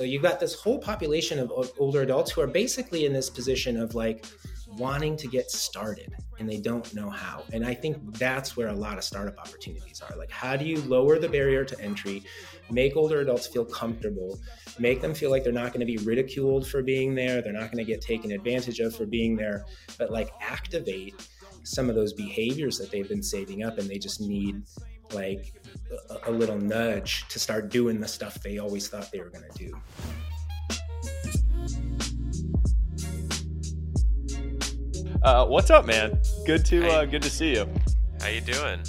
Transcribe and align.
So 0.00 0.04
you've 0.04 0.22
got 0.22 0.40
this 0.40 0.54
whole 0.54 0.80
population 0.80 1.38
of, 1.38 1.52
older 1.78 2.02
adults 2.02 2.32
who 2.32 2.40
are 2.40 2.48
basically 2.48 3.06
in 3.06 3.12
this 3.12 3.30
position 3.30 3.80
of 3.80 3.94
like 3.94 4.26
wanting 4.76 5.16
to 5.18 5.28
get 5.28 5.52
started 5.52 6.12
and 6.40 6.48
they 6.48 6.56
don't 6.56 6.92
know 6.96 7.08
how. 7.08 7.44
And 7.52 7.64
I 7.64 7.74
think 7.74 8.18
that's 8.18 8.56
where 8.56 8.66
a 8.66 8.72
lot 8.72 8.98
of 8.98 9.04
startup 9.04 9.38
opportunities 9.38 10.02
are. 10.02 10.16
Like, 10.16 10.32
how 10.32 10.56
do 10.56 10.64
you 10.64 10.80
lower 10.80 11.20
the 11.20 11.28
barrier 11.28 11.64
to 11.64 11.80
entry, 11.80 12.24
make 12.72 12.96
older 12.96 13.20
adults 13.20 13.46
feel 13.46 13.64
comfortable, 13.64 14.36
make 14.80 15.00
them 15.00 15.14
feel 15.14 15.30
like 15.30 15.44
they're 15.44 15.52
not 15.52 15.68
going 15.68 15.78
to 15.78 15.86
be 15.86 15.98
ridiculed 15.98 16.66
for 16.66 16.82
being 16.82 17.14
there, 17.14 17.40
they're 17.40 17.52
not 17.52 17.70
going 17.70 17.78
to 17.78 17.84
get 17.84 18.00
taken 18.00 18.32
advantage 18.32 18.80
of 18.80 18.96
for 18.96 19.06
being 19.06 19.36
there, 19.36 19.64
but 19.96 20.10
like 20.10 20.32
activate 20.40 21.14
some 21.62 21.88
of 21.88 21.94
those 21.94 22.12
behaviors 22.12 22.78
that 22.78 22.90
they've 22.90 23.08
been 23.08 23.22
saving 23.22 23.62
up 23.62 23.78
and 23.78 23.88
they 23.88 23.98
just 23.98 24.20
need 24.20 24.60
like 25.14 25.52
a, 26.10 26.30
a 26.30 26.32
little 26.32 26.58
nudge 26.58 27.26
to 27.28 27.38
start 27.38 27.70
doing 27.70 28.00
the 28.00 28.08
stuff 28.08 28.42
they 28.42 28.58
always 28.58 28.88
thought 28.88 29.10
they 29.12 29.20
were 29.20 29.30
going 29.30 29.44
to 29.50 29.58
do. 29.58 29.72
Uh, 35.22 35.46
what's 35.46 35.70
up, 35.70 35.86
man? 35.86 36.20
Good 36.44 36.66
to 36.66 36.86
uh, 36.88 37.04
good 37.06 37.22
to 37.22 37.30
see 37.30 37.54
you. 37.54 37.66
How 38.20 38.28
you 38.28 38.42
doing? 38.42 38.80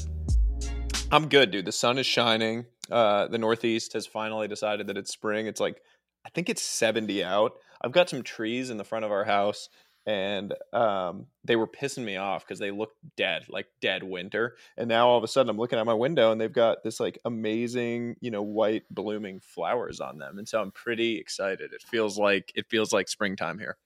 I'm 1.12 1.30
good, 1.30 1.52
dude. 1.52 1.66
The 1.66 1.72
sun 1.72 1.98
is 1.98 2.06
shining. 2.06 2.66
Uh, 2.92 3.28
the 3.28 3.38
Northeast 3.38 3.94
has 3.94 4.06
finally 4.06 4.48
decided 4.48 4.88
that 4.88 4.98
it's 4.98 5.12
spring. 5.12 5.48
It's 5.48 5.62
like 5.62 5.82
I 6.26 6.30
think 6.30 6.50
it's 6.50 6.62
70 6.62 7.24
out. 7.24 7.54
I've 7.82 7.92
got 7.92 8.10
some 8.10 8.24
trees 8.24 8.70
in 8.70 8.78
the 8.78 8.84
front 8.84 9.06
of 9.06 9.12
our 9.12 9.24
house 9.24 9.70
and 10.06 10.54
um, 10.72 11.26
they 11.44 11.56
were 11.56 11.68
pissing 11.68 12.04
me 12.04 12.18
off 12.18 12.46
because 12.46 12.60
they 12.60 12.72
looked 12.72 12.98
dead, 13.18 13.46
like 13.50 13.68
dead 13.82 14.04
winter. 14.04 14.56
And 14.78 14.88
now 14.88 15.08
all 15.08 15.18
of 15.18 15.24
a 15.24 15.28
sudden, 15.28 15.50
I'm 15.50 15.58
looking 15.58 15.80
at 15.80 15.86
my 15.86 15.94
window 15.94 16.32
and 16.32 16.40
they've 16.40 16.52
got 16.52 16.84
this 16.84 17.00
like 17.00 17.18
amazing, 17.26 18.16
you 18.22 18.32
know, 18.32 18.44
white 18.44 18.84
blooming 18.92 19.40
flowers 19.40 20.00
on 20.00 20.18
them, 20.18 20.38
and 20.38 20.48
so 20.48 20.62
I'm 20.62 20.72
pretty 20.72 21.18
excited. 21.18 21.74
It 21.74 21.82
feels 21.82 22.18
like 22.18 22.52
it 22.56 22.68
feels 22.70 22.94
like 22.94 23.08
springtime 23.08 23.60
here. 23.60 23.78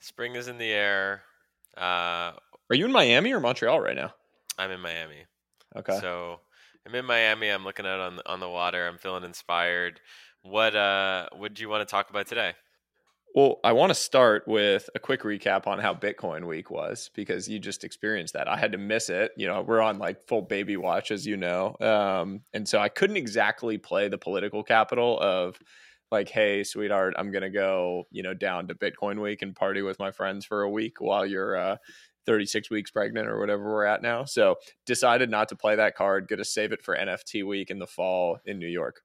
Spring 0.00 0.36
is 0.36 0.48
in 0.48 0.58
the 0.58 0.70
air. 0.70 1.22
Uh, 1.76 2.32
Are 2.70 2.74
you 2.74 2.84
in 2.84 2.92
Miami 2.92 3.32
or 3.32 3.40
Montreal 3.40 3.80
right 3.80 3.96
now? 3.96 4.12
I'm 4.58 4.70
in 4.70 4.80
Miami. 4.80 5.24
Okay. 5.76 5.98
So 6.00 6.40
I'm 6.86 6.94
in 6.94 7.04
Miami. 7.04 7.48
I'm 7.48 7.64
looking 7.64 7.86
out 7.86 8.00
on 8.00 8.20
on 8.26 8.40
the 8.40 8.48
water. 8.48 8.86
I'm 8.86 8.98
feeling 8.98 9.24
inspired. 9.24 10.00
What 10.42 10.74
uh, 10.74 11.28
what 11.36 11.54
do 11.54 11.62
you 11.62 11.68
want 11.68 11.86
to 11.86 11.90
talk 11.90 12.10
about 12.10 12.26
today? 12.26 12.54
Well, 13.34 13.60
I 13.62 13.72
want 13.72 13.90
to 13.90 13.94
start 13.94 14.48
with 14.48 14.88
a 14.94 14.98
quick 14.98 15.22
recap 15.22 15.66
on 15.66 15.78
how 15.78 15.94
Bitcoin 15.94 16.46
week 16.46 16.70
was 16.70 17.10
because 17.14 17.48
you 17.48 17.58
just 17.58 17.84
experienced 17.84 18.34
that. 18.34 18.48
I 18.48 18.56
had 18.56 18.72
to 18.72 18.78
miss 18.78 19.10
it. 19.10 19.32
You 19.36 19.46
know, 19.46 19.60
we're 19.62 19.80
on 19.80 19.98
like 19.98 20.26
full 20.26 20.42
baby 20.42 20.76
watch, 20.76 21.10
as 21.10 21.26
you 21.26 21.36
know. 21.36 21.76
Um, 21.80 22.40
and 22.54 22.66
so 22.66 22.78
I 22.78 22.88
couldn't 22.88 23.18
exactly 23.18 23.76
play 23.76 24.08
the 24.08 24.18
political 24.18 24.62
capital 24.62 25.20
of 25.20 25.58
like, 26.10 26.30
hey, 26.30 26.64
sweetheart, 26.64 27.14
I'm 27.18 27.30
going 27.30 27.42
to 27.42 27.50
go, 27.50 28.04
you 28.10 28.22
know, 28.22 28.34
down 28.34 28.66
to 28.68 28.74
Bitcoin 28.74 29.20
week 29.20 29.42
and 29.42 29.54
party 29.54 29.82
with 29.82 29.98
my 29.98 30.10
friends 30.10 30.46
for 30.46 30.62
a 30.62 30.70
week 30.70 31.00
while 31.00 31.26
you're 31.26 31.56
uh, 31.56 31.76
36 32.26 32.70
weeks 32.70 32.90
pregnant 32.90 33.28
or 33.28 33.38
whatever 33.38 33.64
we're 33.64 33.84
at 33.84 34.02
now. 34.02 34.24
So 34.24 34.56
decided 34.86 35.30
not 35.30 35.50
to 35.50 35.56
play 35.56 35.76
that 35.76 35.96
card, 35.96 36.28
going 36.28 36.38
to 36.38 36.44
save 36.44 36.72
it 36.72 36.82
for 36.82 36.96
NFT 36.96 37.46
week 37.46 37.70
in 37.70 37.78
the 37.78 37.86
fall 37.86 38.38
in 38.46 38.58
New 38.58 38.68
York. 38.68 39.02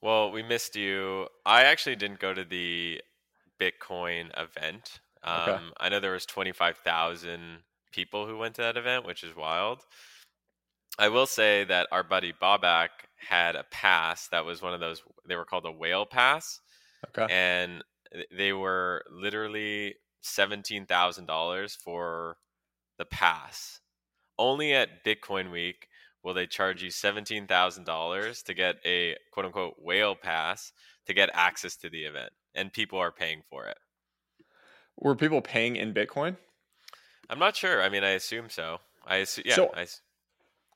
Well, 0.00 0.30
we 0.30 0.42
missed 0.42 0.76
you. 0.76 1.26
I 1.44 1.64
actually 1.64 1.96
didn't 1.96 2.20
go 2.20 2.32
to 2.32 2.44
the 2.44 3.00
Bitcoin 3.60 4.30
event. 4.38 5.00
Um, 5.22 5.40
okay. 5.40 5.58
I 5.80 5.88
know 5.88 6.00
there 6.00 6.12
was 6.12 6.26
25,000 6.26 7.58
people 7.92 8.26
who 8.26 8.38
went 8.38 8.54
to 8.56 8.62
that 8.62 8.76
event, 8.76 9.06
which 9.06 9.24
is 9.24 9.34
wild. 9.36 9.80
I 10.98 11.08
will 11.08 11.26
say 11.26 11.64
that 11.64 11.88
our 11.92 12.02
buddy 12.02 12.32
Bobak 12.32 12.88
had 13.16 13.54
a 13.56 13.64
pass 13.70 14.28
that 14.28 14.44
was 14.44 14.62
one 14.62 14.74
of 14.74 14.80
those. 14.80 15.02
They 15.28 15.36
were 15.36 15.44
called 15.44 15.66
a 15.66 15.72
whale 15.72 16.06
pass, 16.06 16.60
okay. 17.08 17.32
and 17.32 17.84
they 18.36 18.52
were 18.52 19.04
literally 19.10 19.94
seventeen 20.22 20.86
thousand 20.86 21.26
dollars 21.26 21.76
for 21.76 22.36
the 22.98 23.04
pass. 23.04 23.80
Only 24.38 24.72
at 24.74 25.04
Bitcoin 25.04 25.52
Week 25.52 25.88
will 26.24 26.34
they 26.34 26.46
charge 26.46 26.82
you 26.82 26.90
seventeen 26.90 27.46
thousand 27.46 27.84
dollars 27.84 28.42
to 28.42 28.54
get 28.54 28.76
a 28.84 29.16
quote 29.32 29.46
unquote 29.46 29.74
whale 29.78 30.16
pass 30.16 30.72
to 31.06 31.14
get 31.14 31.30
access 31.32 31.76
to 31.76 31.88
the 31.88 32.02
event 32.04 32.32
and 32.54 32.72
people 32.72 32.98
are 32.98 33.12
paying 33.12 33.42
for 33.48 33.66
it. 33.66 33.78
Were 34.96 35.14
people 35.14 35.40
paying 35.40 35.76
in 35.76 35.94
Bitcoin? 35.94 36.36
I'm 37.30 37.38
not 37.38 37.56
sure. 37.56 37.82
I 37.82 37.88
mean, 37.88 38.04
I 38.04 38.10
assume 38.10 38.50
so. 38.50 38.78
I 39.06 39.16
assume, 39.16 39.44
yeah. 39.46 39.54
So, 39.54 39.70
I, 39.74 39.86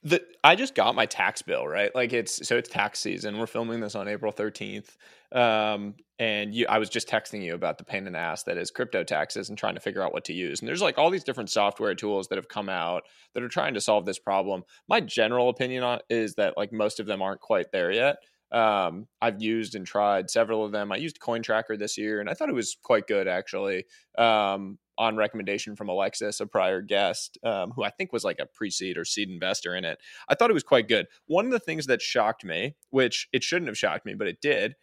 the 0.05 0.23
I 0.43 0.57
just 0.57 0.75
got 0.75 0.95
my 0.95 1.07
tax 1.07 1.43
bill 1.43 1.67
right. 1.67 1.95
Like 1.95 2.13
it's 2.13 2.47
so 2.47 2.57
it's 2.57 2.69
tax 2.69 2.99
season. 2.99 3.39
We're 3.39 3.47
filming 3.47 3.81
this 3.81 3.95
on 3.95 4.09
April 4.09 4.33
13th, 4.33 4.97
um, 5.31 5.95
and 6.19 6.55
you, 6.55 6.67
I 6.69 6.79
was 6.79 6.89
just 6.89 7.09
texting 7.09 7.43
you 7.43 7.55
about 7.55 7.79
the 7.79 7.85
pain 7.85 8.07
in 8.07 8.15
the 8.15 8.19
ass 8.19 8.43
that 8.45 8.59
is 8.59 8.71
crypto 8.71 9.05
taxes 9.05 9.49
and 9.49 9.57
trying 9.57 9.75
to 9.75 9.81
figure 9.81 10.03
out 10.03 10.13
what 10.13 10.25
to 10.25 10.33
use. 10.33 10.61
And 10.61 10.69
there's 10.69 10.83
like 10.83 10.99
all 10.99 11.11
these 11.11 11.25
different 11.25 11.51
software 11.51 11.95
tools 11.95 12.29
that 12.29 12.37
have 12.37 12.49
come 12.49 12.69
out 12.69 13.05
that 13.35 13.43
are 13.43 13.49
trying 13.49 13.75
to 13.75 13.81
solve 13.81 14.05
this 14.05 14.19
problem. 14.19 14.65
My 14.89 15.01
general 15.01 15.49
opinion 15.49 15.85
on 15.85 16.01
is 16.11 16.35
that 16.35 16.57
like 16.57 16.73
most 16.73 16.99
of 16.99 17.07
them 17.07 17.23
aren't 17.23 17.41
quite 17.41 17.71
there 17.71 17.93
yet. 17.93 18.17
Um, 18.53 19.07
I've 19.21 19.43
used 19.43 19.75
and 19.75 19.87
tried 19.87 20.31
several 20.31 20.65
of 20.65 20.73
them. 20.73 20.93
I 20.93 20.97
used 20.97 21.21
Coin 21.21 21.43
Tracker 21.43 21.77
this 21.77 21.97
year, 21.97 22.21
and 22.21 22.29
I 22.29 22.35
thought 22.35 22.51
it 22.51 22.55
was 22.55 22.77
quite 22.83 23.07
good 23.07 23.27
actually. 23.27 23.85
Um, 24.19 24.79
on 24.99 25.17
recommendation 25.17 25.75
from 25.75 25.89
Alexis, 25.89 26.39
a 26.41 26.47
prior 26.47 26.83
guest, 26.83 27.39
um, 27.43 27.71
who 27.71 27.83
I 27.83 27.89
think 27.91 28.13
was 28.13 28.25
like 28.25 28.39
a 28.39 28.47
pre-seed 28.47 28.99
or 28.99 29.07
seed 29.07 29.31
investor 29.31 29.75
in 29.75 29.85
it. 29.87 29.99
I 30.29 30.35
thought 30.35 30.51
it 30.51 30.55
was 30.55 30.63
quite 30.63 30.87
good. 30.87 31.07
One 31.27 31.47
of 31.47 31.51
the 31.51 31.59
things 31.59 31.87
that 31.87 32.03
shocked 32.03 32.45
me, 32.45 32.77
which 32.91 33.27
it 33.33 33.43
shouldn't 33.43 33.69
have 33.69 33.79
shocked 33.79 34.05
me, 34.05 34.15
but 34.15 34.27
it 34.27 34.43
did, 34.43 34.75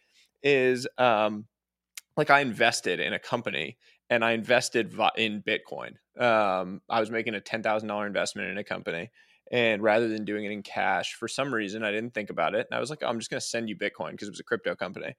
is 0.42 0.86
um, 0.98 1.46
like 2.16 2.28
I 2.28 2.40
invested 2.40 3.00
in 3.00 3.12
a 3.12 3.18
company 3.18 3.78
and 4.08 4.24
I 4.24 4.32
invested 4.32 4.92
in 5.16 5.42
Bitcoin. 5.42 5.92
Um, 6.20 6.82
I 6.90 7.00
was 7.00 7.10
making 7.10 7.34
a 7.34 7.40
ten 7.40 7.62
thousand 7.62 7.88
dollar 7.88 8.06
investment 8.06 8.48
in 8.48 8.58
a 8.58 8.64
company, 8.64 9.10
and 9.50 9.82
rather 9.82 10.08
than 10.08 10.24
doing 10.24 10.44
it 10.44 10.52
in 10.52 10.62
cash, 10.62 11.14
for 11.14 11.28
some 11.28 11.52
reason, 11.52 11.82
I 11.82 11.90
didn't 11.90 12.14
think 12.14 12.30
about 12.30 12.54
it. 12.54 12.66
And 12.70 12.76
I 12.76 12.80
was 12.80 12.90
like, 12.90 13.00
oh, 13.02 13.08
I'm 13.08 13.18
just 13.18 13.30
going 13.30 13.40
to 13.40 13.46
send 13.46 13.68
you 13.68 13.76
Bitcoin 13.76 14.12
because 14.12 14.28
it 14.28 14.32
was 14.32 14.40
a 14.40 14.44
crypto 14.44 14.74
company. 14.74 15.16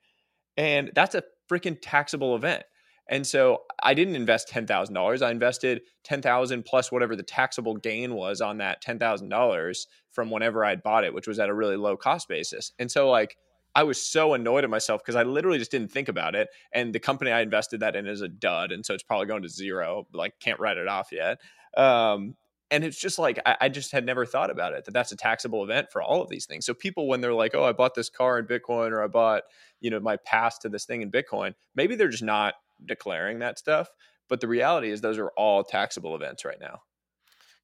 And 0.58 0.92
that's 0.96 1.16
a 1.16 1.24
freaking 1.50 1.78
taxable 1.81 2.36
event. 2.36 2.64
And 3.09 3.28
so 3.28 3.64
I 3.84 3.94
didn't 3.94 4.16
invest 4.16 4.50
$10,000. 4.50 5.22
I 5.22 5.31
invested 5.31 5.81
10,000 6.06 6.64
plus 6.64 6.92
whatever 6.92 7.16
the 7.16 7.24
taxable 7.24 7.75
gain 7.75 8.14
was 8.14 8.40
on 8.40 8.59
that 8.59 8.81
$10,000 8.81 9.86
from 10.12 10.31
whenever 10.31 10.63
I'd 10.63 10.84
bought 10.84 11.03
it, 11.03 11.13
which 11.13 11.28
was 11.28 11.40
at 11.40 11.50
a 11.50 11.53
really 11.53 11.75
low 11.75 11.98
cost 11.98 12.30
basis. 12.30 12.72
And 12.80 12.90
so 12.90 13.09
like 13.09 13.36
I 13.75 13.84
was 13.84 14.02
so 14.02 14.34
annoyed 14.34 14.63
at 14.63 14.69
myself 14.69 15.02
because 15.02 15.16
I 15.16 15.24
literally 15.24 15.58
just 15.58 15.72
didn't 15.72 15.92
think 15.92 16.08
about 16.08 16.36
it. 16.36 16.50
And 16.74 16.94
the 16.94 17.00
company 17.00 17.31
I 17.31 17.42
invested 17.42 17.81
that 17.81 17.96
in 17.96 18.08
is 18.08 18.22
a 18.22 18.28
dud. 18.28 18.72
And 18.72 18.86
so 18.86 18.94
it's 18.94 19.03
probably 19.03 19.28
going 19.28 19.44
to 19.44 19.50
zero. 19.50 20.08
Like 20.13 20.40
can't 20.40 20.59
write 20.59 20.78
it 20.78 20.88
off 20.88 21.09
yet. 21.12 21.40
Um, 21.75 22.36
and 22.72 22.86
it's 22.86 22.98
just 22.98 23.20
like 23.20 23.40
I, 23.46 23.58
I, 23.62 23.70
just 23.70 23.92
had 23.92 24.06
never 24.06 24.26
thought 24.26 24.50
about 24.50 24.74
it 24.74 24.86
that 24.86 24.92
that's 24.92 25.12
a 25.12 25.18
taxable 25.18 25.64
event 25.64 25.92
for 25.92 26.02
all 26.02 26.22
of 26.22 26.30
these 26.30 26.46
things. 26.46 26.66
So 26.66 26.74
people 26.74 27.08
when 27.08 27.22
they're 27.22 27.34
like 27.34 27.54
oh 27.54 27.66
i 27.66 27.74
bought 27.74 27.94
this 27.94 28.09
car 28.09 28.40
in 28.40 28.46
bitcoin 28.46 28.92
or 28.92 29.04
i 29.04 29.08
bought 29.08 29.44
you 29.82 29.92
know 29.92 30.00
my 30.00 30.18
pass 30.18 30.58
to 30.59 30.70
this 30.70 30.86
thing 30.86 31.02
in 31.02 31.12
bitcoin 31.12 31.54
maybe 31.76 31.96
they're 31.96 32.08
just 32.08 32.24
not 32.24 32.56
declaring 32.86 33.40
that 33.40 33.60
stuff 33.60 33.90
but 34.30 34.40
the 34.40 34.48
reality 34.48 34.90
is 34.90 35.02
those 35.02 35.18
are 35.18 35.31
all 35.31 35.62
taxable 35.64 36.16
events 36.16 36.46
right 36.46 36.60
now. 36.60 36.80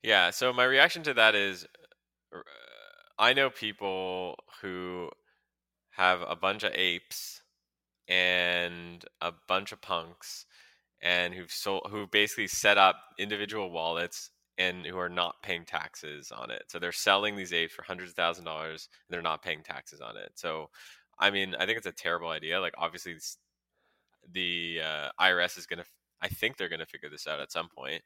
Yeah 0.03 0.29
so 0.29 0.51
my 0.53 0.65
reaction 0.65 1.03
to 1.03 1.13
that 1.15 1.33
is 1.33 1.65
i 3.17 3.33
know 3.33 3.49
people 3.49 4.35
who 4.61 5.09
have 5.91 6.21
a 6.27 6.35
bunch 6.35 6.63
of 6.63 6.73
apes 6.75 7.41
and 8.07 9.03
a 9.21 9.33
bunch 9.47 9.71
of 9.71 9.81
punks 9.81 10.45
and 11.01 11.33
who've 11.33 11.51
sold 11.51 11.87
who 11.89 12.07
basically 12.07 12.47
set 12.47 12.77
up 12.77 12.95
individual 13.17 13.71
wallets 13.71 14.29
and 14.57 14.85
who 14.85 14.97
are 14.97 15.09
not 15.09 15.41
paying 15.43 15.65
taxes 15.65 16.31
on 16.31 16.49
it. 16.51 16.63
So 16.67 16.79
they're 16.79 16.91
selling 16.91 17.35
these 17.35 17.53
apes 17.53 17.73
for 17.73 17.83
hundreds 17.83 18.11
of 18.11 18.15
thousand 18.15 18.45
dollars 18.45 18.89
and 19.07 19.13
they're 19.13 19.21
not 19.21 19.43
paying 19.43 19.63
taxes 19.63 20.01
on 20.01 20.17
it. 20.17 20.31
So, 20.35 20.69
I 21.19 21.29
mean, 21.29 21.55
I 21.59 21.65
think 21.65 21.77
it's 21.77 21.87
a 21.87 21.91
terrible 21.91 22.29
idea. 22.29 22.59
Like, 22.59 22.73
obviously, 22.77 23.15
the 24.31 24.81
uh, 24.83 25.09
IRS 25.19 25.57
is 25.57 25.65
going 25.65 25.79
to, 25.79 25.85
I 26.21 26.27
think 26.27 26.57
they're 26.57 26.69
going 26.69 26.79
to 26.79 26.85
figure 26.85 27.09
this 27.09 27.27
out 27.27 27.39
at 27.39 27.51
some 27.51 27.69
point. 27.69 28.01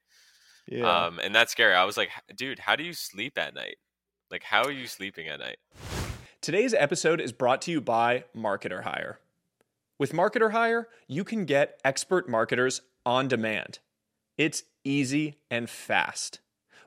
Yeah. 0.68 1.06
Um, 1.06 1.20
and 1.20 1.34
that's 1.34 1.52
scary. 1.52 1.74
I 1.74 1.86
was 1.86 1.98
like, 1.98 2.10
dude, 2.36 2.60
how 2.60 2.76
do 2.76 2.84
you 2.84 2.94
sleep 2.94 3.38
at 3.38 3.56
night? 3.56 3.78
Like, 4.30 4.44
how 4.44 4.64
are 4.64 4.72
you 4.72 4.88
sleeping 4.88 5.28
at 5.28 5.40
night? 5.40 5.58
Today's 6.42 6.74
episode 6.74 7.22
is 7.22 7.32
brought 7.32 7.62
to 7.64 7.72
you 7.72 7.82
by 7.82 8.24
Marketer 8.36 8.84
Hire. 8.84 9.20
With 10.00 10.14
Marketer 10.14 10.52
Hire, 10.52 10.88
you 11.08 11.24
can 11.24 11.46
get 11.46 11.80
expert 11.86 12.28
marketers 12.28 12.82
on 13.06 13.28
demand. 13.28 13.80
It's 14.38 14.64
easy 14.84 15.38
and 15.52 15.70
fast. 15.70 16.40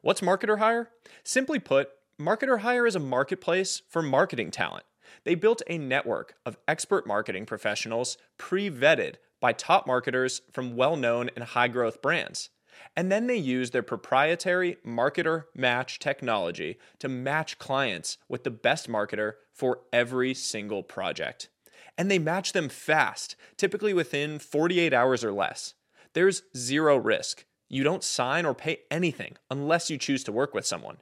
What's 0.04 0.20
Marketer 0.20 0.58
Hire? 0.58 0.90
Simply 1.22 1.58
put, 1.58 1.88
Marketer 2.20 2.58
Hire 2.58 2.86
is 2.86 2.94
a 2.94 3.00
marketplace 3.00 3.80
for 3.88 4.02
marketing 4.02 4.50
talent. 4.50 4.84
They 5.24 5.34
built 5.34 5.62
a 5.66 5.78
network 5.78 6.34
of 6.44 6.58
expert 6.68 7.06
marketing 7.06 7.46
professionals 7.46 8.18
pre 8.36 8.68
vetted 8.68 9.14
by 9.40 9.54
top 9.54 9.86
marketers 9.86 10.42
from 10.52 10.76
well 10.76 10.96
known 10.96 11.30
and 11.34 11.42
high 11.42 11.68
growth 11.68 12.02
brands. 12.02 12.50
And 12.94 13.10
then 13.10 13.28
they 13.28 13.38
use 13.38 13.70
their 13.70 13.82
proprietary 13.82 14.76
marketer 14.86 15.44
match 15.54 15.98
technology 16.00 16.76
to 16.98 17.08
match 17.08 17.58
clients 17.58 18.18
with 18.28 18.44
the 18.44 18.50
best 18.50 18.90
marketer 18.90 19.36
for 19.54 19.80
every 19.90 20.34
single 20.34 20.82
project. 20.82 21.48
and 21.96 22.10
they 22.10 22.18
match 22.18 22.52
them 22.52 22.68
fast, 22.68 23.36
typically 23.56 23.94
within 23.94 24.38
48 24.38 24.92
hours 24.92 25.24
or 25.24 25.32
less. 25.32 25.72
There's 26.12 26.42
zero 26.54 26.98
risk. 26.98 27.46
You 27.68 27.82
don't 27.84 28.04
sign 28.04 28.44
or 28.44 28.54
pay 28.54 28.80
anything 28.90 29.36
unless 29.50 29.90
you 29.90 29.98
choose 29.98 30.24
to 30.24 30.32
work 30.32 30.54
with 30.54 30.66
someone. 30.66 30.98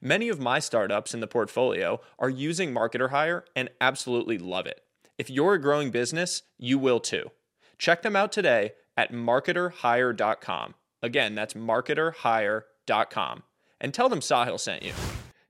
Many 0.00 0.28
of 0.28 0.40
my 0.40 0.58
startups 0.58 1.14
in 1.14 1.20
the 1.20 1.26
portfolio 1.26 2.00
are 2.18 2.30
using 2.30 2.72
Marketer 2.72 3.10
Hire 3.10 3.44
and 3.54 3.70
absolutely 3.80 4.38
love 4.38 4.66
it. 4.66 4.80
If 5.18 5.30
you're 5.30 5.54
a 5.54 5.60
growing 5.60 5.90
business, 5.90 6.42
you 6.58 6.78
will 6.78 7.00
too. 7.00 7.30
Check 7.78 8.02
them 8.02 8.16
out 8.16 8.32
today 8.32 8.72
at 8.96 9.12
marketerhire.com. 9.12 10.74
Again, 11.02 11.34
that's 11.34 11.54
marketerhire.com. 11.54 13.42
And 13.80 13.94
tell 13.94 14.08
them 14.08 14.20
Sahil 14.20 14.58
sent 14.58 14.82
you. 14.82 14.92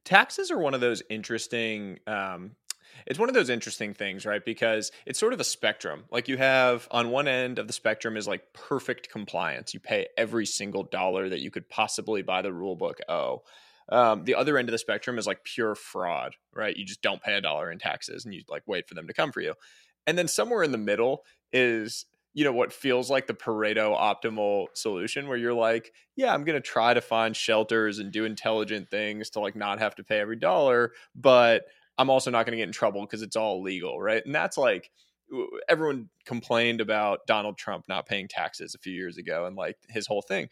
Taxes 0.05 0.51
are 0.51 0.59
one 0.59 0.75
of 0.75 0.81
those 0.81 1.03
interesting 1.09 1.99
um, 2.07 2.53
it's 3.07 3.19
one 3.19 3.29
of 3.29 3.35
those 3.35 3.51
interesting 3.51 3.95
things, 3.95 4.25
right? 4.25 4.45
Because 4.45 4.91
it's 5.07 5.19
sort 5.19 5.33
of 5.33 5.41
a 5.41 5.45
spectrum. 5.45 6.05
Like 6.11 6.29
you 6.29 6.37
have 6.37 6.89
on 6.91 7.11
one 7.11 7.29
end 7.29 7.59
of 7.59 7.67
the 7.67 7.73
spectrum 7.73 8.17
is 8.17 8.27
like 8.27 8.53
perfect 8.53 9.11
compliance. 9.11 9.75
You 9.75 9.81
pay 9.81 10.09
every 10.17 10.47
single 10.47 10.85
dollar 10.85 11.29
that 11.29 11.41
you 11.41 11.51
could 11.51 11.69
possibly 11.69 12.23
by 12.23 12.43
the 12.43 12.53
rule 12.53 12.77
book 12.77 12.99
owe. 13.09 13.43
Um, 13.91 14.25
the 14.25 14.35
other 14.35 14.57
end 14.57 14.69
of 14.69 14.73
the 14.73 14.79
spectrum 14.79 15.19
is 15.19 15.27
like 15.27 15.45
pure 15.45 15.75
fraud, 15.75 16.37
right? 16.55 16.77
You 16.77 16.87
just 16.87 17.03
don't 17.03 17.23
pay 17.23 17.35
a 17.35 17.41
dollar 17.43 17.71
in 17.71 17.79
taxes 17.79 18.25
and 18.25 18.33
you 18.33 18.43
like 18.49 18.63
wait 18.67 18.89
for 18.89 18.95
them 18.95 19.07
to 19.07 19.15
come 19.15 19.33
for 19.33 19.43
you. 19.43 19.55
And 20.07 20.17
then 20.17 20.29
somewhere 20.29 20.63
in 20.63 20.73
the 20.73 20.79
middle 20.79 21.25
is 21.53 22.07
you 22.35 22.43
know 22.45 22.53
what 22.53 22.73
feels 22.73 23.09
like 23.09 23.29
the 23.29 23.35
Pareto 23.35 23.97
optimal 23.97 24.67
solution 24.75 25.29
where 25.29 25.39
you're 25.39 25.55
like, 25.55 25.93
yeah, 26.17 26.35
I'm 26.35 26.45
going 26.45 26.61
to 26.61 26.69
try 26.69 26.93
to 26.93 27.01
find 27.01 27.35
shelters 27.35 28.01
and 28.01 28.11
do 28.11 28.25
intelligent 28.25 28.91
things 28.91 29.31
to 29.31 29.41
like 29.41 29.55
not 29.55 29.79
have 29.79 29.95
to 29.97 30.05
pay 30.05 30.19
every 30.19 30.37
dollar, 30.37 30.93
but 31.15 31.67
I'm 31.99 32.11
also 32.11 32.31
not 32.31 32.47
going 32.47 32.53
to 32.53 32.59
get 32.59 32.69
in 32.69 32.73
trouble 32.73 33.03
because 33.03 33.23
it's 33.23 33.37
all 33.37 33.63
legal, 33.63 34.01
right? 34.01 34.25
And 34.25 34.35
that's 34.35 34.57
like 34.57 34.91
everyone 35.69 36.09
complained 36.25 36.81
about 36.81 37.27
Donald 37.27 37.57
Trump 37.57 37.87
not 37.89 38.07
paying 38.07 38.29
taxes 38.29 38.75
a 38.75 38.79
few 38.79 38.93
years 38.93 39.17
ago 39.17 39.47
and 39.47 39.57
like 39.57 39.77
his 39.89 40.07
whole 40.07 40.23
thing. 40.23 40.49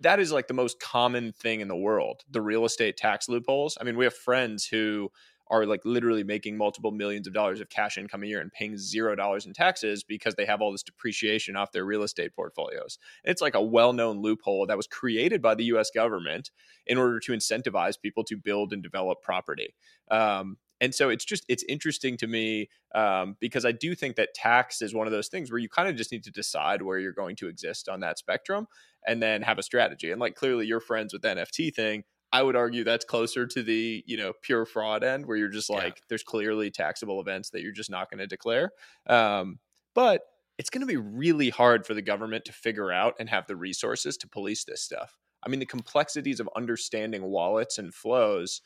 That 0.00 0.20
is 0.20 0.32
like 0.32 0.46
the 0.46 0.54
most 0.54 0.78
common 0.78 1.32
thing 1.32 1.60
in 1.60 1.68
the 1.68 1.76
world, 1.76 2.22
the 2.30 2.42
real 2.42 2.64
estate 2.64 2.96
tax 2.96 3.28
loopholes. 3.28 3.78
I 3.80 3.84
mean, 3.84 3.96
we 3.96 4.04
have 4.04 4.14
friends 4.14 4.66
who 4.66 5.10
are 5.48 5.64
like 5.64 5.80
literally 5.84 6.24
making 6.24 6.56
multiple 6.56 6.90
millions 6.90 7.26
of 7.26 7.32
dollars 7.32 7.60
of 7.60 7.68
cash 7.68 7.96
income 7.96 8.22
a 8.22 8.26
year 8.26 8.40
and 8.40 8.52
paying 8.52 8.76
zero 8.76 9.14
dollars 9.14 9.46
in 9.46 9.52
taxes 9.52 10.02
because 10.02 10.34
they 10.34 10.44
have 10.44 10.60
all 10.60 10.72
this 10.72 10.82
depreciation 10.82 11.56
off 11.56 11.72
their 11.72 11.84
real 11.84 12.02
estate 12.02 12.34
portfolios. 12.34 12.98
It's 13.24 13.40
like 13.40 13.54
a 13.54 13.62
well 13.62 13.92
known 13.92 14.20
loophole 14.20 14.66
that 14.66 14.76
was 14.76 14.88
created 14.88 15.40
by 15.40 15.54
the 15.54 15.64
US 15.64 15.90
government 15.94 16.50
in 16.86 16.98
order 16.98 17.20
to 17.20 17.32
incentivize 17.32 18.00
people 18.00 18.24
to 18.24 18.36
build 18.36 18.72
and 18.72 18.82
develop 18.82 19.22
property. 19.22 19.74
Um, 20.10 20.56
and 20.80 20.94
so 20.94 21.08
it's 21.08 21.24
just 21.24 21.44
it's 21.48 21.64
interesting 21.68 22.16
to 22.16 22.26
me 22.26 22.68
um, 22.94 23.36
because 23.40 23.64
i 23.64 23.72
do 23.72 23.94
think 23.94 24.16
that 24.16 24.34
tax 24.34 24.82
is 24.82 24.94
one 24.94 25.06
of 25.06 25.12
those 25.12 25.28
things 25.28 25.50
where 25.50 25.58
you 25.58 25.68
kind 25.68 25.88
of 25.88 25.96
just 25.96 26.12
need 26.12 26.24
to 26.24 26.30
decide 26.30 26.82
where 26.82 26.98
you're 26.98 27.12
going 27.12 27.36
to 27.36 27.48
exist 27.48 27.88
on 27.88 28.00
that 28.00 28.18
spectrum 28.18 28.66
and 29.06 29.22
then 29.22 29.42
have 29.42 29.58
a 29.58 29.62
strategy. 29.62 30.10
And 30.10 30.20
like 30.20 30.34
clearly 30.34 30.66
you're 30.66 30.80
friends 30.80 31.12
with 31.12 31.22
the 31.22 31.28
nft 31.28 31.74
thing 31.74 32.04
i 32.32 32.42
would 32.42 32.56
argue 32.56 32.84
that's 32.84 33.04
closer 33.04 33.46
to 33.46 33.62
the 33.62 34.02
you 34.06 34.16
know 34.16 34.32
pure 34.42 34.66
fraud 34.66 35.04
end 35.04 35.26
where 35.26 35.36
you're 35.36 35.48
just 35.48 35.70
like 35.70 35.96
yeah. 35.96 36.02
there's 36.08 36.22
clearly 36.22 36.70
taxable 36.70 37.20
events 37.20 37.50
that 37.50 37.62
you're 37.62 37.72
just 37.72 37.90
not 37.90 38.10
going 38.10 38.18
to 38.18 38.26
declare. 38.26 38.72
Um, 39.06 39.58
but 39.94 40.22
it's 40.58 40.70
going 40.70 40.80
to 40.80 40.86
be 40.86 40.96
really 40.96 41.50
hard 41.50 41.86
for 41.86 41.94
the 41.94 42.02
government 42.02 42.44
to 42.46 42.52
figure 42.52 42.90
out 42.90 43.14
and 43.18 43.28
have 43.28 43.46
the 43.46 43.56
resources 43.56 44.16
to 44.18 44.28
police 44.28 44.64
this 44.64 44.82
stuff. 44.82 45.16
I 45.44 45.48
mean 45.48 45.60
the 45.60 45.66
complexities 45.66 46.40
of 46.40 46.48
understanding 46.56 47.22
wallets 47.22 47.78
and 47.78 47.94
flows 47.94 48.60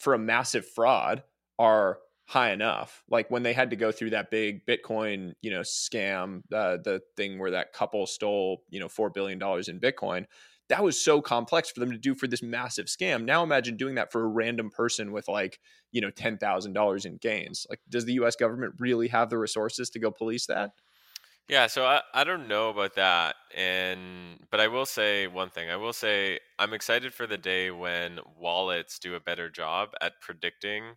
for 0.00 0.14
a 0.14 0.18
massive 0.18 0.66
fraud 0.66 1.22
are 1.58 1.98
high 2.26 2.52
enough. 2.52 3.02
Like 3.08 3.30
when 3.30 3.42
they 3.42 3.52
had 3.52 3.70
to 3.70 3.76
go 3.76 3.92
through 3.92 4.10
that 4.10 4.30
big 4.30 4.64
Bitcoin, 4.66 5.34
you 5.42 5.50
know, 5.50 5.60
scam, 5.60 6.42
uh, 6.52 6.78
the 6.82 7.02
thing 7.16 7.38
where 7.38 7.50
that 7.52 7.72
couple 7.72 8.06
stole, 8.06 8.62
you 8.70 8.80
know, 8.80 8.88
four 8.88 9.10
billion 9.10 9.38
dollars 9.38 9.68
in 9.68 9.80
Bitcoin. 9.80 10.26
That 10.68 10.84
was 10.84 11.02
so 11.02 11.20
complex 11.20 11.68
for 11.70 11.80
them 11.80 11.90
to 11.90 11.98
do 11.98 12.14
for 12.14 12.28
this 12.28 12.42
massive 12.42 12.86
scam. 12.86 13.24
Now 13.24 13.42
imagine 13.42 13.76
doing 13.76 13.96
that 13.96 14.12
for 14.12 14.22
a 14.22 14.28
random 14.28 14.70
person 14.70 15.10
with 15.10 15.26
like, 15.26 15.58
you 15.90 16.00
know, 16.00 16.10
ten 16.10 16.38
thousand 16.38 16.72
dollars 16.72 17.04
in 17.04 17.16
gains. 17.16 17.66
Like, 17.68 17.80
does 17.88 18.04
the 18.04 18.14
U.S. 18.14 18.36
government 18.36 18.74
really 18.78 19.08
have 19.08 19.28
the 19.28 19.38
resources 19.38 19.90
to 19.90 19.98
go 19.98 20.12
police 20.12 20.46
that? 20.46 20.70
Yeah, 21.50 21.66
so 21.66 21.84
I, 21.84 22.00
I 22.14 22.22
don't 22.22 22.46
know 22.46 22.70
about 22.70 22.94
that. 22.94 23.34
And 23.56 24.38
but 24.52 24.60
I 24.60 24.68
will 24.68 24.86
say 24.86 25.26
one 25.26 25.50
thing. 25.50 25.68
I 25.68 25.74
will 25.74 25.92
say 25.92 26.38
I'm 26.60 26.72
excited 26.72 27.12
for 27.12 27.26
the 27.26 27.36
day 27.36 27.72
when 27.72 28.20
wallets 28.38 29.00
do 29.00 29.16
a 29.16 29.20
better 29.20 29.50
job 29.50 29.88
at 30.00 30.12
predicting 30.20 30.94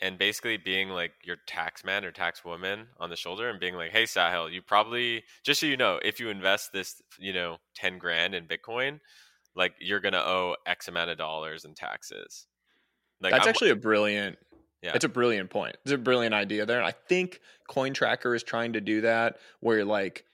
and 0.00 0.16
basically 0.16 0.56
being 0.56 0.88
like 0.88 1.12
your 1.22 1.36
tax 1.46 1.84
man 1.84 2.02
or 2.02 2.12
tax 2.12 2.46
woman 2.46 2.86
on 2.98 3.10
the 3.10 3.16
shoulder 3.16 3.50
and 3.50 3.60
being 3.60 3.74
like, 3.74 3.90
"Hey 3.90 4.04
Sahil, 4.04 4.50
you 4.50 4.62
probably 4.62 5.22
just 5.44 5.60
so 5.60 5.66
you 5.66 5.76
know, 5.76 6.00
if 6.02 6.18
you 6.18 6.30
invest 6.30 6.72
this, 6.72 7.02
you 7.18 7.34
know, 7.34 7.58
10 7.76 7.98
grand 7.98 8.34
in 8.34 8.46
Bitcoin, 8.46 9.00
like 9.54 9.74
you're 9.80 10.00
going 10.00 10.14
to 10.14 10.26
owe 10.26 10.56
X 10.64 10.88
amount 10.88 11.10
of 11.10 11.18
dollars 11.18 11.66
in 11.66 11.74
taxes." 11.74 12.46
Like 13.20 13.32
That's 13.32 13.44
I'm, 13.44 13.50
actually 13.50 13.70
a 13.70 13.76
brilliant 13.76 14.38
yeah. 14.82 14.92
It's 14.94 15.04
a 15.04 15.08
brilliant 15.08 15.50
point. 15.50 15.76
It's 15.84 15.92
a 15.92 15.98
brilliant 15.98 16.34
idea 16.34 16.64
there. 16.64 16.82
I 16.82 16.92
think 16.92 17.40
Coin 17.68 17.94
Tracker 17.94 18.34
is 18.34 18.42
trying 18.42 18.74
to 18.74 18.80
do 18.80 19.00
that 19.02 19.38
where 19.60 19.84
like 19.84 20.24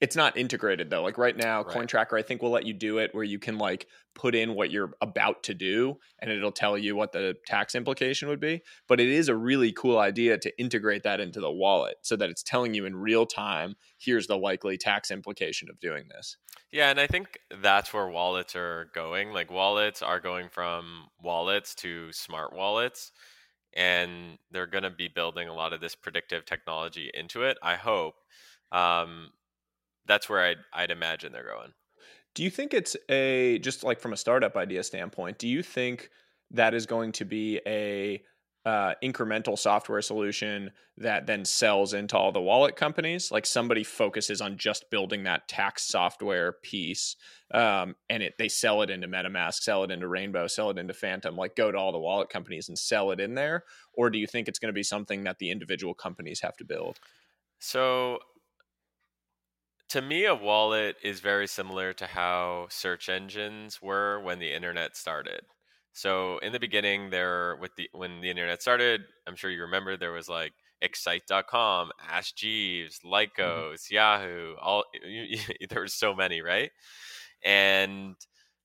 it's 0.00 0.16
not 0.16 0.36
integrated 0.36 0.90
though. 0.90 1.02
Like 1.02 1.16
right 1.16 1.36
now, 1.36 1.62
right. 1.62 1.74
Cointracker 1.74 2.18
I 2.18 2.22
think 2.22 2.42
will 2.42 2.50
let 2.50 2.66
you 2.66 2.74
do 2.74 2.98
it 2.98 3.14
where 3.14 3.24
you 3.24 3.38
can 3.38 3.56
like 3.56 3.86
put 4.14 4.34
in 4.34 4.54
what 4.54 4.70
you're 4.70 4.92
about 5.00 5.42
to 5.44 5.54
do 5.54 5.96
and 6.20 6.30
it'll 6.30 6.52
tell 6.52 6.76
you 6.76 6.94
what 6.94 7.12
the 7.12 7.34
tax 7.46 7.74
implication 7.74 8.28
would 8.28 8.40
be. 8.40 8.62
But 8.86 9.00
it 9.00 9.08
is 9.08 9.28
a 9.28 9.36
really 9.36 9.72
cool 9.72 9.98
idea 9.98 10.36
to 10.36 10.60
integrate 10.60 11.04
that 11.04 11.20
into 11.20 11.40
the 11.40 11.50
wallet 11.50 11.96
so 12.02 12.16
that 12.16 12.28
it's 12.28 12.42
telling 12.42 12.74
you 12.74 12.84
in 12.84 12.96
real 12.96 13.24
time, 13.24 13.76
here's 13.98 14.26
the 14.26 14.36
likely 14.36 14.76
tax 14.76 15.10
implication 15.10 15.70
of 15.70 15.80
doing 15.80 16.04
this. 16.10 16.36
Yeah, 16.70 16.90
and 16.90 17.00
I 17.00 17.06
think 17.06 17.38
that's 17.62 17.94
where 17.94 18.08
wallets 18.08 18.54
are 18.56 18.90
going. 18.94 19.32
Like 19.32 19.50
wallets 19.50 20.02
are 20.02 20.20
going 20.20 20.48
from 20.50 21.06
wallets 21.22 21.74
to 21.76 22.12
smart 22.12 22.52
wallets 22.52 23.10
and 23.76 24.38
they're 24.50 24.66
going 24.66 24.84
to 24.84 24.90
be 24.90 25.08
building 25.08 25.48
a 25.48 25.54
lot 25.54 25.72
of 25.72 25.80
this 25.80 25.94
predictive 25.94 26.44
technology 26.44 27.10
into 27.12 27.42
it. 27.42 27.58
I 27.62 27.76
hope. 27.76 28.14
Um, 28.72 29.30
that's 30.06 30.28
where 30.28 30.40
I'd, 30.40 30.58
I'd 30.72 30.90
imagine 30.90 31.32
they're 31.32 31.44
going. 31.44 31.72
Do 32.34 32.42
you 32.42 32.50
think 32.50 32.74
it's 32.74 32.96
a 33.08 33.58
just 33.60 33.84
like 33.84 34.00
from 34.00 34.12
a 34.12 34.16
startup 34.16 34.56
idea 34.56 34.82
standpoint? 34.82 35.38
Do 35.38 35.48
you 35.48 35.62
think 35.62 36.10
that 36.50 36.74
is 36.74 36.86
going 36.86 37.12
to 37.12 37.24
be 37.24 37.60
a 37.66 38.22
uh, 38.64 38.94
incremental 39.02 39.58
software 39.58 40.00
solution 40.00 40.70
that 40.96 41.26
then 41.26 41.44
sells 41.44 41.92
into 41.92 42.16
all 42.16 42.32
the 42.32 42.40
wallet 42.40 42.76
companies. 42.76 43.30
Like 43.30 43.44
somebody 43.44 43.84
focuses 43.84 44.40
on 44.40 44.56
just 44.56 44.90
building 44.90 45.24
that 45.24 45.48
tax 45.48 45.86
software 45.86 46.52
piece, 46.62 47.16
um, 47.52 47.94
and 48.08 48.22
it 48.22 48.34
they 48.38 48.48
sell 48.48 48.82
it 48.82 48.90
into 48.90 49.06
MetaMask, 49.06 49.54
sell 49.54 49.84
it 49.84 49.90
into 49.90 50.08
Rainbow, 50.08 50.46
sell 50.46 50.70
it 50.70 50.78
into 50.78 50.94
Phantom. 50.94 51.36
Like 51.36 51.56
go 51.56 51.70
to 51.70 51.78
all 51.78 51.92
the 51.92 51.98
wallet 51.98 52.30
companies 52.30 52.68
and 52.68 52.78
sell 52.78 53.10
it 53.10 53.20
in 53.20 53.34
there, 53.34 53.64
or 53.92 54.08
do 54.08 54.18
you 54.18 54.26
think 54.26 54.48
it's 54.48 54.58
going 54.58 54.72
to 54.72 54.72
be 54.72 54.82
something 54.82 55.24
that 55.24 55.38
the 55.38 55.50
individual 55.50 55.94
companies 55.94 56.40
have 56.40 56.56
to 56.56 56.64
build? 56.64 56.98
So 57.58 58.18
to 59.90 60.00
me, 60.00 60.24
a 60.24 60.34
wallet 60.34 60.96
is 61.02 61.20
very 61.20 61.46
similar 61.46 61.92
to 61.92 62.06
how 62.06 62.66
search 62.70 63.08
engines 63.08 63.82
were 63.82 64.20
when 64.20 64.38
the 64.38 64.52
internet 64.52 64.96
started. 64.96 65.42
So 65.94 66.38
in 66.38 66.52
the 66.52 66.58
beginning, 66.58 67.10
there 67.10 67.56
with 67.60 67.74
the 67.76 67.88
when 67.92 68.20
the 68.20 68.28
internet 68.28 68.60
started, 68.60 69.02
I'm 69.26 69.36
sure 69.36 69.48
you 69.48 69.62
remember 69.62 69.96
there 69.96 70.12
was 70.12 70.28
like 70.28 70.52
Excite.com, 70.82 71.92
Ask 72.10 72.34
Jeeves, 72.34 72.98
mm-hmm. 72.98 73.14
Lycos, 73.14 73.74
mm-hmm. 73.74 73.94
Yahoo. 73.94 74.54
All 74.60 74.84
there 75.70 75.80
were 75.80 75.88
so 75.88 76.12
many, 76.12 76.42
right? 76.42 76.70
And 77.44 78.16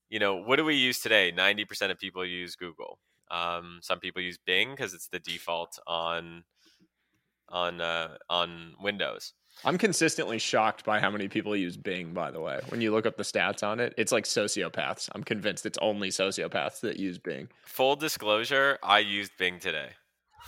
you 0.10 0.18
know, 0.18 0.38
what 0.38 0.56
do 0.56 0.66
we 0.66 0.76
use 0.76 1.00
today? 1.00 1.32
Ninety 1.32 1.66
percent 1.66 1.92
of 1.92 2.00
people 2.00 2.26
use 2.26 2.56
Google. 2.56 2.98
Um, 3.30 3.78
some 3.84 4.00
people 4.00 4.24
use 4.24 4.40
Bing 4.44 4.72
because 4.72 4.96
it's 4.96 5.08
the 5.08 5.20
default 5.20 5.78
on 5.86 6.44
on 7.48 7.80
uh, 7.80 8.18
on 8.28 8.74
Windows. 8.82 9.34
I'm 9.66 9.78
consistently 9.78 10.40
shocked 10.40 10.86
by 10.86 11.00
how 11.00 11.12
many 11.12 11.28
people 11.28 11.56
use 11.56 11.76
Bing, 11.76 12.14
by 12.14 12.32
the 12.32 12.40
way. 12.40 12.62
When 12.70 12.80
you 12.80 12.92
look 12.92 13.06
up 13.06 13.18
the 13.18 13.24
stats 13.24 13.62
on 13.62 13.80
it, 13.80 13.94
it's 13.98 14.12
like 14.12 14.24
sociopaths. 14.24 15.10
I'm 15.14 15.24
convinced 15.24 15.66
it's 15.66 15.78
only 15.82 16.10
sociopaths 16.10 16.80
that 16.82 16.98
use 16.98 17.18
Bing. 17.18 17.50
Full 17.66 17.98
disclosure, 17.98 18.80
I 18.82 19.00
used 19.00 19.32
Bing 19.38 19.60
today. 19.60 19.90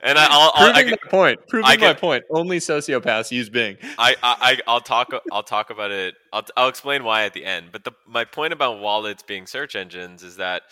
and 0.00 0.18
I, 0.18 0.36
will 0.36 0.52
Proving 0.52 0.86
I, 0.86 0.90
my 0.90 1.10
point. 1.10 1.46
Proving 1.48 1.66
I 1.70 1.76
can, 1.76 1.88
my 1.88 1.94
point. 1.94 2.24
Only 2.30 2.58
sociopaths 2.58 3.30
use 3.30 3.50
Bing. 3.50 3.76
I, 3.98 4.16
I, 4.22 4.58
I'll 4.66 4.80
talk. 4.80 5.12
I'll 5.30 5.42
talk 5.42 5.70
about 5.70 5.90
it. 5.90 6.14
I'll, 6.32 6.44
I'll 6.56 6.68
explain 6.68 7.04
why 7.04 7.24
at 7.24 7.34
the 7.34 7.44
end. 7.44 7.68
But 7.72 7.84
the 7.84 7.92
my 8.06 8.24
point 8.24 8.52
about 8.52 8.80
wallets 8.80 9.22
being 9.22 9.46
search 9.46 9.76
engines 9.76 10.22
is 10.22 10.36
that 10.36 10.62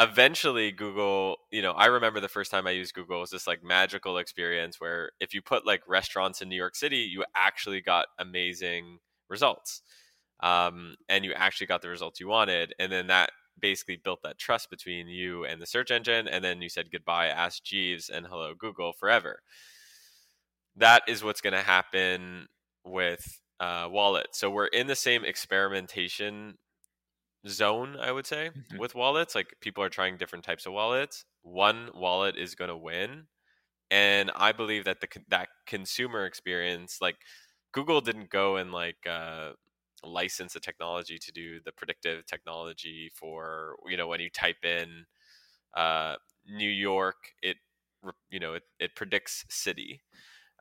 eventually 0.00 0.72
Google, 0.72 1.36
you 1.52 1.62
know, 1.62 1.72
I 1.72 1.86
remember 1.86 2.20
the 2.20 2.28
first 2.28 2.50
time 2.50 2.66
I 2.66 2.70
used 2.70 2.94
Google 2.94 3.18
it 3.18 3.20
was 3.20 3.30
this 3.30 3.46
like 3.46 3.62
magical 3.62 4.18
experience 4.18 4.80
where 4.80 5.10
if 5.20 5.34
you 5.34 5.42
put 5.42 5.66
like 5.66 5.82
restaurants 5.86 6.40
in 6.40 6.48
New 6.48 6.56
York 6.56 6.74
City, 6.74 6.98
you 6.98 7.24
actually 7.36 7.82
got 7.82 8.06
amazing 8.18 8.98
results. 9.28 9.82
Um, 10.42 10.96
and 11.08 11.24
you 11.24 11.34
actually 11.34 11.66
got 11.66 11.82
the 11.82 11.90
results 11.90 12.18
you 12.18 12.26
wanted. 12.26 12.74
And 12.78 12.90
then 12.90 13.08
that 13.08 13.30
basically 13.60 14.00
built 14.02 14.22
that 14.22 14.38
trust 14.38 14.70
between 14.70 15.06
you 15.06 15.44
and 15.44 15.60
the 15.60 15.66
search 15.66 15.90
engine, 15.90 16.26
and 16.26 16.42
then 16.42 16.62
you 16.62 16.70
said 16.70 16.90
goodbye, 16.90 17.26
Ask 17.26 17.62
Jeeves, 17.62 18.08
and 18.08 18.26
hello 18.26 18.54
Google 18.58 18.92
forever. 18.92 19.40
That 20.76 21.02
is 21.06 21.22
what's 21.22 21.42
going 21.42 21.52
to 21.52 21.60
happen 21.60 22.46
with 22.84 23.40
uh, 23.58 23.88
Wallet. 23.90 24.28
So 24.32 24.50
we're 24.50 24.66
in 24.66 24.86
the 24.86 24.96
same 24.96 25.24
experimentation 25.24 26.56
zone, 27.48 27.96
I 28.00 28.12
would 28.12 28.26
say, 28.26 28.50
mm-hmm. 28.50 28.78
with 28.78 28.94
wallets. 28.94 29.34
Like 29.34 29.54
people 29.60 29.82
are 29.84 29.88
trying 29.88 30.16
different 30.16 30.44
types 30.44 30.66
of 30.66 30.72
wallets. 30.72 31.24
One 31.42 31.90
wallet 31.94 32.36
is 32.36 32.54
going 32.54 32.70
to 32.70 32.76
win, 32.76 33.26
and 33.90 34.30
I 34.36 34.52
believe 34.52 34.84
that 34.84 35.00
the 35.00 35.08
that 35.28 35.48
consumer 35.66 36.26
experience, 36.26 36.98
like 37.00 37.16
Google, 37.72 38.00
didn't 38.00 38.30
go 38.30 38.56
and 38.56 38.72
like 38.72 39.06
uh, 39.08 39.52
license 40.04 40.54
the 40.54 40.60
technology 40.60 41.18
to 41.18 41.32
do 41.32 41.60
the 41.64 41.72
predictive 41.72 42.26
technology 42.26 43.10
for 43.14 43.76
you 43.88 43.96
know 43.96 44.08
when 44.08 44.20
you 44.20 44.30
type 44.30 44.64
in 44.64 45.06
uh, 45.76 46.16
New 46.46 46.70
York, 46.70 47.16
it 47.42 47.56
you 48.30 48.40
know 48.40 48.54
it, 48.54 48.62
it 48.78 48.94
predicts 48.94 49.44
city. 49.48 50.02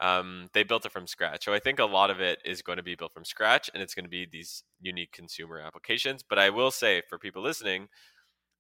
Um, 0.02 0.48
they 0.54 0.64
built 0.64 0.86
it 0.86 0.92
from 0.92 1.08
scratch. 1.08 1.46
So 1.46 1.54
I 1.54 1.60
think 1.60 1.80
a 1.80 1.86
lot 1.86 2.10
of 2.10 2.22
it 2.22 2.40
is 2.46 2.62
going 2.62 2.78
to 2.78 2.84
be 2.84 2.96
built 2.96 3.14
from 3.14 3.26
scratch, 3.26 3.70
and 3.74 3.84
it's 3.84 3.94
going 3.94 4.06
to 4.06 4.10
be 4.10 4.26
these 4.26 4.64
unique 4.80 5.12
consumer 5.12 5.60
applications. 5.60 6.24
But 6.24 6.40
I 6.40 6.50
will 6.50 6.72
say 6.72 7.02
for 7.10 7.20
people 7.20 7.42
listening, 7.42 7.90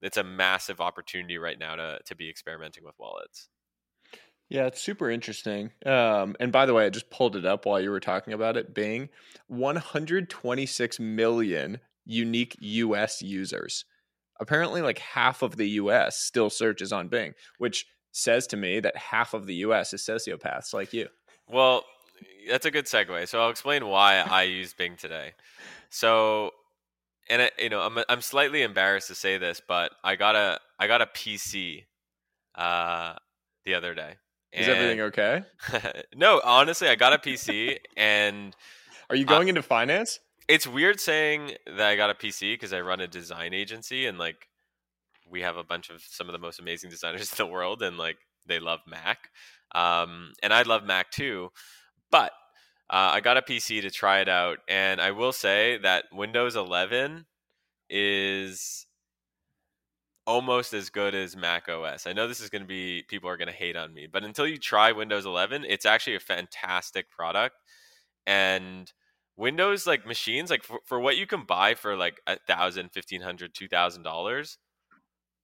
it's 0.02 0.18
a 0.18 0.24
massive 0.24 0.82
opportunity 0.82 1.38
right 1.38 1.60
now 1.60 1.76
to 1.76 2.00
to 2.06 2.16
be 2.16 2.30
experimenting 2.30 2.84
with 2.84 2.96
wallets. 3.00 3.50
Yeah, 4.50 4.66
it's 4.66 4.82
super 4.82 5.12
interesting. 5.12 5.72
Um, 5.86 6.36
and 6.40 6.52
by 6.52 6.66
the 6.66 6.74
way, 6.74 6.86
I 6.86 6.90
just 6.90 7.12
pulled 7.12 7.36
it 7.36 7.46
up 7.46 7.66
while 7.66 7.80
you 7.80 7.92
were 7.92 8.00
talking 8.00 8.34
about 8.34 8.58
it. 8.58 8.74
Bing, 8.74 9.10
126 9.48 11.00
million 11.00 11.80
unique 12.06 12.58
US 12.60 13.22
users. 13.22 13.86
Apparently, 14.40 14.82
like 14.82 14.98
half 15.00 15.44
of 15.44 15.58
the 15.58 15.70
US 15.72 16.18
still 16.18 16.50
searches 16.50 16.92
on 16.92 17.10
Bing, 17.10 17.36
which 17.60 17.86
says 18.12 18.48
to 18.48 18.58
me 18.58 18.80
that 18.80 18.98
half 18.98 19.36
of 19.36 19.46
the 19.46 19.56
US 19.56 19.94
is 19.94 20.02
sociopaths 20.02 20.74
like 20.74 20.94
you. 20.94 21.10
Well, 21.50 21.84
that's 22.50 22.66
a 22.66 22.72
good 22.72 22.86
segue. 22.86 23.28
So 23.28 23.42
I'll 23.42 23.50
explain 23.50 23.86
why 23.88 24.20
I 24.20 24.44
use 24.44 24.74
Bing 24.74 24.96
today. 24.96 25.34
So, 25.90 26.52
and 27.30 27.42
it, 27.44 27.54
you 27.58 27.70
know, 27.70 27.82
I'm 27.82 27.98
I'm 28.08 28.22
slightly 28.22 28.62
embarrassed 28.62 29.08
to 29.08 29.16
say 29.16 29.38
this, 29.38 29.62
but 29.66 29.92
I 30.04 30.16
got 30.16 30.36
a 30.36 30.60
I 30.80 30.88
got 30.88 31.02
a 31.02 31.08
PC 31.08 31.86
uh, 32.56 33.16
the 33.66 33.74
other 33.74 33.94
day. 33.94 34.16
Is 34.52 34.68
everything 34.68 35.02
okay? 35.02 35.44
no, 36.16 36.42
honestly, 36.44 36.88
I 36.88 36.96
got 36.96 37.14
a 37.14 37.18
PC 37.18 37.78
and 37.96 38.56
Are 39.10 39.16
you 39.16 39.26
going 39.26 39.48
uh, 39.48 39.50
into 39.50 39.62
finance? 39.62 40.20
It's 40.48 40.66
weird 40.66 41.00
saying 41.00 41.54
that 41.68 41.88
I 41.88 41.96
got 41.96 42.10
a 42.10 42.16
PC 42.16 42.54
because 42.54 42.74
I 42.74 42.82
run 42.82 43.00
a 43.00 43.08
design 43.08 43.54
agency 43.54 44.08
and 44.08 44.18
like 44.18 44.48
we 45.30 45.42
have 45.42 45.58
a 45.58 45.64
bunch 45.64 45.92
of 45.92 46.02
some 46.02 46.28
of 46.28 46.34
the 46.34 46.40
most 46.40 46.60
amazing 46.60 46.90
designers 46.90 47.32
in 47.40 47.46
the 47.46 47.52
world 47.52 47.84
and 47.84 47.98
like 47.98 48.18
they 48.48 48.60
love 48.60 48.80
Mac. 48.88 49.30
Um, 49.74 50.34
and 50.42 50.54
I 50.54 50.64
love 50.64 50.84
Mac 50.84 51.12
too. 51.12 51.50
But 52.12 52.32
uh, 52.90 53.12
I 53.14 53.20
got 53.22 53.38
a 53.38 53.42
PC 53.42 53.82
to 53.82 53.92
try 53.92 54.20
it 54.20 54.30
out, 54.30 54.60
and 54.68 55.00
I 55.00 55.12
will 55.12 55.32
say 55.32 55.78
that 55.80 56.06
Windows 56.12 56.56
11 56.56 57.26
is 57.90 58.88
almost 60.26 60.74
as 60.74 60.90
good 60.90 61.16
as 61.16 61.36
Mac 61.36 61.70
OS. 61.70 62.06
I 62.08 62.14
know 62.14 62.28
this 62.28 62.40
is 62.40 62.50
going 62.50 62.62
to 62.62 62.68
be 62.68 63.04
people 63.08 63.30
are 63.30 63.38
going 63.38 63.48
to 63.48 63.54
hate 63.54 63.76
on 63.76 63.94
me, 63.94 64.08
but 64.12 64.24
until 64.24 64.48
you 64.48 64.58
try 64.58 64.92
Windows 64.92 65.26
11, 65.26 65.66
it's 65.68 65.86
actually 65.86 66.16
a 66.16 66.20
fantastic 66.20 67.10
product. 67.10 67.56
And 68.28 68.92
Windows 69.38 69.88
like 69.88 70.06
machines, 70.06 70.50
like 70.50 70.64
for, 70.64 70.80
for 70.86 71.00
what 71.00 71.18
you 71.18 71.26
can 71.26 71.46
buy 71.46 71.74
for 71.74 71.96
like 71.96 72.22
a 72.28 72.38
thousand, 72.46 72.92
fifteen 72.92 73.22
hundred, 73.22 73.54
two 73.56 73.70
thousand 73.70 74.04
dollars, 74.04 74.58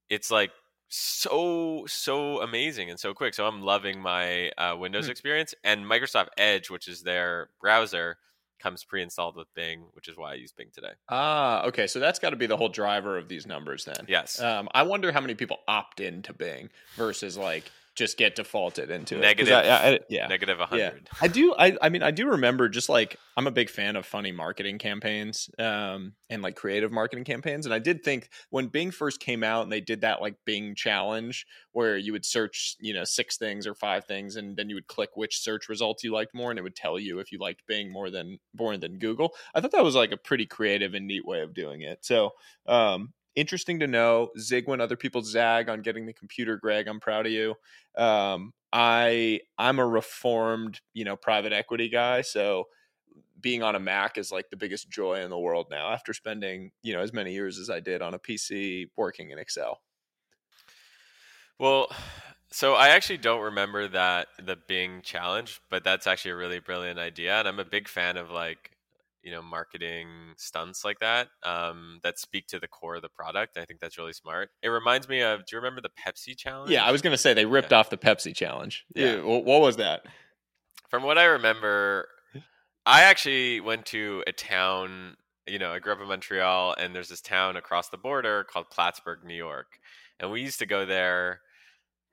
it's 0.10 0.30
like 0.30 0.52
so 0.88 1.86
so 1.88 2.42
amazing 2.42 2.90
and 2.90 3.00
so 3.00 3.14
quick. 3.14 3.34
So 3.34 3.46
I'm 3.46 3.62
loving 3.62 4.00
my 4.02 4.52
uh, 4.58 4.76
Windows 4.78 5.06
hmm. 5.06 5.12
experience 5.12 5.54
and 5.64 5.86
Microsoft 5.86 6.28
Edge, 6.38 6.70
which 6.70 6.88
is 6.88 7.02
their 7.02 7.50
browser 7.60 8.18
comes 8.60 8.84
pre-installed 8.84 9.36
with 9.36 9.54
Bing, 9.54 9.86
which 9.94 10.08
is 10.08 10.18
why 10.18 10.32
I 10.32 10.36
use 10.36 10.52
Bing 10.52 10.70
today. 10.74 10.94
Ah, 11.10 11.66
okay. 11.66 11.88
So 11.88 12.00
that's 12.00 12.20
got 12.20 12.32
to 12.32 12.36
be 12.36 12.46
the 12.46 12.58
whole 12.58 12.70
driver 12.70 13.18
of 13.18 13.28
these 13.28 13.46
numbers 13.46 13.86
then. 13.86 14.06
Yes. 14.08 14.42
Um, 14.42 14.70
I 14.74 14.84
wonder 14.84 15.12
how 15.12 15.22
many 15.22 15.36
people 15.36 15.58
opt 15.68 16.00
into 16.00 16.34
Bing 16.34 16.70
versus 16.96 17.38
like 17.38 17.70
just 17.96 18.18
get 18.18 18.36
defaulted 18.36 18.92
into 18.92 19.18
negative, 19.18 19.54
it. 19.54 19.56
I, 19.56 19.94
I, 19.94 20.00
yeah, 20.10 20.28
negative 20.28 20.60
100. 20.60 20.80
Yeah. 20.80 20.92
I 21.22 21.28
do. 21.28 21.56
I, 21.58 21.78
I 21.82 21.90
mean, 21.90 22.04
I 22.04 22.12
do 22.12 22.28
remember 22.28 22.68
just 22.68 22.90
like 22.90 23.18
I'm 23.38 23.48
a 23.48 23.52
big 23.52 23.70
fan 23.70 23.96
of 23.96 24.06
funny 24.06 24.34
marketing 24.34 24.78
campaigns 24.78 25.50
um, 25.58 26.14
and 26.30 26.42
like 26.42 26.56
creative 26.56 26.92
marketing 26.92 27.24
campaigns. 27.24 27.66
And 27.66 27.74
I 27.74 27.80
did 27.80 28.04
think 28.04 28.30
when 28.50 28.68
Bing 28.68 28.92
first 28.92 29.20
came 29.22 29.44
out 29.44 29.64
and 29.64 29.72
they 29.72 29.82
did 29.82 30.02
that 30.02 30.22
like 30.22 30.36
Bing 30.46 30.76
challenge 30.76 31.46
where 31.72 31.98
you 31.98 32.12
would 32.12 32.26
search, 32.26 32.76
you 32.80 32.94
know, 32.94 33.06
six 33.06 33.38
things 33.38 33.66
or 33.66 33.74
five 33.74 34.06
things, 34.06 34.36
and 34.36 34.58
then 34.58 34.70
you 34.70 34.76
would 34.76 34.88
click 34.88 35.12
which 35.16 35.42
search 35.42 35.70
results 35.70 36.04
you 36.04 36.14
liked 36.14 36.36
more, 36.36 36.50
and 36.50 36.60
it 36.60 36.64
would 36.64 36.76
tell 36.76 37.00
you 37.00 37.20
if 37.20 37.32
you 37.32 37.40
liked 37.40 37.66
Bing 37.66 37.92
more 37.92 38.10
than 38.10 38.40
more 38.58 38.78
than 38.78 39.00
Google. 39.00 39.34
I 39.54 39.62
thought 39.62 39.72
that 39.72 39.84
was 39.84 39.96
like 39.96 40.12
a 40.12 40.18
pretty 40.18 40.46
creative 40.46 40.94
and 40.94 41.08
neat 41.08 41.26
way 41.26 41.42
of 41.42 41.54
doing 41.54 41.82
it. 41.82 42.04
So 42.04 42.32
um, 42.66 43.14
interesting 43.36 43.80
to 43.80 43.88
know. 43.88 44.30
Zig 44.40 44.68
when 44.68 44.82
other 44.82 44.96
people 44.96 45.22
zag 45.22 45.70
on 45.70 45.82
getting 45.82 46.06
the 46.06 46.14
computer, 46.14 46.58
Greg. 46.58 46.88
I'm 46.88 47.00
proud 47.00 47.26
of 47.26 47.32
you. 47.32 47.56
Um, 47.98 48.54
I 48.74 49.42
I'm 49.58 49.80
a 49.80 49.86
reformed, 49.86 50.82
you 50.94 51.06
know, 51.06 51.16
private 51.16 51.54
equity 51.54 51.90
guy, 51.90 52.22
so 52.22 52.66
being 53.40 53.64
on 53.64 53.76
a 53.76 53.80
Mac 53.80 54.18
is 54.18 54.32
like 54.32 54.50
the 54.50 54.58
biggest 54.58 54.90
joy 54.90 55.22
in 55.22 55.30
the 55.30 55.38
world 55.38 55.68
now 55.70 55.92
after 55.92 56.14
spending, 56.14 56.72
you 56.82 56.94
know, 56.94 57.02
as 57.02 57.14
many 57.14 57.34
years 57.34 57.60
as 57.60 57.70
I 57.70 57.80
did 57.80 58.02
on 58.02 58.14
a 58.14 58.20
PC 58.20 58.90
working 58.96 59.32
in 59.32 59.38
Excel. 59.38 59.82
Well, 61.60 61.88
so 62.52 62.74
I 62.74 62.90
actually 62.90 63.18
don't 63.18 63.42
remember 63.42 63.88
that 63.90 64.28
the 64.44 64.56
Bing 64.56 65.02
challenge, 65.04 65.62
but 65.70 65.84
that's 65.84 66.08
actually 66.08 66.32
a 66.32 66.36
really 66.36 66.60
brilliant 66.60 67.00
idea 67.00 67.40
and 67.40 67.48
I'm 67.48 67.60
a 67.60 67.66
big 67.66 67.88
fan 67.88 68.18
of 68.18 68.32
like 68.32 68.72
you 69.26 69.32
know 69.32 69.42
marketing 69.42 70.08
stunts 70.38 70.86
like 70.86 71.00
that 71.00 71.28
um, 71.44 72.00
that 72.04 72.20
speak 72.20 72.46
to 72.48 72.60
the 72.60 72.68
core 72.68 72.96
of 72.96 73.02
the 73.02 73.10
product. 73.10 73.58
I 73.58 73.66
think 73.66 73.80
that's 73.82 73.98
really 73.98 74.14
smart. 74.14 74.52
It 74.62 74.70
reminds 74.70 75.10
me 75.10 75.22
of. 75.22 75.40
Do 75.40 75.56
you 75.56 75.58
remember 75.58 75.82
the 75.82 75.90
Pepsi 75.90 76.38
challenge? 76.38 76.70
Yeah, 76.70 76.86
I 76.86 76.92
was 76.92 77.02
going 77.02 77.12
to 77.12 77.18
say 77.18 77.34
they 77.34 77.46
ripped 77.46 77.72
yeah. 77.72 77.80
off 77.80 77.90
the 77.90 77.98
Pepsi 77.98 78.34
challenge. 78.36 78.86
Yeah, 78.96 79.22
what 79.22 79.62
was 79.62 79.78
that? 79.78 80.04
From 80.90 81.04
what 81.04 81.18
I 81.18 81.26
remember, 81.26 82.08
I 82.86 83.02
actually 83.02 83.60
went 83.60 83.88
to 83.88 84.24
a 84.28 84.32
town. 84.32 85.18
You 85.48 85.58
know, 85.58 85.72
I 85.72 85.80
grew 85.80 85.94
up 85.94 86.02
in 86.02 86.08
Montreal, 86.08 86.76
and 86.78 86.96
there's 86.96 87.10
this 87.10 87.22
town 87.22 87.58
across 87.58 87.90
the 87.90 87.98
border 87.98 88.44
called 88.44 88.70
Plattsburgh, 88.70 89.26
New 89.26 89.36
York, 89.36 89.80
and 90.20 90.32
we 90.32 90.42
used 90.42 90.60
to 90.60 90.68
go 90.68 90.86
there 90.86 91.42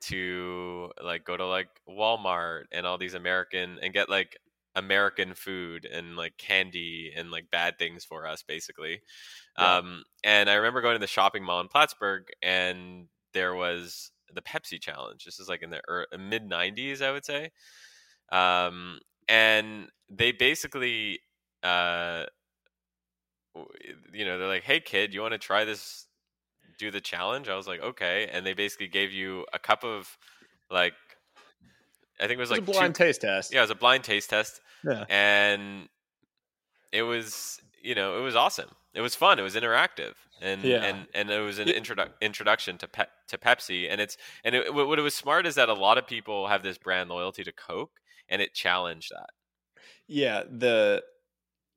to 0.02 0.90
like 1.02 1.24
go 1.24 1.36
to 1.36 1.46
like 1.46 1.68
Walmart 1.88 2.64
and 2.72 2.86
all 2.86 2.98
these 2.98 3.14
American 3.14 3.78
and 3.82 3.92
get 3.92 4.08
like 4.08 4.36
American 4.74 5.34
food 5.34 5.84
and 5.86 6.16
like 6.16 6.36
candy 6.38 7.12
and 7.14 7.30
like 7.30 7.50
bad 7.50 7.78
things 7.78 8.04
for 8.04 8.26
us, 8.26 8.42
basically. 8.42 9.02
Yeah. 9.56 9.78
Um, 9.78 10.04
and 10.24 10.50
I 10.50 10.54
remember 10.54 10.80
going 10.82 10.94
to 10.94 11.00
the 11.00 11.06
shopping 11.06 11.44
mall 11.44 11.60
in 11.60 11.68
Plattsburgh, 11.68 12.28
and 12.42 13.08
there 13.34 13.54
was 13.54 14.12
the 14.32 14.42
Pepsi 14.42 14.80
challenge. 14.80 15.24
This 15.24 15.40
is 15.40 15.48
like 15.48 15.62
in 15.62 15.70
the 15.70 15.82
er- 15.88 16.08
mid 16.18 16.44
'90s, 16.48 17.02
I 17.02 17.12
would 17.12 17.24
say. 17.24 17.50
Um, 18.30 19.00
and 19.28 19.90
they 20.10 20.32
basically, 20.32 21.20
uh, 21.62 22.26
you 24.12 24.24
know, 24.24 24.38
they're 24.38 24.48
like, 24.48 24.62
"Hey, 24.64 24.80
kid, 24.80 25.14
you 25.14 25.20
want 25.20 25.32
to 25.32 25.38
try 25.38 25.64
this? 25.64 26.06
Do 26.78 26.90
the 26.90 27.00
challenge?" 27.00 27.48
I 27.48 27.56
was 27.56 27.68
like, 27.68 27.80
"Okay." 27.80 28.28
And 28.28 28.46
they 28.46 28.54
basically 28.54 28.88
gave 28.88 29.12
you 29.12 29.46
a 29.52 29.58
cup 29.58 29.84
of 29.84 30.18
like 30.70 30.94
I 32.22 32.28
think 32.28 32.38
it 32.38 32.40
was, 32.40 32.50
it 32.50 32.60
was 32.60 32.68
like 32.68 32.76
a 32.76 32.80
blind 32.80 32.94
two, 32.94 33.04
taste 33.04 33.20
test. 33.22 33.52
Yeah, 33.52 33.60
it 33.60 33.62
was 33.62 33.70
a 33.70 33.74
blind 33.74 34.04
taste 34.04 34.30
test. 34.30 34.60
Yeah, 34.84 35.04
and 35.08 35.88
it 36.92 37.02
was 37.02 37.60
you 37.82 37.94
know 37.94 38.18
it 38.18 38.22
was 38.22 38.36
awesome. 38.36 38.70
It 38.94 39.00
was 39.00 39.14
fun. 39.14 39.38
It 39.38 39.42
was 39.42 39.56
interactive, 39.56 40.14
and 40.40 40.62
yeah. 40.62 40.84
and 40.84 41.06
and 41.14 41.30
it 41.30 41.40
was 41.40 41.58
an 41.58 41.68
introdu- 41.68 42.10
introduction 42.20 42.78
to 42.78 42.88
pe- 42.88 43.04
to 43.28 43.38
Pepsi. 43.38 43.88
And 43.90 44.00
it's 44.00 44.16
and 44.44 44.54
it, 44.54 44.72
what 44.72 44.98
it 44.98 45.02
was 45.02 45.14
smart 45.14 45.46
is 45.46 45.56
that 45.56 45.68
a 45.68 45.74
lot 45.74 45.98
of 45.98 46.06
people 46.06 46.48
have 46.48 46.62
this 46.62 46.78
brand 46.78 47.10
loyalty 47.10 47.42
to 47.44 47.52
Coke, 47.52 47.92
and 48.28 48.40
it 48.40 48.54
challenged 48.54 49.10
that. 49.10 49.30
Yeah, 50.06 50.42
the 50.48 51.02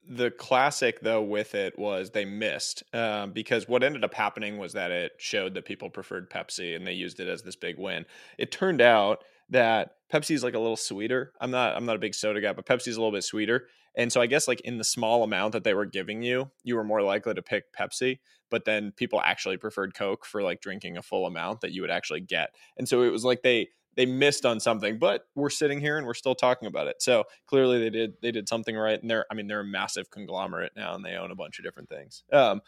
the 0.07 0.29
classic 0.29 0.99
though 1.01 1.21
with 1.21 1.55
it 1.55 1.79
was 1.79 2.11
they 2.11 2.25
missed 2.25 2.83
um, 2.93 3.31
because 3.31 3.67
what 3.67 3.83
ended 3.83 4.03
up 4.03 4.13
happening 4.13 4.57
was 4.57 4.73
that 4.73 4.91
it 4.91 5.13
showed 5.17 5.53
that 5.55 5.65
people 5.65 5.89
preferred 5.89 6.29
Pepsi 6.29 6.75
and 6.75 6.85
they 6.85 6.93
used 6.93 7.19
it 7.19 7.27
as 7.27 7.41
this 7.41 7.55
big 7.55 7.79
win. 7.79 8.05
It 8.37 8.51
turned 8.51 8.81
out 8.81 9.23
that 9.49 9.91
Pepsi 10.11 10.31
is 10.31 10.43
like 10.43 10.53
a 10.53 10.59
little 10.59 10.77
sweeter. 10.77 11.33
I'm 11.39 11.51
not 11.51 11.75
I'm 11.75 11.85
not 11.85 11.95
a 11.95 11.99
big 11.99 12.15
soda 12.15 12.41
guy, 12.41 12.53
but 12.53 12.65
Pepsi 12.65 12.87
is 12.87 12.97
a 12.97 12.99
little 12.99 13.11
bit 13.11 13.23
sweeter. 13.23 13.67
And 13.97 14.11
so 14.11 14.21
I 14.21 14.27
guess 14.27 14.47
like 14.47 14.61
in 14.61 14.77
the 14.77 14.83
small 14.83 15.23
amount 15.23 15.53
that 15.53 15.63
they 15.63 15.73
were 15.73 15.85
giving 15.85 16.21
you, 16.21 16.51
you 16.63 16.75
were 16.75 16.83
more 16.83 17.01
likely 17.01 17.33
to 17.33 17.41
pick 17.41 17.73
Pepsi, 17.73 18.19
but 18.49 18.65
then 18.65 18.91
people 18.91 19.21
actually 19.21 19.57
preferred 19.57 19.95
Coke 19.95 20.25
for 20.25 20.43
like 20.43 20.61
drinking 20.61 20.97
a 20.97 21.01
full 21.01 21.25
amount 21.25 21.61
that 21.61 21.71
you 21.71 21.81
would 21.81 21.91
actually 21.91 22.21
get. 22.21 22.49
And 22.77 22.87
so 22.87 23.03
it 23.03 23.11
was 23.11 23.23
like 23.23 23.41
they 23.41 23.69
they 23.95 24.05
missed 24.05 24.45
on 24.45 24.59
something, 24.59 24.99
but 24.99 25.23
we're 25.35 25.49
sitting 25.49 25.79
here 25.79 25.97
and 25.97 26.05
we're 26.05 26.13
still 26.13 26.35
talking 26.35 26.67
about 26.67 26.87
it. 26.87 27.01
So 27.01 27.23
clearly 27.47 27.79
they 27.79 27.89
did 27.89 28.13
they 28.21 28.31
did 28.31 28.49
something 28.49 28.75
right 28.75 28.99
and 28.99 29.09
they're 29.09 29.25
I 29.31 29.33
mean 29.33 29.47
they're 29.47 29.61
a 29.61 29.65
massive 29.65 30.09
conglomerate 30.09 30.73
now 30.75 30.95
and 30.95 31.03
they 31.03 31.15
own 31.15 31.31
a 31.31 31.35
bunch 31.35 31.59
of 31.59 31.65
different 31.65 31.89
things. 31.89 32.23
Um 32.31 32.61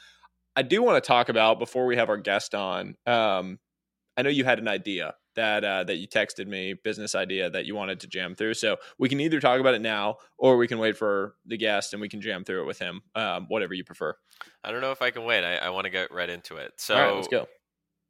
I 0.55 0.63
do 0.63 0.81
want 0.81 1.01
to 1.01 1.07
talk 1.07 1.29
about 1.29 1.59
before 1.59 1.85
we 1.85 1.97
have 1.97 2.09
our 2.09 2.17
guest 2.17 2.55
on. 2.55 2.95
Um, 3.05 3.59
I 4.17 4.23
know 4.23 4.31
you 4.31 4.43
had 4.43 4.57
an 4.57 4.67
idea 4.67 5.13
that 5.37 5.63
uh, 5.63 5.83
that 5.85 5.95
you 5.97 6.07
texted 6.07 6.47
me, 6.47 6.73
business 6.73 7.15
idea 7.15 7.49
that 7.49 7.65
you 7.65 7.75
wanted 7.75 8.01
to 8.01 8.07
jam 8.07 8.35
through. 8.35 8.55
So 8.55 8.77
we 8.97 9.07
can 9.07 9.21
either 9.21 9.39
talk 9.39 9.59
about 9.61 9.75
it 9.75 9.81
now, 9.81 10.17
or 10.37 10.57
we 10.57 10.67
can 10.67 10.79
wait 10.79 10.97
for 10.97 11.35
the 11.45 11.57
guest 11.57 11.93
and 11.93 12.01
we 12.01 12.09
can 12.09 12.19
jam 12.19 12.43
through 12.43 12.63
it 12.63 12.65
with 12.65 12.79
him. 12.79 13.01
Um, 13.15 13.45
whatever 13.47 13.73
you 13.73 13.85
prefer. 13.85 14.15
I 14.63 14.71
don't 14.71 14.81
know 14.81 14.91
if 14.91 15.01
I 15.01 15.11
can 15.11 15.23
wait. 15.23 15.45
I, 15.45 15.55
I 15.55 15.69
want 15.69 15.85
to 15.85 15.89
get 15.89 16.11
right 16.11 16.29
into 16.29 16.57
it. 16.57 16.73
So 16.77 16.95
right, 16.95 17.15
let's 17.15 17.27
go. 17.27 17.47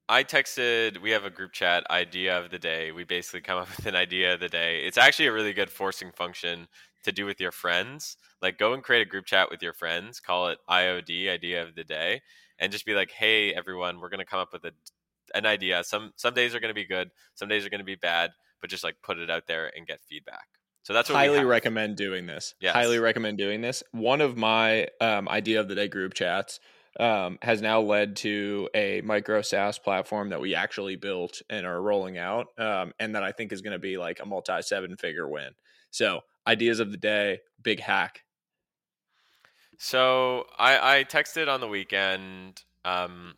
I 0.09 0.23
texted, 0.23 1.01
we 1.01 1.11
have 1.11 1.25
a 1.25 1.29
group 1.29 1.51
chat 1.51 1.85
idea 1.89 2.39
of 2.39 2.49
the 2.49 2.57
day. 2.57 2.93
We 2.93 3.03
basically 3.03 3.41
come 3.41 3.59
up 3.59 3.67
with 3.77 3.85
an 3.85 3.95
idea 3.95 4.33
of 4.33 4.39
the 4.39 4.49
day. 4.49 4.79
It's 4.85 4.97
actually 4.97 5.27
a 5.27 5.33
really 5.33 5.53
good 5.53 5.69
forcing 5.69 6.11
function 6.13 6.67
to 7.03 7.11
do 7.11 7.25
with 7.25 7.41
your 7.41 7.51
friends. 7.51 8.15
Like 8.41 8.57
go 8.57 8.73
and 8.73 8.81
create 8.81 9.05
a 9.05 9.09
group 9.09 9.25
chat 9.25 9.51
with 9.51 9.61
your 9.61 9.73
friends, 9.73 10.19
call 10.21 10.47
it 10.47 10.59
IOD, 10.69 11.29
idea 11.29 11.63
of 11.63 11.75
the 11.75 11.83
day, 11.83 12.21
and 12.59 12.71
just 12.71 12.85
be 12.85 12.95
like, 12.95 13.11
"Hey 13.11 13.53
everyone, 13.53 13.99
we're 13.99 14.09
going 14.09 14.19
to 14.19 14.25
come 14.25 14.39
up 14.39 14.53
with 14.53 14.65
a 14.65 14.71
an 15.33 15.45
idea. 15.45 15.83
Some 15.83 16.13
some 16.15 16.33
days 16.33 16.55
are 16.55 16.59
going 16.59 16.69
to 16.69 16.75
be 16.75 16.85
good, 16.85 17.11
some 17.35 17.47
days 17.47 17.65
are 17.65 17.69
going 17.69 17.79
to 17.79 17.85
be 17.85 17.95
bad, 17.95 18.31
but 18.61 18.69
just 18.69 18.83
like 18.83 18.95
put 19.01 19.17
it 19.17 19.29
out 19.29 19.47
there 19.47 19.71
and 19.75 19.87
get 19.87 20.01
feedback." 20.01 20.47
So 20.83 20.93
that's 20.93 21.09
what 21.09 21.17
highly 21.17 21.43
recommend 21.43 21.97
doing 21.97 22.27
this. 22.27 22.55
Yes. 22.61 22.73
Highly 22.73 22.99
recommend 22.99 23.37
doing 23.37 23.61
this. 23.61 23.83
One 23.91 24.21
of 24.21 24.37
my 24.37 24.87
um, 25.01 25.27
idea 25.27 25.59
of 25.59 25.67
the 25.67 25.75
day 25.75 25.89
group 25.89 26.13
chats 26.13 26.61
um, 26.99 27.39
has 27.41 27.61
now 27.61 27.81
led 27.81 28.15
to 28.17 28.69
a 28.73 29.01
micro 29.01 29.41
SaaS 29.41 29.79
platform 29.79 30.29
that 30.29 30.39
we 30.39 30.55
actually 30.55 30.95
built 30.95 31.41
and 31.49 31.65
are 31.65 31.81
rolling 31.81 32.17
out, 32.17 32.47
um, 32.57 32.93
and 32.99 33.15
that 33.15 33.23
I 33.23 33.33
think 33.33 33.51
is 33.51 33.61
going 33.61 33.73
to 33.73 33.79
be 33.79 33.97
like 33.97 34.19
a 34.21 34.25
multi 34.25 34.61
seven 34.61 34.95
figure 34.95 35.27
win. 35.27 35.49
So, 35.91 36.21
ideas 36.47 36.79
of 36.79 36.91
the 36.91 36.97
day, 36.97 37.39
big 37.61 37.79
hack. 37.81 38.23
So 39.77 40.45
I, 40.57 40.99
I 40.99 41.03
texted 41.03 41.47
on 41.47 41.61
the 41.61 41.67
weekend. 41.67 42.63
Um, 42.83 43.35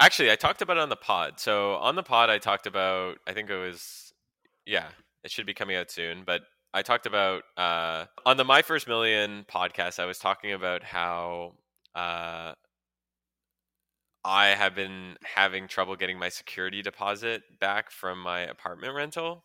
actually, 0.00 0.30
I 0.30 0.36
talked 0.36 0.62
about 0.62 0.78
it 0.78 0.80
on 0.80 0.88
the 0.88 0.96
pod. 0.96 1.38
So 1.38 1.74
on 1.74 1.94
the 1.94 2.02
pod, 2.02 2.30
I 2.30 2.38
talked 2.38 2.66
about. 2.66 3.18
I 3.26 3.32
think 3.32 3.50
it 3.50 3.56
was, 3.56 4.12
yeah, 4.66 4.88
it 5.22 5.30
should 5.30 5.46
be 5.46 5.54
coming 5.54 5.76
out 5.76 5.90
soon. 5.90 6.24
But 6.24 6.42
I 6.74 6.82
talked 6.82 7.06
about 7.06 7.42
uh, 7.56 8.06
on 8.24 8.36
the 8.36 8.44
My 8.44 8.62
First 8.62 8.88
Million 8.88 9.44
podcast. 9.52 9.98
I 9.98 10.06
was 10.06 10.18
talking 10.18 10.52
about 10.52 10.82
how 10.82 11.54
uh, 11.94 12.54
I 14.24 14.46
have 14.48 14.74
been 14.74 15.16
having 15.22 15.68
trouble 15.68 15.96
getting 15.96 16.18
my 16.18 16.28
security 16.28 16.82
deposit 16.82 17.42
back 17.60 17.90
from 17.90 18.20
my 18.20 18.40
apartment 18.40 18.94
rental 18.94 19.44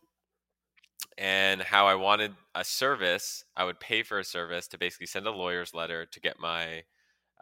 and 1.18 1.62
how 1.62 1.88
I 1.88 1.96
wanted 1.96 2.34
a 2.54 2.64
service. 2.64 3.44
I 3.56 3.64
would 3.64 3.80
pay 3.80 4.04
for 4.04 4.20
a 4.20 4.24
service 4.24 4.68
to 4.70 4.78
basically 4.78 5.08
send 5.08 5.28
a 5.28 5.32
lawyer's 5.32 5.74
letter 5.74 6.06
to 6.06 6.20
get 6.20 6.40
my 6.40 6.84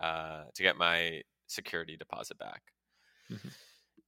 uh, 0.01 0.43
to 0.55 0.63
get 0.63 0.77
my 0.77 1.21
security 1.47 1.97
deposit 1.97 2.37
back. 2.37 2.61
Mm-hmm. 3.31 3.47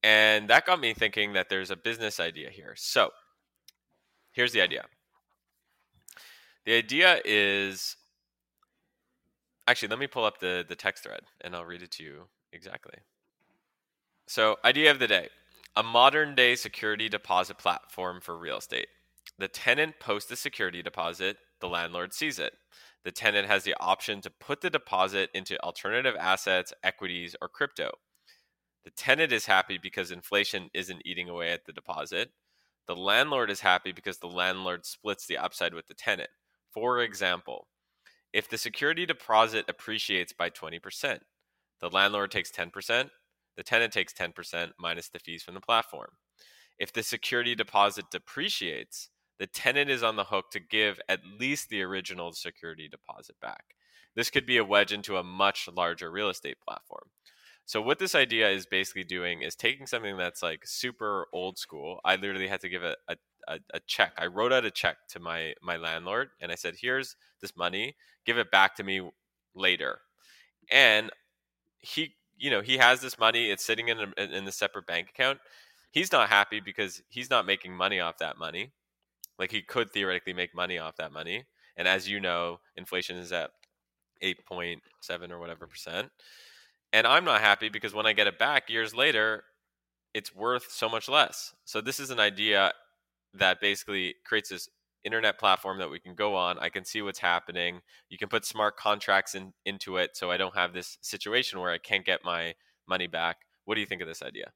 And 0.03 0.49
that 0.49 0.65
got 0.65 0.79
me 0.79 0.93
thinking 0.93 1.33
that 1.33 1.49
there's 1.49 1.71
a 1.71 1.75
business 1.75 2.19
idea 2.19 2.49
here. 2.49 2.73
So 2.77 3.09
here's 4.31 4.51
the 4.51 4.61
idea. 4.61 4.85
The 6.65 6.73
idea 6.73 7.21
is 7.25 7.95
actually 9.67 9.89
let 9.89 9.99
me 9.99 10.07
pull 10.07 10.25
up 10.25 10.39
the 10.39 10.65
the 10.67 10.75
text 10.75 11.03
thread 11.03 11.21
and 11.41 11.55
I'll 11.55 11.65
read 11.65 11.81
it 11.81 11.91
to 11.91 12.03
you 12.03 12.27
exactly. 12.53 12.99
So, 14.27 14.57
idea 14.65 14.91
of 14.91 14.99
the 14.99 15.07
day: 15.07 15.29
a 15.75 15.83
modern 15.83 16.35
day 16.35 16.55
security 16.55 17.09
deposit 17.09 17.57
platform 17.57 18.21
for 18.21 18.37
real 18.37 18.57
estate. 18.57 18.87
The 19.37 19.47
tenant 19.47 19.99
posts 19.99 20.29
the 20.29 20.35
security 20.35 20.81
deposit, 20.81 21.37
the 21.59 21.67
landlord 21.67 22.13
sees 22.13 22.39
it. 22.39 22.53
The 23.03 23.11
tenant 23.11 23.47
has 23.47 23.63
the 23.63 23.75
option 23.79 24.21
to 24.21 24.29
put 24.29 24.61
the 24.61 24.69
deposit 24.69 25.29
into 25.33 25.61
alternative 25.61 26.15
assets, 26.19 26.73
equities, 26.83 27.35
or 27.41 27.47
crypto. 27.47 27.91
The 28.85 28.91
tenant 28.91 29.31
is 29.31 29.47
happy 29.47 29.77
because 29.77 30.11
inflation 30.11 30.69
isn't 30.73 31.01
eating 31.05 31.27
away 31.27 31.51
at 31.51 31.65
the 31.65 31.73
deposit. 31.73 32.29
The 32.87 32.95
landlord 32.95 33.49
is 33.49 33.61
happy 33.61 33.91
because 33.91 34.19
the 34.19 34.27
landlord 34.27 34.85
splits 34.85 35.25
the 35.25 35.39
upside 35.39 35.73
with 35.73 35.87
the 35.87 35.95
tenant. 35.95 36.29
For 36.71 37.01
example, 37.01 37.67
if 38.31 38.47
the 38.47 38.59
security 38.59 39.05
deposit 39.05 39.65
appreciates 39.67 40.33
by 40.33 40.51
20%, 40.51 41.19
the 41.81 41.89
landlord 41.89 42.29
takes 42.29 42.51
10%, 42.51 43.09
the 43.57 43.63
tenant 43.63 43.91
takes 43.91 44.13
10% 44.13 44.71
minus 44.77 45.09
the 45.09 45.19
fees 45.19 45.41
from 45.41 45.55
the 45.55 45.61
platform. 45.61 46.09
If 46.77 46.93
the 46.93 47.03
security 47.03 47.55
deposit 47.55 48.05
depreciates, 48.11 49.09
the 49.39 49.47
tenant 49.47 49.89
is 49.89 50.03
on 50.03 50.15
the 50.15 50.25
hook 50.25 50.51
to 50.51 50.59
give 50.59 50.99
at 51.09 51.21
least 51.39 51.69
the 51.69 51.81
original 51.81 52.33
security 52.33 52.87
deposit 52.87 53.35
back. 53.41 53.63
This 54.15 54.29
could 54.29 54.45
be 54.45 54.57
a 54.57 54.65
wedge 54.65 54.93
into 54.93 55.17
a 55.17 55.23
much 55.23 55.67
larger 55.73 56.11
real 56.11 56.29
estate 56.29 56.57
platform. 56.65 57.09
So 57.65 57.81
what 57.81 57.97
this 57.97 58.13
idea 58.13 58.49
is 58.49 58.67
basically 58.67 59.03
doing 59.03 59.41
is 59.41 59.55
taking 59.55 59.87
something 59.87 60.17
that's 60.17 60.43
like 60.43 60.67
super 60.67 61.27
old 61.33 61.57
school. 61.57 61.99
I 62.05 62.15
literally 62.15 62.47
had 62.47 62.61
to 62.61 62.69
give 62.69 62.83
a, 62.83 62.95
a, 63.07 63.59
a, 63.73 63.79
check. 63.87 64.13
I 64.17 64.27
wrote 64.27 64.53
out 64.53 64.65
a 64.65 64.71
check 64.71 64.97
to 65.09 65.19
my 65.19 65.55
my 65.63 65.77
landlord 65.77 66.29
and 66.39 66.51
I 66.51 66.55
said, 66.55 66.75
"Here's 66.79 67.15
this 67.41 67.57
money. 67.57 67.95
Give 68.25 68.37
it 68.37 68.51
back 68.51 68.75
to 68.75 68.83
me 68.83 69.09
later." 69.55 69.99
And 70.71 71.09
he, 71.79 72.15
you 72.37 72.51
know, 72.51 72.61
he 72.61 72.77
has 72.77 73.01
this 73.01 73.17
money. 73.17 73.49
It's 73.49 73.65
sitting 73.65 73.87
in 73.87 73.97
a, 73.99 74.21
in 74.21 74.45
the 74.45 74.51
separate 74.51 74.85
bank 74.85 75.09
account. 75.09 75.39
He's 75.91 76.11
not 76.11 76.29
happy 76.29 76.59
because 76.59 77.01
he's 77.09 77.29
not 77.29 77.45
making 77.45 77.73
money 77.75 77.99
off 77.99 78.17
that 78.19 78.37
money. 78.37 78.73
Like 79.39 79.51
he 79.51 79.61
could 79.61 79.91
theoretically 79.91 80.33
make 80.33 80.53
money 80.53 80.77
off 80.77 80.97
that 80.97 81.11
money. 81.11 81.45
And 81.77 81.87
as 81.87 82.07
you 82.07 82.19
know, 82.19 82.59
inflation 82.75 83.17
is 83.17 83.31
at 83.31 83.51
8.7 84.23 85.31
or 85.31 85.39
whatever 85.39 85.67
percent. 85.67 86.11
And 86.95 87.05
I'm 87.05 87.25
not 87.25 87.41
happy 87.41 87.67
because 87.67 87.93
when 87.93 88.05
I 88.05 88.13
get 88.13 88.25
it 88.25 88.39
back 88.39 88.69
years 88.69 88.95
later, 88.95 89.43
it's 90.13 90.33
worth 90.33 90.71
so 90.71 90.87
much 90.87 91.09
less. 91.09 91.53
So 91.65 91.81
this 91.81 91.99
is 91.99 92.09
an 92.09 92.21
idea 92.21 92.71
that 93.33 93.59
basically 93.59 94.15
creates 94.23 94.47
this 94.47 94.69
internet 95.03 95.37
platform 95.37 95.77
that 95.79 95.89
we 95.89 95.99
can 95.99 96.15
go 96.15 96.35
on. 96.35 96.57
I 96.57 96.69
can 96.69 96.85
see 96.85 97.01
what's 97.01 97.19
happening. 97.19 97.81
You 98.07 98.17
can 98.17 98.29
put 98.29 98.45
smart 98.45 98.77
contracts 98.77 99.35
in, 99.35 99.51
into 99.65 99.97
it 99.97 100.15
so 100.15 100.31
I 100.31 100.37
don't 100.37 100.55
have 100.55 100.71
this 100.71 100.97
situation 101.01 101.59
where 101.59 101.71
I 101.71 101.79
can't 101.79 102.05
get 102.05 102.23
my 102.23 102.53
money 102.87 103.07
back. 103.07 103.39
What 103.65 103.75
do 103.75 103.81
you 103.81 103.87
think 103.87 104.01
of 104.01 104.07
this 104.07 104.23
idea? 104.23 104.53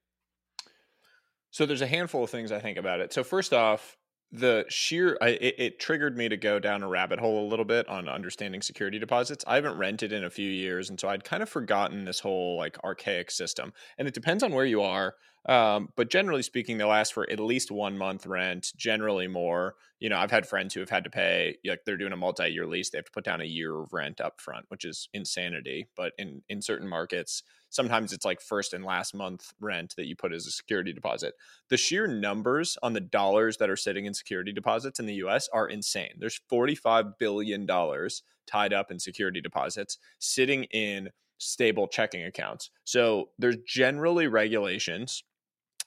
So 1.51 1.65
there's 1.65 1.81
a 1.81 1.87
handful 1.87 2.23
of 2.23 2.29
things 2.29 2.53
I 2.53 2.61
think 2.61 2.77
about 2.77 3.01
it. 3.01 3.11
So 3.11 3.21
first 3.25 3.51
off, 3.51 3.97
the 4.31 4.65
sheer 4.69 5.17
I, 5.21 5.29
it, 5.29 5.55
it, 5.57 5.79
triggered 5.79 6.15
me 6.15 6.29
to 6.29 6.37
go 6.37 6.59
down 6.59 6.83
a 6.83 6.87
rabbit 6.87 7.19
hole 7.19 7.45
a 7.45 7.49
little 7.49 7.65
bit 7.65 7.87
on 7.89 8.07
understanding 8.07 8.61
security 8.61 8.99
deposits. 8.99 9.43
I 9.47 9.55
haven't 9.55 9.77
rented 9.77 10.13
in 10.13 10.23
a 10.23 10.29
few 10.29 10.49
years 10.49 10.89
and 10.89 10.99
so 10.99 11.09
i'd 11.09 11.23
kind 11.23 11.41
of 11.41 11.49
forgotten 11.49 12.05
this 12.05 12.19
whole 12.19 12.57
like 12.57 12.77
archaic 12.83 13.31
system 13.31 13.73
and 13.97 14.07
it 14.07 14.13
depends 14.13 14.43
on 14.43 14.51
where 14.51 14.65
you 14.65 14.81
are 14.81 15.15
um, 15.47 15.89
but 15.95 16.09
generally 16.09 16.43
speaking 16.43 16.77
they'll 16.77 16.91
ask 16.91 17.13
for 17.13 17.29
at 17.29 17.39
least 17.39 17.71
one 17.71 17.97
month 17.97 18.25
rent 18.25 18.71
generally 18.75 19.27
more 19.27 19.75
you 19.99 20.09
know 20.09 20.17
i've 20.17 20.31
had 20.31 20.47
friends 20.47 20.73
who 20.73 20.79
have 20.79 20.89
had 20.89 21.03
to 21.03 21.09
pay 21.09 21.55
like 21.65 21.81
they're 21.85 21.97
doing 21.97 22.13
a 22.13 22.17
multi-year 22.17 22.65
lease 22.65 22.89
they 22.89 22.97
have 22.97 23.05
to 23.05 23.11
put 23.11 23.23
down 23.23 23.41
a 23.41 23.45
year 23.45 23.77
of 23.79 23.93
rent 23.93 24.19
up 24.19 24.41
front 24.41 24.65
which 24.69 24.85
is 24.85 25.09
insanity 25.13 25.87
but 25.95 26.13
in 26.17 26.41
in 26.49 26.61
certain 26.61 26.87
markets 26.87 27.43
sometimes 27.69 28.11
it's 28.11 28.25
like 28.25 28.41
first 28.41 28.73
and 28.73 28.83
last 28.83 29.13
month 29.13 29.53
rent 29.59 29.93
that 29.95 30.07
you 30.07 30.15
put 30.15 30.33
as 30.33 30.47
a 30.47 30.51
security 30.51 30.93
deposit. 30.93 31.35
The 31.69 31.77
sheer 31.77 32.07
numbers 32.07 32.77
on 32.83 32.93
the 32.93 32.99
dollars 32.99 33.57
that 33.57 33.69
are 33.69 33.75
sitting 33.75 34.05
in 34.05 34.13
security 34.13 34.51
deposits 34.51 34.99
in 34.99 35.05
the 35.05 35.15
US 35.15 35.47
are 35.53 35.67
insane. 35.67 36.13
There's 36.17 36.41
45 36.49 37.17
billion 37.17 37.65
dollars 37.65 38.23
tied 38.47 38.73
up 38.73 38.91
in 38.91 38.99
security 38.99 39.41
deposits 39.41 39.97
sitting 40.17 40.63
in 40.65 41.09
stable 41.37 41.87
checking 41.87 42.23
accounts. 42.23 42.69
So 42.83 43.29
there's 43.37 43.57
generally 43.65 44.27
regulations 44.27 45.23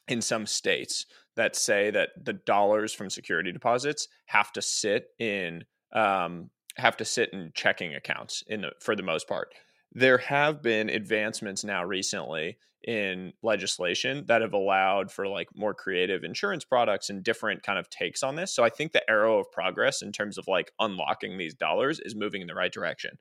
in 0.08 0.20
some 0.20 0.46
states 0.46 1.06
that 1.36 1.56
say 1.56 1.90
that 1.90 2.10
the 2.22 2.32
dollars 2.32 2.92
from 2.92 3.08
security 3.08 3.52
deposits 3.52 4.08
have 4.26 4.52
to 4.52 4.62
sit 4.62 5.06
in 5.18 5.64
um, 5.94 6.50
have 6.76 6.96
to 6.96 7.04
sit 7.04 7.30
in 7.32 7.52
checking 7.54 7.94
accounts 7.94 8.42
in 8.46 8.62
the, 8.62 8.70
for 8.80 8.96
the 8.96 9.02
most 9.02 9.28
part 9.28 9.54
there 9.94 10.18
have 10.18 10.62
been 10.62 10.88
advancements 10.88 11.64
now 11.64 11.84
recently 11.84 12.56
in 12.84 13.32
legislation 13.42 14.24
that 14.26 14.42
have 14.42 14.54
allowed 14.54 15.10
for 15.12 15.28
like 15.28 15.48
more 15.54 15.74
creative 15.74 16.24
insurance 16.24 16.64
products 16.64 17.10
and 17.10 17.22
different 17.22 17.62
kind 17.62 17.78
of 17.78 17.88
takes 17.90 18.22
on 18.22 18.34
this. 18.34 18.52
So 18.52 18.64
I 18.64 18.70
think 18.70 18.92
the 18.92 19.08
arrow 19.08 19.38
of 19.38 19.52
progress 19.52 20.02
in 20.02 20.10
terms 20.10 20.36
of 20.36 20.48
like 20.48 20.72
unlocking 20.80 21.38
these 21.38 21.54
dollars 21.54 22.00
is 22.00 22.16
moving 22.16 22.40
in 22.40 22.48
the 22.48 22.54
right 22.54 22.72
direction 22.72 23.18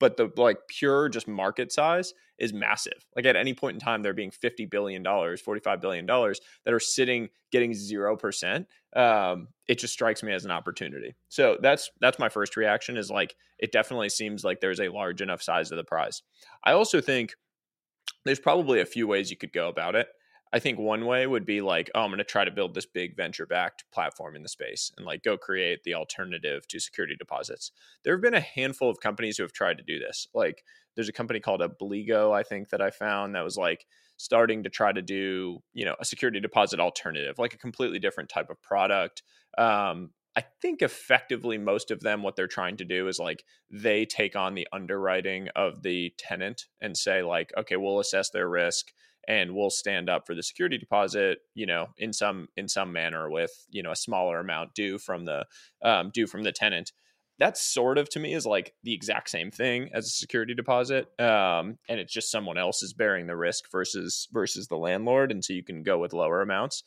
but 0.00 0.16
the 0.16 0.30
like 0.36 0.58
pure 0.68 1.08
just 1.08 1.28
market 1.28 1.72
size 1.72 2.14
is 2.38 2.52
massive. 2.52 3.06
Like 3.14 3.26
at 3.26 3.36
any 3.36 3.54
point 3.54 3.74
in 3.74 3.80
time, 3.80 4.02
there 4.02 4.12
being 4.12 4.30
fifty 4.30 4.66
billion 4.66 5.02
dollars, 5.02 5.40
forty 5.40 5.60
five 5.60 5.80
billion 5.80 6.06
dollars 6.06 6.40
that 6.64 6.74
are 6.74 6.80
sitting 6.80 7.28
getting 7.52 7.74
zero 7.74 8.16
percent. 8.16 8.66
Um, 8.96 9.48
it 9.68 9.78
just 9.78 9.92
strikes 9.92 10.22
me 10.22 10.32
as 10.32 10.44
an 10.44 10.50
opportunity. 10.50 11.14
So 11.28 11.58
that's 11.60 11.90
that's 12.00 12.18
my 12.18 12.28
first 12.28 12.56
reaction. 12.56 12.96
Is 12.96 13.10
like 13.10 13.34
it 13.58 13.72
definitely 13.72 14.08
seems 14.08 14.44
like 14.44 14.60
there's 14.60 14.80
a 14.80 14.88
large 14.88 15.20
enough 15.20 15.42
size 15.42 15.70
of 15.70 15.76
the 15.76 15.84
prize. 15.84 16.22
I 16.64 16.72
also 16.72 17.00
think 17.00 17.34
there's 18.24 18.40
probably 18.40 18.80
a 18.80 18.86
few 18.86 19.06
ways 19.06 19.30
you 19.30 19.36
could 19.36 19.52
go 19.52 19.68
about 19.68 19.94
it. 19.94 20.08
I 20.54 20.60
think 20.60 20.78
one 20.78 21.04
way 21.04 21.26
would 21.26 21.44
be 21.44 21.60
like, 21.60 21.90
oh, 21.96 22.02
I'm 22.02 22.10
going 22.10 22.18
to 22.18 22.24
try 22.24 22.44
to 22.44 22.50
build 22.52 22.74
this 22.74 22.86
big 22.86 23.16
venture 23.16 23.44
backed 23.44 23.82
platform 23.92 24.36
in 24.36 24.44
the 24.44 24.48
space 24.48 24.92
and 24.96 25.04
like 25.04 25.24
go 25.24 25.36
create 25.36 25.82
the 25.82 25.94
alternative 25.94 26.68
to 26.68 26.78
security 26.78 27.16
deposits. 27.18 27.72
There 28.04 28.14
have 28.14 28.22
been 28.22 28.34
a 28.34 28.40
handful 28.40 28.88
of 28.88 29.00
companies 29.00 29.36
who 29.36 29.42
have 29.42 29.52
tried 29.52 29.78
to 29.78 29.84
do 29.84 29.98
this. 29.98 30.28
Like 30.32 30.62
there's 30.94 31.08
a 31.08 31.12
company 31.12 31.40
called 31.40 31.60
Obligo, 31.60 32.32
I 32.32 32.44
think, 32.44 32.68
that 32.68 32.80
I 32.80 32.90
found 32.90 33.34
that 33.34 33.42
was 33.42 33.56
like 33.56 33.84
starting 34.16 34.62
to 34.62 34.70
try 34.70 34.92
to 34.92 35.02
do, 35.02 35.60
you 35.72 35.84
know, 35.84 35.96
a 35.98 36.04
security 36.04 36.38
deposit 36.38 36.78
alternative, 36.78 37.36
like 37.36 37.54
a 37.54 37.58
completely 37.58 37.98
different 37.98 38.30
type 38.30 38.48
of 38.48 38.62
product. 38.62 39.24
Um, 39.58 40.10
I 40.36 40.44
think 40.62 40.82
effectively 40.82 41.58
most 41.58 41.90
of 41.90 41.98
them, 41.98 42.22
what 42.22 42.36
they're 42.36 42.46
trying 42.46 42.76
to 42.76 42.84
do 42.84 43.08
is 43.08 43.18
like 43.18 43.42
they 43.72 44.06
take 44.06 44.36
on 44.36 44.54
the 44.54 44.68
underwriting 44.72 45.48
of 45.56 45.82
the 45.82 46.12
tenant 46.16 46.66
and 46.80 46.96
say, 46.96 47.24
like, 47.24 47.52
okay, 47.58 47.76
we'll 47.76 47.98
assess 47.98 48.30
their 48.30 48.48
risk 48.48 48.92
and 49.28 49.54
we'll 49.54 49.70
stand 49.70 50.08
up 50.08 50.26
for 50.26 50.34
the 50.34 50.42
security 50.42 50.78
deposit 50.78 51.38
you 51.54 51.66
know 51.66 51.88
in 51.98 52.12
some 52.12 52.48
in 52.56 52.68
some 52.68 52.92
manner 52.92 53.30
with 53.30 53.50
you 53.70 53.82
know 53.82 53.92
a 53.92 53.96
smaller 53.96 54.40
amount 54.40 54.74
due 54.74 54.98
from 54.98 55.24
the 55.24 55.44
um, 55.82 56.10
due 56.12 56.26
from 56.26 56.42
the 56.42 56.52
tenant. 56.52 56.92
That's 57.38 57.60
sort 57.60 57.98
of 57.98 58.08
to 58.10 58.20
me 58.20 58.32
is 58.32 58.46
like 58.46 58.74
the 58.84 58.94
exact 58.94 59.28
same 59.28 59.50
thing 59.50 59.90
as 59.92 60.06
a 60.06 60.10
security 60.10 60.54
deposit 60.54 61.08
um, 61.20 61.78
and 61.88 61.98
it's 61.98 62.12
just 62.12 62.30
someone 62.30 62.58
else 62.58 62.80
is 62.82 62.92
bearing 62.92 63.26
the 63.26 63.36
risk 63.36 63.64
versus 63.72 64.28
versus 64.32 64.68
the 64.68 64.76
landlord 64.76 65.32
and 65.32 65.44
so 65.44 65.52
you 65.52 65.64
can 65.64 65.82
go 65.82 65.98
with 65.98 66.12
lower 66.12 66.42
amounts. 66.42 66.84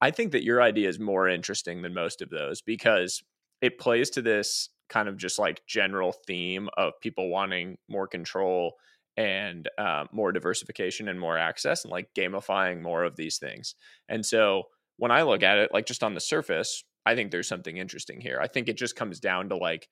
I 0.00 0.10
think 0.10 0.32
that 0.32 0.44
your 0.44 0.62
idea 0.62 0.88
is 0.88 0.98
more 0.98 1.28
interesting 1.28 1.82
than 1.82 1.92
most 1.92 2.22
of 2.22 2.30
those 2.30 2.62
because 2.62 3.22
it 3.60 3.78
plays 3.78 4.10
to 4.10 4.22
this 4.22 4.70
kind 4.88 5.08
of 5.08 5.16
just 5.16 5.38
like 5.38 5.66
general 5.66 6.12
theme 6.12 6.68
of 6.76 6.92
people 7.00 7.28
wanting 7.28 7.78
more 7.88 8.06
control 8.06 8.74
and 9.20 9.68
uh, 9.76 10.04
more 10.12 10.32
diversification 10.32 11.08
and 11.08 11.20
more 11.20 11.36
access 11.36 11.84
and 11.84 11.92
like 11.92 12.08
gamifying 12.16 12.80
more 12.80 13.04
of 13.04 13.16
these 13.16 13.38
things. 13.38 13.74
And 14.08 14.24
so 14.24 14.64
when 14.96 15.10
I 15.10 15.22
look 15.22 15.42
at 15.42 15.58
it, 15.58 15.70
like 15.72 15.86
just 15.86 16.02
on 16.02 16.14
the 16.14 16.20
surface, 16.20 16.84
I 17.04 17.14
think 17.14 17.30
there's 17.30 17.48
something 17.48 17.76
interesting 17.76 18.20
here. 18.20 18.38
I 18.40 18.46
think 18.46 18.68
it 18.68 18.78
just 18.78 18.96
comes 18.96 19.20
down 19.20 19.50
to 19.50 19.56
like 19.56 19.88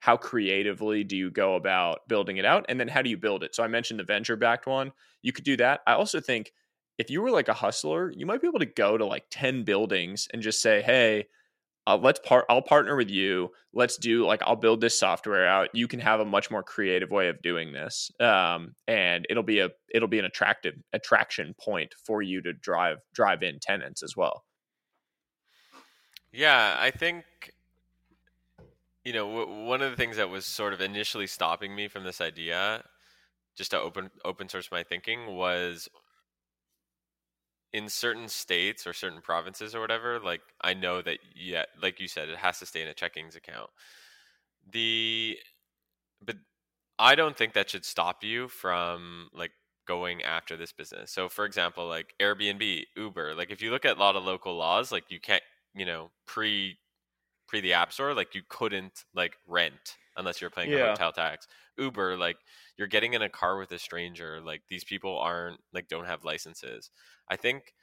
how 0.00 0.16
creatively 0.16 1.04
do 1.04 1.16
you 1.16 1.30
go 1.30 1.56
about 1.56 2.00
building 2.08 2.38
it 2.38 2.44
out 2.44 2.66
and 2.68 2.80
then 2.80 2.88
how 2.88 3.02
do 3.02 3.10
you 3.10 3.16
build 3.18 3.42
it? 3.42 3.54
So 3.54 3.62
I 3.62 3.68
mentioned 3.68 4.00
the 4.00 4.04
venture 4.04 4.36
backed 4.36 4.66
one. 4.66 4.92
You 5.22 5.32
could 5.32 5.44
do 5.44 5.56
that. 5.58 5.80
I 5.86 5.94
also 5.94 6.20
think 6.20 6.52
if 6.98 7.10
you 7.10 7.22
were 7.22 7.30
like 7.30 7.48
a 7.48 7.54
hustler, 7.54 8.12
you 8.16 8.24
might 8.26 8.40
be 8.40 8.48
able 8.48 8.60
to 8.60 8.66
go 8.66 8.96
to 8.96 9.04
like 9.04 9.24
10 9.30 9.64
buildings 9.64 10.28
and 10.32 10.42
just 10.42 10.62
say, 10.62 10.82
"Hey, 10.82 11.26
uh, 11.86 11.98
let's 12.00 12.20
part 12.20 12.44
i'll 12.48 12.62
partner 12.62 12.96
with 12.96 13.10
you. 13.10 13.50
Let's 13.72 13.96
do 13.96 14.26
like 14.26 14.42
i'll 14.42 14.56
build 14.56 14.80
this 14.80 14.98
software 14.98 15.46
out. 15.46 15.68
You 15.74 15.88
can 15.88 16.00
have 16.00 16.20
a 16.20 16.24
much 16.24 16.50
more 16.50 16.62
creative 16.62 17.10
way 17.10 17.28
of 17.28 17.42
doing 17.42 17.72
this. 17.72 18.10
Um, 18.20 18.74
and 18.86 19.26
it'll 19.30 19.42
be 19.42 19.60
a 19.60 19.70
it'll 19.92 20.08
be 20.08 20.18
an 20.18 20.24
attractive 20.24 20.74
attraction 20.92 21.54
point 21.60 21.94
for 22.04 22.22
you 22.22 22.40
to 22.42 22.52
drive 22.52 22.98
drive 23.14 23.42
in 23.42 23.58
tenants 23.60 24.02
as 24.02 24.16
well. 24.16 24.44
Yeah 26.32 26.76
i 26.80 26.90
think 26.90 27.24
you 29.04 29.12
know 29.12 29.26
w- 29.26 29.66
one 29.66 29.82
of 29.82 29.90
the 29.90 29.96
things 29.96 30.16
that 30.16 30.30
was 30.30 30.44
sort 30.44 30.72
of 30.72 30.80
initially 30.80 31.26
stopping 31.26 31.74
me 31.74 31.88
from 31.88 32.04
this 32.04 32.20
idea 32.20 32.82
just 33.56 33.70
to 33.70 33.80
open 33.80 34.10
open 34.24 34.48
source 34.48 34.70
my 34.70 34.82
thinking 34.82 35.36
was 35.36 35.88
in 37.74 37.88
certain 37.88 38.28
states 38.28 38.86
or 38.86 38.92
certain 38.92 39.20
provinces 39.20 39.74
or 39.74 39.80
whatever, 39.80 40.20
like 40.20 40.40
I 40.60 40.74
know 40.74 41.02
that 41.02 41.18
yeah, 41.34 41.64
like 41.82 41.98
you 42.00 42.06
said, 42.06 42.28
it 42.28 42.38
has 42.38 42.60
to 42.60 42.66
stay 42.66 42.80
in 42.80 42.88
a 42.88 42.94
checkings 42.94 43.36
account. 43.36 43.68
The 44.70 45.36
but 46.24 46.36
I 47.00 47.16
don't 47.16 47.36
think 47.36 47.52
that 47.54 47.68
should 47.68 47.84
stop 47.84 48.22
you 48.22 48.46
from 48.46 49.28
like 49.34 49.50
going 49.88 50.22
after 50.22 50.56
this 50.56 50.72
business. 50.72 51.10
So 51.10 51.28
for 51.28 51.44
example, 51.44 51.88
like 51.88 52.14
Airbnb, 52.22 52.84
Uber, 52.96 53.34
like 53.34 53.50
if 53.50 53.60
you 53.60 53.72
look 53.72 53.84
at 53.84 53.96
a 53.96 54.00
lot 54.00 54.14
of 54.14 54.22
local 54.22 54.56
laws, 54.56 54.92
like 54.92 55.10
you 55.10 55.18
can't, 55.18 55.42
you 55.74 55.84
know, 55.84 56.12
pre 56.26 56.78
pre 57.48 57.60
the 57.60 57.72
app 57.72 57.92
store, 57.92 58.14
like 58.14 58.36
you 58.36 58.42
couldn't 58.48 59.04
like 59.14 59.36
rent 59.48 59.96
unless 60.16 60.40
you're 60.40 60.48
paying 60.48 60.70
yeah. 60.70 60.78
a 60.78 60.88
hotel 60.90 61.10
tax. 61.10 61.48
Uber, 61.76 62.16
like 62.16 62.36
you're 62.76 62.88
getting 62.88 63.14
in 63.14 63.22
a 63.22 63.28
car 63.28 63.58
with 63.58 63.72
a 63.72 63.78
stranger. 63.78 64.40
Like 64.44 64.62
these 64.68 64.84
people 64.84 65.18
aren't 65.18 65.60
like 65.72 65.88
don't 65.88 66.06
have 66.06 66.24
licenses. 66.24 66.90
I 67.28 67.36
think 67.36 67.74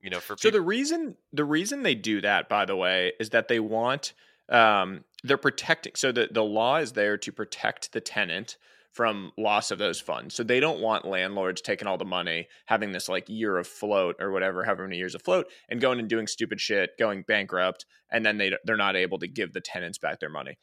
you 0.00 0.10
know 0.10 0.20
for 0.20 0.36
so 0.38 0.50
the 0.50 0.60
reason 0.60 1.16
the 1.32 1.44
reason 1.44 1.82
they 1.82 1.94
do 1.94 2.20
that, 2.20 2.48
by 2.48 2.64
the 2.64 2.76
way, 2.76 3.12
is 3.20 3.30
that 3.30 3.48
they 3.48 3.60
want 3.60 4.14
um 4.48 5.04
they're 5.22 5.36
protecting. 5.36 5.92
So 5.96 6.12
the 6.12 6.28
the 6.30 6.44
law 6.44 6.76
is 6.76 6.92
there 6.92 7.16
to 7.18 7.32
protect 7.32 7.92
the 7.92 8.00
tenant 8.00 8.56
from 8.92 9.32
loss 9.36 9.72
of 9.72 9.78
those 9.78 10.00
funds. 10.00 10.36
So 10.36 10.44
they 10.44 10.60
don't 10.60 10.80
want 10.80 11.04
landlords 11.04 11.60
taking 11.60 11.88
all 11.88 11.98
the 11.98 12.04
money, 12.04 12.46
having 12.66 12.92
this 12.92 13.08
like 13.08 13.28
year 13.28 13.58
of 13.58 13.66
float 13.66 14.14
or 14.20 14.30
whatever, 14.30 14.62
however 14.62 14.84
many 14.84 14.98
years 14.98 15.16
of 15.16 15.22
float, 15.22 15.46
and 15.68 15.80
going 15.80 15.98
and 15.98 16.08
doing 16.08 16.28
stupid 16.28 16.60
shit, 16.60 16.90
going 16.96 17.24
bankrupt, 17.26 17.86
and 18.10 18.24
then 18.24 18.38
they 18.38 18.52
they're 18.64 18.76
not 18.76 18.96
able 18.96 19.18
to 19.18 19.26
give 19.26 19.52
the 19.52 19.60
tenants 19.60 19.98
back 19.98 20.20
their 20.20 20.30
money 20.30 20.56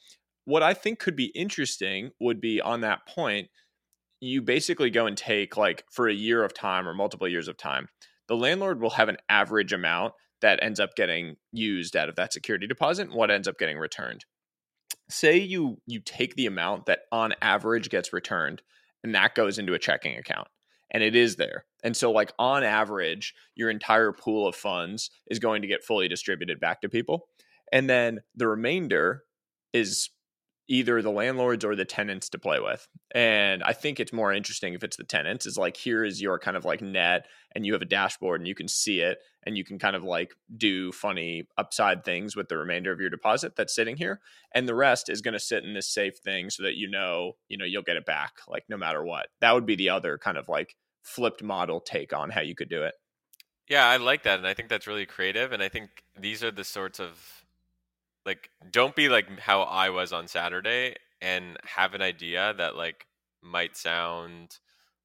what 0.45 0.63
I 0.63 0.73
think 0.73 0.99
could 0.99 1.15
be 1.15 1.32
interesting 1.36 2.12
would 2.19 2.41
be 2.41 2.62
on 2.62 2.82
that 2.82 3.06
point, 3.08 3.49
you 4.19 4.41
basically 4.41 4.89
go 4.89 5.06
and 5.06 5.17
take 5.17 5.58
like 5.58 5.84
for 5.91 6.08
a 6.08 6.13
year 6.13 6.43
of 6.43 6.54
time 6.54 6.88
or 6.88 6.93
multiple 6.93 7.27
years 7.27 7.47
of 7.47 7.58
time, 7.58 7.88
the 8.27 8.36
landlord 8.36 8.82
will 8.82 8.91
have 8.91 9.10
an 9.10 9.17
average 9.30 9.73
amount 9.73 10.13
that 10.41 10.60
ends 10.62 10.80
up 10.80 10.95
getting 10.95 11.36
used 11.51 11.95
out 11.95 12.10
of 12.10 12.15
that 12.15 12.34
security 12.34 12.67
deposit 12.67 13.08
and 13.08 13.13
what 13.13 13.32
ends 13.32 13.47
up 13.47 13.58
getting 13.58 13.77
returned. 13.77 14.25
Say 15.10 15.38
you 15.38 15.77
you 15.86 15.99
take 15.99 16.36
the 16.36 16.45
amount 16.45 16.86
that 16.86 17.01
on 17.12 17.34
average 17.41 17.89
gets 17.89 18.13
returned 18.13 18.62
and 19.04 19.13
that 19.15 19.36
goes 19.36 19.60
into 19.60 19.73
a 19.73 19.80
checking 19.80 20.17
account 20.17 20.47
and 20.91 21.04
it 21.04 21.15
is 21.15 21.36
there. 21.36 21.65
And 21.84 21.95
so 21.95 22.12
like 22.12 22.32
on 22.38 22.63
average, 22.63 23.34
your 23.56 23.69
entire 23.69 24.12
pool 24.12 24.47
of 24.47 24.56
funds 24.56 25.10
is 25.27 25.39
going 25.39 25.62
to 25.62 25.67
get 25.67 25.84
fully 25.84 26.08
distributed 26.08 26.60
back 26.60 26.82
to 26.82 26.89
people. 26.89 27.27
And 27.71 27.89
then 27.89 28.19
the 28.36 28.47
remainder 28.47 29.23
is 29.73 30.10
either 30.71 31.01
the 31.01 31.12
landlords 31.12 31.65
or 31.65 31.75
the 31.75 31.84
tenants 31.84 32.29
to 32.29 32.39
play 32.39 32.57
with. 32.57 32.88
And 33.13 33.62
I 33.62 33.73
think 33.73 33.99
it's 33.99 34.13
more 34.13 34.31
interesting 34.31 34.73
if 34.73 34.86
it's 34.86 34.95
the 34.95 35.03
tenants 35.03 35.45
is 35.45 35.57
like 35.57 35.75
here 35.75 36.05
is 36.05 36.21
your 36.21 36.39
kind 36.39 36.55
of 36.55 36.63
like 36.63 36.81
net 36.81 37.25
and 37.53 37.65
you 37.65 37.73
have 37.73 37.81
a 37.81 37.86
dashboard 37.86 38.39
and 38.39 38.47
you 38.47 38.55
can 38.55 38.69
see 38.69 39.01
it 39.01 39.17
and 39.45 39.57
you 39.57 39.65
can 39.65 39.77
kind 39.77 39.97
of 39.97 40.03
like 40.05 40.31
do 40.55 40.93
funny 40.93 41.43
upside 41.57 42.05
things 42.05 42.38
with 42.38 42.47
the 42.47 42.57
remainder 42.57 42.93
of 42.93 43.01
your 43.01 43.10
deposit 43.10 43.57
that's 43.57 43.75
sitting 43.75 43.97
here 43.97 44.21
and 44.55 44.65
the 44.65 44.73
rest 44.73 45.10
is 45.10 45.19
going 45.19 45.34
to 45.34 45.41
sit 45.41 45.65
in 45.65 45.73
this 45.73 45.93
safe 45.93 46.19
thing 46.23 46.49
so 46.49 46.63
that 46.63 46.77
you 46.77 46.89
know, 46.89 47.34
you 47.49 47.57
know, 47.57 47.65
you'll 47.65 47.84
get 47.84 47.97
it 47.97 48.05
back 48.05 48.31
like 48.47 48.63
no 48.69 48.77
matter 48.77 49.03
what. 49.03 49.27
That 49.41 49.53
would 49.53 49.65
be 49.65 49.75
the 49.75 49.89
other 49.89 50.17
kind 50.17 50.38
of 50.38 50.47
like 50.47 50.77
flipped 51.03 51.43
model 51.43 51.81
take 51.81 52.13
on 52.13 52.29
how 52.29 52.41
you 52.41 52.55
could 52.55 52.69
do 52.69 52.84
it. 52.84 52.93
Yeah, 53.67 53.86
I 53.86 53.97
like 53.97 54.23
that 54.23 54.39
and 54.39 54.47
I 54.47 54.53
think 54.53 54.69
that's 54.69 54.88
really 54.88 55.05
creative 55.05 55.51
and 55.51 55.62
I 55.62 55.67
think 55.67 55.89
these 56.17 56.45
are 56.45 56.51
the 56.51 56.63
sorts 56.63 57.01
of 57.01 57.40
like 58.25 58.49
don't 58.69 58.95
be 58.95 59.10
like 59.10 59.39
how 59.39 59.62
I 59.63 59.89
was 59.89 60.13
on 60.13 60.27
Saturday 60.27 60.95
and 61.21 61.57
have 61.63 61.93
an 61.93 62.01
idea 62.01 62.53
that 62.57 62.75
like 62.75 63.05
might 63.41 63.75
sound 63.75 64.57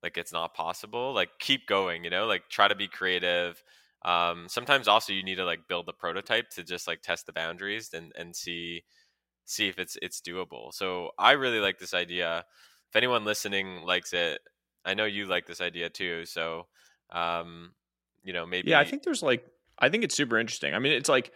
like 0.03 0.17
it's 0.19 0.33
not 0.33 0.55
possible. 0.55 1.13
Like 1.15 1.31
keep 1.39 1.67
going, 1.67 2.05
you 2.05 2.11
know, 2.11 2.27
like 2.27 2.49
try 2.49 2.69
to 2.69 2.75
be 2.75 2.89
creative. 2.89 3.63
Um, 4.05 4.47
sometimes 4.49 4.89
also 4.89 5.13
you 5.13 5.23
need 5.23 5.37
to 5.37 5.45
like 5.45 5.69
build 5.69 5.89
a 5.89 5.93
prototype 5.93 6.51
to 6.51 6.63
just 6.65 6.87
like 6.87 7.03
test 7.03 7.27
the 7.27 7.33
boundaries 7.33 7.91
and 7.93 8.13
and 8.17 8.35
see 8.37 8.85
see 9.45 9.69
if 9.69 9.79
it's 9.79 9.97
it's 10.03 10.21
doable. 10.21 10.73
So 10.73 11.11
I 11.19 11.33
really 11.33 11.61
like 11.61 11.79
this 11.79 11.95
idea. 11.95 12.45
If 12.91 12.97
anyone 12.97 13.25
listening 13.25 13.83
likes 13.83 14.13
it, 14.13 14.41
I 14.85 14.95
know 14.95 15.05
you 15.05 15.27
like 15.27 15.47
this 15.47 15.61
idea 15.61 15.91
too. 15.91 16.27
So 16.27 16.67
um, 17.11 17.75
you 18.23 18.33
know, 18.33 18.47
maybe 18.47 18.71
Yeah, 18.71 18.81
I 18.81 18.85
think 18.85 19.03
there's 19.03 19.23
like 19.23 19.47
I 19.79 19.89
think 19.89 20.05
it's 20.05 20.15
super 20.15 20.39
interesting. 20.39 20.75
I 20.75 20.79
mean, 20.79 20.93
it's 20.93 21.09
like 21.09 21.33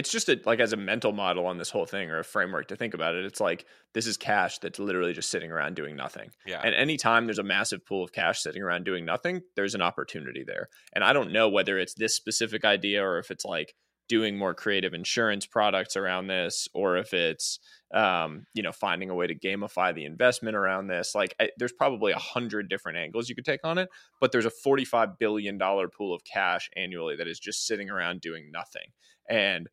it's 0.00 0.10
just 0.10 0.30
a, 0.30 0.40
like 0.46 0.60
as 0.60 0.72
a 0.72 0.78
mental 0.78 1.12
model 1.12 1.46
on 1.46 1.58
this 1.58 1.68
whole 1.68 1.84
thing 1.84 2.08
or 2.08 2.20
a 2.20 2.24
framework 2.24 2.68
to 2.68 2.74
think 2.74 2.94
about 2.94 3.14
it 3.14 3.26
it's 3.26 3.38
like 3.38 3.66
this 3.92 4.06
is 4.06 4.16
cash 4.16 4.58
that's 4.58 4.78
literally 4.78 5.12
just 5.12 5.28
sitting 5.28 5.52
around 5.52 5.76
doing 5.76 5.94
nothing. 5.94 6.30
Yeah. 6.46 6.62
And 6.64 6.74
anytime 6.74 7.26
there's 7.26 7.38
a 7.38 7.42
massive 7.42 7.84
pool 7.84 8.02
of 8.02 8.10
cash 8.10 8.40
sitting 8.40 8.62
around 8.62 8.86
doing 8.86 9.04
nothing 9.04 9.42
there's 9.56 9.74
an 9.74 9.82
opportunity 9.82 10.42
there. 10.42 10.70
And 10.94 11.04
i 11.04 11.12
don't 11.12 11.32
know 11.32 11.50
whether 11.50 11.78
it's 11.78 11.92
this 11.92 12.14
specific 12.14 12.64
idea 12.64 13.04
or 13.04 13.18
if 13.18 13.30
it's 13.30 13.44
like 13.44 13.74
doing 14.08 14.38
more 14.38 14.54
creative 14.54 14.94
insurance 14.94 15.44
products 15.44 15.96
around 15.96 16.28
this 16.28 16.66
or 16.72 16.96
if 16.96 17.12
it's 17.12 17.60
um, 17.92 18.46
you 18.54 18.62
know 18.62 18.72
finding 18.72 19.10
a 19.10 19.14
way 19.14 19.26
to 19.26 19.38
gamify 19.38 19.94
the 19.94 20.06
investment 20.06 20.56
around 20.56 20.86
this. 20.86 21.14
Like 21.14 21.34
I, 21.38 21.50
there's 21.58 21.72
probably 21.72 22.12
a 22.12 22.18
hundred 22.18 22.70
different 22.70 22.96
angles 22.96 23.28
you 23.28 23.34
could 23.34 23.44
take 23.44 23.60
on 23.64 23.76
it 23.76 23.90
but 24.18 24.32
there's 24.32 24.46
a 24.46 24.50
45 24.50 25.18
billion 25.18 25.58
dollar 25.58 25.88
pool 25.88 26.14
of 26.14 26.22
cash 26.24 26.70
annually 26.74 27.16
that 27.16 27.28
is 27.28 27.38
just 27.38 27.66
sitting 27.66 27.90
around 27.90 28.22
doing 28.22 28.50
nothing. 28.50 28.88
And 29.28 29.68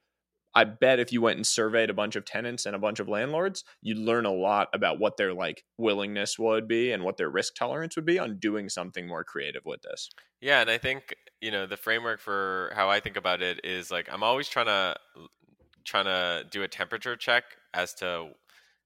I 0.58 0.66
bet 0.66 1.00
if 1.00 1.14
you 1.14 1.22
went 1.22 1.38
and 1.38 1.48
surveyed 1.48 1.90
a 1.90 1.94
bunch 1.94 2.16
of 2.16 2.26
tenants 2.26 2.66
and 2.66 2.76
a 2.76 2.80
bunch 2.80 3.00
of 3.00 3.08
landlords, 3.08 3.64
you'd 3.82 3.98
learn 4.00 4.26
a 4.26 4.34
lot 4.34 4.70
about 4.74 5.00
what 5.00 5.18
their 5.18 5.34
like 5.34 5.64
willingness 5.78 6.40
would 6.40 6.68
be 6.68 6.92
and 6.92 7.04
what 7.04 7.18
their 7.18 7.30
risk 7.30 7.56
tolerance 7.56 7.96
would 7.96 8.06
be 8.06 8.20
on 8.20 8.40
doing 8.40 8.70
something 8.70 9.08
more 9.08 9.24
creative 9.24 9.66
with 9.66 9.82
this. 9.84 10.10
Yeah, 10.42 10.62
and 10.62 10.70
I 10.70 10.78
think, 10.78 11.16
you 11.42 11.52
know, 11.52 11.66
the 11.66 11.78
framework 11.78 12.20
for 12.20 12.72
how 12.76 12.90
I 12.90 13.00
think 13.00 13.18
about 13.18 13.42
it 13.42 13.62
is 13.64 13.90
like 13.90 14.12
I'm 14.12 14.24
always 14.24 14.48
trying 14.48 14.68
to 14.68 14.96
trying 15.86 16.06
to 16.06 16.46
do 16.50 16.64
a 16.64 16.68
temperature 16.68 17.16
check 17.16 17.46
as 17.74 17.94
to 17.96 18.34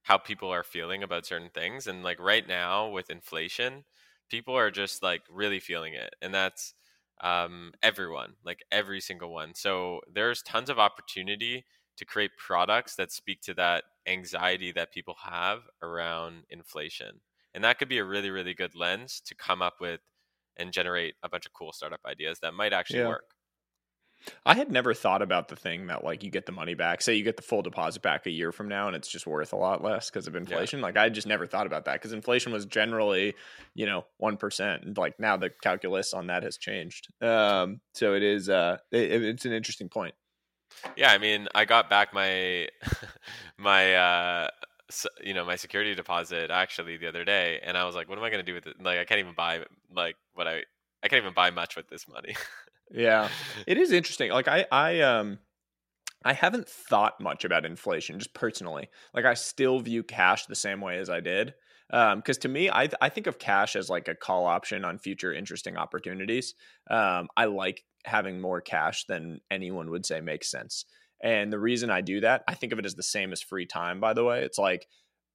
how 0.03 0.17
people 0.17 0.49
are 0.49 0.63
feeling 0.63 1.03
about 1.03 1.25
certain 1.25 1.49
things 1.49 1.87
and 1.87 2.03
like 2.03 2.19
right 2.19 2.47
now 2.47 2.89
with 2.89 3.09
inflation, 3.09 3.85
people 4.29 4.55
are 4.55 4.71
just 4.71 5.03
like 5.03 5.23
really 5.29 5.59
feeling 5.59 5.93
it. 5.93 6.15
And 6.21 6.33
that's 6.33 6.73
um, 7.21 7.71
everyone, 7.83 8.33
like 8.43 8.63
every 8.71 8.99
single 8.99 9.31
one. 9.31 9.53
So 9.53 10.01
there's 10.11 10.41
tons 10.41 10.69
of 10.69 10.79
opportunity 10.79 11.65
to 11.97 12.05
create 12.05 12.31
products 12.37 12.95
that 12.95 13.11
speak 13.11 13.41
to 13.41 13.53
that 13.55 13.83
anxiety 14.07 14.71
that 14.71 14.91
people 14.91 15.15
have 15.23 15.59
around 15.81 16.43
inflation. 16.49 17.21
And 17.53 17.63
that 17.63 17.77
could 17.77 17.89
be 17.89 17.99
a 17.99 18.05
really, 18.05 18.29
really 18.29 18.53
good 18.53 18.75
lens 18.75 19.21
to 19.25 19.35
come 19.35 19.61
up 19.61 19.75
with 19.79 19.99
and 20.57 20.71
generate 20.71 21.15
a 21.23 21.29
bunch 21.29 21.45
of 21.45 21.53
cool 21.53 21.73
startup 21.73 21.99
ideas 22.05 22.39
that 22.41 22.53
might 22.53 22.73
actually 22.73 22.99
yeah. 22.99 23.09
work. 23.09 23.35
I 24.45 24.55
had 24.55 24.71
never 24.71 24.93
thought 24.93 25.21
about 25.21 25.47
the 25.47 25.55
thing 25.55 25.87
that 25.87 26.03
like 26.03 26.23
you 26.23 26.29
get 26.29 26.45
the 26.45 26.51
money 26.51 26.73
back. 26.73 27.01
Say 27.01 27.15
you 27.15 27.23
get 27.23 27.37
the 27.37 27.43
full 27.43 27.61
deposit 27.61 28.01
back 28.01 28.25
a 28.25 28.29
year 28.29 28.51
from 28.51 28.67
now 28.67 28.87
and 28.87 28.95
it's 28.95 29.07
just 29.07 29.27
worth 29.27 29.53
a 29.53 29.57
lot 29.57 29.83
less 29.83 30.09
because 30.09 30.27
of 30.27 30.35
inflation. 30.35 30.79
Yeah. 30.79 30.85
Like 30.85 30.97
I 30.97 31.09
just 31.09 31.27
never 31.27 31.47
thought 31.47 31.67
about 31.67 31.85
that 31.85 31.93
because 31.93 32.13
inflation 32.13 32.51
was 32.51 32.65
generally, 32.65 33.35
you 33.73 33.85
know, 33.85 34.05
1%. 34.21 34.81
And 34.83 34.97
like 34.97 35.19
now 35.19 35.37
the 35.37 35.49
calculus 35.49 36.13
on 36.13 36.27
that 36.27 36.43
has 36.43 36.57
changed. 36.57 37.07
Um, 37.21 37.81
so 37.93 38.13
it 38.13 38.23
is, 38.23 38.49
uh, 38.49 38.77
it, 38.91 39.23
it's 39.23 39.45
an 39.45 39.53
interesting 39.53 39.89
point. 39.89 40.13
Yeah. 40.95 41.11
I 41.11 41.17
mean, 41.17 41.47
I 41.53 41.65
got 41.65 41.89
back 41.89 42.13
my, 42.13 42.67
my, 43.57 43.95
uh, 43.95 44.49
you 45.23 45.33
know 45.33 45.45
my 45.45 45.55
security 45.55 45.95
deposit 45.95 46.51
actually 46.51 46.97
the 46.97 47.07
other 47.07 47.23
day 47.23 47.61
and 47.63 47.77
i 47.77 47.85
was 47.85 47.95
like 47.95 48.09
what 48.09 48.17
am 48.17 48.23
i 48.25 48.29
going 48.29 48.43
to 48.43 48.51
do 48.51 48.53
with 48.53 48.67
it 48.67 48.75
like 48.83 48.99
i 48.99 49.05
can't 49.05 49.21
even 49.21 49.33
buy 49.33 49.63
like 49.95 50.17
what 50.33 50.49
i 50.49 50.61
i 51.01 51.07
can't 51.07 51.21
even 51.21 51.33
buy 51.33 51.49
much 51.49 51.77
with 51.77 51.87
this 51.87 52.09
money 52.09 52.35
yeah. 52.91 53.29
It 53.67 53.77
is 53.77 53.91
interesting 53.91 54.31
like 54.31 54.47
i 54.47 54.65
i 54.71 55.01
um 55.01 55.39
i 56.23 56.33
haven't 56.33 56.67
thought 56.67 57.19
much 57.19 57.45
about 57.45 57.65
inflation 57.65 58.19
just 58.19 58.33
personally. 58.33 58.89
Like 59.13 59.25
i 59.25 59.33
still 59.33 59.79
view 59.79 60.03
cash 60.03 60.45
the 60.45 60.55
same 60.55 60.81
way 60.81 60.97
as 60.97 61.09
i 61.09 61.19
did 61.19 61.53
because 61.89 62.37
um, 62.37 62.41
to 62.41 62.47
me 62.47 62.69
I, 62.69 62.87
I 63.01 63.09
think 63.09 63.27
of 63.27 63.37
cash 63.37 63.75
as 63.75 63.89
like 63.89 64.07
a 64.07 64.15
call 64.15 64.45
option 64.45 64.85
on 64.85 64.97
future 64.97 65.33
interesting 65.33 65.77
opportunities. 65.77 66.55
Um, 66.89 67.27
i 67.35 67.45
like 67.45 67.83
having 68.05 68.41
more 68.41 68.61
cash 68.61 69.05
than 69.05 69.41
anyone 69.49 69.89
would 69.89 70.05
say 70.05 70.21
makes 70.21 70.49
sense. 70.49 70.85
And 71.23 71.53
the 71.53 71.59
reason 71.59 71.91
I 71.91 72.01
do 72.01 72.21
that, 72.21 72.43
I 72.47 72.55
think 72.55 72.73
of 72.73 72.79
it 72.79 72.85
as 72.85 72.95
the 72.95 73.03
same 73.03 73.31
as 73.31 73.41
free 73.41 73.65
time, 73.65 73.99
by 73.99 74.13
the 74.13 74.23
way. 74.23 74.43
It's 74.43 74.57
like 74.57 74.87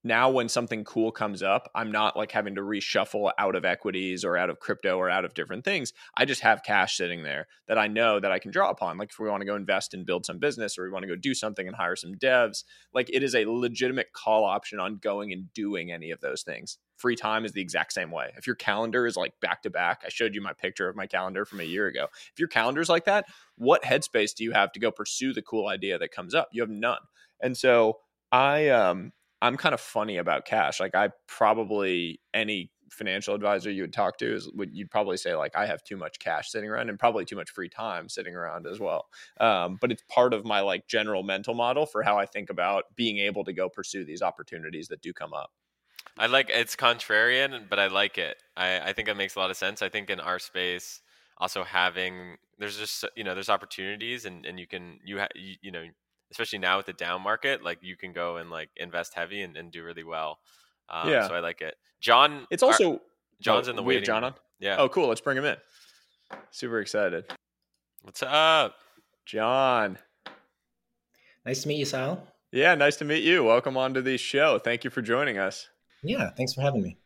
now 0.07 0.31
when 0.31 0.49
something 0.49 0.85
cool 0.85 1.11
comes 1.11 1.43
up, 1.43 1.69
I'm 1.75 1.91
not 1.91 2.17
like 2.17 2.31
having 2.31 2.55
to 2.55 2.61
reshuffle 2.61 3.33
out 3.39 3.57
of 3.57 3.65
equities 3.65 4.25
or 4.25 4.37
out 4.37 4.49
of 4.49 4.61
crypto 4.61 4.97
or 4.97 5.11
out 5.11 5.25
of 5.25 5.35
different 5.35 5.65
things. 5.65 5.93
I 6.17 6.25
just 6.25 6.43
have 6.43 6.63
cash 6.63 6.97
sitting 6.97 7.25
there 7.25 7.49
that 7.67 7.77
I 7.77 7.89
know 7.89 8.21
that 8.21 8.31
I 8.31 8.39
can 8.39 8.53
draw 8.53 8.71
upon. 8.71 8.99
Like 8.99 9.11
if 9.11 9.19
we 9.19 9.29
want 9.29 9.41
to 9.41 9.47
go 9.47 9.57
invest 9.57 9.95
and 9.95 10.07
build 10.07 10.25
some 10.25 10.39
business 10.39 10.79
or 10.79 10.85
we 10.85 10.91
want 10.91 11.03
to 11.03 11.09
go 11.09 11.17
do 11.17 11.35
something 11.35 11.67
and 11.67 11.77
hire 11.77 11.97
some 11.97 12.15
devs, 12.15 12.63
like 12.95 13.11
it 13.13 13.23
is 13.25 13.35
a 13.35 13.47
legitimate 13.47 14.13
call 14.13 14.45
option 14.45 14.79
on 14.79 14.99
going 14.99 15.33
and 15.33 15.53
doing 15.53 15.91
any 15.91 16.13
of 16.13 16.21
those 16.21 16.43
things. 16.43 16.79
Free 16.97 17.17
time 17.17 17.45
is 17.45 17.53
the 17.53 17.61
exact 17.61 17.93
same 17.93 18.13
way. 18.13 18.33
If 18.37 18.47
your 18.47 18.57
calendar 18.57 19.07
is 19.07 19.17
like 19.17 19.35
back 19.41 19.63
to 19.63 19.71
back, 19.71 20.03
I 20.07 20.09
showed 20.09 20.35
you 20.35 20.41
my 20.41 20.53
picture 20.53 20.89
of 20.89 20.97
my 20.97 21.07
calendar 21.07 21.45
from 21.45 21.61
a 21.61 21.65
year 21.65 21.89
ago. 21.89 22.07
If 22.33 22.39
your 22.39 22.49
calendar's 22.49 22.89
like 22.89 23.05
that, 23.07 23.27
what 23.57 23.83
headspace 23.83 24.35
do 24.35 24.45
you 24.45 24.53
have 24.53 24.73
to 24.73 24.81
go 24.81 24.91
pursue 24.91 25.35
the 25.35 25.43
cool 25.43 25.67
idea 25.67 25.99
that 25.99 26.13
comes 26.13 26.35
up? 26.35 26.49
You 26.53 26.63
have 26.63 26.71
none. 26.71 27.01
And 27.41 27.57
so 27.57 27.99
I 28.33 28.69
um 28.69 29.13
I'm 29.43 29.57
kind 29.57 29.75
of 29.75 29.81
funny 29.81 30.17
about 30.17 30.45
cash. 30.45 30.81
Like 30.81 30.95
I 30.95 31.11
probably 31.27 32.21
any 32.33 32.71
financial 32.91 33.35
advisor 33.35 33.71
you 33.71 33.83
would 33.83 33.93
talk 33.93 34.17
to 34.19 34.35
is 34.35 34.51
would 34.55 34.75
you'd 34.75 34.91
probably 34.91 35.17
say 35.17 35.35
like 35.35 35.57
I 35.57 35.67
have 35.67 35.83
too 35.83 35.97
much 35.97 36.19
cash 36.19 36.51
sitting 36.51 36.71
around 36.71 36.89
and 36.89 36.99
probably 36.99 37.25
too 37.25 37.37
much 37.37 37.51
free 37.51 37.69
time 37.69 38.09
sitting 38.09 38.35
around 38.35 38.67
as 38.67 38.81
well. 38.81 39.07
Um, 39.41 39.79
but 39.81 39.93
it's 39.93 40.03
part 40.09 40.33
of 40.33 40.45
my 40.45 40.61
like 40.61 40.87
general 40.87 41.23
mental 41.23 41.55
model 41.55 41.87
for 41.87 42.03
how 42.03 42.19
I 42.19 42.27
think 42.27 42.51
about 42.51 42.85
being 42.97 43.19
able 43.19 43.45
to 43.45 43.53
go 43.53 43.69
pursue 43.69 44.05
these 44.05 44.23
opportunities 44.23 44.89
that 44.89 45.03
do 45.03 45.13
come 45.13 45.35
up. 45.35 45.51
I 46.19 46.27
like 46.27 46.49
it's 46.51 46.77
contrarian, 46.77 47.69
but 47.69 47.79
I 47.79 47.89
like 47.89 48.19
it. 48.19 48.43
I, 48.57 48.81
I 48.81 48.93
think 48.93 49.09
it 49.09 49.17
makes 49.17 49.37
a 49.37 49.39
lot 49.39 49.51
of 49.51 49.57
sense. 49.57 49.83
I 49.83 49.89
think 49.89 50.09
in 50.09 50.21
our 50.21 50.39
space, 50.39 51.03
also 51.39 51.63
having 51.63 52.37
there's 52.59 52.79
just 52.79 53.05
you 53.17 53.25
know 53.25 53.35
there's 53.35 53.51
opportunities 53.51 54.25
and 54.25 54.47
and 54.47 54.59
you 54.59 54.67
can 54.67 54.99
you 55.05 55.19
ha, 55.19 55.29
you, 55.35 55.57
you 55.61 55.71
know 55.71 55.85
especially 56.31 56.59
now 56.59 56.77
with 56.77 56.87
the 56.87 56.93
down 56.93 57.23
market, 57.23 57.63
like 57.63 57.79
you 57.83 57.97
can 57.97 58.13
go 58.13 58.37
and 58.37 58.51
like 58.51 58.71
invest 58.77 59.15
heavy 59.15 59.43
and, 59.43 59.57
and 59.57 59.71
do 59.71 59.83
really 59.83 60.05
well. 60.05 60.39
Um, 60.89 61.09
yeah. 61.09 61.27
So 61.29 61.35
I 61.35 61.41
like 61.41 61.61
it. 61.61 61.77
John. 62.01 62.47
It's 62.51 62.63
also 62.63 62.95
our, 62.95 63.01
John's 63.41 63.69
oh, 63.69 63.71
in 63.71 63.77
the 63.77 63.83
waiting. 63.83 64.05
John 64.05 64.25
on. 64.25 64.35
Yeah. 64.59 64.77
Oh, 64.79 64.89
cool. 64.89 65.09
Let's 65.09 65.21
bring 65.21 65.37
him 65.37 65.45
in. 65.45 65.57
Super 66.51 66.81
excited. 66.81 67.25
What's 68.03 68.23
up, 68.23 68.77
John? 69.25 69.99
Nice 71.45 71.63
to 71.63 71.69
meet 71.69 71.79
you, 71.79 71.85
Sal. 71.85 72.27
Yeah, 72.53 72.75
nice 72.75 72.97
to 72.97 73.05
meet 73.05 73.23
you. 73.23 73.45
Welcome 73.45 73.77
on 73.77 73.95
to 73.95 74.03
the 74.03 74.17
show. 74.17 74.59
Thank 74.59 74.85
you 74.85 74.91
for 74.91 75.03
joining 75.03 75.39
us. 75.39 75.69
Yeah, 76.03 76.31
thanks 76.31 76.55
for 76.55 76.61
having 76.61 76.83
me. 76.83 76.97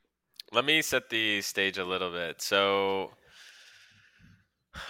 Let 0.53 0.65
me 0.65 0.83
set 0.83 1.11
the 1.11 1.41
stage 1.43 1.79
a 1.79 1.85
little 1.85 2.11
bit. 2.11 2.41
So 2.43 3.13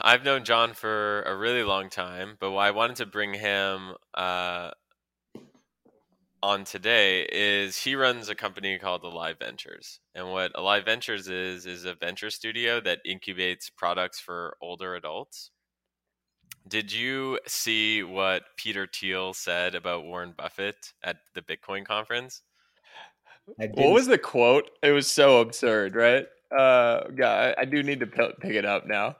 I've 0.00 0.24
known 0.24 0.44
John 0.44 0.74
for 0.74 1.22
a 1.22 1.36
really 1.36 1.62
long 1.62 1.90
time, 1.90 2.36
but 2.38 2.50
why 2.52 2.68
I 2.68 2.70
wanted 2.70 2.96
to 2.96 3.06
bring 3.06 3.34
him 3.34 3.94
uh, 4.14 4.70
on 6.42 6.64
today 6.64 7.26
is 7.30 7.76
he 7.76 7.94
runs 7.94 8.28
a 8.28 8.34
company 8.34 8.78
called 8.78 9.04
Alive 9.04 9.36
Ventures, 9.38 10.00
and 10.14 10.30
what 10.30 10.52
Alive 10.54 10.84
Ventures 10.84 11.28
is 11.28 11.66
is 11.66 11.84
a 11.84 11.94
venture 11.94 12.30
studio 12.30 12.80
that 12.80 13.00
incubates 13.06 13.70
products 13.74 14.20
for 14.20 14.56
older 14.60 14.94
adults. 14.94 15.50
Did 16.68 16.92
you 16.92 17.38
see 17.46 18.02
what 18.02 18.42
Peter 18.56 18.86
Thiel 18.86 19.34
said 19.34 19.74
about 19.74 20.04
Warren 20.04 20.34
Buffett 20.36 20.92
at 21.02 21.16
the 21.34 21.42
Bitcoin 21.42 21.84
conference? 21.84 22.42
What 23.56 23.92
was 23.92 24.06
the 24.06 24.18
quote? 24.18 24.70
It 24.82 24.92
was 24.92 25.06
so 25.06 25.40
absurd, 25.40 25.96
right? 25.96 26.26
Uh, 26.56 27.08
God, 27.14 27.54
I 27.58 27.64
do 27.64 27.82
need 27.82 28.00
to 28.00 28.06
pick 28.06 28.54
it 28.54 28.64
up 28.64 28.86
now. 28.86 29.16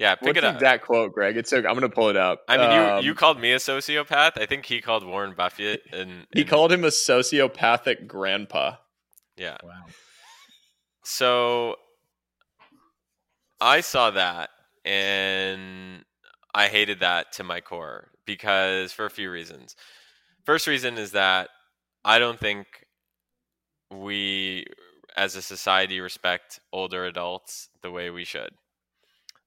Yeah, 0.00 0.14
pick 0.14 0.28
What's 0.28 0.38
it 0.38 0.44
up. 0.44 0.60
That 0.60 0.80
quote, 0.80 1.12
Greg. 1.12 1.36
It's 1.36 1.50
so. 1.50 1.58
I'm 1.58 1.74
gonna 1.74 1.90
pull 1.90 2.08
it 2.08 2.16
up. 2.16 2.40
I 2.48 2.56
mean, 2.56 2.70
um, 2.70 3.02
you 3.04 3.10
you 3.10 3.14
called 3.14 3.38
me 3.38 3.52
a 3.52 3.56
sociopath. 3.56 4.40
I 4.40 4.46
think 4.46 4.64
he 4.64 4.80
called 4.80 5.04
Warren 5.04 5.34
Buffett, 5.34 5.82
and, 5.92 6.26
he 6.34 6.42
called 6.46 6.72
him 6.72 6.84
a 6.84 6.88
sociopathic 6.88 8.06
grandpa. 8.06 8.76
Yeah. 9.36 9.58
Wow. 9.62 9.84
So 11.04 11.76
I 13.60 13.82
saw 13.82 14.10
that, 14.12 14.48
and 14.86 16.02
I 16.54 16.68
hated 16.68 17.00
that 17.00 17.32
to 17.32 17.44
my 17.44 17.60
core 17.60 18.08
because 18.24 18.92
for 18.92 19.04
a 19.04 19.10
few 19.10 19.30
reasons. 19.30 19.76
First 20.46 20.66
reason 20.66 20.96
is 20.96 21.12
that 21.12 21.50
I 22.06 22.18
don't 22.18 22.40
think 22.40 22.66
we, 23.90 24.64
as 25.14 25.36
a 25.36 25.42
society, 25.42 26.00
respect 26.00 26.58
older 26.72 27.04
adults 27.04 27.68
the 27.82 27.90
way 27.90 28.08
we 28.08 28.24
should. 28.24 28.48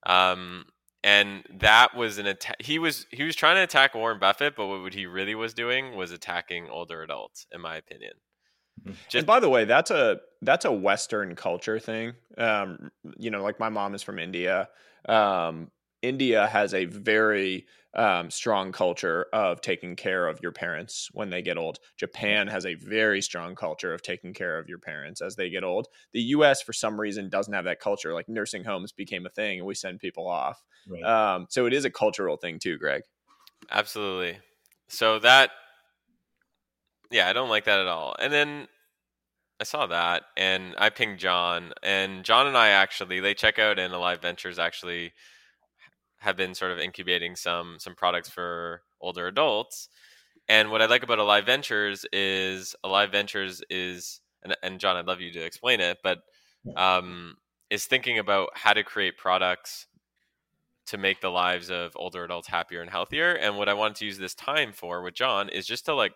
Um, 0.06 0.66
and 1.02 1.44
that 1.58 1.94
was 1.94 2.18
an 2.18 2.26
attack. 2.26 2.56
He 2.60 2.78
was 2.78 3.06
he 3.10 3.24
was 3.24 3.36
trying 3.36 3.56
to 3.56 3.62
attack 3.62 3.94
Warren 3.94 4.18
Buffett, 4.18 4.56
but 4.56 4.66
what 4.66 4.94
he 4.94 5.06
really 5.06 5.34
was 5.34 5.52
doing 5.52 5.96
was 5.96 6.12
attacking 6.12 6.68
older 6.70 7.02
adults, 7.02 7.46
in 7.52 7.60
my 7.60 7.76
opinion. 7.76 8.12
Mm-hmm. 8.80 8.92
Just, 9.04 9.14
and 9.14 9.26
by 9.26 9.38
the 9.38 9.50
way, 9.50 9.66
that's 9.66 9.90
a 9.90 10.20
that's 10.40 10.64
a 10.64 10.72
Western 10.72 11.36
culture 11.36 11.78
thing. 11.78 12.14
Um, 12.38 12.90
you 13.18 13.30
know, 13.30 13.42
like 13.42 13.60
my 13.60 13.68
mom 13.68 13.94
is 13.94 14.02
from 14.02 14.18
India. 14.18 14.68
Um, 15.06 15.70
India 16.04 16.46
has 16.46 16.74
a 16.74 16.84
very 16.84 17.66
um, 17.94 18.30
strong 18.30 18.72
culture 18.72 19.26
of 19.32 19.60
taking 19.62 19.96
care 19.96 20.28
of 20.28 20.40
your 20.42 20.52
parents 20.52 21.08
when 21.12 21.30
they 21.30 21.40
get 21.40 21.56
old. 21.56 21.78
Japan 21.96 22.46
has 22.48 22.66
a 22.66 22.74
very 22.74 23.22
strong 23.22 23.54
culture 23.54 23.94
of 23.94 24.02
taking 24.02 24.34
care 24.34 24.58
of 24.58 24.68
your 24.68 24.78
parents 24.78 25.22
as 25.22 25.36
they 25.36 25.48
get 25.48 25.64
old. 25.64 25.86
The 26.12 26.20
U.S. 26.20 26.60
for 26.60 26.74
some 26.74 27.00
reason 27.00 27.30
doesn't 27.30 27.54
have 27.54 27.64
that 27.64 27.80
culture. 27.80 28.12
Like 28.12 28.28
nursing 28.28 28.64
homes 28.64 28.92
became 28.92 29.24
a 29.24 29.30
thing, 29.30 29.58
and 29.58 29.66
we 29.66 29.74
send 29.74 30.00
people 30.00 30.28
off. 30.28 30.62
Right. 30.88 31.02
Um, 31.02 31.46
so 31.48 31.66
it 31.66 31.72
is 31.72 31.86
a 31.86 31.90
cultural 31.90 32.36
thing 32.36 32.58
too, 32.58 32.76
Greg. 32.76 33.02
Absolutely. 33.70 34.38
So 34.88 35.18
that, 35.20 35.52
yeah, 37.10 37.28
I 37.28 37.32
don't 37.32 37.48
like 37.48 37.64
that 37.64 37.80
at 37.80 37.86
all. 37.86 38.14
And 38.18 38.30
then 38.30 38.68
I 39.58 39.64
saw 39.64 39.86
that, 39.86 40.24
and 40.36 40.74
I 40.76 40.90
pinged 40.90 41.20
John, 41.20 41.72
and 41.82 42.24
John 42.24 42.46
and 42.46 42.58
I 42.58 42.68
actually 42.68 43.20
they 43.20 43.32
check 43.32 43.58
out 43.58 43.78
and 43.78 43.94
Alive 43.94 44.20
Ventures 44.20 44.58
actually 44.58 45.12
have 46.24 46.36
been 46.36 46.54
sort 46.54 46.72
of 46.72 46.78
incubating 46.78 47.36
some 47.36 47.76
some 47.78 47.94
products 47.94 48.28
for 48.28 48.82
older 49.00 49.26
adults. 49.26 49.88
And 50.48 50.70
what 50.70 50.82
I 50.82 50.86
like 50.86 51.02
about 51.02 51.18
Alive 51.18 51.46
Ventures 51.46 52.04
is 52.12 52.74
Alive 52.84 53.12
Ventures 53.12 53.62
is 53.70 54.20
and, 54.42 54.56
and 54.62 54.80
John, 54.80 54.96
I'd 54.96 55.06
love 55.06 55.20
you 55.20 55.32
to 55.32 55.44
explain 55.44 55.80
it, 55.80 55.98
but 56.02 56.18
um, 56.76 57.36
is 57.70 57.86
thinking 57.86 58.18
about 58.18 58.50
how 58.54 58.72
to 58.72 58.82
create 58.82 59.16
products 59.16 59.86
to 60.86 60.98
make 60.98 61.20
the 61.20 61.30
lives 61.30 61.70
of 61.70 61.92
older 61.96 62.24
adults 62.24 62.48
happier 62.48 62.82
and 62.82 62.90
healthier. 62.90 63.32
And 63.32 63.56
what 63.56 63.68
I 63.68 63.74
wanted 63.74 63.96
to 63.96 64.04
use 64.04 64.18
this 64.18 64.34
time 64.34 64.72
for 64.72 65.02
with 65.02 65.14
John 65.14 65.48
is 65.48 65.66
just 65.66 65.86
to 65.86 65.94
like 65.94 66.12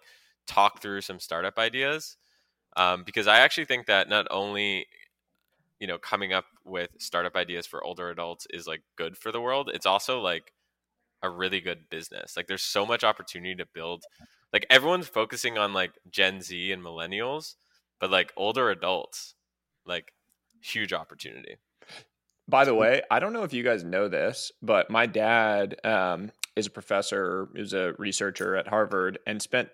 talk 0.46 0.82
through 0.82 1.00
some 1.00 1.18
startup 1.18 1.58
ideas. 1.58 2.16
Um, 2.76 3.02
because 3.04 3.26
I 3.26 3.38
actually 3.38 3.64
think 3.64 3.86
that 3.86 4.08
not 4.08 4.26
only 4.30 4.86
you 5.80 5.86
know 5.86 5.98
coming 5.98 6.32
up 6.32 6.46
with 6.64 6.90
startup 6.98 7.36
ideas 7.36 7.66
for 7.66 7.82
older 7.84 8.10
adults 8.10 8.46
is 8.50 8.66
like 8.66 8.82
good 8.96 9.16
for 9.16 9.32
the 9.32 9.40
world. 9.40 9.70
It's 9.72 9.86
also 9.86 10.20
like 10.20 10.52
a 11.22 11.30
really 11.30 11.60
good 11.60 11.90
business. 11.90 12.36
Like 12.36 12.46
there's 12.46 12.62
so 12.62 12.86
much 12.86 13.04
opportunity 13.04 13.54
to 13.56 13.66
build 13.66 14.04
like 14.52 14.66
everyone's 14.70 15.08
focusing 15.08 15.58
on 15.58 15.72
like 15.72 15.92
gen 16.10 16.40
z 16.40 16.72
and 16.72 16.82
millennials 16.82 17.56
but 17.98 18.10
like 18.10 18.32
older 18.36 18.70
adults 18.70 19.34
like 19.86 20.12
huge 20.60 20.92
opportunity. 20.92 21.56
By 22.46 22.64
the 22.64 22.74
way, 22.74 23.02
I 23.10 23.18
don't 23.18 23.32
know 23.32 23.42
if 23.42 23.52
you 23.52 23.62
guys 23.62 23.84
know 23.84 24.08
this, 24.08 24.52
but 24.62 24.90
my 24.90 25.06
dad 25.06 25.76
um, 25.84 26.32
is 26.56 26.66
a 26.66 26.70
professor, 26.70 27.48
is 27.54 27.74
a 27.74 27.92
researcher 27.98 28.56
at 28.56 28.68
Harvard, 28.68 29.18
and 29.26 29.42
spent 29.42 29.68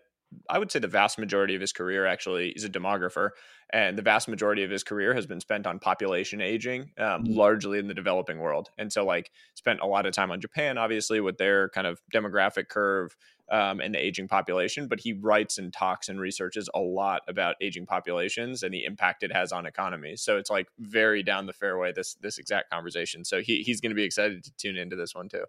I 0.50 0.58
would 0.58 0.72
say 0.72 0.80
the 0.80 0.88
vast 0.88 1.16
majority 1.16 1.54
of 1.54 1.60
his 1.60 1.72
career 1.72 2.06
actually 2.06 2.48
is 2.50 2.64
a 2.64 2.68
demographer, 2.68 3.30
and 3.74 3.98
the 3.98 4.02
vast 4.02 4.28
majority 4.28 4.62
of 4.62 4.70
his 4.70 4.84
career 4.84 5.12
has 5.12 5.26
been 5.26 5.40
spent 5.40 5.66
on 5.66 5.80
population 5.80 6.40
aging, 6.40 6.92
um, 6.96 7.24
mm-hmm. 7.24 7.34
largely 7.37 7.78
in 7.78 7.88
the 7.88 7.94
developing 7.94 8.38
world. 8.38 8.70
And 8.78 8.90
so, 8.90 9.04
like, 9.04 9.30
spent 9.54 9.80
a 9.80 9.87
lot 9.87 10.06
of 10.06 10.14
time 10.14 10.30
on 10.30 10.40
Japan, 10.40 10.78
obviously, 10.78 11.20
with 11.20 11.37
their 11.37 11.68
kind 11.70 11.87
of 11.87 12.00
demographic 12.14 12.68
curve, 12.68 13.16
um, 13.50 13.80
and 13.80 13.94
the 13.94 13.98
aging 13.98 14.28
population, 14.28 14.88
but 14.88 15.00
he 15.00 15.12
writes 15.12 15.58
and 15.58 15.72
talks 15.72 16.08
and 16.08 16.18
researches 16.18 16.68
a 16.74 16.80
lot 16.80 17.22
about 17.28 17.56
aging 17.60 17.84
populations 17.84 18.62
and 18.62 18.72
the 18.72 18.84
impact 18.84 19.22
it 19.22 19.32
has 19.32 19.52
on 19.52 19.66
economies. 19.66 20.22
So 20.22 20.38
it's 20.38 20.50
like 20.50 20.68
very 20.78 21.22
down 21.22 21.46
the 21.46 21.52
fairway 21.52 21.92
this 21.92 22.14
this 22.22 22.38
exact 22.38 22.70
conversation. 22.70 23.24
So 23.24 23.42
he 23.42 23.62
he's 23.62 23.80
going 23.80 23.90
to 23.90 23.96
be 23.96 24.04
excited 24.04 24.44
to 24.44 24.52
tune 24.56 24.76
into 24.76 24.96
this 24.96 25.14
one 25.14 25.28
too. 25.28 25.44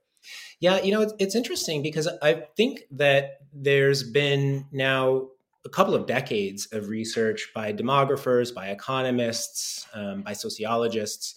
Yeah, 0.60 0.82
you 0.82 0.92
know 0.92 1.02
it's, 1.02 1.14
it's 1.20 1.36
interesting 1.36 1.82
because 1.82 2.10
I 2.22 2.46
think 2.58 2.82
that 2.92 3.38
there's 3.54 4.04
been 4.04 4.66
now 4.72 5.28
a 5.66 5.70
couple 5.70 5.96
of 5.96 6.06
decades 6.06 6.68
of 6.72 6.90
research 6.90 7.50
by 7.54 7.74
demographers, 7.74 8.54
by 8.54 8.68
economists, 8.68 9.88
um, 9.94 10.22
by 10.22 10.34
sociologists 10.34 11.36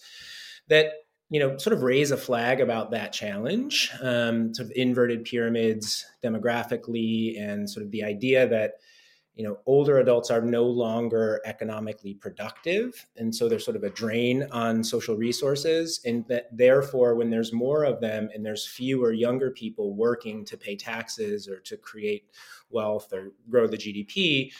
that 0.67 0.91
you 1.29 1.39
know, 1.39 1.57
sort 1.57 1.75
of 1.75 1.83
raise 1.83 2.09
a 2.09 2.17
flag 2.17 2.59
about 2.59 2.89
that 2.91 3.13
challenge, 3.13 3.91
um, 4.01 4.53
sort 4.53 4.67
of 4.67 4.71
inverted 4.75 5.23
pyramids 5.23 6.05
demographically, 6.23 7.39
and 7.39 7.69
sort 7.69 7.85
of 7.85 7.91
the 7.91 8.03
idea 8.03 8.47
that 8.47 8.73
you 9.39 9.45
know 9.45 9.57
older 9.65 9.99
adults 9.99 10.29
are 10.29 10.41
no 10.41 10.65
longer 10.65 11.39
economically 11.45 12.13
productive, 12.13 13.07
and 13.15 13.33
so 13.33 13.47
there's 13.47 13.63
sort 13.63 13.77
of 13.77 13.85
a 13.85 13.89
drain 13.89 14.45
on 14.51 14.83
social 14.83 15.15
resources, 15.15 16.01
and 16.03 16.27
that 16.27 16.49
therefore, 16.51 17.15
when 17.15 17.29
there's 17.29 17.53
more 17.53 17.85
of 17.85 18.01
them 18.01 18.29
and 18.33 18.45
there's 18.45 18.67
fewer 18.67 19.13
younger 19.13 19.49
people 19.49 19.93
working 19.93 20.43
to 20.43 20.57
pay 20.57 20.75
taxes 20.75 21.47
or 21.47 21.61
to 21.61 21.77
create 21.77 22.25
wealth 22.69 23.13
or 23.13 23.31
grow 23.49 23.65
the 23.65 23.77
GDP, 23.77 24.51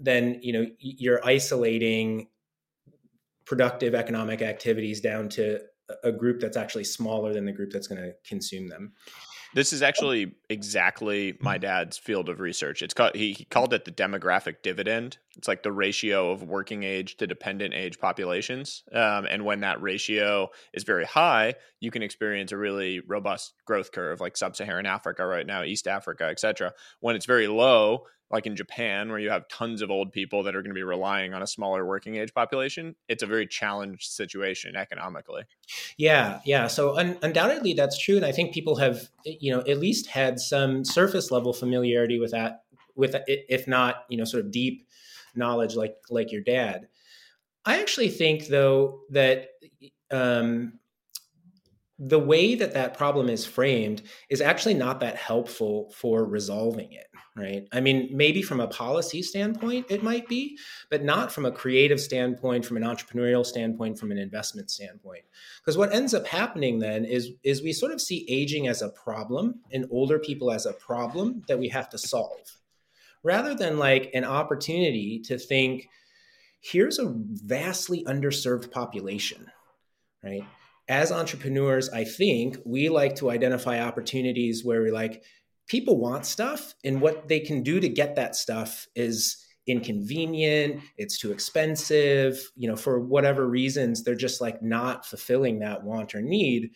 then 0.00 0.40
you 0.42 0.52
know 0.52 0.66
you're 0.80 1.24
isolating 1.24 2.26
productive 3.44 3.94
economic 3.94 4.42
activities 4.42 5.00
down 5.00 5.28
to 5.28 5.60
a 6.02 6.10
group 6.10 6.40
that's 6.40 6.56
actually 6.56 6.82
smaller 6.82 7.32
than 7.32 7.44
the 7.44 7.52
group 7.52 7.70
that's 7.70 7.86
going 7.86 8.02
to 8.02 8.12
consume 8.26 8.66
them. 8.66 8.92
This 9.54 9.72
is 9.72 9.82
oh. 9.82 9.86
actually 9.86 10.32
exactly 10.50 11.36
my 11.40 11.56
mm. 11.58 11.62
dad's 11.62 11.96
field 11.96 12.28
of 12.28 12.40
research. 12.40 12.82
It's 12.82 12.92
called 12.92 13.14
he, 13.14 13.32
he, 13.32 13.44
called 13.44 13.72
it 13.72 13.84
the 13.84 13.92
demographic 13.92 14.56
dividend. 14.62 15.18
It's 15.36 15.48
like 15.48 15.62
the 15.62 15.72
ratio 15.72 16.30
of 16.30 16.42
working 16.42 16.82
age 16.82 17.16
to 17.18 17.26
dependent 17.26 17.74
age 17.74 17.98
populations. 17.98 18.82
Um, 18.92 19.26
and 19.26 19.44
when 19.44 19.60
that 19.60 19.82
ratio 19.82 20.50
is 20.72 20.84
very 20.84 21.04
high, 21.04 21.54
you 21.80 21.90
can 21.90 22.02
experience 22.02 22.52
a 22.52 22.56
really 22.56 23.00
robust 23.00 23.54
growth 23.64 23.92
curve, 23.92 24.20
like 24.20 24.36
sub-Saharan 24.36 24.86
Africa 24.86 25.26
right 25.26 25.46
now, 25.46 25.62
East 25.62 25.86
Africa, 25.86 26.24
etc. 26.24 26.72
When 27.00 27.16
it's 27.16 27.26
very 27.26 27.48
low, 27.48 28.06
like 28.30 28.46
in 28.46 28.56
Japan, 28.56 29.10
where 29.10 29.18
you 29.18 29.30
have 29.30 29.46
tons 29.48 29.82
of 29.82 29.90
old 29.90 30.10
people 30.10 30.42
that 30.42 30.56
are 30.56 30.62
going 30.62 30.70
to 30.70 30.74
be 30.74 30.82
relying 30.82 31.34
on 31.34 31.42
a 31.42 31.46
smaller 31.46 31.86
working 31.86 32.16
age 32.16 32.34
population, 32.34 32.96
it's 33.08 33.22
a 33.22 33.26
very 33.26 33.46
challenged 33.46 34.10
situation 34.10 34.74
economically. 34.76 35.42
Yeah, 35.96 36.40
yeah. 36.44 36.66
So 36.66 36.96
un- 36.98 37.18
undoubtedly, 37.22 37.74
that's 37.74 37.98
true, 37.98 38.16
and 38.16 38.24
I 38.24 38.32
think 38.32 38.52
people 38.52 38.76
have, 38.76 39.08
you 39.24 39.54
know, 39.54 39.60
at 39.60 39.78
least 39.78 40.08
had 40.08 40.40
some 40.40 40.84
surface 40.84 41.30
level 41.30 41.52
familiarity 41.52 42.18
with 42.18 42.32
that, 42.32 42.64
with 42.96 43.14
if 43.26 43.68
not, 43.68 44.04
you 44.08 44.16
know, 44.16 44.24
sort 44.24 44.44
of 44.44 44.50
deep 44.50 44.88
knowledge, 45.36 45.76
like 45.76 45.96
like 46.10 46.32
your 46.32 46.42
dad. 46.42 46.88
I 47.64 47.80
actually 47.80 48.10
think, 48.10 48.48
though, 48.48 49.00
that 49.10 49.48
um, 50.10 50.78
the 51.98 52.18
way 52.18 52.54
that 52.54 52.74
that 52.74 52.96
problem 52.96 53.28
is 53.28 53.46
framed 53.46 54.02
is 54.28 54.40
actually 54.40 54.74
not 54.74 55.00
that 55.00 55.16
helpful 55.16 55.92
for 55.96 56.24
resolving 56.24 56.92
it 56.92 57.06
right? 57.36 57.66
I 57.72 57.80
mean 57.80 58.10
maybe 58.12 58.42
from 58.42 58.60
a 58.60 58.68
policy 58.68 59.22
standpoint 59.22 59.86
it 59.88 60.02
might 60.02 60.28
be 60.28 60.58
but 60.90 61.02
not 61.02 61.32
from 61.32 61.44
a 61.44 61.52
creative 61.52 62.00
standpoint 62.00 62.64
from 62.64 62.76
an 62.76 62.84
entrepreneurial 62.84 63.44
standpoint 63.44 63.98
from 63.98 64.12
an 64.12 64.18
investment 64.18 64.70
standpoint. 64.70 65.24
Because 65.60 65.76
what 65.76 65.92
ends 65.92 66.14
up 66.14 66.26
happening 66.26 66.78
then 66.78 67.04
is 67.04 67.30
is 67.42 67.62
we 67.62 67.72
sort 67.72 67.92
of 67.92 68.00
see 68.00 68.24
aging 68.28 68.68
as 68.68 68.82
a 68.82 68.88
problem 68.90 69.60
and 69.72 69.86
older 69.90 70.18
people 70.18 70.50
as 70.50 70.66
a 70.66 70.72
problem 70.74 71.42
that 71.48 71.58
we 71.58 71.68
have 71.68 71.88
to 71.90 71.98
solve 71.98 72.58
rather 73.24 73.54
than 73.54 73.78
like 73.78 74.10
an 74.14 74.24
opportunity 74.24 75.20
to 75.24 75.38
think 75.38 75.88
here's 76.60 76.98
a 76.98 77.12
vastly 77.16 78.04
underserved 78.04 78.70
population 78.70 79.50
right 80.22 80.44
as 80.88 81.12
entrepreneurs, 81.12 81.88
I 81.88 82.04
think 82.04 82.58
we 82.64 82.88
like 82.88 83.16
to 83.16 83.30
identify 83.30 83.80
opportunities 83.80 84.64
where 84.64 84.82
we're 84.82 84.92
like, 84.92 85.24
people 85.66 85.98
want 85.98 86.26
stuff, 86.26 86.74
and 86.84 87.00
what 87.00 87.26
they 87.28 87.40
can 87.40 87.62
do 87.62 87.80
to 87.80 87.88
get 87.88 88.16
that 88.16 88.36
stuff 88.36 88.86
is 88.94 89.46
inconvenient, 89.66 90.82
it's 90.98 91.18
too 91.18 91.32
expensive, 91.32 92.50
you 92.54 92.68
know, 92.68 92.76
for 92.76 93.00
whatever 93.00 93.48
reasons, 93.48 94.02
they're 94.02 94.14
just 94.14 94.42
like 94.42 94.62
not 94.62 95.06
fulfilling 95.06 95.58
that 95.60 95.82
want 95.82 96.14
or 96.14 96.20
need. 96.20 96.70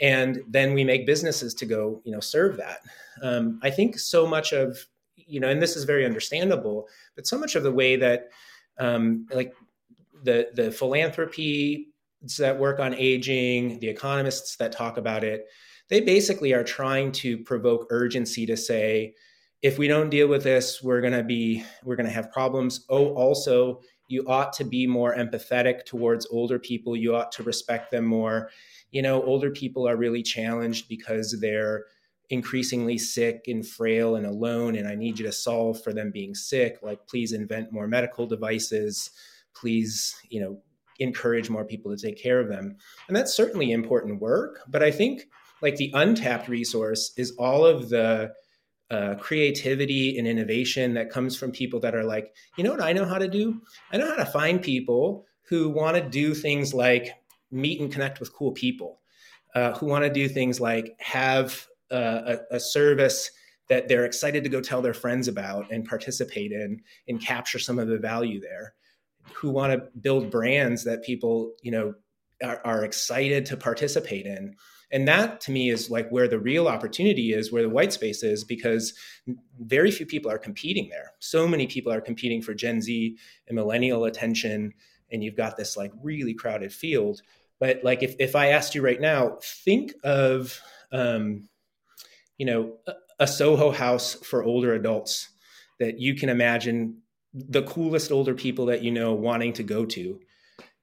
And 0.00 0.42
then 0.48 0.74
we 0.74 0.82
make 0.82 1.06
businesses 1.06 1.54
to 1.54 1.66
go, 1.66 2.02
you 2.04 2.10
know, 2.10 2.18
serve 2.18 2.56
that. 2.56 2.80
Um, 3.22 3.60
I 3.62 3.70
think 3.70 3.96
so 3.96 4.26
much 4.26 4.52
of, 4.52 4.76
you 5.26 5.40
know, 5.40 5.48
and 5.48 5.62
this 5.62 5.76
is 5.76 5.84
very 5.84 6.04
understandable, 6.04 6.88
but 7.16 7.26
so 7.26 7.38
much 7.38 7.54
of 7.54 7.62
the 7.62 7.72
way 7.72 7.96
that, 7.96 8.30
um, 8.78 9.26
like, 9.30 9.54
the 10.24 10.48
the 10.54 10.70
philanthropy 10.70 11.88
that 12.38 12.58
work 12.58 12.78
on 12.78 12.94
aging, 12.94 13.80
the 13.80 13.88
economists 13.88 14.56
that 14.56 14.70
talk 14.70 14.96
about 14.96 15.24
it, 15.24 15.46
they 15.88 16.00
basically 16.00 16.52
are 16.52 16.62
trying 16.62 17.10
to 17.10 17.38
provoke 17.38 17.86
urgency 17.90 18.46
to 18.46 18.56
say, 18.56 19.14
if 19.62 19.78
we 19.78 19.88
don't 19.88 20.10
deal 20.10 20.28
with 20.28 20.44
this, 20.44 20.82
we're 20.82 21.00
to 21.00 21.22
be 21.22 21.64
we're 21.84 21.96
going 21.96 22.06
to 22.06 22.12
have 22.12 22.30
problems. 22.32 22.84
Oh, 22.88 23.14
also, 23.14 23.80
you 24.08 24.24
ought 24.26 24.52
to 24.54 24.64
be 24.64 24.86
more 24.86 25.14
empathetic 25.14 25.84
towards 25.84 26.26
older 26.30 26.58
people. 26.58 26.96
You 26.96 27.16
ought 27.16 27.32
to 27.32 27.42
respect 27.42 27.90
them 27.90 28.04
more. 28.04 28.50
You 28.90 29.02
know, 29.02 29.22
older 29.22 29.50
people 29.50 29.88
are 29.88 29.96
really 29.96 30.22
challenged 30.22 30.88
because 30.88 31.38
they're 31.40 31.86
increasingly 32.32 32.96
sick 32.96 33.44
and 33.46 33.64
frail 33.68 34.16
and 34.16 34.24
alone 34.24 34.74
and 34.76 34.88
I 34.88 34.94
need 34.94 35.18
you 35.18 35.26
to 35.26 35.32
solve 35.32 35.82
for 35.82 35.92
them 35.92 36.10
being 36.10 36.34
sick. 36.34 36.78
Like 36.82 37.06
please 37.06 37.32
invent 37.32 37.70
more 37.70 37.86
medical 37.86 38.26
devices. 38.26 39.10
Please, 39.54 40.16
you 40.30 40.40
know, 40.40 40.58
encourage 40.98 41.50
more 41.50 41.66
people 41.66 41.94
to 41.94 42.02
take 42.02 42.20
care 42.20 42.40
of 42.40 42.48
them. 42.48 42.76
And 43.06 43.14
that's 43.14 43.34
certainly 43.34 43.72
important 43.72 44.22
work. 44.22 44.60
But 44.66 44.82
I 44.82 44.90
think 44.90 45.24
like 45.60 45.76
the 45.76 45.90
untapped 45.92 46.48
resource 46.48 47.12
is 47.18 47.32
all 47.32 47.66
of 47.66 47.90
the 47.90 48.32
uh, 48.90 49.16
creativity 49.16 50.16
and 50.16 50.26
innovation 50.26 50.94
that 50.94 51.10
comes 51.10 51.36
from 51.36 51.52
people 51.52 51.80
that 51.80 51.94
are 51.94 52.04
like, 52.04 52.34
you 52.56 52.64
know 52.64 52.70
what 52.70 52.82
I 52.82 52.94
know 52.94 53.04
how 53.04 53.18
to 53.18 53.28
do? 53.28 53.60
I 53.92 53.98
know 53.98 54.08
how 54.08 54.16
to 54.16 54.24
find 54.24 54.62
people 54.62 55.26
who 55.42 55.68
want 55.68 55.98
to 55.98 56.02
do 56.02 56.32
things 56.32 56.72
like 56.72 57.10
meet 57.50 57.78
and 57.78 57.92
connect 57.92 58.20
with 58.20 58.32
cool 58.32 58.52
people, 58.52 59.00
uh, 59.54 59.72
who 59.74 59.84
want 59.84 60.04
to 60.04 60.10
do 60.10 60.30
things 60.30 60.62
like 60.62 60.96
have 60.98 61.68
a, 61.96 62.56
a 62.56 62.60
service 62.60 63.30
that 63.68 63.88
they're 63.88 64.04
excited 64.04 64.44
to 64.44 64.50
go 64.50 64.60
tell 64.60 64.82
their 64.82 64.94
friends 64.94 65.28
about 65.28 65.70
and 65.70 65.84
participate 65.84 66.52
in 66.52 66.82
and 67.08 67.20
capture 67.20 67.58
some 67.58 67.78
of 67.78 67.88
the 67.88 67.98
value 67.98 68.40
there 68.40 68.74
who 69.34 69.50
want 69.50 69.72
to 69.72 69.88
build 70.00 70.30
brands 70.30 70.84
that 70.84 71.02
people 71.02 71.54
you 71.62 71.70
know 71.70 71.94
are, 72.42 72.60
are, 72.64 72.84
excited 72.84 73.46
to 73.46 73.56
participate 73.56 74.26
in. 74.26 74.56
And 74.90 75.08
that 75.08 75.40
to 75.42 75.52
me 75.52 75.70
is 75.70 75.90
like 75.90 76.10
where 76.10 76.28
the 76.28 76.38
real 76.38 76.68
opportunity 76.68 77.32
is 77.32 77.52
where 77.52 77.62
the 77.62 77.68
white 77.70 77.92
space 77.92 78.22
is 78.22 78.44
because 78.44 78.94
very 79.60 79.90
few 79.90 80.04
people 80.04 80.30
are 80.30 80.38
competing 80.38 80.88
there. 80.90 81.12
So 81.20 81.46
many 81.46 81.66
people 81.66 81.92
are 81.92 82.00
competing 82.00 82.42
for 82.42 82.52
gen 82.52 82.82
z 82.82 83.16
and 83.46 83.54
millennial 83.54 84.04
attention 84.04 84.74
and 85.10 85.22
you've 85.22 85.36
got 85.36 85.56
this 85.56 85.76
like 85.76 85.92
really 86.02 86.34
crowded 86.34 86.72
field. 86.72 87.22
But 87.60 87.84
like 87.84 88.02
if, 88.02 88.16
if 88.18 88.34
i 88.34 88.48
asked 88.48 88.74
you 88.74 88.82
right 88.82 89.00
now 89.00 89.38
think 89.40 89.94
of 90.02 90.60
um, 90.90 91.48
you 92.42 92.46
know 92.46 92.72
a, 93.20 93.26
soho 93.28 93.70
house 93.70 94.14
for 94.14 94.42
older 94.42 94.74
adults 94.74 95.28
that 95.78 96.00
you 96.00 96.16
can 96.16 96.28
imagine 96.28 96.96
the 97.32 97.62
coolest 97.62 98.10
older 98.10 98.34
people 98.34 98.66
that 98.66 98.82
you 98.82 98.90
know 98.90 99.14
wanting 99.14 99.52
to 99.52 99.62
go 99.62 99.84
to, 99.86 100.18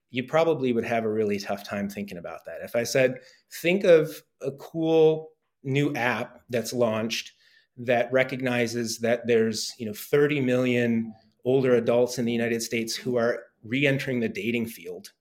you 0.08 0.24
probably 0.24 0.72
would 0.72 0.86
have 0.86 1.04
a 1.04 1.12
really 1.12 1.38
tough 1.38 1.62
time 1.62 1.86
thinking 1.86 2.16
about 2.16 2.46
that. 2.46 2.62
If 2.62 2.74
I 2.74 2.84
said, 2.84 3.16
think 3.60 3.84
of 3.84 4.22
a 4.40 4.52
cool 4.52 5.32
new 5.62 5.94
app 5.94 6.40
that's 6.48 6.72
launched 6.72 7.32
that 7.76 8.10
recognizes 8.10 8.98
that 9.00 9.26
there's 9.26 9.74
you 9.78 9.84
know 9.84 9.92
30 9.92 10.40
million 10.40 11.12
older 11.44 11.74
adults 11.74 12.18
in 12.18 12.24
the 12.24 12.32
United 12.32 12.62
States 12.62 12.96
who 12.96 13.16
are 13.16 13.42
re-entering 13.64 14.20
the 14.20 14.30
dating 14.30 14.64
field 14.64 15.12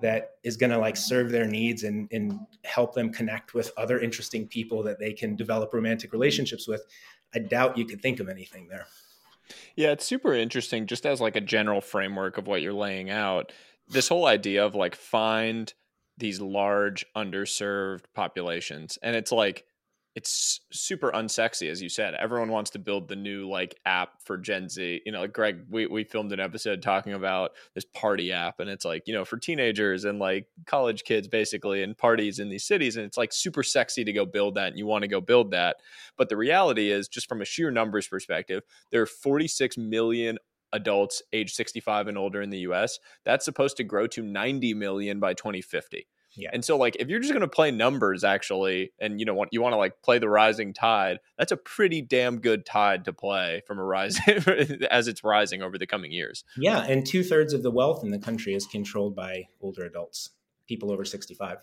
that 0.00 0.32
is 0.42 0.56
going 0.56 0.70
to 0.70 0.78
like 0.78 0.96
serve 0.96 1.30
their 1.30 1.46
needs 1.46 1.84
and, 1.84 2.08
and 2.12 2.38
help 2.64 2.94
them 2.94 3.12
connect 3.12 3.54
with 3.54 3.70
other 3.76 4.00
interesting 4.00 4.46
people 4.46 4.82
that 4.82 4.98
they 4.98 5.12
can 5.12 5.36
develop 5.36 5.72
romantic 5.72 6.12
relationships 6.12 6.68
with 6.68 6.84
i 7.34 7.38
doubt 7.38 7.78
you 7.78 7.84
could 7.84 8.00
think 8.02 8.20
of 8.20 8.28
anything 8.28 8.68
there 8.68 8.86
yeah, 9.74 9.90
it's 9.90 10.04
super 10.04 10.34
interesting 10.34 10.86
just 10.86 11.06
as 11.06 11.20
like 11.20 11.36
a 11.36 11.40
general 11.40 11.80
framework 11.80 12.38
of 12.38 12.46
what 12.46 12.62
you're 12.62 12.72
laying 12.72 13.10
out. 13.10 13.52
This 13.88 14.08
whole 14.08 14.26
idea 14.26 14.64
of 14.64 14.74
like 14.74 14.94
find 14.94 15.72
these 16.18 16.40
large 16.40 17.04
underserved 17.14 18.04
populations 18.14 18.98
and 19.02 19.14
it's 19.14 19.30
like 19.30 19.66
it's 20.16 20.62
super 20.72 21.10
unsexy 21.12 21.70
as 21.70 21.82
you 21.82 21.90
said. 21.90 22.14
Everyone 22.14 22.50
wants 22.50 22.70
to 22.70 22.78
build 22.78 23.06
the 23.06 23.14
new 23.14 23.46
like 23.48 23.78
app 23.84 24.22
for 24.24 24.38
gen 24.38 24.70
z. 24.70 25.02
You 25.04 25.12
know 25.12 25.20
like 25.20 25.34
greg 25.34 25.66
we, 25.68 25.86
we 25.86 26.04
filmed 26.04 26.32
an 26.32 26.40
episode 26.40 26.80
talking 26.80 27.12
about 27.12 27.52
this 27.74 27.84
party 27.84 28.32
app 28.32 28.58
and 28.58 28.70
it's 28.70 28.86
like 28.86 29.02
you 29.06 29.12
know 29.12 29.26
for 29.26 29.36
teenagers 29.36 30.06
and 30.06 30.18
like 30.18 30.46
college 30.64 31.04
kids 31.04 31.28
basically 31.28 31.82
and 31.82 31.96
parties 31.96 32.38
in 32.38 32.48
these 32.48 32.64
cities 32.64 32.96
and 32.96 33.04
it's 33.04 33.18
like 33.18 33.30
super 33.30 33.62
sexy 33.62 34.04
to 34.04 34.12
go 34.12 34.24
build 34.24 34.54
that 34.54 34.68
and 34.68 34.78
you 34.78 34.86
want 34.86 35.02
to 35.02 35.08
go 35.08 35.20
build 35.20 35.50
that. 35.50 35.76
But 36.16 36.30
the 36.30 36.36
reality 36.36 36.90
is 36.90 37.08
just 37.08 37.28
from 37.28 37.42
a 37.42 37.44
sheer 37.44 37.70
numbers 37.70 38.08
perspective 38.08 38.62
there 38.90 39.02
are 39.02 39.06
46 39.06 39.76
million 39.76 40.38
adults 40.72 41.22
age 41.34 41.52
65 41.52 42.08
and 42.08 42.18
older 42.18 42.40
in 42.40 42.50
the 42.50 42.60
us 42.60 42.98
that's 43.24 43.44
supposed 43.44 43.76
to 43.76 43.84
grow 43.84 44.06
to 44.06 44.22
90 44.22 44.72
million 44.74 45.20
by 45.20 45.34
2050 45.34 46.06
yeah. 46.36 46.50
And 46.52 46.64
so 46.64 46.76
like 46.76 46.96
if 47.00 47.08
you're 47.08 47.20
just 47.20 47.32
going 47.32 47.40
to 47.40 47.48
play 47.48 47.70
numbers 47.70 48.24
actually 48.24 48.92
and 48.98 49.18
you 49.18 49.26
know 49.26 49.34
what 49.34 49.48
you 49.52 49.62
want 49.62 49.72
to 49.72 49.76
like 49.76 50.02
play 50.02 50.18
the 50.18 50.28
rising 50.28 50.72
tide, 50.74 51.18
that's 51.38 51.52
a 51.52 51.56
pretty 51.56 52.02
damn 52.02 52.40
good 52.40 52.66
tide 52.66 53.04
to 53.06 53.12
play 53.12 53.62
from 53.66 53.78
a 53.78 53.84
rising 53.84 54.22
as 54.90 55.08
it's 55.08 55.24
rising 55.24 55.62
over 55.62 55.78
the 55.78 55.86
coming 55.86 56.12
years. 56.12 56.44
Yeah, 56.56 56.84
and 56.84 57.06
two 57.06 57.22
thirds 57.22 57.52
of 57.52 57.62
the 57.62 57.70
wealth 57.70 58.04
in 58.04 58.10
the 58.10 58.18
country 58.18 58.54
is 58.54 58.66
controlled 58.66 59.16
by 59.16 59.48
older 59.60 59.84
adults, 59.84 60.30
people 60.68 60.92
over 60.92 61.04
65. 61.04 61.58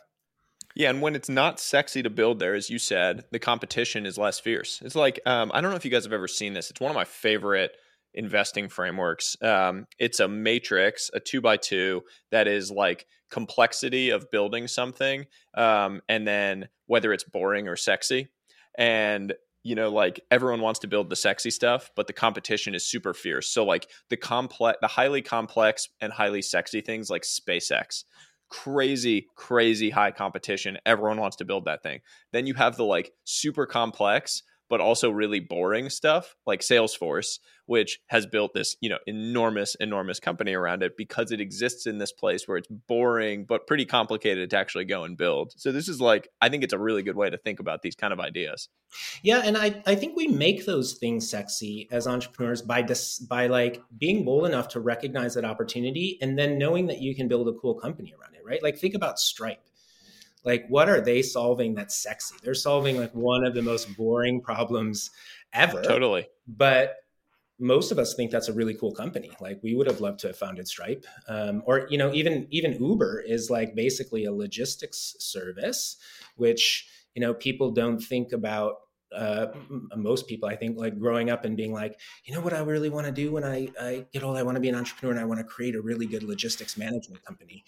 Yeah, 0.76 0.90
and 0.90 1.02
when 1.02 1.16
it's 1.16 1.30
not 1.30 1.60
sexy 1.60 2.02
to 2.02 2.10
build 2.10 2.40
there, 2.40 2.56
as 2.56 2.70
you 2.70 2.80
said, 2.80 3.26
the 3.32 3.38
competition 3.38 4.08
is 4.08 4.18
less 4.18 4.40
fierce. 4.40 4.82
It's 4.84 4.96
like 4.96 5.20
um, 5.26 5.52
I 5.54 5.62
don't 5.62 5.70
know 5.70 5.78
if 5.78 5.86
you 5.86 5.92
guys 5.92 6.04
have 6.06 6.14
ever 6.14 6.28
seen 6.28 6.54
this. 6.54 6.72
It's 6.72 6.80
one 6.80 6.90
of 6.90 6.96
my 6.96 7.06
favorite 7.06 7.76
investing 8.14 8.70
frameworks. 8.70 9.36
Um, 9.42 9.88
it's 10.00 10.20
a 10.20 10.28
matrix, 10.28 11.10
a 11.14 11.20
two 11.20 11.42
by 11.42 11.58
two 11.58 12.04
that 12.32 12.48
is 12.48 12.72
like 12.72 13.06
complexity 13.30 14.10
of 14.10 14.30
building 14.32 14.68
something, 14.68 15.26
um, 15.56 16.02
and 16.08 16.28
then 16.28 16.70
whether 16.86 17.12
it's 17.14 17.24
boring 17.24 17.68
or 17.68 17.76
sexy. 17.76 18.30
And 18.78 19.34
you 19.64 19.76
know, 19.76 19.90
like 19.90 20.20
everyone 20.30 20.60
wants 20.60 20.80
to 20.82 20.88
build 20.88 21.10
the 21.10 21.16
sexy 21.16 21.50
stuff, 21.50 21.90
but 21.96 22.08
the 22.08 22.14
competition 22.14 22.76
is 22.76 22.86
super 22.86 23.14
fierce. 23.14 23.48
So 23.50 23.64
like 23.64 23.90
the 24.10 24.18
complex, 24.18 24.78
the 24.82 24.88
highly 24.88 25.22
complex 25.22 25.88
and 26.02 26.12
highly 26.12 26.42
sexy 26.42 26.82
things 26.82 27.10
like 27.10 27.24
SpaceX. 27.24 28.04
Crazy, 28.50 29.28
crazy 29.36 29.90
high 29.90 30.12
competition. 30.12 30.78
Everyone 30.86 31.20
wants 31.20 31.38
to 31.38 31.46
build 31.46 31.66
that 31.66 31.82
thing. 31.82 32.02
Then 32.34 32.46
you 32.46 32.54
have 32.56 32.76
the 32.76 32.84
like 32.84 33.14
super 33.24 33.66
complex, 33.66 34.44
but 34.74 34.82
also 34.82 35.12
really 35.12 35.40
boring 35.40 35.88
stuff 35.88 36.36
like 36.48 36.62
Salesforce, 36.62 37.38
which 37.68 38.00
has 38.08 38.26
built 38.26 38.56
this, 38.56 38.76
you 38.82 38.90
know, 38.90 38.98
enormous, 39.06 39.76
enormous 39.76 40.20
company 40.20 40.56
around 40.56 40.82
it 40.82 40.98
because 40.98 41.32
it 41.32 41.40
exists 41.40 41.86
in 41.86 42.00
this 42.00 42.12
place 42.12 42.48
where 42.48 42.58
it's 42.58 42.68
boring 42.88 43.46
but 43.48 43.68
pretty 43.68 43.86
complicated 43.86 44.50
to 44.50 44.58
actually 44.58 44.86
go 44.86 45.04
and 45.04 45.16
build. 45.16 45.54
So 45.58 45.72
this 45.72 45.88
is 45.88 46.02
like, 46.02 46.28
I 46.42 46.50
think 46.50 46.64
it's 46.64 46.74
a 46.74 46.80
really 46.80 47.04
good 47.04 47.16
way 47.16 47.30
to 47.30 47.38
think 47.38 47.60
about 47.60 47.84
these 47.84 47.94
kind 47.94 48.12
of 48.12 48.20
ideas. 48.20 48.68
Yeah, 49.22 49.44
and 49.46 49.56
I, 49.56 49.80
I 49.86 49.94
think 49.94 50.18
we 50.18 50.26
make 50.26 50.66
those 50.66 50.94
things 50.94 51.30
sexy 51.30 51.88
as 51.92 52.08
entrepreneurs 52.08 52.64
by 52.64 52.82
dis, 52.82 53.20
by 53.20 53.46
like 53.46 53.80
being 53.96 54.26
bold 54.26 54.48
enough 54.48 54.70
to 54.70 54.80
recognize 54.80 55.36
that 55.36 55.46
opportunity 55.46 56.18
and 56.20 56.36
then 56.36 56.58
knowing 56.58 56.88
that 56.88 57.00
you 57.00 57.14
can 57.14 57.28
build 57.28 57.48
a 57.48 57.54
cool 57.54 57.76
company 57.76 58.12
around 58.20 58.34
it, 58.34 58.42
right? 58.44 58.64
Like 58.64 58.80
think 58.80 58.96
about 58.96 59.20
Stripe 59.20 59.70
like 60.44 60.66
what 60.68 60.90
are 60.90 61.02
they 61.02 61.22
solving 61.22 61.74
that's 61.74 61.96
sexy 61.96 62.36
they're 62.44 62.54
solving 62.54 62.98
like 62.98 63.14
one 63.14 63.46
of 63.46 63.54
the 63.54 63.62
most 63.62 63.96
boring 63.96 64.42
problems 64.42 65.12
ever 65.54 65.82
totally 65.82 66.28
but 66.48 66.98
most 67.60 67.92
of 67.92 68.00
us 68.00 68.14
think 68.14 68.32
that's 68.32 68.50
a 68.50 68.54
really 68.54 68.74
cool 68.74 68.94
company. 68.94 69.32
Like 69.40 69.60
we 69.64 69.76
would 69.76 69.88
have 69.88 70.02
loved 70.02 70.20
to 70.20 70.28
have 70.28 70.38
founded 70.38 70.68
Stripe, 70.68 71.06
um, 71.28 71.64
or 71.66 71.88
you 71.90 71.98
know, 71.98 72.14
even 72.14 72.48
even 72.52 72.74
Uber 72.74 73.22
is 73.22 73.50
like 73.50 73.76
basically 73.76 74.26
a 74.26 74.34
logistics 74.34 75.16
service, 75.20 75.98
which 76.36 76.88
you 77.16 77.22
know 77.22 77.34
people 77.34 77.72
don't 77.72 78.00
think 78.00 78.34
about. 78.34 78.76
Uh, 79.16 79.48
most 79.96 80.28
people, 80.28 80.50
I 80.50 80.56
think, 80.56 80.78
like 80.78 81.00
growing 81.00 81.30
up 81.30 81.46
and 81.46 81.56
being 81.56 81.74
like, 81.74 82.00
you 82.26 82.34
know, 82.34 82.42
what 82.42 82.54
I 82.54 82.60
really 82.60 82.90
want 82.90 83.06
to 83.06 83.12
do 83.12 83.32
when 83.32 83.44
I, 83.44 83.70
I 83.80 84.06
get 84.12 84.24
old, 84.24 84.38
I 84.38 84.44
want 84.44 84.56
to 84.56 84.62
be 84.62 84.70
an 84.70 84.76
entrepreneur 84.76 85.12
and 85.12 85.20
I 85.20 85.26
want 85.26 85.40
to 85.40 85.44
create 85.44 85.76
a 85.76 85.82
really 85.82 86.06
good 86.06 86.24
logistics 86.24 86.78
management 86.78 87.24
company. 87.24 87.64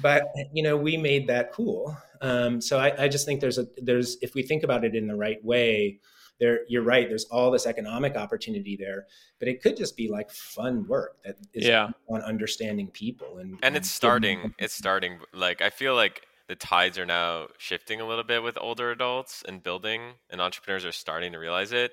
But 0.00 0.24
you 0.52 0.62
know, 0.62 0.76
we 0.76 0.96
made 0.96 1.26
that 1.28 1.52
cool. 1.52 1.96
Um, 2.20 2.60
so 2.60 2.78
I, 2.78 3.04
I 3.04 3.08
just 3.08 3.26
think 3.26 3.40
there's 3.40 3.58
a 3.58 3.66
there's 3.76 4.16
if 4.22 4.34
we 4.34 4.42
think 4.42 4.62
about 4.62 4.84
it 4.84 4.94
in 4.94 5.06
the 5.06 5.16
right 5.16 5.44
way, 5.44 6.00
there 6.40 6.60
you're 6.68 6.82
right 6.82 7.08
there's 7.08 7.24
all 7.26 7.50
this 7.50 7.66
economic 7.66 8.16
opportunity 8.16 8.76
there 8.76 9.06
but 9.38 9.48
it 9.48 9.62
could 9.62 9.76
just 9.76 9.96
be 9.96 10.08
like 10.08 10.30
fun 10.30 10.86
work 10.88 11.16
that 11.24 11.36
is 11.52 11.66
yeah. 11.66 11.90
on 12.08 12.20
understanding 12.22 12.88
people 12.88 13.38
and 13.38 13.58
and 13.62 13.76
it's 13.76 13.90
starting 13.90 14.54
it's 14.58 14.74
starting 14.74 15.18
like 15.32 15.62
i 15.62 15.70
feel 15.70 15.94
like 15.94 16.22
the 16.54 16.66
tides 16.66 16.98
are 16.98 17.06
now 17.06 17.48
shifting 17.58 18.00
a 18.00 18.06
little 18.06 18.22
bit 18.22 18.40
with 18.40 18.56
older 18.60 18.92
adults 18.92 19.42
and 19.48 19.64
building 19.64 20.12
and 20.30 20.40
entrepreneurs 20.40 20.84
are 20.84 20.92
starting 20.92 21.32
to 21.32 21.38
realize 21.38 21.72
it. 21.72 21.90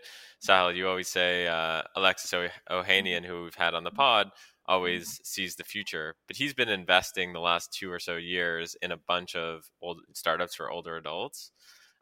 Sahil 0.47 0.76
you 0.76 0.88
always 0.88 1.07
say 1.07 1.47
uh, 1.47 1.82
alexis 1.95 2.32
ohanian 2.70 3.26
who 3.26 3.41
we've 3.41 3.55
had 3.55 3.74
on 3.74 3.84
the 3.84 3.89
pod 3.89 4.30
always 4.68 5.20
sees 5.24 5.55
the 5.55 5.64
future 5.64 6.14
but 6.28 6.38
he's 6.38 6.53
been 6.53 6.70
investing 6.70 7.34
the 7.34 7.39
last 7.39 7.74
two 7.74 7.91
or 7.91 7.97
so 7.97 8.18
years 8.18 8.76
in 8.84 8.91
a 8.91 8.97
bunch 8.97 9.36
of 9.36 9.64
old 9.82 10.01
startups 10.14 10.53
for 10.53 10.70
older 10.70 10.95
adults. 10.95 11.51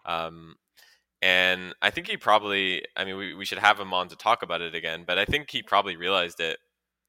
Um, 0.05 0.55
and 1.21 1.73
I 1.81 1.91
think 1.91 2.07
he 2.07 2.17
probably, 2.17 2.83
I 2.97 3.05
mean, 3.05 3.15
we, 3.15 3.33
we 3.35 3.45
should 3.45 3.59
have 3.59 3.79
him 3.79 3.93
on 3.93 4.09
to 4.09 4.17
talk 4.17 4.43
about 4.43 4.61
it 4.61 4.75
again, 4.75 5.05
but 5.07 5.17
I 5.17 5.23
think 5.23 5.49
he 5.49 5.63
probably 5.63 5.95
realized 5.95 6.41
it, 6.41 6.57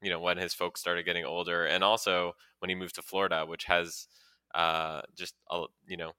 you 0.01 0.11
know, 0.11 0.21
when 0.21 0.37
his 0.37 0.53
folks 0.53 0.79
started 0.79 1.03
getting 1.03 1.25
older 1.25 1.65
and 1.65 1.83
also 1.83 2.35
when 2.59 2.69
he 2.69 2.75
moved 2.75 2.95
to 2.95 3.01
Florida, 3.01 3.45
which 3.45 3.65
has 3.65 4.07
uh, 4.55 5.01
just, 5.15 5.35
a, 5.51 5.65
you 5.87 5.97
know, 5.97 6.11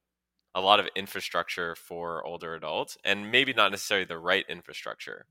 a 0.55 0.61
lot 0.61 0.81
of 0.81 0.89
infrastructure 0.97 1.75
for 1.75 2.25
older 2.27 2.55
adults 2.55 2.99
and 3.05 3.31
maybe 3.31 3.53
not 3.55 3.71
necessarily 3.71 4.05
the 4.05 4.19
right 4.19 4.45
infrastructure. 4.49 5.27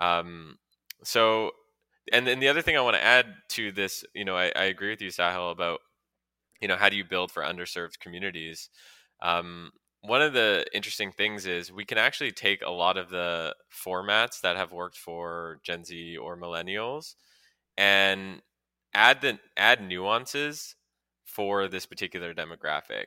Um, 0.00 0.58
so, 1.04 1.52
and 2.12 2.26
then 2.26 2.40
the 2.40 2.48
other 2.48 2.62
thing 2.62 2.76
I 2.76 2.80
want 2.82 2.96
to 2.96 3.04
add 3.04 3.26
to 3.50 3.72
this, 3.72 4.04
you 4.14 4.24
know, 4.24 4.36
I, 4.36 4.52
I 4.56 4.64
agree 4.64 4.90
with 4.90 5.02
you, 5.02 5.10
Sahil, 5.10 5.50
about, 5.50 5.80
you 6.60 6.68
know, 6.68 6.76
how 6.76 6.88
do 6.88 6.96
you 6.96 7.04
build 7.04 7.30
for 7.30 7.42
underserved 7.42 7.98
communities? 8.00 8.70
Um, 9.22 9.72
one 10.02 10.22
of 10.22 10.32
the 10.32 10.64
interesting 10.72 11.12
things 11.12 11.46
is 11.46 11.72
we 11.72 11.84
can 11.84 11.98
actually 11.98 12.32
take 12.32 12.62
a 12.62 12.70
lot 12.70 12.96
of 12.96 13.10
the 13.10 13.54
formats 13.72 14.40
that 14.42 14.56
have 14.56 14.72
worked 14.72 14.96
for 14.96 15.58
Gen 15.64 15.84
Z 15.84 16.16
or 16.16 16.36
millennials 16.36 17.14
and 17.76 18.42
add 18.94 19.22
the 19.22 19.38
add 19.56 19.82
nuances 19.82 20.75
for 21.26 21.68
this 21.68 21.84
particular 21.84 22.32
demographic. 22.32 23.06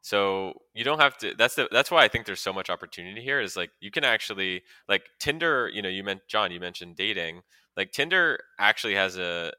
So 0.00 0.54
you 0.74 0.84
don't 0.84 1.00
have 1.00 1.18
to 1.18 1.34
that's 1.36 1.56
the 1.56 1.68
that's 1.70 1.90
why 1.90 2.04
I 2.04 2.08
think 2.08 2.24
there's 2.24 2.40
so 2.40 2.52
much 2.52 2.70
opportunity 2.70 3.20
here 3.20 3.40
is 3.40 3.56
like 3.56 3.70
you 3.80 3.90
can 3.90 4.04
actually 4.04 4.62
like 4.88 5.02
Tinder, 5.18 5.68
you 5.72 5.82
know, 5.82 5.88
you 5.88 6.04
meant 6.04 6.22
John, 6.28 6.52
you 6.52 6.60
mentioned 6.60 6.96
dating. 6.96 7.42
Like 7.76 7.92
Tinder 7.92 8.38
actually 8.58 8.94
has 8.94 9.18
a 9.18 9.52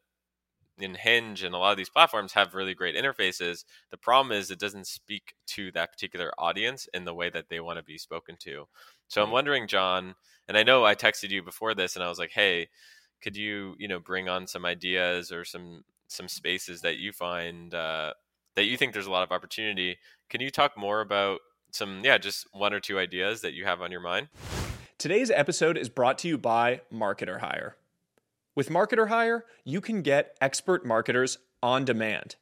in 0.80 0.96
Hinge 0.96 1.44
and 1.44 1.54
a 1.54 1.58
lot 1.58 1.72
of 1.72 1.78
these 1.78 1.90
platforms 1.90 2.34
have 2.34 2.56
really 2.56 2.74
great 2.74 2.96
interfaces. 2.96 3.66
The 3.92 3.98
problem 3.98 4.32
is 4.32 4.50
it 4.50 4.60
doesn't 4.60 4.88
speak 4.88 5.34
to 5.48 5.72
that 5.74 5.92
particular 5.92 6.32
audience 6.38 6.88
in 6.94 7.04
the 7.04 7.14
way 7.14 7.30
that 7.30 7.50
they 7.50 7.60
want 7.60 7.78
to 7.78 7.84
be 7.84 7.98
spoken 7.98 8.38
to. 8.40 8.66
So 9.10 9.22
I'm 9.22 9.26
mm-hmm. 9.26 9.34
wondering, 9.34 9.68
John, 9.68 10.16
and 10.48 10.58
I 10.58 10.64
know 10.64 10.86
I 10.86 10.96
texted 10.96 11.32
you 11.32 11.44
before 11.44 11.76
this, 11.76 11.96
and 11.96 12.04
I 12.04 12.08
was 12.08 12.20
like, 12.20 12.32
"Hey, 12.32 12.70
could 13.22 13.36
you, 13.36 13.76
you 13.78 13.88
know, 13.88 14.00
bring 14.00 14.30
on 14.30 14.48
some 14.48 14.66
ideas 14.66 15.32
or 15.32 15.44
some 15.44 15.84
some 16.10 16.28
spaces 16.28 16.82
that 16.82 16.98
you 16.98 17.12
find 17.12 17.74
uh, 17.74 18.14
that 18.56 18.66
you 18.66 18.78
think 18.78 18.94
there's 18.94 19.08
a 19.08 19.12
lot 19.12 19.24
of 19.24 19.32
opportunity? 19.32 19.98
Can 20.30 20.42
you 20.42 20.50
talk 20.50 20.78
more 20.78 21.02
about 21.02 21.40
some, 21.72 22.02
yeah, 22.04 22.18
just 22.18 22.48
one 22.52 22.74
or 22.74 22.80
two 22.80 23.00
ideas 23.00 23.42
that 23.42 23.54
you 23.54 23.66
have 23.66 23.82
on 23.82 23.92
your 23.92 24.02
mind?" 24.02 24.28
Today's 24.98 25.32
episode 25.32 25.78
is 25.78 25.88
brought 25.88 26.18
to 26.20 26.28
you 26.28 26.38
by 26.38 26.82
Marketer 26.94 27.40
Hire. 27.40 27.78
With 28.56 28.70
Marketer 28.70 29.08
Hire, 29.08 29.46
you 29.64 29.80
can 29.80 30.02
get 30.02 30.36
expert 30.42 30.86
marketers 30.86 31.38
on 31.64 31.86
demand. 31.86 32.36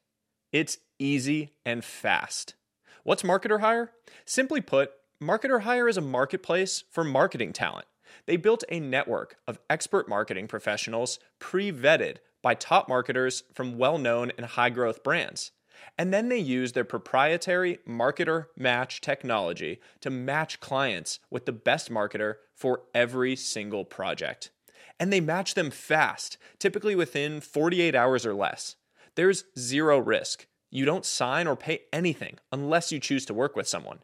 It's 0.52 0.80
easy 0.98 1.54
and 1.66 1.86
fast. 1.86 2.56
What's 3.04 3.22
Marketer 3.22 3.60
Hire? 3.60 3.92
Simply 4.26 4.60
put, 4.60 4.92
Marketer 5.22 5.62
Hire 5.62 5.88
is 5.88 5.98
a 5.98 6.02
marketplace 6.02 6.84
for 6.90 7.04
marketing 7.04 7.54
talent. 7.54 7.86
They 8.26 8.38
built 8.38 8.64
a 8.70 8.80
network 8.80 9.38
of 9.48 9.60
expert 9.70 10.10
marketing 10.10 10.48
professionals 10.48 11.20
pre 11.40 11.72
vetted 11.72 12.18
by 12.48 12.54
top 12.54 12.88
marketers 12.88 13.44
from 13.54 13.78
well 13.78 13.98
known 13.98 14.32
and 14.38 14.46
high 14.46 14.70
growth 14.70 15.04
brands. 15.04 15.52
And 15.98 16.14
then 16.14 16.30
they 16.30 16.40
use 16.40 16.72
their 16.72 16.86
proprietary 16.86 17.80
marketer 17.86 18.46
match 18.56 19.02
technology 19.02 19.82
to 20.00 20.10
match 20.10 20.62
clients 20.62 21.20
with 21.30 21.46
the 21.46 21.52
best 21.52 21.92
marketer 21.92 22.36
for 22.56 22.84
every 22.96 23.36
single 23.36 23.84
project 23.84 24.52
and 25.00 25.12
they 25.12 25.20
match 25.20 25.54
them 25.54 25.70
fast, 25.70 26.38
typically 26.60 26.96
within 26.96 27.42
48 27.42 27.96
hours 27.96 28.26
or 28.26 28.34
less. 28.34 28.76
There's 29.16 29.46
zero 29.58 30.00
risk. 30.00 30.48
You 30.70 30.86
don't 30.86 31.06
sign 31.06 31.48
or 31.48 31.56
pay 31.56 31.82
anything 31.94 32.38
unless 32.52 32.92
you 32.92 33.00
choose 33.00 33.26
to 33.28 33.34
work 33.34 33.56
with 33.56 33.68
someone. 33.68 34.00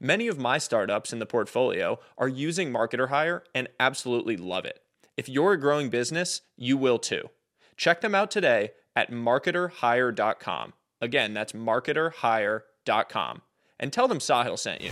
Many 0.00 0.28
of 0.28 0.38
my 0.38 0.58
startups 0.58 1.12
in 1.12 1.18
the 1.18 1.26
portfolio 1.26 1.98
are 2.18 2.28
using 2.28 2.72
Marketer 2.72 3.08
Hire 3.08 3.44
and 3.54 3.68
absolutely 3.78 4.36
love 4.36 4.64
it. 4.64 4.80
If 5.16 5.28
you're 5.28 5.52
a 5.52 5.60
growing 5.60 5.90
business, 5.90 6.42
you 6.56 6.76
will 6.76 6.98
too. 6.98 7.30
Check 7.76 8.00
them 8.00 8.14
out 8.14 8.30
today 8.30 8.70
at 8.96 9.10
marketerhire.com. 9.10 10.72
Again, 11.00 11.34
that's 11.34 11.52
marketerhire.com. 11.52 13.42
and 13.80 13.92
tell 13.92 14.08
them 14.08 14.18
Sahil 14.18 14.58
sent 14.58 14.80
you. 14.80 14.90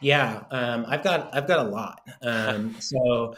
Yeah, 0.00 0.42
um, 0.50 0.84
I've 0.88 1.04
got 1.04 1.34
I've 1.34 1.46
got 1.46 1.64
a 1.64 1.68
lot. 1.68 2.00
Um, 2.22 2.74
so, 2.80 3.34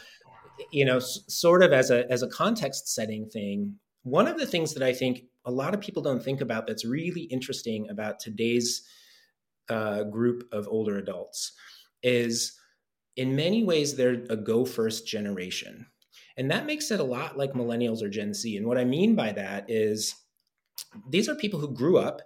you 0.71 0.85
know, 0.85 0.97
s- 0.97 1.21
sort 1.29 1.63
of 1.63 1.73
as 1.73 1.91
a 1.91 2.11
as 2.11 2.23
a 2.23 2.29
context 2.29 2.89
setting 2.95 3.29
thing, 3.29 3.77
one 4.03 4.27
of 4.27 4.39
the 4.39 4.47
things 4.47 4.75
that 4.75 4.83
I 4.83 4.93
think 4.93 5.25
a 5.45 5.51
lot 5.51 5.75
of 5.75 5.81
people 5.81 6.03
don't 6.03 6.23
think 6.23 6.41
about 6.41 6.67
that's 6.67 6.85
really 6.85 7.23
interesting 7.23 7.89
about 7.91 8.21
today's 8.21 8.83
uh, 9.69 10.05
group 10.05 10.49
of 10.53 10.67
older 10.69 10.97
adults 10.99 11.53
is, 12.03 12.59
in 13.17 13.37
many 13.37 13.63
ways, 13.65 13.97
they're 13.97 14.25
a 14.31 14.37
go 14.37 14.65
first 14.65 15.07
generation, 15.07 15.87
and 16.37 16.51
that 16.51 16.67
makes 16.67 16.91
it 16.91 17.01
a 17.01 17.05
lot 17.05 17.37
like 17.37 17.53
millennials 17.53 18.03
or 18.03 18.09
Gen 18.09 18.35
Z. 18.35 18.57
And 18.57 18.67
what 18.67 18.79
I 18.79 18.85
mean 18.85 19.15
by 19.15 19.33
that 19.33 19.67
is, 19.69 20.15
these 21.09 21.29
are 21.29 21.35
people 21.35 21.61
who 21.61 21.73
grew 21.73 21.99
up 21.99 22.23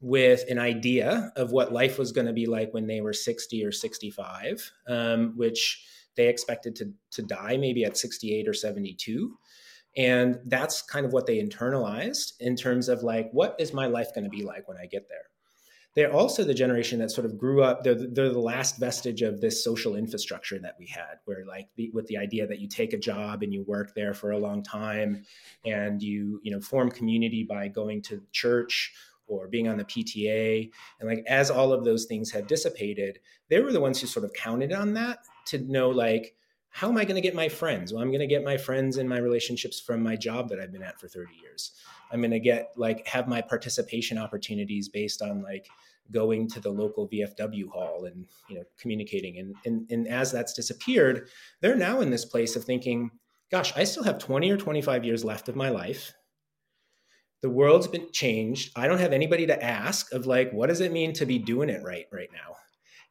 with 0.00 0.44
an 0.48 0.58
idea 0.58 1.32
of 1.36 1.52
what 1.52 1.72
life 1.72 1.98
was 1.98 2.12
going 2.12 2.26
to 2.26 2.32
be 2.32 2.46
like 2.46 2.72
when 2.72 2.86
they 2.86 3.00
were 3.00 3.12
60 3.12 3.64
or 3.64 3.72
65, 3.72 4.72
um, 4.88 5.34
which 5.36 5.84
they 6.16 6.28
expected 6.28 6.74
to, 6.76 6.92
to 7.12 7.22
die 7.22 7.56
maybe 7.56 7.84
at 7.84 7.96
68 7.96 8.48
or 8.48 8.54
72. 8.54 9.36
And 9.96 10.38
that's 10.46 10.82
kind 10.82 11.04
of 11.04 11.12
what 11.12 11.26
they 11.26 11.42
internalized 11.42 12.32
in 12.40 12.56
terms 12.56 12.88
of 12.88 13.02
like, 13.02 13.28
what 13.32 13.56
is 13.58 13.72
my 13.72 13.86
life 13.86 14.14
going 14.14 14.24
to 14.24 14.30
be 14.30 14.42
like 14.42 14.68
when 14.68 14.78
I 14.78 14.86
get 14.86 15.08
there? 15.08 15.29
They're 15.96 16.12
also 16.12 16.44
the 16.44 16.54
generation 16.54 17.00
that 17.00 17.10
sort 17.10 17.24
of 17.24 17.36
grew 17.36 17.62
up. 17.62 17.82
They're, 17.82 17.94
they're 17.94 18.32
the 18.32 18.38
last 18.38 18.78
vestige 18.78 19.22
of 19.22 19.40
this 19.40 19.64
social 19.64 19.96
infrastructure 19.96 20.58
that 20.60 20.76
we 20.78 20.86
had, 20.86 21.18
where 21.24 21.44
like 21.46 21.68
the, 21.76 21.90
with 21.92 22.06
the 22.06 22.16
idea 22.16 22.46
that 22.46 22.60
you 22.60 22.68
take 22.68 22.92
a 22.92 22.98
job 22.98 23.42
and 23.42 23.52
you 23.52 23.64
work 23.64 23.94
there 23.94 24.14
for 24.14 24.30
a 24.30 24.38
long 24.38 24.62
time, 24.62 25.24
and 25.64 26.00
you 26.00 26.40
you 26.42 26.52
know 26.52 26.60
form 26.60 26.90
community 26.90 27.42
by 27.42 27.66
going 27.66 28.02
to 28.02 28.22
church 28.32 28.92
or 29.30 29.48
being 29.48 29.68
on 29.68 29.78
the 29.78 29.84
PTA. 29.84 30.70
And 30.98 31.08
like 31.08 31.24
as 31.26 31.50
all 31.50 31.72
of 31.72 31.84
those 31.84 32.04
things 32.04 32.30
have 32.32 32.46
dissipated, 32.46 33.20
they 33.48 33.60
were 33.60 33.72
the 33.72 33.80
ones 33.80 34.00
who 34.00 34.06
sort 34.06 34.24
of 34.24 34.32
counted 34.32 34.72
on 34.72 34.94
that 34.94 35.20
to 35.46 35.58
know 35.58 35.88
like, 35.88 36.34
how 36.70 36.88
am 36.88 36.96
I 36.96 37.04
going 37.04 37.16
to 37.16 37.20
get 37.20 37.34
my 37.34 37.48
friends? 37.48 37.92
Well, 37.92 38.02
I'm 38.02 38.10
going 38.10 38.20
to 38.20 38.26
get 38.26 38.44
my 38.44 38.56
friends 38.56 38.96
and 38.96 39.08
my 39.08 39.18
relationships 39.18 39.80
from 39.80 40.02
my 40.02 40.16
job 40.16 40.48
that 40.48 40.60
I've 40.60 40.72
been 40.72 40.82
at 40.82 41.00
for 41.00 41.08
30 41.08 41.34
years. 41.42 41.72
I'm 42.12 42.20
going 42.20 42.30
to 42.30 42.40
get 42.40 42.72
like 42.76 43.06
have 43.06 43.28
my 43.28 43.40
participation 43.40 44.18
opportunities 44.18 44.88
based 44.88 45.20
on 45.20 45.42
like 45.42 45.68
going 46.12 46.48
to 46.48 46.60
the 46.60 46.70
local 46.70 47.08
VFW 47.08 47.68
hall 47.68 48.04
and 48.04 48.26
you 48.48 48.56
know 48.56 48.64
communicating. 48.78 49.38
And 49.38 49.54
and, 49.64 49.90
and 49.90 50.08
as 50.08 50.32
that's 50.32 50.52
disappeared, 50.52 51.28
they're 51.60 51.76
now 51.76 52.00
in 52.00 52.10
this 52.10 52.24
place 52.24 52.56
of 52.56 52.64
thinking, 52.64 53.10
gosh, 53.50 53.76
I 53.76 53.84
still 53.84 54.04
have 54.04 54.18
20 54.18 54.50
or 54.50 54.56
25 54.56 55.04
years 55.04 55.24
left 55.24 55.48
of 55.48 55.56
my 55.56 55.68
life 55.70 56.14
the 57.42 57.50
world's 57.50 57.88
been 57.88 58.10
changed 58.12 58.70
i 58.76 58.86
don't 58.86 58.98
have 58.98 59.12
anybody 59.12 59.46
to 59.46 59.64
ask 59.64 60.12
of 60.12 60.26
like 60.26 60.52
what 60.52 60.68
does 60.68 60.80
it 60.80 60.92
mean 60.92 61.12
to 61.12 61.26
be 61.26 61.38
doing 61.38 61.68
it 61.68 61.82
right 61.82 62.06
right 62.12 62.28
now 62.32 62.54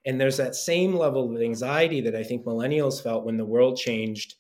and 0.06 0.20
there's 0.20 0.38
that 0.38 0.56
same 0.56 0.96
level 0.96 1.36
of 1.36 1.42
anxiety 1.42 2.02
that 2.02 2.16
i 2.16 2.24
think 2.24 2.46
millennials 2.46 3.02
felt 3.02 3.26
when 3.26 3.38
the 3.38 3.46
world 3.46 3.78
changed 3.78 4.36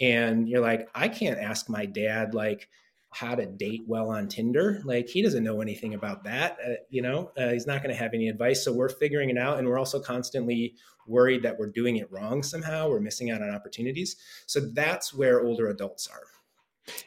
and 0.00 0.48
you're 0.48 0.60
like 0.60 0.88
i 0.94 1.08
can't 1.08 1.38
ask 1.38 1.68
my 1.68 1.86
dad 1.86 2.34
like 2.34 2.68
how 3.12 3.34
to 3.34 3.44
date 3.44 3.82
well 3.86 4.08
on 4.08 4.28
tinder 4.28 4.80
like 4.84 5.08
he 5.08 5.20
doesn't 5.20 5.42
know 5.42 5.60
anything 5.60 5.94
about 5.94 6.22
that 6.24 6.56
uh, 6.64 6.74
you 6.90 7.02
know 7.02 7.32
uh, 7.36 7.48
he's 7.48 7.66
not 7.66 7.82
going 7.82 7.94
to 7.94 8.00
have 8.00 8.14
any 8.14 8.28
advice 8.28 8.64
so 8.64 8.72
we're 8.72 8.88
figuring 8.88 9.30
it 9.30 9.38
out 9.38 9.58
and 9.58 9.66
we're 9.66 9.78
also 9.78 10.00
constantly 10.00 10.74
worried 11.08 11.42
that 11.42 11.58
we're 11.58 11.70
doing 11.70 11.96
it 11.96 12.10
wrong 12.12 12.40
somehow 12.40 12.88
we're 12.88 13.00
missing 13.00 13.30
out 13.32 13.42
on 13.42 13.50
opportunities 13.50 14.16
so 14.46 14.60
that's 14.74 15.12
where 15.12 15.42
older 15.44 15.68
adults 15.68 16.06
are 16.06 16.22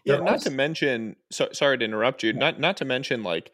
yeah, 0.03 0.17
not 0.17 0.29
also, 0.29 0.49
to 0.49 0.55
mention. 0.55 1.15
So, 1.31 1.49
sorry 1.51 1.77
to 1.77 1.85
interrupt 1.85 2.23
you. 2.23 2.33
Not 2.33 2.59
not 2.59 2.77
to 2.77 2.85
mention 2.85 3.23
like 3.23 3.51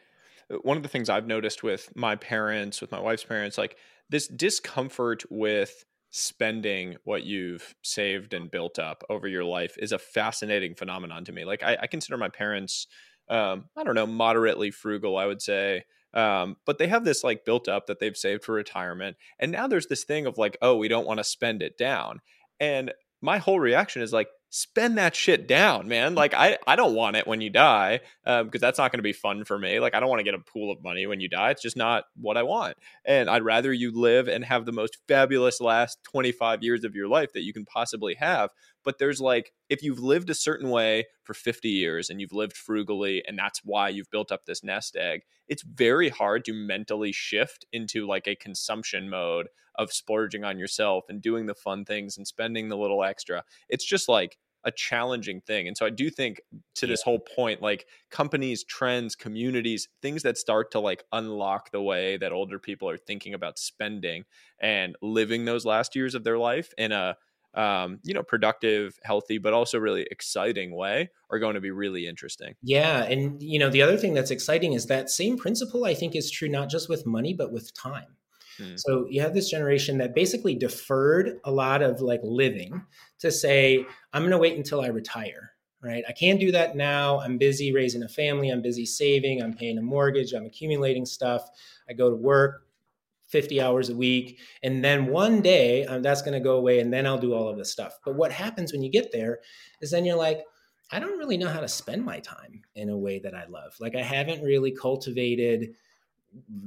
one 0.61 0.77
of 0.77 0.83
the 0.83 0.89
things 0.89 1.09
I've 1.09 1.27
noticed 1.27 1.63
with 1.63 1.95
my 1.95 2.15
parents, 2.15 2.81
with 2.81 2.91
my 2.91 2.99
wife's 2.99 3.23
parents, 3.23 3.57
like 3.57 3.77
this 4.09 4.27
discomfort 4.27 5.23
with 5.29 5.85
spending 6.11 6.95
what 7.03 7.23
you've 7.23 7.75
saved 7.83 8.33
and 8.33 8.49
built 8.49 8.79
up 8.79 9.03
over 9.09 9.27
your 9.27 9.43
life 9.43 9.75
is 9.77 9.91
a 9.91 9.99
fascinating 9.99 10.73
phenomenon 10.73 11.23
to 11.25 11.31
me. 11.31 11.45
Like 11.45 11.63
I, 11.63 11.77
I 11.81 11.87
consider 11.87 12.17
my 12.17 12.29
parents, 12.29 12.87
um, 13.29 13.65
I 13.77 13.83
don't 13.83 13.95
know, 13.95 14.07
moderately 14.07 14.71
frugal. 14.71 15.17
I 15.17 15.25
would 15.25 15.41
say. 15.41 15.83
Um, 16.13 16.55
but 16.65 16.79
they 16.79 16.87
have 16.87 17.05
this 17.05 17.23
like 17.23 17.45
built 17.45 17.67
up 17.67 17.85
that 17.85 17.99
they've 17.99 18.17
saved 18.17 18.43
for 18.43 18.53
retirement. 18.53 19.17
And 19.39 19.51
now 19.51 19.67
there's 19.67 19.85
this 19.85 20.03
thing 20.03 20.25
of 20.25 20.39
like, 20.39 20.57
oh, 20.61 20.75
we 20.75 20.87
don't 20.87 21.05
want 21.05 21.19
to 21.19 21.23
spend 21.23 21.61
it 21.61 21.77
down. 21.77 22.21
And 22.59 22.91
my 23.21 23.37
whole 23.37 23.59
reaction 23.59 24.01
is 24.01 24.11
like, 24.11 24.27
spend 24.49 24.97
that 24.97 25.15
shit 25.15 25.47
down, 25.47 25.87
man. 25.87 26.15
Like 26.15 26.33
I, 26.33 26.57
I 26.65 26.75
don't 26.75 26.95
want 26.95 27.15
it 27.15 27.27
when 27.27 27.39
you 27.39 27.49
die 27.49 28.01
because 28.23 28.41
um, 28.41 28.49
that's 28.53 28.79
not 28.79 28.91
going 28.91 28.99
to 28.99 29.03
be 29.03 29.13
fun 29.13 29.45
for 29.45 29.57
me. 29.57 29.79
Like 29.79 29.93
I 29.93 29.99
don't 29.99 30.09
want 30.09 30.19
to 30.19 30.23
get 30.23 30.33
a 30.33 30.39
pool 30.39 30.71
of 30.71 30.83
money 30.83 31.05
when 31.05 31.19
you 31.19 31.29
die. 31.29 31.51
It's 31.51 31.61
just 31.61 31.77
not 31.77 32.05
what 32.15 32.37
I 32.37 32.43
want. 32.43 32.77
And 33.05 33.29
I'd 33.29 33.43
rather 33.43 33.71
you 33.71 33.91
live 33.91 34.27
and 34.27 34.43
have 34.43 34.65
the 34.65 34.71
most 34.71 34.97
fabulous 35.07 35.61
last 35.61 35.99
25 36.03 36.63
years 36.63 36.83
of 36.83 36.95
your 36.95 37.07
life 37.07 37.33
that 37.33 37.43
you 37.43 37.53
can 37.53 37.65
possibly 37.65 38.15
have. 38.15 38.49
But 38.83 38.97
there's 38.97 39.21
like 39.21 39.51
if 39.69 39.83
you've 39.83 39.99
lived 39.99 40.29
a 40.29 40.35
certain 40.35 40.69
way 40.69 41.05
for 41.23 41.33
50 41.35 41.69
years 41.69 42.09
and 42.09 42.19
you've 42.19 42.33
lived 42.33 42.57
frugally 42.57 43.23
and 43.27 43.37
that's 43.37 43.61
why 43.63 43.89
you've 43.89 44.09
built 44.09 44.31
up 44.31 44.45
this 44.45 44.63
nest 44.63 44.95
egg, 44.95 45.21
it's 45.47 45.63
very 45.63 46.09
hard 46.09 46.43
to 46.45 46.53
mentally 46.53 47.11
shift 47.11 47.65
into 47.71 48.07
like 48.07 48.27
a 48.27 48.35
consumption 48.35 49.09
mode 49.09 49.47
of 49.79 49.91
splurging 49.91 50.43
on 50.43 50.59
yourself 50.59 51.05
and 51.09 51.21
doing 51.21 51.47
the 51.47 51.55
fun 51.55 51.85
things 51.85 52.17
and 52.17 52.27
spending 52.27 52.69
the 52.69 52.77
little 52.77 53.03
extra. 53.03 53.43
It's 53.69 53.85
just 53.85 54.07
like 54.07 54.37
a 54.65 54.71
challenging 54.71 55.39
thing. 55.39 55.67
And 55.69 55.77
so 55.77 55.85
I 55.85 55.89
do 55.89 56.09
think 56.09 56.41
to 56.75 56.85
this 56.85 57.01
whole 57.01 57.19
point, 57.19 57.61
like 57.61 57.85
companies, 58.11 58.63
trends, 58.65 59.15
communities, 59.15 59.87
things 60.01 60.21
that 60.23 60.37
start 60.37 60.71
to 60.71 60.81
like 60.81 61.05
unlock 61.13 61.71
the 61.71 61.81
way 61.81 62.17
that 62.17 62.33
older 62.33 62.59
people 62.59 62.89
are 62.89 62.97
thinking 62.97 63.33
about 63.33 63.57
spending 63.57 64.25
and 64.59 64.97
living 65.01 65.45
those 65.45 65.65
last 65.65 65.95
years 65.95 66.13
of 66.13 66.25
their 66.25 66.37
life 66.37 66.73
in 66.77 66.91
a 66.91 67.15
um, 67.55 67.99
you 68.03 68.13
know, 68.13 68.21
productive, 68.21 68.99
healthy, 69.03 69.39
but 69.39 69.53
also 69.53 69.79
really 69.79 70.05
exciting 70.11 70.75
way 70.75 71.09
are 71.31 71.39
going 71.39 71.55
to 71.55 71.61
be 71.61 71.71
really 71.71 72.05
interesting. 72.05 72.53
Yeah. 72.61 73.03
And, 73.03 73.41
you 73.41 73.57
know, 73.57 73.71
the 73.71 73.81
other 73.81 73.97
thing 73.97 74.13
that's 74.13 74.29
exciting 74.29 74.73
is 74.73 74.85
that 74.85 75.09
same 75.09 75.35
principle, 75.35 75.83
I 75.85 75.95
think, 75.95 76.15
is 76.15 76.29
true 76.29 76.47
not 76.47 76.69
just 76.69 76.89
with 76.89 77.07
money, 77.07 77.33
but 77.33 77.51
with 77.51 77.73
time. 77.73 78.17
Hmm. 78.59 78.75
So 78.75 79.07
you 79.09 79.21
have 79.21 79.33
this 79.33 79.49
generation 79.49 79.97
that 79.99 80.13
basically 80.13 80.55
deferred 80.55 81.39
a 81.43 81.51
lot 81.51 81.81
of 81.81 82.01
like 82.01 82.21
living 82.23 82.83
to 83.19 83.31
say, 83.31 83.85
I'm 84.13 84.21
going 84.21 84.31
to 84.31 84.37
wait 84.37 84.57
until 84.57 84.81
I 84.81 84.87
retire, 84.87 85.51
right? 85.81 86.03
I 86.07 86.11
can't 86.11 86.39
do 86.39 86.51
that 86.51 86.75
now. 86.75 87.19
I'm 87.19 87.37
busy 87.37 87.71
raising 87.71 88.03
a 88.03 88.09
family. 88.09 88.49
I'm 88.49 88.61
busy 88.61 88.85
saving. 88.85 89.41
I'm 89.41 89.53
paying 89.53 89.77
a 89.77 89.81
mortgage. 89.81 90.33
I'm 90.33 90.45
accumulating 90.45 91.05
stuff. 91.05 91.49
I 91.89 91.93
go 91.93 92.09
to 92.09 92.15
work 92.15 92.65
50 93.27 93.61
hours 93.61 93.89
a 93.89 93.95
week. 93.95 94.39
And 94.63 94.83
then 94.83 95.07
one 95.07 95.41
day 95.41 95.85
um, 95.85 96.01
that's 96.01 96.21
going 96.21 96.33
to 96.33 96.39
go 96.39 96.57
away 96.57 96.79
and 96.79 96.91
then 96.91 97.05
I'll 97.05 97.19
do 97.19 97.33
all 97.33 97.47
of 97.47 97.57
this 97.57 97.71
stuff. 97.71 97.99
But 98.03 98.15
what 98.15 98.31
happens 98.31 98.73
when 98.73 98.81
you 98.81 98.89
get 98.89 99.11
there 99.11 99.39
is 99.81 99.91
then 99.91 100.03
you're 100.03 100.17
like, 100.17 100.43
I 100.91 100.99
don't 100.99 101.19
really 101.19 101.37
know 101.37 101.49
how 101.49 101.59
to 101.59 101.67
spend 101.67 102.03
my 102.03 102.19
time 102.19 102.63
in 102.75 102.89
a 102.89 102.97
way 102.97 103.19
that 103.19 103.35
I 103.35 103.45
love. 103.45 103.75
Like 103.79 103.95
I 103.95 104.01
haven't 104.01 104.43
really 104.43 104.71
cultivated 104.71 105.75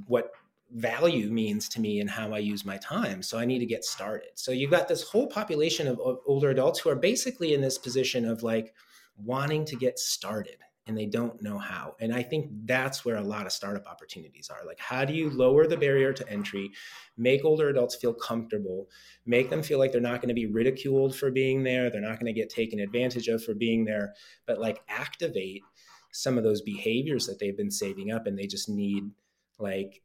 what 0.07 0.31
value 0.75 1.31
means 1.31 1.69
to 1.71 1.81
me 1.81 2.01
and 2.01 2.09
how 2.09 2.33
I 2.33 2.39
use 2.39 2.65
my 2.65 2.79
time. 2.79 3.23
So 3.23 3.39
I 3.39 3.45
need 3.45 3.59
to 3.59 3.67
get 3.67 3.85
started. 3.85 4.31
So 4.35 4.53
you've 4.53 4.71
got 4.71 4.89
this 4.89 5.03
whole 5.03 5.27
population 5.27 5.87
of, 5.87 6.01
older 6.27 6.51
adults 6.51 6.81
who 6.81 6.91
are 6.91 6.97
basically 6.97 7.55
in 7.55 7.61
this 7.61 7.79
position 7.79 8.25
of 8.25 8.43
like 8.43 8.75
wanting 9.17 9.65
to 9.67 9.77
get 9.77 9.99
started 9.99 10.57
and 10.87 10.99
they 10.99 11.07
don't 11.07 11.41
know 11.41 11.59
how. 11.59 11.95
And 12.01 12.13
I 12.13 12.23
think 12.23 12.49
that's 12.65 13.05
where 13.05 13.17
a 13.17 13.23
lot 13.23 13.47
of 13.47 13.53
startup 13.53 13.87
opportunities 13.87 14.51
are. 14.51 14.67
Like, 14.67 14.81
how 14.81 15.05
do 15.05 15.13
you 15.13 15.31
lower 15.31 15.67
the 15.67 15.77
barrier 15.77 16.13
to 16.13 16.29
entry, 16.29 16.73
make 17.17 17.45
older 17.45 17.69
adults 17.69 17.95
feel 17.95 18.13
comfortable, 18.13 18.89
make 19.25 19.49
them 19.49 19.63
feel 19.63 19.79
like 19.79 19.93
they're 19.93 20.01
not 20.01 20.21
going 20.21 20.29
to 20.29 20.35
be 20.35 20.47
ridiculed 20.47 21.15
for 21.15 21.31
being 21.31 21.63
there, 21.63 21.89
they're 21.89 22.01
not 22.01 22.19
going 22.19 22.33
to 22.35 22.41
get 22.41 22.51
taken 22.51 22.81
advantage 22.81 23.29
of 23.29 23.45
for 23.45 23.55
being 23.55 23.85
there, 23.85 24.15
but 24.45 24.59
like 24.59 24.81
activate 24.89 25.63
some 26.11 26.37
of 26.37 26.45
those 26.45 26.63
behaviors 26.63 27.27
that 27.27 27.39
they've 27.39 27.57
been 27.57 27.71
saving 27.71 28.11
up 28.11 28.27
and 28.27 28.37
they 28.37 28.47
just 28.47 28.69
need 28.69 29.05
like 29.59 30.03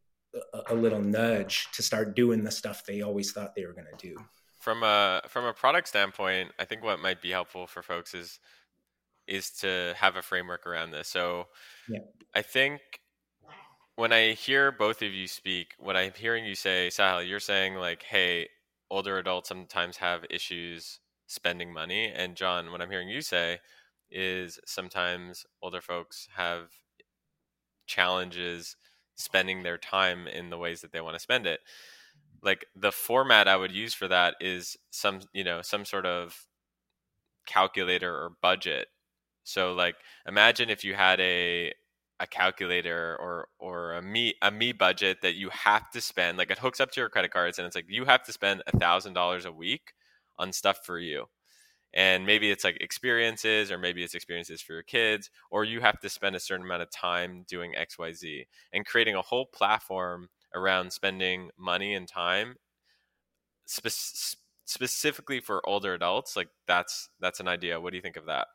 a, 0.53 0.73
a 0.73 0.75
little 0.75 1.01
nudge 1.01 1.67
to 1.73 1.83
start 1.83 2.15
doing 2.15 2.43
the 2.43 2.51
stuff 2.51 2.85
they 2.85 3.01
always 3.01 3.31
thought 3.31 3.55
they 3.55 3.65
were 3.65 3.73
going 3.73 3.87
to 3.95 4.07
do. 4.07 4.15
From 4.59 4.83
a 4.83 5.21
from 5.27 5.45
a 5.45 5.53
product 5.53 5.87
standpoint, 5.87 6.51
I 6.59 6.65
think 6.65 6.83
what 6.83 6.99
might 6.99 7.21
be 7.21 7.31
helpful 7.31 7.67
for 7.67 7.81
folks 7.81 8.13
is 8.13 8.39
is 9.27 9.51
to 9.51 9.93
have 9.97 10.15
a 10.15 10.21
framework 10.21 10.65
around 10.65 10.91
this. 10.91 11.07
So 11.07 11.47
yeah. 11.89 11.99
I 12.33 12.41
think 12.41 12.81
when 13.95 14.13
I 14.13 14.33
hear 14.33 14.71
both 14.71 15.01
of 15.01 15.13
you 15.13 15.27
speak, 15.27 15.73
what 15.79 15.97
I'm 15.97 16.13
hearing 16.15 16.45
you 16.45 16.55
say, 16.55 16.89
Sahil, 16.91 17.27
you're 17.27 17.39
saying 17.39 17.75
like, 17.75 18.03
hey, 18.03 18.47
older 18.89 19.17
adults 19.17 19.49
sometimes 19.49 19.97
have 19.97 20.23
issues 20.29 20.99
spending 21.25 21.73
money. 21.73 22.11
And 22.15 22.35
John, 22.35 22.71
what 22.71 22.81
I'm 22.81 22.89
hearing 22.91 23.09
you 23.09 23.21
say 23.21 23.59
is 24.09 24.59
sometimes 24.65 25.45
older 25.61 25.81
folks 25.81 26.29
have 26.35 26.69
challenges 27.85 28.75
spending 29.17 29.63
their 29.63 29.77
time 29.77 30.27
in 30.27 30.49
the 30.51 30.57
ways 30.57 30.81
that 30.81 30.93
they 30.93 31.01
want 31.01 31.15
to 31.15 31.21
spend 31.21 31.47
it. 31.47 31.61
Like 32.43 32.65
the 32.75 32.91
format 32.91 33.47
i 33.47 33.57
would 33.57 33.71
use 33.71 33.93
for 33.93 34.07
that 34.07 34.35
is 34.41 34.77
some 34.91 35.21
you 35.33 35.43
know 35.43 35.61
some 35.61 35.85
sort 35.85 36.05
of 36.05 36.47
calculator 37.45 38.13
or 38.13 38.31
budget. 38.41 38.87
So 39.43 39.73
like 39.73 39.95
imagine 40.27 40.69
if 40.69 40.83
you 40.83 40.93
had 40.95 41.19
a 41.19 41.73
a 42.19 42.27
calculator 42.27 43.15
or 43.19 43.47
or 43.59 43.93
a 43.93 44.01
me 44.01 44.35
a 44.41 44.51
me 44.51 44.71
budget 44.73 45.19
that 45.21 45.35
you 45.35 45.49
have 45.51 45.89
to 45.91 46.01
spend 46.01 46.37
like 46.37 46.49
it 46.51 46.57
hooks 46.59 46.79
up 46.79 46.91
to 46.91 46.99
your 46.99 47.09
credit 47.09 47.31
cards 47.31 47.59
and 47.59 47.67
it's 47.67 47.75
like 47.75 47.85
you 47.89 48.05
have 48.05 48.23
to 48.23 48.33
spend 48.33 48.63
a 48.67 48.77
thousand 48.79 49.13
dollars 49.13 49.45
a 49.45 49.51
week 49.51 49.93
on 50.39 50.51
stuff 50.51 50.79
for 50.83 50.97
you 50.99 51.25
and 51.93 52.25
maybe 52.25 52.51
it's 52.51 52.63
like 52.63 52.77
experiences 52.81 53.71
or 53.71 53.77
maybe 53.77 54.03
it's 54.03 54.15
experiences 54.15 54.61
for 54.61 54.73
your 54.73 54.83
kids 54.83 55.29
or 55.49 55.63
you 55.63 55.79
have 55.81 55.99
to 55.99 56.09
spend 56.09 56.35
a 56.35 56.39
certain 56.39 56.65
amount 56.65 56.81
of 56.81 56.91
time 56.91 57.45
doing 57.47 57.73
xyz 57.79 58.45
and 58.73 58.85
creating 58.85 59.15
a 59.15 59.21
whole 59.21 59.45
platform 59.45 60.29
around 60.53 60.91
spending 60.91 61.49
money 61.57 61.93
and 61.93 62.07
time 62.07 62.55
spe- 63.67 64.37
specifically 64.65 65.39
for 65.39 65.67
older 65.67 65.93
adults 65.93 66.35
like 66.35 66.49
that's 66.65 67.09
that's 67.19 67.39
an 67.39 67.47
idea. 67.47 67.79
What 67.79 67.91
do 67.91 67.97
you 67.97 68.01
think 68.01 68.17
of 68.17 68.25
that? 68.25 68.47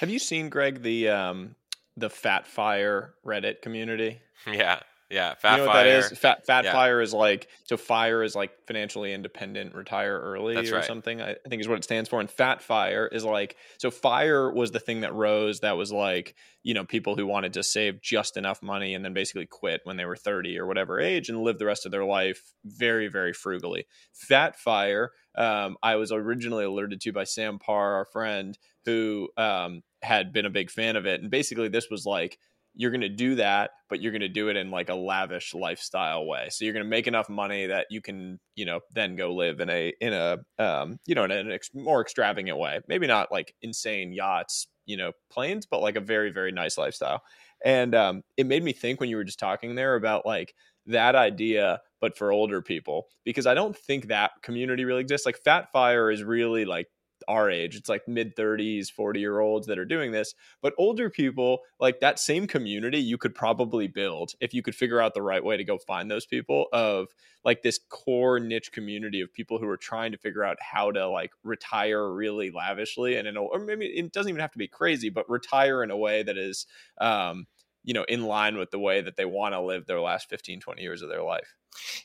Have 0.00 0.10
you 0.10 0.18
seen 0.18 0.48
greg 0.48 0.82
the 0.82 1.08
um 1.08 1.56
the 1.96 2.10
fat 2.10 2.46
fire 2.46 3.14
reddit 3.24 3.62
community? 3.62 4.20
Yeah 4.46 4.80
yeah, 5.10 5.34
fat 5.34 5.52
you 5.52 5.56
know 5.58 5.64
fire. 5.66 5.76
what 5.76 5.84
that 5.84 6.12
is? 6.12 6.18
Fat 6.18 6.46
fat 6.46 6.64
Yeah. 6.64 6.72
fire 6.72 7.00
is 7.00 7.14
like 7.14 7.48
so 7.64 7.76
fire 7.76 8.22
is 8.22 8.34
like 8.34 8.50
financially 8.66 9.12
independent, 9.14 9.74
retire 9.74 10.18
early 10.18 10.54
That's 10.54 10.70
or 10.70 10.76
right. 10.76 10.84
something. 10.84 11.22
I, 11.22 11.30
I 11.32 11.48
think 11.48 11.60
is 11.60 11.68
what 11.68 11.78
it 11.78 11.84
stands 11.84 12.08
for. 12.10 12.20
And 12.20 12.30
fat 12.30 12.60
fire 12.62 13.06
is 13.06 13.24
like 13.24 13.56
so 13.78 13.90
fire 13.90 14.52
was 14.52 14.70
the 14.70 14.80
thing 14.80 15.00
that 15.00 15.14
rose 15.14 15.60
that 15.60 15.76
was 15.78 15.90
like, 15.92 16.34
you 16.62 16.74
know, 16.74 16.84
people 16.84 17.16
who 17.16 17.26
wanted 17.26 17.54
to 17.54 17.62
save 17.62 18.02
just 18.02 18.36
enough 18.36 18.62
money 18.62 18.94
and 18.94 19.02
then 19.04 19.14
basically 19.14 19.46
quit 19.46 19.80
when 19.84 19.96
they 19.96 20.04
were 20.04 20.16
30 20.16 20.58
or 20.58 20.66
whatever 20.66 21.00
age 21.00 21.30
and 21.30 21.40
live 21.42 21.58
the 21.58 21.64
rest 21.66 21.86
of 21.86 21.92
their 21.92 22.04
life 22.04 22.52
very, 22.64 23.08
very 23.08 23.32
frugally. 23.32 23.86
Fat 24.12 24.56
fire, 24.58 25.12
um, 25.36 25.76
I 25.82 25.96
was 25.96 26.12
originally 26.12 26.64
alerted 26.64 27.00
to 27.02 27.12
by 27.12 27.24
Sam 27.24 27.58
Parr, 27.58 27.94
our 27.94 28.04
friend, 28.04 28.58
who 28.84 29.30
um 29.38 29.82
had 30.02 30.32
been 30.32 30.46
a 30.46 30.50
big 30.50 30.70
fan 30.70 30.94
of 30.94 31.06
it. 31.06 31.20
And 31.22 31.30
basically 31.30 31.68
this 31.68 31.88
was 31.90 32.06
like 32.06 32.38
you're 32.78 32.92
going 32.92 33.02
to 33.02 33.08
do 33.10 33.34
that 33.34 33.72
but 33.90 34.00
you're 34.00 34.12
going 34.12 34.20
to 34.20 34.28
do 34.28 34.48
it 34.48 34.56
in 34.56 34.70
like 34.70 34.88
a 34.90 34.94
lavish 34.94 35.54
lifestyle 35.54 36.26
way. 36.26 36.48
So 36.50 36.64
you're 36.64 36.74
going 36.74 36.84
to 36.84 36.90
make 36.90 37.06
enough 37.06 37.28
money 37.28 37.66
that 37.66 37.86
you 37.90 38.00
can 38.00 38.38
you 38.54 38.64
know 38.64 38.80
then 38.92 39.16
go 39.16 39.34
live 39.34 39.60
in 39.60 39.68
a 39.68 39.92
in 40.00 40.12
a 40.12 40.38
um 40.58 40.98
you 41.06 41.14
know 41.14 41.24
in 41.24 41.30
an 41.30 41.50
ex- 41.50 41.70
more 41.74 42.00
extravagant 42.00 42.58
way. 42.58 42.80
Maybe 42.88 43.06
not 43.06 43.30
like 43.32 43.54
insane 43.62 44.12
yachts 44.12 44.68
you 44.86 44.96
know 44.96 45.12
planes 45.30 45.66
but 45.66 45.82
like 45.82 45.96
a 45.96 46.00
very 46.00 46.30
very 46.30 46.52
nice 46.52 46.78
lifestyle. 46.78 47.22
And 47.64 47.94
um 47.94 48.22
it 48.36 48.46
made 48.46 48.62
me 48.62 48.72
think 48.72 49.00
when 49.00 49.10
you 49.10 49.16
were 49.16 49.24
just 49.24 49.38
talking 49.40 49.74
there 49.74 49.94
about 49.96 50.24
like 50.26 50.54
that 50.86 51.14
idea 51.14 51.80
but 52.00 52.16
for 52.16 52.32
older 52.32 52.62
people 52.62 53.08
because 53.24 53.46
i 53.46 53.52
don't 53.52 53.76
think 53.76 54.06
that 54.06 54.30
community 54.42 54.84
really 54.84 55.00
exists. 55.02 55.26
Like 55.26 55.38
fat 55.44 55.70
fire 55.72 56.10
is 56.10 56.22
really 56.22 56.64
like 56.64 56.88
our 57.26 57.50
age 57.50 57.76
it's 57.76 57.88
like 57.88 58.06
mid 58.06 58.36
30s 58.36 58.90
40 58.90 59.20
year 59.20 59.40
olds 59.40 59.66
that 59.66 59.78
are 59.78 59.84
doing 59.84 60.12
this 60.12 60.34
but 60.62 60.74
older 60.78 61.10
people 61.10 61.60
like 61.80 62.00
that 62.00 62.18
same 62.18 62.46
community 62.46 62.98
you 62.98 63.18
could 63.18 63.34
probably 63.34 63.88
build 63.88 64.32
if 64.40 64.54
you 64.54 64.62
could 64.62 64.74
figure 64.74 65.00
out 65.00 65.14
the 65.14 65.22
right 65.22 65.44
way 65.44 65.56
to 65.56 65.64
go 65.64 65.78
find 65.78 66.10
those 66.10 66.26
people 66.26 66.66
of 66.72 67.08
like 67.44 67.62
this 67.62 67.80
core 67.88 68.38
niche 68.38 68.72
community 68.72 69.20
of 69.20 69.32
people 69.32 69.58
who 69.58 69.68
are 69.68 69.76
trying 69.76 70.12
to 70.12 70.18
figure 70.18 70.44
out 70.44 70.56
how 70.60 70.90
to 70.90 71.08
like 71.08 71.32
retire 71.42 72.10
really 72.12 72.50
lavishly 72.50 73.16
and 73.16 73.26
in 73.26 73.36
a, 73.36 73.42
or 73.42 73.58
maybe 73.58 73.86
it 73.86 74.12
doesn't 74.12 74.30
even 74.30 74.40
have 74.40 74.52
to 74.52 74.58
be 74.58 74.68
crazy 74.68 75.08
but 75.08 75.28
retire 75.28 75.82
in 75.82 75.90
a 75.90 75.96
way 75.96 76.22
that 76.22 76.36
is 76.36 76.66
um 77.00 77.46
you 77.88 77.94
know 77.94 78.04
in 78.04 78.22
line 78.22 78.58
with 78.58 78.70
the 78.70 78.78
way 78.78 79.00
that 79.00 79.16
they 79.16 79.24
want 79.24 79.54
to 79.54 79.60
live 79.60 79.86
their 79.86 80.00
last 80.00 80.28
15 80.28 80.60
20 80.60 80.82
years 80.82 81.00
of 81.00 81.08
their 81.08 81.22
life 81.22 81.54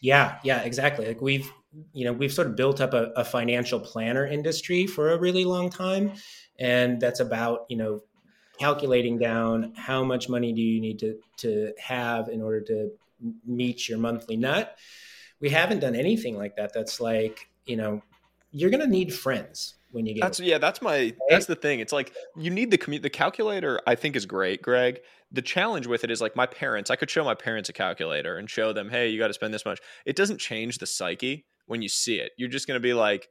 Yeah, 0.02 0.38
yeah, 0.44 0.62
exactly. 0.62 1.08
Like 1.08 1.22
we've, 1.22 1.52
you 1.94 2.06
know, 2.06 2.14
we've 2.14 2.34
sort 2.34 2.48
of 2.48 2.56
built 2.56 2.82
up 2.82 2.94
a, 2.94 3.12
a 3.16 3.24
financial 3.24 3.80
planner 3.80 4.26
industry 4.26 4.88
for 4.88 5.12
a 5.12 5.20
really 5.20 5.46
long 5.46 5.70
time, 5.70 6.14
and 6.60 7.00
that's 7.00 7.20
about 7.20 7.66
you 7.70 7.78
know 7.78 8.02
calculating 8.60 9.18
down 9.18 9.74
how 9.76 10.04
much 10.04 10.30
money 10.30 10.54
do 10.54 10.62
you 10.62 10.80
need 10.80 11.00
to 11.00 11.18
to 11.38 11.74
have 11.80 12.30
in 12.30 12.42
order 12.42 12.62
to 12.62 12.92
meet 13.46 13.90
your 13.90 13.98
monthly 13.98 14.38
nut. 14.38 14.78
We 15.40 15.50
haven't 15.50 15.80
done 15.80 15.96
anything 15.96 16.38
like 16.38 16.56
that. 16.58 16.74
That's 16.74 17.00
like 17.00 17.50
you 17.66 17.78
know 17.78 18.02
you're 18.52 18.70
going 18.70 18.82
to 18.84 18.88
need 18.88 19.14
friends 19.14 19.76
when 19.94 20.06
you 20.06 20.16
get 20.16 20.22
That's 20.22 20.40
yeah, 20.40 20.58
that's 20.58 20.82
my 20.82 21.14
that's 21.30 21.46
the 21.46 21.56
thing. 21.56 21.80
It's 21.80 21.94
like 21.94 22.14
you 22.36 22.50
need 22.50 22.72
the 22.72 22.78
commu- 22.78 23.02
the 23.02 23.10
calculator 23.10 23.80
I 23.88 23.96
think 23.96 24.16
is 24.16 24.26
great, 24.26 24.62
Greg. 24.62 25.00
The 25.32 25.42
challenge 25.42 25.88
with 25.88 26.04
it 26.04 26.12
is 26.12 26.20
like 26.20 26.36
my 26.36 26.46
parents, 26.46 26.90
I 26.90 26.96
could 26.96 27.10
show 27.10 27.24
my 27.24 27.36
parents 27.36 27.70
a 27.70 27.74
calculator 27.74 28.38
and 28.38 28.50
show 28.50 28.74
them, 28.74 28.90
"Hey, 28.90 29.10
you 29.10 29.20
got 29.20 29.28
to 29.28 29.34
spend 29.34 29.54
this 29.54 29.66
much." 29.66 29.80
It 30.06 30.16
doesn't 30.16 30.40
change 30.40 30.80
the 30.80 30.86
psyche 30.86 31.46
when 31.68 31.82
you 31.82 31.90
see 31.90 32.20
it. 32.20 32.32
You're 32.38 32.50
just 32.50 32.68
going 32.68 32.80
to 32.80 32.84
be 32.84 32.94
like, 32.94 33.30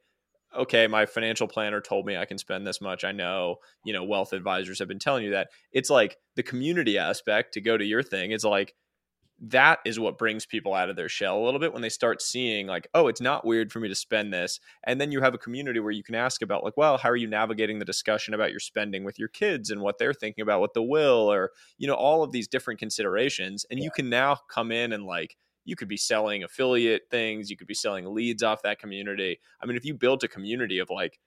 "Okay, 0.57 0.87
my 0.87 1.05
financial 1.05 1.47
planner 1.47 1.81
told 1.81 2.05
me 2.05 2.17
I 2.17 2.25
can 2.25 2.37
spend 2.37 2.65
this 2.65 2.81
much. 2.81 3.03
I 3.03 3.11
know, 3.11 3.57
you 3.85 3.93
know, 3.93 4.03
wealth 4.03 4.33
advisors 4.33 4.79
have 4.79 4.87
been 4.87 4.99
telling 4.99 5.25
you 5.25 5.31
that." 5.31 5.49
It's 5.71 5.89
like 5.89 6.17
the 6.35 6.43
community 6.43 6.97
aspect 6.97 7.53
to 7.53 7.61
go 7.61 7.77
to 7.77 7.85
your 7.85 8.03
thing 8.03 8.31
is 8.31 8.43
like 8.43 8.73
that 9.45 9.79
is 9.85 9.99
what 9.99 10.17
brings 10.17 10.45
people 10.45 10.73
out 10.73 10.89
of 10.89 10.95
their 10.95 11.09
shell 11.09 11.37
a 11.37 11.43
little 11.43 11.59
bit 11.59 11.73
when 11.73 11.81
they 11.81 11.89
start 11.89 12.21
seeing 12.21 12.65
like 12.65 12.87
oh 12.93 13.07
it's 13.07 13.19
not 13.19 13.45
weird 13.45 13.71
for 13.71 13.79
me 13.79 13.89
to 13.89 13.95
spend 13.95 14.33
this. 14.33 14.59
And 14.85 15.01
then 15.01 15.11
you 15.11 15.19
have 15.21 15.33
a 15.33 15.37
community 15.37 15.81
where 15.81 15.91
you 15.91 16.03
can 16.03 16.15
ask 16.15 16.41
about 16.41 16.63
like 16.63 16.77
well 16.77 16.97
how 16.97 17.09
are 17.09 17.15
you 17.17 17.27
navigating 17.27 17.79
the 17.79 17.85
discussion 17.85 18.33
about 18.33 18.51
your 18.51 18.61
spending 18.61 19.03
with 19.03 19.19
your 19.19 19.27
kids 19.27 19.69
and 19.69 19.81
what 19.81 19.97
they're 19.97 20.13
thinking 20.13 20.41
about 20.41 20.61
with 20.61 20.73
the 20.73 20.81
will? 20.81 21.31
or 21.31 21.51
you 21.77 21.87
know 21.87 21.93
all 21.93 22.23
of 22.23 22.31
these 22.31 22.47
different 22.47 22.79
considerations. 22.79 23.65
And 23.69 23.79
you 23.79 23.91
can 23.91 24.09
now 24.09 24.39
come 24.49 24.71
in 24.71 24.93
and 24.93 25.05
like 25.05 25.35
you 25.65 25.75
could 25.75 25.87
be 25.87 25.97
selling 25.97 26.43
affiliate 26.43 27.03
things 27.09 27.49
you 27.49 27.57
could 27.57 27.67
be 27.67 27.73
selling 27.73 28.13
leads 28.13 28.43
off 28.43 28.61
that 28.63 28.79
community. 28.79 29.39
I 29.61 29.65
mean 29.65 29.75
if 29.75 29.83
you 29.83 29.93
built 29.93 30.23
a 30.23 30.27
community 30.29 30.79
of 30.79 30.89
like 30.89 31.19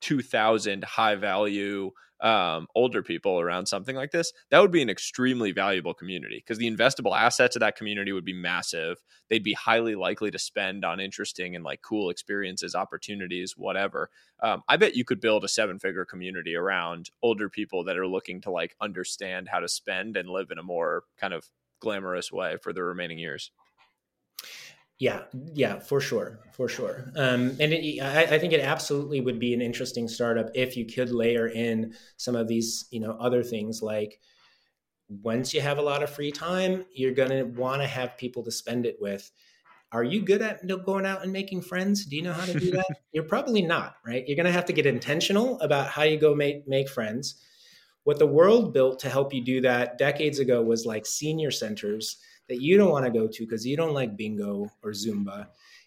2000 0.00 0.84
high 0.84 1.14
value 1.14 1.90
um, 2.20 2.66
older 2.74 3.02
people 3.02 3.40
around 3.40 3.66
something 3.66 3.96
like 3.96 4.10
this, 4.10 4.32
that 4.50 4.60
would 4.60 4.70
be 4.70 4.82
an 4.82 4.90
extremely 4.90 5.52
valuable 5.52 5.94
community 5.94 6.36
because 6.36 6.58
the 6.58 6.70
investable 6.70 7.16
assets 7.16 7.56
of 7.56 7.60
that 7.60 7.76
community 7.76 8.12
would 8.12 8.24
be 8.24 8.34
massive. 8.34 8.98
They'd 9.28 9.42
be 9.42 9.54
highly 9.54 9.94
likely 9.94 10.30
to 10.30 10.38
spend 10.38 10.84
on 10.84 11.00
interesting 11.00 11.56
and 11.56 11.64
like 11.64 11.82
cool 11.82 12.10
experiences, 12.10 12.74
opportunities, 12.74 13.54
whatever. 13.56 14.10
Um, 14.42 14.62
I 14.68 14.76
bet 14.76 14.96
you 14.96 15.04
could 15.04 15.20
build 15.20 15.44
a 15.44 15.48
seven 15.48 15.78
figure 15.78 16.04
community 16.04 16.54
around 16.54 17.10
older 17.22 17.48
people 17.48 17.84
that 17.84 17.96
are 17.96 18.06
looking 18.06 18.40
to 18.42 18.50
like 18.50 18.76
understand 18.80 19.48
how 19.48 19.60
to 19.60 19.68
spend 19.68 20.16
and 20.16 20.28
live 20.28 20.50
in 20.50 20.58
a 20.58 20.62
more 20.62 21.04
kind 21.18 21.32
of 21.32 21.48
glamorous 21.80 22.30
way 22.30 22.56
for 22.62 22.72
the 22.72 22.82
remaining 22.82 23.18
years. 23.18 23.50
Yeah, 25.00 25.22
yeah, 25.54 25.78
for 25.78 25.98
sure, 25.98 26.40
for 26.52 26.68
sure. 26.68 27.10
Um, 27.16 27.56
and 27.58 27.72
it, 27.72 28.02
I, 28.02 28.34
I 28.34 28.38
think 28.38 28.52
it 28.52 28.60
absolutely 28.60 29.22
would 29.22 29.40
be 29.40 29.54
an 29.54 29.62
interesting 29.62 30.06
startup 30.08 30.50
if 30.54 30.76
you 30.76 30.84
could 30.84 31.10
layer 31.10 31.48
in 31.48 31.94
some 32.18 32.36
of 32.36 32.48
these, 32.48 32.84
you 32.90 33.00
know, 33.00 33.12
other 33.12 33.42
things 33.42 33.80
like 33.80 34.20
once 35.08 35.54
you 35.54 35.62
have 35.62 35.78
a 35.78 35.82
lot 35.82 36.02
of 36.02 36.10
free 36.10 36.30
time, 36.30 36.84
you're 36.92 37.14
going 37.14 37.30
to 37.30 37.44
want 37.44 37.80
to 37.80 37.88
have 37.88 38.18
people 38.18 38.44
to 38.44 38.52
spend 38.52 38.84
it 38.84 38.98
with. 39.00 39.30
Are 39.90 40.04
you 40.04 40.20
good 40.20 40.42
at 40.42 40.68
going 40.84 41.06
out 41.06 41.22
and 41.22 41.32
making 41.32 41.62
friends? 41.62 42.04
Do 42.04 42.14
you 42.14 42.22
know 42.22 42.34
how 42.34 42.44
to 42.44 42.60
do 42.60 42.70
that? 42.72 42.86
you're 43.12 43.24
probably 43.24 43.62
not, 43.62 43.94
right? 44.06 44.22
You're 44.26 44.36
going 44.36 44.44
to 44.44 44.52
have 44.52 44.66
to 44.66 44.74
get 44.74 44.84
intentional 44.84 45.58
about 45.60 45.88
how 45.88 46.02
you 46.02 46.18
go 46.18 46.34
make 46.34 46.68
make 46.68 46.90
friends. 46.90 47.42
What 48.04 48.18
the 48.18 48.26
world 48.26 48.74
built 48.74 49.00
to 49.00 49.08
help 49.08 49.32
you 49.32 49.42
do 49.42 49.62
that 49.62 49.96
decades 49.96 50.40
ago 50.40 50.62
was 50.62 50.84
like 50.84 51.06
senior 51.06 51.50
centers 51.50 52.18
that 52.50 52.60
you 52.60 52.76
don't 52.76 52.90
want 52.90 53.04
to 53.04 53.12
go 53.12 53.28
to 53.28 53.46
because 53.46 53.64
you 53.64 53.76
don't 53.76 53.94
like 53.94 54.16
bingo 54.16 54.68
or 54.82 54.90
Zumba. 54.90 55.46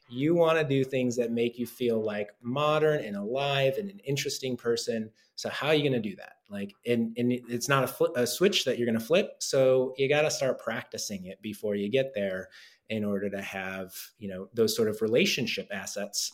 You 0.09 0.33
want 0.33 0.57
to 0.57 0.63
do 0.63 0.85
things 0.85 1.15
that 1.17 1.31
make 1.31 1.59
you 1.59 1.67
feel 1.67 2.01
like 2.01 2.29
modern 2.41 3.03
and 3.03 3.17
alive 3.17 3.75
and 3.77 3.89
an 3.89 3.99
interesting 3.99 4.55
person. 4.55 5.11
So 5.35 5.49
how 5.49 5.67
are 5.67 5.73
you 5.75 5.81
going 5.81 6.01
to 6.01 6.09
do 6.09 6.15
that? 6.15 6.37
Like, 6.49 6.73
and, 6.85 7.13
and 7.17 7.33
it's 7.33 7.67
not 7.67 7.83
a, 7.83 7.87
flip, 7.87 8.11
a 8.15 8.25
switch 8.25 8.63
that 8.63 8.77
you're 8.77 8.85
going 8.85 8.97
to 8.97 9.05
flip. 9.05 9.35
So 9.39 9.93
you 9.97 10.07
got 10.07 10.21
to 10.21 10.31
start 10.31 10.57
practicing 10.57 11.25
it 11.25 11.41
before 11.41 11.75
you 11.75 11.89
get 11.89 12.13
there 12.15 12.47
in 12.89 13.03
order 13.03 13.29
to 13.29 13.41
have, 13.41 13.93
you 14.17 14.29
know, 14.29 14.47
those 14.53 14.73
sort 14.73 14.87
of 14.87 15.01
relationship 15.01 15.67
assets 15.69 16.31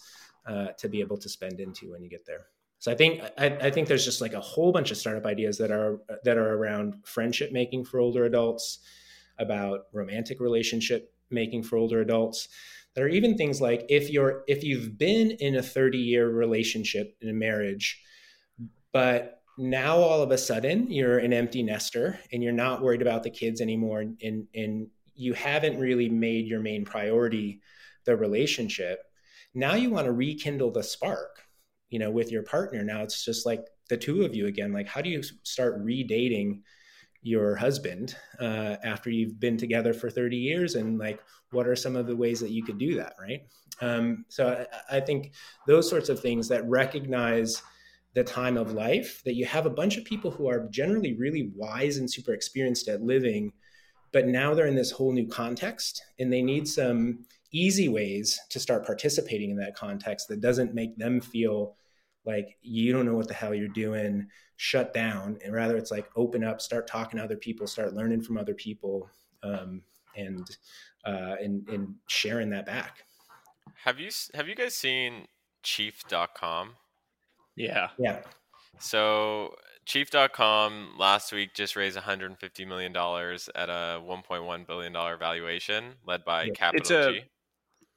uh, 0.47 0.67
to 0.77 0.87
be 0.87 0.99
able 0.99 1.17
to 1.17 1.29
spend 1.29 1.59
into 1.59 1.91
when 1.91 2.03
you 2.03 2.09
get 2.09 2.25
there. 2.27 2.45
So 2.77 2.91
I 2.91 2.95
think 2.95 3.21
I, 3.37 3.47
I, 3.47 3.71
think 3.71 3.87
there's 3.87 4.05
just 4.05 4.21
like 4.21 4.33
a 4.33 4.39
whole 4.39 4.71
bunch 4.71 4.91
of 4.91 4.97
startup 4.97 5.25
ideas 5.25 5.57
that 5.57 5.69
are 5.69 5.99
that 6.23 6.37
are 6.37 6.53
around 6.53 6.95
friendship 7.03 7.51
making 7.51 7.83
for 7.83 7.99
older 7.99 8.23
adults, 8.23 8.79
about 9.39 9.85
romantic 9.93 10.39
relationship 10.39 11.13
making 11.31 11.63
for 11.63 11.77
older 11.77 12.01
adults. 12.01 12.47
There 12.95 13.05
are 13.05 13.09
even 13.09 13.37
things 13.37 13.61
like 13.61 13.85
if 13.89 14.09
you're 14.09 14.43
if 14.47 14.63
you've 14.63 14.97
been 14.97 15.31
in 15.31 15.55
a 15.55 15.63
30 15.63 15.97
year 15.97 16.29
relationship 16.29 17.15
in 17.21 17.29
a 17.29 17.33
marriage, 17.33 18.01
but 18.91 19.41
now 19.57 19.97
all 19.97 20.21
of 20.21 20.31
a 20.31 20.37
sudden 20.37 20.89
you're 20.89 21.19
an 21.19 21.33
empty 21.33 21.63
nester 21.63 22.19
and 22.31 22.41
you're 22.41 22.51
not 22.51 22.81
worried 22.81 23.01
about 23.01 23.23
the 23.23 23.29
kids 23.29 23.59
anymore 23.59 23.99
and, 23.99 24.47
and 24.55 24.87
you 25.15 25.33
haven't 25.33 25.77
really 25.77 26.07
made 26.07 26.47
your 26.47 26.61
main 26.61 26.85
priority 26.85 27.59
the 28.05 28.15
relationship. 28.15 29.03
Now 29.53 29.75
you 29.75 29.89
want 29.89 30.05
to 30.05 30.13
rekindle 30.13 30.71
the 30.71 30.83
spark 30.83 31.43
you 31.89 31.99
know 31.99 32.11
with 32.11 32.31
your 32.31 32.43
partner 32.43 32.83
now 32.83 33.01
it's 33.01 33.25
just 33.25 33.45
like 33.45 33.65
the 33.89 33.97
two 33.97 34.23
of 34.23 34.35
you 34.35 34.47
again 34.47 34.71
like 34.71 34.87
how 34.87 35.01
do 35.01 35.09
you 35.09 35.21
start 35.43 35.83
redating 35.83 36.61
your 37.21 37.55
husband 37.55 38.15
uh, 38.39 38.77
after 38.83 39.09
you've 39.09 39.39
been 39.39 39.57
together 39.57 39.93
for 39.93 40.09
30 40.09 40.37
years 40.37 40.75
and 40.75 40.97
like 40.97 41.19
what 41.51 41.67
are 41.67 41.75
some 41.75 41.95
of 41.95 42.07
the 42.07 42.15
ways 42.15 42.39
that 42.39 42.51
you 42.51 42.63
could 42.63 42.77
do 42.77 42.95
that 42.95 43.13
right? 43.19 43.41
Um, 43.81 44.25
so 44.29 44.65
I, 44.89 44.97
I, 44.97 44.99
think 44.99 45.31
those 45.65 45.89
sorts 45.89 46.09
of 46.09 46.19
things 46.19 46.49
that 46.49 46.67
recognize 46.67 47.61
the 48.13 48.23
time 48.23 48.57
of 48.57 48.73
life 48.73 49.21
that 49.23 49.35
you 49.35 49.45
have 49.45 49.65
a 49.65 49.69
bunch 49.69 49.95
of 49.95 50.03
people 50.03 50.31
who 50.31 50.49
are 50.49 50.67
generally 50.69 51.13
really 51.13 51.51
wise 51.55 51.97
and 51.97 52.11
super 52.11 52.33
experienced 52.33 52.87
at 52.89 53.01
living 53.01 53.53
but 54.11 54.27
now 54.27 54.53
they're 54.53 54.67
in 54.67 54.75
this 54.75 54.91
whole 54.91 55.11
new 55.11 55.27
context 55.27 56.03
and 56.19 56.31
they 56.31 56.41
need 56.41 56.67
some 56.67 57.25
easy 57.51 57.89
ways 57.89 58.39
to 58.49 58.59
start 58.59 58.85
participating 58.85 59.51
in 59.51 59.57
that 59.57 59.75
context 59.75 60.27
that 60.27 60.41
doesn't 60.41 60.73
make 60.73 60.97
them 60.97 61.19
feel 61.21 61.75
like 62.25 62.57
you 62.61 62.91
don't 62.91 63.05
know 63.05 63.15
what 63.15 63.27
the 63.27 63.33
hell 63.33 63.53
you're 63.53 63.67
doing 63.67 64.27
shut 64.61 64.93
down 64.93 65.39
and 65.41 65.53
rather 65.53 65.77
it's 65.77 65.89
like 65.89 66.09
open 66.17 66.43
up 66.43 66.59
start 66.59 66.85
talking 66.85 67.17
to 67.17 67.23
other 67.23 67.37
people 67.37 67.65
start 67.65 67.93
learning 67.93 68.21
from 68.21 68.37
other 68.37 68.53
people 68.53 69.09
um, 69.41 69.81
and 70.17 70.57
uh, 71.05 71.35
and 71.41 71.65
and 71.69 71.95
sharing 72.07 72.49
that 72.49 72.65
back 72.65 73.05
have 73.85 74.01
you 74.01 74.09
have 74.33 74.49
you 74.49 74.55
guys 74.55 74.75
seen 74.75 75.25
chief.com 75.63 76.71
yeah 77.55 77.87
yeah 77.97 78.19
so 78.79 79.55
chief.com 79.85 80.89
last 80.99 81.31
week 81.31 81.53
just 81.53 81.77
raised 81.77 81.95
150 81.95 82.65
million 82.65 82.91
dollars 82.91 83.49
at 83.55 83.69
a 83.69 84.01
1.1 84.05 84.67
billion 84.67 84.91
dollar 84.91 85.15
valuation 85.15 85.93
led 86.05 86.25
by 86.25 86.43
yeah. 86.43 86.51
capital 86.53 86.81
it's 86.81 86.91
a, 86.91 87.13
G. 87.13 87.21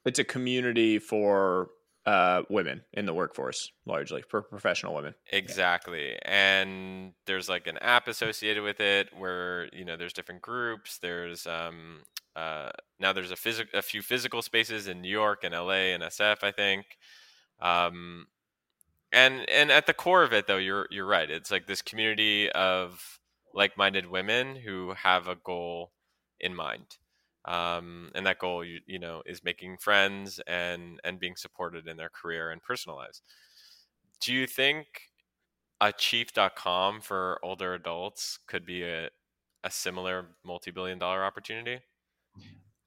it's 0.05 0.19
a 0.19 0.23
community 0.23 0.97
for 0.97 1.71
uh, 2.05 2.41
women 2.49 2.81
in 2.93 3.05
the 3.05 3.13
workforce, 3.13 3.71
largely 3.85 4.23
for 4.29 4.41
professional 4.41 4.93
women. 4.93 5.15
Exactly, 5.31 6.17
and 6.23 7.13
there's 7.25 7.47
like 7.47 7.67
an 7.67 7.77
app 7.77 8.07
associated 8.07 8.63
with 8.63 8.79
it 8.79 9.09
where 9.17 9.69
you 9.73 9.85
know 9.85 9.95
there's 9.95 10.13
different 10.13 10.41
groups. 10.41 10.97
There's 10.97 11.47
um, 11.47 12.01
uh, 12.35 12.71
now 12.99 13.13
there's 13.13 13.31
a 13.31 13.35
physical, 13.35 13.77
a 13.77 13.81
few 13.81 14.01
physical 14.01 14.41
spaces 14.41 14.87
in 14.87 15.01
New 15.01 15.09
York 15.09 15.43
and 15.43 15.53
LA 15.53 15.93
and 15.93 16.03
SF, 16.03 16.43
I 16.43 16.51
think. 16.51 16.85
Um, 17.61 18.27
and 19.11 19.47
and 19.49 19.71
at 19.71 19.85
the 19.85 19.93
core 19.93 20.23
of 20.23 20.33
it, 20.33 20.47
though, 20.47 20.57
you're 20.57 20.87
you're 20.91 21.05
right. 21.05 21.29
It's 21.29 21.51
like 21.51 21.67
this 21.67 21.81
community 21.81 22.51
of 22.51 23.19
like-minded 23.53 24.09
women 24.09 24.55
who 24.55 24.93
have 24.93 25.27
a 25.27 25.35
goal 25.35 25.91
in 26.39 26.55
mind 26.55 26.97
um, 27.45 28.11
and 28.15 28.25
that 28.25 28.39
goal 28.39 28.63
you, 28.63 28.79
you 28.85 28.99
know 28.99 29.21
is 29.25 29.43
making 29.43 29.77
friends 29.77 30.39
and 30.47 30.99
and 31.03 31.19
being 31.19 31.35
supported 31.35 31.87
in 31.87 31.97
their 31.97 32.09
career 32.09 32.51
and 32.51 32.61
personal 32.61 32.97
lives 32.97 33.21
do 34.21 34.33
you 34.33 34.47
think 34.47 34.87
a 35.81 35.91
chief.com 35.91 37.01
for 37.01 37.39
older 37.43 37.73
adults 37.73 38.39
could 38.47 38.65
be 38.65 38.83
a, 38.83 39.09
a 39.63 39.69
similar 39.69 40.27
multi-billion 40.45 40.97
dollar 40.97 41.23
opportunity 41.23 41.79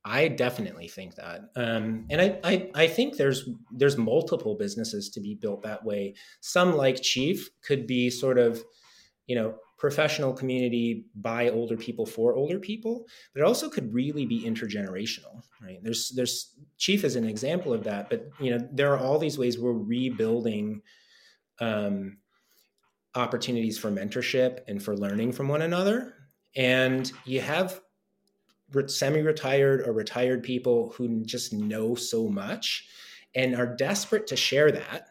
I 0.08 0.28
definitely 0.28 0.86
think 0.86 1.16
that, 1.16 1.50
um, 1.56 2.06
and 2.08 2.20
I, 2.20 2.38
I, 2.44 2.70
I 2.76 2.86
think 2.86 3.16
there's 3.16 3.48
there's 3.72 3.98
multiple 3.98 4.54
businesses 4.54 5.10
to 5.10 5.20
be 5.20 5.34
built 5.34 5.62
that 5.62 5.84
way. 5.84 6.14
Some 6.40 6.76
like 6.76 7.02
Chief 7.02 7.50
could 7.60 7.88
be 7.88 8.08
sort 8.10 8.38
of, 8.38 8.62
you 9.26 9.34
know, 9.34 9.56
professional 9.76 10.32
community 10.32 11.04
by 11.14 11.50
older 11.50 11.76
people 11.76 12.06
for 12.06 12.34
older 12.34 12.58
people, 12.58 13.06
but 13.34 13.40
it 13.40 13.44
also 13.44 13.68
could 13.68 13.92
really 13.92 14.24
be 14.24 14.42
intergenerational, 14.44 15.42
right? 15.62 15.78
There's 15.82 16.10
there's 16.10 16.54
Chief 16.78 17.04
is 17.04 17.16
an 17.16 17.24
example 17.24 17.72
of 17.72 17.84
that, 17.84 18.08
but 18.10 18.28
you 18.40 18.50
know 18.50 18.68
there 18.72 18.92
are 18.92 18.98
all 18.98 19.18
these 19.18 19.38
ways 19.38 19.58
we're 19.58 19.72
rebuilding 19.72 20.82
um, 21.60 22.18
opportunities 23.14 23.78
for 23.78 23.90
mentorship 23.90 24.60
and 24.68 24.82
for 24.82 24.96
learning 24.96 25.32
from 25.32 25.48
one 25.48 25.62
another, 25.62 26.14
and 26.54 27.12
you 27.24 27.40
have 27.40 27.80
semi-retired 28.86 29.86
or 29.86 29.92
retired 29.92 30.42
people 30.42 30.92
who 30.96 31.24
just 31.24 31.52
know 31.52 31.94
so 31.94 32.28
much 32.28 32.88
and 33.34 33.54
are 33.54 33.76
desperate 33.76 34.26
to 34.26 34.36
share 34.36 34.72
that. 34.72 35.08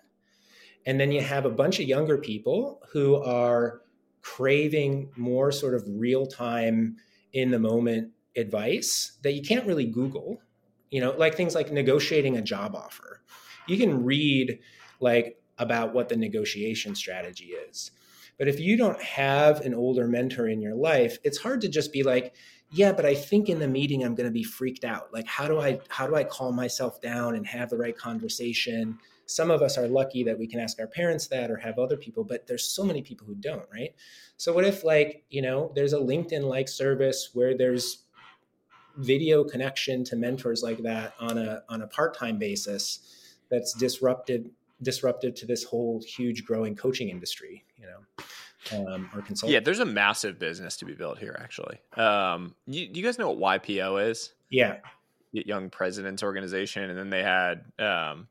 And 0.85 0.99
then 0.99 1.11
you 1.11 1.21
have 1.21 1.45
a 1.45 1.49
bunch 1.49 1.79
of 1.79 1.87
younger 1.87 2.17
people 2.17 2.81
who 2.91 3.15
are 3.15 3.81
craving 4.25 5.07
more 5.15 5.51
sort 5.51 5.75
of 5.75 5.83
real 5.87 6.25
time 6.25 6.95
in 7.31 7.51
the 7.51 7.59
moment 7.59 8.11
advice 8.35 9.19
that 9.21 9.33
you 9.33 9.41
can't 9.43 9.67
really 9.67 9.85
google 9.85 10.41
you 10.89 10.99
know 10.99 11.11
like 11.11 11.35
things 11.35 11.53
like 11.53 11.71
negotiating 11.71 12.35
a 12.35 12.41
job 12.41 12.75
offer. 12.75 13.21
You 13.67 13.77
can 13.77 14.03
read 14.03 14.59
like 14.99 15.39
about 15.59 15.93
what 15.93 16.09
the 16.09 16.17
negotiation 16.17 16.95
strategy 16.95 17.53
is 17.69 17.91
but 18.39 18.47
if 18.47 18.59
you 18.59 18.75
don't 18.75 18.99
have 18.99 19.61
an 19.61 19.75
older 19.75 20.07
mentor 20.07 20.47
in 20.47 20.59
your 20.59 20.75
life 20.75 21.19
it's 21.23 21.37
hard 21.37 21.61
to 21.61 21.69
just 21.69 21.93
be 21.93 22.01
like 22.01 22.33
yeah 22.71 22.91
but 22.91 23.05
i 23.05 23.13
think 23.13 23.47
in 23.47 23.59
the 23.59 23.67
meeting 23.67 24.03
i'm 24.03 24.15
going 24.15 24.27
to 24.27 24.33
be 24.33 24.43
freaked 24.43 24.83
out. 24.83 25.13
Like 25.13 25.27
how 25.27 25.47
do 25.47 25.59
i 25.59 25.79
how 25.87 26.07
do 26.07 26.15
i 26.15 26.23
calm 26.23 26.55
myself 26.55 26.99
down 26.99 27.35
and 27.35 27.45
have 27.45 27.69
the 27.69 27.77
right 27.77 27.95
conversation 27.95 28.97
some 29.25 29.49
of 29.51 29.61
us 29.61 29.77
are 29.77 29.87
lucky 29.87 30.23
that 30.23 30.37
we 30.37 30.47
can 30.47 30.59
ask 30.59 30.79
our 30.79 30.87
parents 30.87 31.27
that 31.27 31.49
or 31.49 31.57
have 31.57 31.79
other 31.79 31.97
people 31.97 32.23
but 32.23 32.45
there's 32.47 32.67
so 32.67 32.83
many 32.83 33.01
people 33.01 33.25
who 33.25 33.35
don't 33.35 33.67
right 33.71 33.95
so 34.37 34.53
what 34.53 34.65
if 34.65 34.83
like 34.83 35.23
you 35.29 35.41
know 35.41 35.71
there's 35.75 35.93
a 35.93 35.97
linkedin 35.97 36.43
like 36.43 36.67
service 36.67 37.29
where 37.33 37.57
there's 37.57 38.03
video 38.97 39.43
connection 39.43 40.03
to 40.03 40.15
mentors 40.15 40.63
like 40.63 40.77
that 40.79 41.13
on 41.19 41.37
a 41.37 41.63
on 41.69 41.81
a 41.81 41.87
part-time 41.87 42.37
basis 42.37 43.35
that's 43.49 43.73
disrupted 43.73 44.49
disruptive 44.81 45.33
to 45.33 45.45
this 45.45 45.63
whole 45.63 46.01
huge 46.05 46.45
growing 46.45 46.75
coaching 46.75 47.09
industry 47.09 47.63
you 47.77 47.85
know 47.85 48.25
um, 48.71 49.09
or 49.13 49.21
consulting. 49.21 49.53
Yeah, 49.53 49.59
there's 49.59 49.79
a 49.79 49.85
massive 49.85 50.39
business 50.39 50.77
to 50.77 50.85
be 50.85 50.93
built 50.93 51.19
here. 51.19 51.37
Actually, 51.39 51.79
um, 51.97 52.55
you, 52.65 52.89
you 52.91 53.03
guys 53.03 53.19
know 53.19 53.29
what 53.29 53.61
YPO 53.61 54.09
is? 54.09 54.33
Yeah, 54.49 54.77
Young 55.31 55.69
Presidents 55.69 56.23
Organization, 56.23 56.89
and 56.89 56.97
then 56.97 57.09
they 57.09 57.23
had 57.23 57.65
um, 57.79 58.27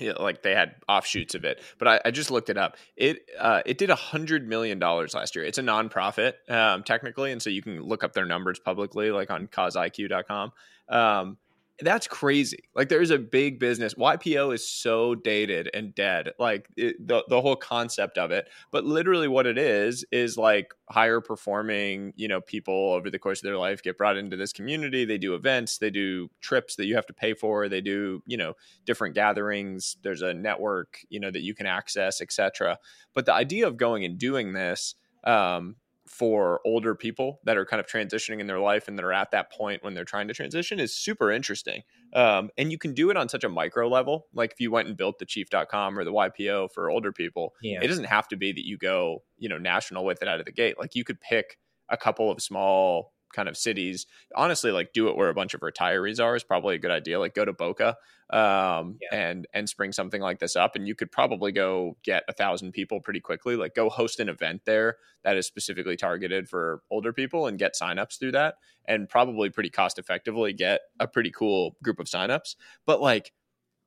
like 0.00 0.42
they 0.42 0.54
had 0.54 0.76
offshoots 0.88 1.34
of 1.34 1.44
it. 1.44 1.60
But 1.78 1.88
I, 1.88 2.00
I 2.06 2.10
just 2.10 2.30
looked 2.30 2.50
it 2.50 2.56
up. 2.56 2.76
It 2.96 3.28
uh, 3.38 3.62
it 3.66 3.78
did 3.78 3.90
a 3.90 3.94
hundred 3.94 4.48
million 4.48 4.78
dollars 4.78 5.14
last 5.14 5.36
year. 5.36 5.44
It's 5.44 5.58
a 5.58 5.62
nonprofit 5.62 6.34
um, 6.48 6.82
technically, 6.82 7.32
and 7.32 7.42
so 7.42 7.50
you 7.50 7.62
can 7.62 7.82
look 7.82 8.04
up 8.04 8.12
their 8.12 8.26
numbers 8.26 8.58
publicly, 8.58 9.10
like 9.10 9.30
on 9.30 9.46
causeIQ.com. 9.46 10.52
Um, 10.88 11.38
that's 11.82 12.06
crazy. 12.06 12.64
Like 12.74 12.88
there 12.88 13.02
is 13.02 13.10
a 13.10 13.18
big 13.18 13.58
business. 13.58 13.94
YPO 13.94 14.54
is 14.54 14.66
so 14.66 15.14
dated 15.14 15.70
and 15.74 15.94
dead. 15.94 16.30
Like 16.38 16.68
it, 16.76 17.06
the 17.06 17.24
the 17.28 17.40
whole 17.40 17.56
concept 17.56 18.18
of 18.18 18.30
it. 18.30 18.48
But 18.70 18.84
literally, 18.84 19.28
what 19.28 19.46
it 19.46 19.58
is 19.58 20.04
is 20.10 20.36
like 20.36 20.74
higher 20.88 21.20
performing, 21.20 22.12
you 22.16 22.28
know, 22.28 22.40
people 22.40 22.92
over 22.92 23.10
the 23.10 23.18
course 23.18 23.40
of 23.40 23.44
their 23.44 23.58
life 23.58 23.82
get 23.82 23.98
brought 23.98 24.16
into 24.16 24.36
this 24.36 24.52
community. 24.52 25.04
They 25.04 25.18
do 25.18 25.34
events. 25.34 25.78
They 25.78 25.90
do 25.90 26.30
trips 26.40 26.76
that 26.76 26.86
you 26.86 26.94
have 26.94 27.06
to 27.06 27.14
pay 27.14 27.34
for. 27.34 27.68
They 27.68 27.80
do 27.80 28.22
you 28.26 28.36
know 28.36 28.54
different 28.84 29.14
gatherings. 29.14 29.96
There's 30.02 30.22
a 30.22 30.34
network 30.34 30.98
you 31.08 31.20
know 31.20 31.30
that 31.30 31.42
you 31.42 31.54
can 31.54 31.66
access, 31.66 32.20
etc. 32.20 32.78
But 33.14 33.26
the 33.26 33.34
idea 33.34 33.66
of 33.66 33.76
going 33.76 34.04
and 34.04 34.18
doing 34.18 34.52
this 34.52 34.94
um, 35.24 35.76
for 36.12 36.60
older 36.66 36.94
people 36.94 37.40
that 37.44 37.56
are 37.56 37.64
kind 37.64 37.80
of 37.80 37.86
transitioning 37.86 38.38
in 38.38 38.46
their 38.46 38.58
life 38.58 38.86
and 38.86 38.98
that 38.98 39.02
are 39.02 39.14
at 39.14 39.30
that 39.30 39.50
point 39.50 39.82
when 39.82 39.94
they're 39.94 40.04
trying 40.04 40.28
to 40.28 40.34
transition 40.34 40.78
is 40.78 40.94
super 40.94 41.32
interesting. 41.32 41.82
Um, 42.12 42.50
and 42.58 42.70
you 42.70 42.76
can 42.76 42.92
do 42.92 43.08
it 43.08 43.16
on 43.16 43.30
such 43.30 43.44
a 43.44 43.48
micro 43.48 43.88
level. 43.88 44.26
Like 44.34 44.52
if 44.52 44.60
you 44.60 44.70
went 44.70 44.88
and 44.88 44.96
built 44.96 45.18
the 45.18 45.24
chief.com 45.24 45.98
or 45.98 46.04
the 46.04 46.12
YPO 46.12 46.70
for 46.72 46.90
older 46.90 47.12
people, 47.12 47.54
yeah. 47.62 47.80
it 47.80 47.86
doesn't 47.86 48.04
have 48.04 48.28
to 48.28 48.36
be 48.36 48.52
that 48.52 48.66
you 48.66 48.76
go, 48.76 49.22
you 49.38 49.48
know, 49.48 49.56
national 49.56 50.04
with 50.04 50.20
it 50.20 50.28
out 50.28 50.38
of 50.38 50.44
the 50.44 50.52
gate. 50.52 50.78
Like 50.78 50.94
you 50.94 51.02
could 51.02 51.18
pick 51.18 51.58
a 51.88 51.96
couple 51.96 52.30
of 52.30 52.42
small 52.42 53.14
kind 53.32 53.48
of 53.48 53.56
cities. 53.56 54.06
Honestly, 54.34 54.70
like 54.70 54.92
do 54.92 55.08
it 55.08 55.16
where 55.16 55.28
a 55.28 55.34
bunch 55.34 55.54
of 55.54 55.60
retirees 55.60 56.22
are 56.22 56.36
is 56.36 56.44
probably 56.44 56.74
a 56.74 56.78
good 56.78 56.90
idea. 56.90 57.18
Like 57.18 57.34
go 57.34 57.44
to 57.44 57.52
Boca 57.52 57.96
um, 58.30 58.98
yeah. 59.00 59.08
and 59.12 59.46
and 59.52 59.68
spring 59.68 59.92
something 59.92 60.20
like 60.20 60.38
this 60.38 60.56
up, 60.56 60.76
and 60.76 60.86
you 60.86 60.94
could 60.94 61.12
probably 61.12 61.52
go 61.52 61.96
get 62.02 62.24
a 62.28 62.32
thousand 62.32 62.72
people 62.72 63.00
pretty 63.00 63.20
quickly. 63.20 63.56
Like 63.56 63.74
go 63.74 63.88
host 63.88 64.20
an 64.20 64.28
event 64.28 64.62
there 64.64 64.96
that 65.24 65.36
is 65.36 65.46
specifically 65.46 65.96
targeted 65.96 66.48
for 66.48 66.82
older 66.90 67.12
people 67.12 67.46
and 67.46 67.58
get 67.58 67.74
signups 67.74 68.18
through 68.18 68.32
that, 68.32 68.56
and 68.86 69.08
probably 69.08 69.50
pretty 69.50 69.70
cost 69.70 69.98
effectively 69.98 70.52
get 70.52 70.80
a 70.98 71.06
pretty 71.06 71.30
cool 71.30 71.76
group 71.82 71.98
of 71.98 72.06
signups. 72.06 72.56
But 72.86 73.00
like 73.00 73.32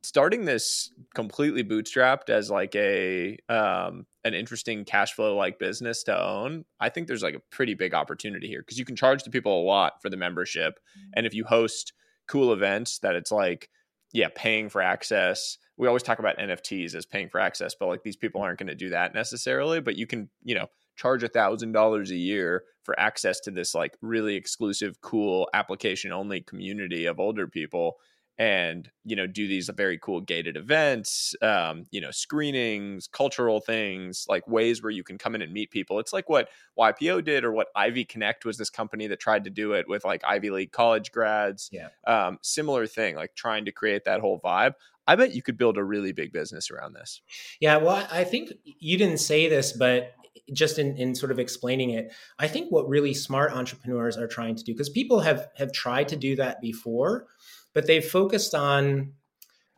starting 0.05 0.45
this 0.45 0.91
completely 1.15 1.63
bootstrapped 1.63 2.29
as 2.29 2.51
like 2.51 2.75
a 2.75 3.37
um, 3.49 4.05
an 4.25 4.33
interesting 4.33 4.83
cash 4.83 5.13
flow 5.13 5.37
like 5.37 5.59
business 5.59 6.03
to 6.03 6.21
own, 6.21 6.65
I 6.81 6.89
think 6.89 7.07
there's 7.07 7.23
like 7.23 7.35
a 7.35 7.41
pretty 7.51 7.75
big 7.75 7.93
opportunity 7.93 8.47
here 8.47 8.61
because 8.61 8.77
you 8.77 8.83
can 8.85 8.97
charge 8.97 9.23
the 9.23 9.29
people 9.29 9.61
a 9.61 9.63
lot 9.63 10.01
for 10.01 10.09
the 10.09 10.17
membership, 10.17 10.79
mm-hmm. 10.97 11.11
and 11.13 11.25
if 11.25 11.33
you 11.33 11.45
host 11.45 11.93
cool 12.27 12.51
events 12.51 12.99
that 12.99 13.15
it's 13.15 13.31
like 13.31 13.69
yeah 14.13 14.27
paying 14.35 14.69
for 14.69 14.81
access 14.81 15.57
we 15.77 15.87
always 15.87 16.03
talk 16.03 16.19
about 16.19 16.37
nfts 16.37 16.95
as 16.95 17.05
paying 17.05 17.29
for 17.29 17.39
access 17.39 17.75
but 17.79 17.87
like 17.87 18.03
these 18.03 18.15
people 18.15 18.41
aren't 18.41 18.59
going 18.59 18.67
to 18.67 18.75
do 18.75 18.89
that 18.89 19.13
necessarily 19.13 19.79
but 19.79 19.95
you 19.95 20.07
can 20.07 20.29
you 20.43 20.55
know 20.55 20.67
charge 20.95 21.23
a 21.23 21.27
thousand 21.27 21.71
dollars 21.71 22.11
a 22.11 22.15
year 22.15 22.63
for 22.83 22.97
access 22.99 23.39
to 23.41 23.51
this 23.51 23.75
like 23.75 23.97
really 24.01 24.35
exclusive 24.35 25.01
cool 25.01 25.49
application 25.53 26.11
only 26.11 26.41
community 26.41 27.05
of 27.05 27.19
older 27.19 27.47
people 27.47 27.95
and 28.37 28.89
you 29.05 29.15
know 29.15 29.27
do 29.27 29.47
these 29.47 29.69
very 29.75 29.97
cool 29.97 30.19
gated 30.19 30.57
events 30.57 31.35
um, 31.41 31.85
you 31.91 32.01
know 32.01 32.11
screenings 32.11 33.07
cultural 33.07 33.61
things 33.61 34.25
like 34.27 34.47
ways 34.47 34.83
where 34.83 34.91
you 34.91 35.03
can 35.03 35.17
come 35.17 35.35
in 35.35 35.41
and 35.41 35.53
meet 35.53 35.71
people. 35.71 35.99
It's 35.99 36.13
like 36.13 36.29
what 36.29 36.49
ypo 36.77 37.23
did 37.23 37.45
or 37.45 37.51
what 37.51 37.67
ivy 37.75 38.03
connect 38.03 38.45
was 38.45 38.57
this 38.57 38.69
company 38.69 39.07
that 39.07 39.19
tried 39.19 39.45
to 39.45 39.49
do 39.49 39.73
it 39.73 39.87
with 39.87 40.03
like 40.03 40.21
ivy 40.27 40.49
league 40.49 40.71
college 40.71 41.11
grads 41.11 41.69
yeah. 41.71 41.87
um, 42.05 42.37
similar 42.41 42.85
thing 42.85 43.15
like 43.15 43.33
trying 43.35 43.65
to 43.65 43.71
create 43.71 44.03
that 44.05 44.19
whole 44.19 44.39
vibe. 44.39 44.73
I 45.07 45.15
bet 45.15 45.35
you 45.35 45.43
could 45.43 45.57
build 45.57 45.77
a 45.77 45.83
really 45.83 46.13
big 46.13 46.33
business 46.33 46.71
around 46.71 46.93
this. 46.93 47.21
Yeah 47.59 47.77
well 47.77 48.07
i 48.11 48.23
think 48.23 48.53
you 48.65 48.97
didn't 48.97 49.19
say 49.19 49.47
this 49.47 49.71
but 49.71 50.13
just 50.53 50.77
in, 50.77 50.97
in 50.97 51.15
sort 51.15 51.31
of 51.31 51.39
explaining 51.39 51.91
it 51.91 52.13
i 52.39 52.47
think 52.47 52.71
what 52.71 52.87
really 52.87 53.13
smart 53.13 53.51
entrepreneurs 53.53 54.17
are 54.17 54.27
trying 54.27 54.55
to 54.55 54.63
do 54.63 54.73
because 54.73 54.89
people 54.89 55.21
have 55.21 55.47
have 55.55 55.71
tried 55.71 56.07
to 56.09 56.15
do 56.15 56.35
that 56.35 56.61
before 56.61 57.27
but 57.75 57.85
they've 57.85 58.03
focused 58.03 58.55
on, 58.55 59.11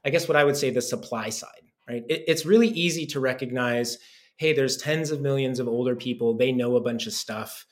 I 0.06 0.12
guess, 0.12 0.30
what 0.30 0.38
I 0.38 0.45
would 0.45 0.56
say 0.56 0.70
the 0.70 0.82
supply 0.82 1.30
side, 1.30 1.50
right? 1.89 2.04
It, 2.08 2.24
it's 2.28 2.45
really 2.45 2.70
easy 2.70 3.06
to 3.08 3.20
recognize, 3.20 3.98
hey, 4.38 4.54
there's 4.54 4.78
tens 4.78 5.12
of 5.12 5.20
millions 5.20 5.60
of 5.60 5.68
older 5.68 5.95
people. 5.95 6.38
They 6.38 6.54
know 6.54 6.78
a 6.78 6.82
bunch 6.82 7.08
of 7.08 7.14
stuff. 7.14 7.66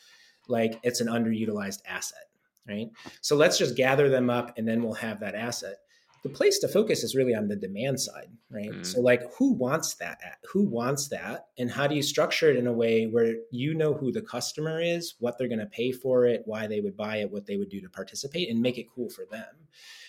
Like 0.49 0.79
it's 0.83 0.99
an 0.99 1.07
underutilized 1.07 1.79
asset, 1.87 2.25
right? 2.67 2.89
So 3.21 3.35
let's 3.35 3.57
just 3.57 3.77
gather 3.77 4.09
them 4.09 4.29
up 4.29 4.57
and 4.57 4.67
then 4.67 4.83
we'll 4.83 4.95
have 4.95 5.21
that 5.21 5.35
asset 5.35 5.77
the 6.25 6.29
place 6.29 6.57
to 6.57 6.67
focus 6.67 7.03
is 7.03 7.13
really 7.13 7.35
on 7.35 7.47
the 7.47 7.55
demand 7.55 8.01
side 8.01 8.29
right 8.49 8.71
mm. 8.71 8.83
so 8.83 8.99
like 8.99 9.21
who 9.37 9.53
wants 9.53 9.93
that 9.93 10.17
who 10.51 10.63
wants 10.63 11.07
that 11.09 11.49
and 11.59 11.69
how 11.69 11.85
do 11.85 11.93
you 11.93 12.01
structure 12.01 12.49
it 12.49 12.57
in 12.57 12.65
a 12.65 12.73
way 12.73 13.05
where 13.05 13.35
you 13.51 13.75
know 13.75 13.93
who 13.93 14.11
the 14.11 14.23
customer 14.23 14.81
is 14.81 15.13
what 15.19 15.37
they're 15.37 15.47
going 15.47 15.59
to 15.59 15.67
pay 15.67 15.91
for 15.91 16.25
it 16.25 16.41
why 16.45 16.65
they 16.65 16.79
would 16.79 16.97
buy 16.97 17.17
it 17.17 17.31
what 17.31 17.45
they 17.45 17.57
would 17.57 17.69
do 17.69 17.79
to 17.79 17.89
participate 17.89 18.49
and 18.49 18.59
make 18.59 18.79
it 18.79 18.87
cool 18.89 19.07
for 19.07 19.25
them 19.29 19.45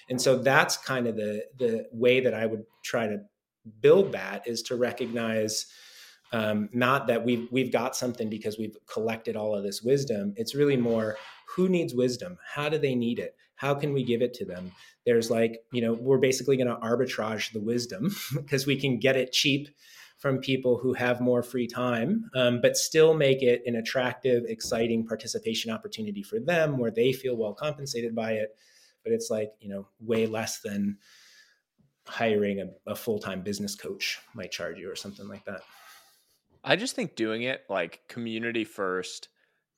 and 0.08 0.20
so 0.20 0.38
that's 0.38 0.76
kind 0.76 1.06
of 1.06 1.16
the 1.16 1.44
the 1.58 1.86
way 1.92 2.20
that 2.20 2.34
i 2.34 2.46
would 2.46 2.64
try 2.82 3.06
to 3.06 3.18
build 3.80 4.12
that 4.12 4.46
is 4.46 4.62
to 4.62 4.76
recognize 4.76 5.66
um, 6.32 6.68
not 6.72 7.06
that 7.06 7.24
we've 7.24 7.48
we've 7.50 7.72
got 7.72 7.94
something 7.94 8.28
because 8.28 8.58
we've 8.58 8.76
collected 8.90 9.36
all 9.36 9.54
of 9.54 9.62
this 9.62 9.82
wisdom. 9.82 10.34
It's 10.36 10.54
really 10.54 10.76
more 10.76 11.16
who 11.54 11.68
needs 11.68 11.94
wisdom? 11.94 12.38
How 12.54 12.68
do 12.68 12.78
they 12.78 12.94
need 12.94 13.18
it? 13.18 13.36
How 13.54 13.74
can 13.74 13.92
we 13.92 14.02
give 14.02 14.22
it 14.22 14.34
to 14.34 14.44
them? 14.44 14.72
There's 15.04 15.30
like 15.30 15.60
you 15.72 15.82
know 15.82 15.92
we're 15.94 16.18
basically 16.18 16.56
going 16.56 16.68
to 16.68 16.76
arbitrage 16.76 17.52
the 17.52 17.60
wisdom 17.60 18.14
because 18.34 18.66
we 18.66 18.76
can 18.78 18.98
get 18.98 19.16
it 19.16 19.32
cheap 19.32 19.68
from 20.18 20.38
people 20.38 20.78
who 20.78 20.94
have 20.94 21.20
more 21.20 21.42
free 21.42 21.66
time 21.66 22.30
um, 22.34 22.60
but 22.62 22.74
still 22.74 23.12
make 23.12 23.42
it 23.42 23.62
an 23.66 23.76
attractive 23.76 24.44
exciting 24.48 25.06
participation 25.06 25.70
opportunity 25.70 26.22
for 26.22 26.40
them 26.40 26.78
where 26.78 26.90
they 26.90 27.12
feel 27.12 27.36
well 27.36 27.52
compensated 27.52 28.14
by 28.14 28.32
it 28.32 28.56
but 29.06 29.12
it's 29.12 29.30
like 29.30 29.52
you 29.60 29.68
know 29.68 29.86
way 30.00 30.26
less 30.26 30.58
than 30.58 30.98
hiring 32.08 32.60
a, 32.60 32.90
a 32.90 32.96
full-time 32.96 33.40
business 33.40 33.76
coach 33.76 34.18
might 34.34 34.50
charge 34.50 34.78
you 34.78 34.90
or 34.90 34.96
something 34.96 35.28
like 35.28 35.44
that. 35.44 35.60
I 36.64 36.74
just 36.74 36.96
think 36.96 37.14
doing 37.14 37.42
it 37.42 37.62
like 37.68 38.00
community 38.08 38.64
first 38.64 39.28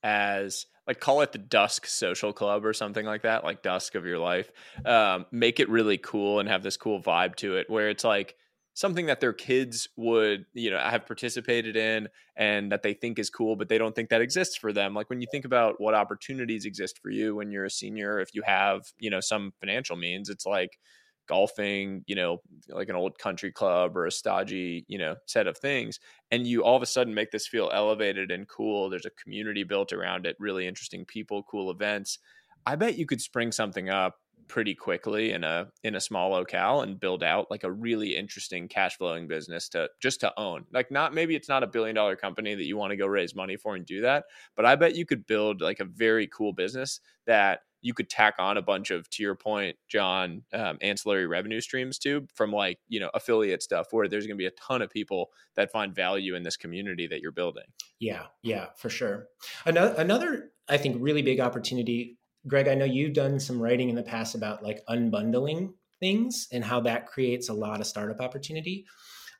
as 0.01 0.65
like 0.87 0.99
call 0.99 1.21
it 1.21 1.31
the 1.31 1.37
dusk 1.37 1.85
social 1.85 2.33
club 2.33 2.65
or 2.65 2.73
something 2.73 3.05
like 3.05 3.21
that 3.21 3.43
like 3.43 3.61
dusk 3.61 3.93
of 3.93 4.05
your 4.05 4.17
life 4.17 4.49
um, 4.85 5.25
make 5.31 5.59
it 5.59 5.69
really 5.69 5.97
cool 5.97 6.39
and 6.39 6.49
have 6.49 6.63
this 6.63 6.77
cool 6.77 6.99
vibe 6.99 7.35
to 7.35 7.57
it 7.57 7.69
where 7.69 7.89
it's 7.89 8.03
like 8.03 8.35
something 8.79 9.07
that 9.07 9.19
their 9.19 9.33
kids 9.33 9.89
would 9.97 10.45
you 10.53 10.71
know 10.71 10.79
have 10.79 11.05
participated 11.05 11.75
in 11.75 12.07
and 12.37 12.71
that 12.71 12.81
they 12.81 12.93
think 12.93 13.19
is 13.19 13.29
cool 13.29 13.57
but 13.57 13.67
they 13.67 13.77
don't 13.77 13.93
think 13.93 14.07
that 14.07 14.21
exists 14.21 14.55
for 14.55 14.71
them 14.71 14.93
like 14.93 15.09
when 15.09 15.19
you 15.19 15.27
think 15.29 15.43
about 15.43 15.75
what 15.81 15.93
opportunities 15.93 16.63
exist 16.63 16.97
for 17.01 17.09
you 17.09 17.35
when 17.35 17.51
you're 17.51 17.65
a 17.65 17.69
senior 17.69 18.21
if 18.21 18.33
you 18.33 18.41
have 18.45 18.83
you 18.97 19.09
know 19.09 19.19
some 19.19 19.51
financial 19.59 19.97
means 19.97 20.29
it's 20.29 20.45
like 20.45 20.79
golfing, 21.27 22.03
you 22.07 22.15
know, 22.15 22.41
like 22.69 22.89
an 22.89 22.95
old 22.95 23.19
country 23.19 23.51
club 23.51 23.95
or 23.95 24.07
a 24.07 24.11
stodgy, 24.11 24.83
you 24.87 24.97
know, 24.97 25.15
set 25.27 25.45
of 25.45 25.55
things. 25.59 25.99
And 26.31 26.47
you 26.47 26.63
all 26.63 26.75
of 26.75 26.81
a 26.81 26.87
sudden 26.87 27.13
make 27.13 27.29
this 27.29 27.45
feel 27.45 27.69
elevated 27.71 28.31
and 28.31 28.47
cool. 28.47 28.89
There's 28.89 29.05
a 29.05 29.11
community 29.11 29.63
built 29.63 29.93
around 29.93 30.25
it, 30.25 30.35
really 30.39 30.65
interesting 30.65 31.05
people, 31.05 31.43
cool 31.43 31.69
events. 31.69 32.17
I 32.65 32.75
bet 32.77 32.97
you 32.97 33.05
could 33.05 33.21
spring 33.21 33.51
something 33.51 33.89
up 33.89 34.15
pretty 34.49 34.75
quickly 34.75 35.31
in 35.31 35.43
a 35.43 35.67
in 35.83 35.95
a 35.95 36.01
small 36.01 36.31
locale 36.31 36.81
and 36.81 36.99
build 36.99 37.23
out 37.23 37.49
like 37.49 37.63
a 37.63 37.71
really 37.71 38.15
interesting 38.15 38.67
cash 38.67 38.97
flowing 38.97 39.27
business 39.27 39.69
to 39.69 39.89
just 40.01 40.19
to 40.19 40.33
own. 40.37 40.65
Like 40.73 40.91
not 40.91 41.13
maybe 41.13 41.35
it's 41.35 41.47
not 41.47 41.63
a 41.63 41.67
billion 41.67 41.95
dollar 41.95 42.17
company 42.17 42.55
that 42.55 42.65
you 42.65 42.75
want 42.75 42.91
to 42.91 42.97
go 42.97 43.05
raise 43.05 43.35
money 43.35 43.55
for 43.55 43.75
and 43.75 43.85
do 43.85 44.01
that, 44.01 44.25
but 44.55 44.65
I 44.65 44.75
bet 44.75 44.95
you 44.95 45.05
could 45.05 45.25
build 45.25 45.61
like 45.61 45.79
a 45.79 45.85
very 45.85 46.27
cool 46.27 46.51
business 46.51 46.99
that 47.27 47.61
you 47.81 47.93
could 47.93 48.09
tack 48.09 48.35
on 48.39 48.57
a 48.57 48.61
bunch 48.61 48.91
of 48.91 49.09
to 49.09 49.23
your 49.23 49.35
point 49.35 49.77
john 49.87 50.41
um, 50.53 50.77
ancillary 50.81 51.27
revenue 51.27 51.61
streams 51.61 51.97
too 51.97 52.27
from 52.35 52.51
like 52.51 52.77
you 52.89 52.99
know 52.99 53.09
affiliate 53.13 53.63
stuff 53.63 53.87
where 53.91 54.07
there's 54.07 54.25
going 54.27 54.35
to 54.35 54.41
be 54.41 54.45
a 54.45 54.51
ton 54.51 54.81
of 54.81 54.89
people 54.89 55.29
that 55.55 55.71
find 55.71 55.95
value 55.95 56.35
in 56.35 56.43
this 56.43 56.57
community 56.57 57.07
that 57.07 57.21
you're 57.21 57.31
building 57.31 57.63
yeah 57.99 58.23
yeah 58.43 58.67
for 58.75 58.89
sure 58.89 59.27
another, 59.65 59.95
another 59.97 60.51
i 60.67 60.75
think 60.75 60.97
really 60.99 61.21
big 61.21 61.39
opportunity 61.39 62.18
greg 62.47 62.67
i 62.67 62.75
know 62.75 62.85
you've 62.85 63.13
done 63.13 63.39
some 63.39 63.61
writing 63.61 63.89
in 63.89 63.95
the 63.95 64.03
past 64.03 64.35
about 64.35 64.63
like 64.63 64.81
unbundling 64.89 65.73
things 65.99 66.47
and 66.51 66.63
how 66.63 66.79
that 66.81 67.07
creates 67.07 67.49
a 67.49 67.53
lot 67.53 67.81
of 67.81 67.87
startup 67.87 68.21
opportunity. 68.21 68.85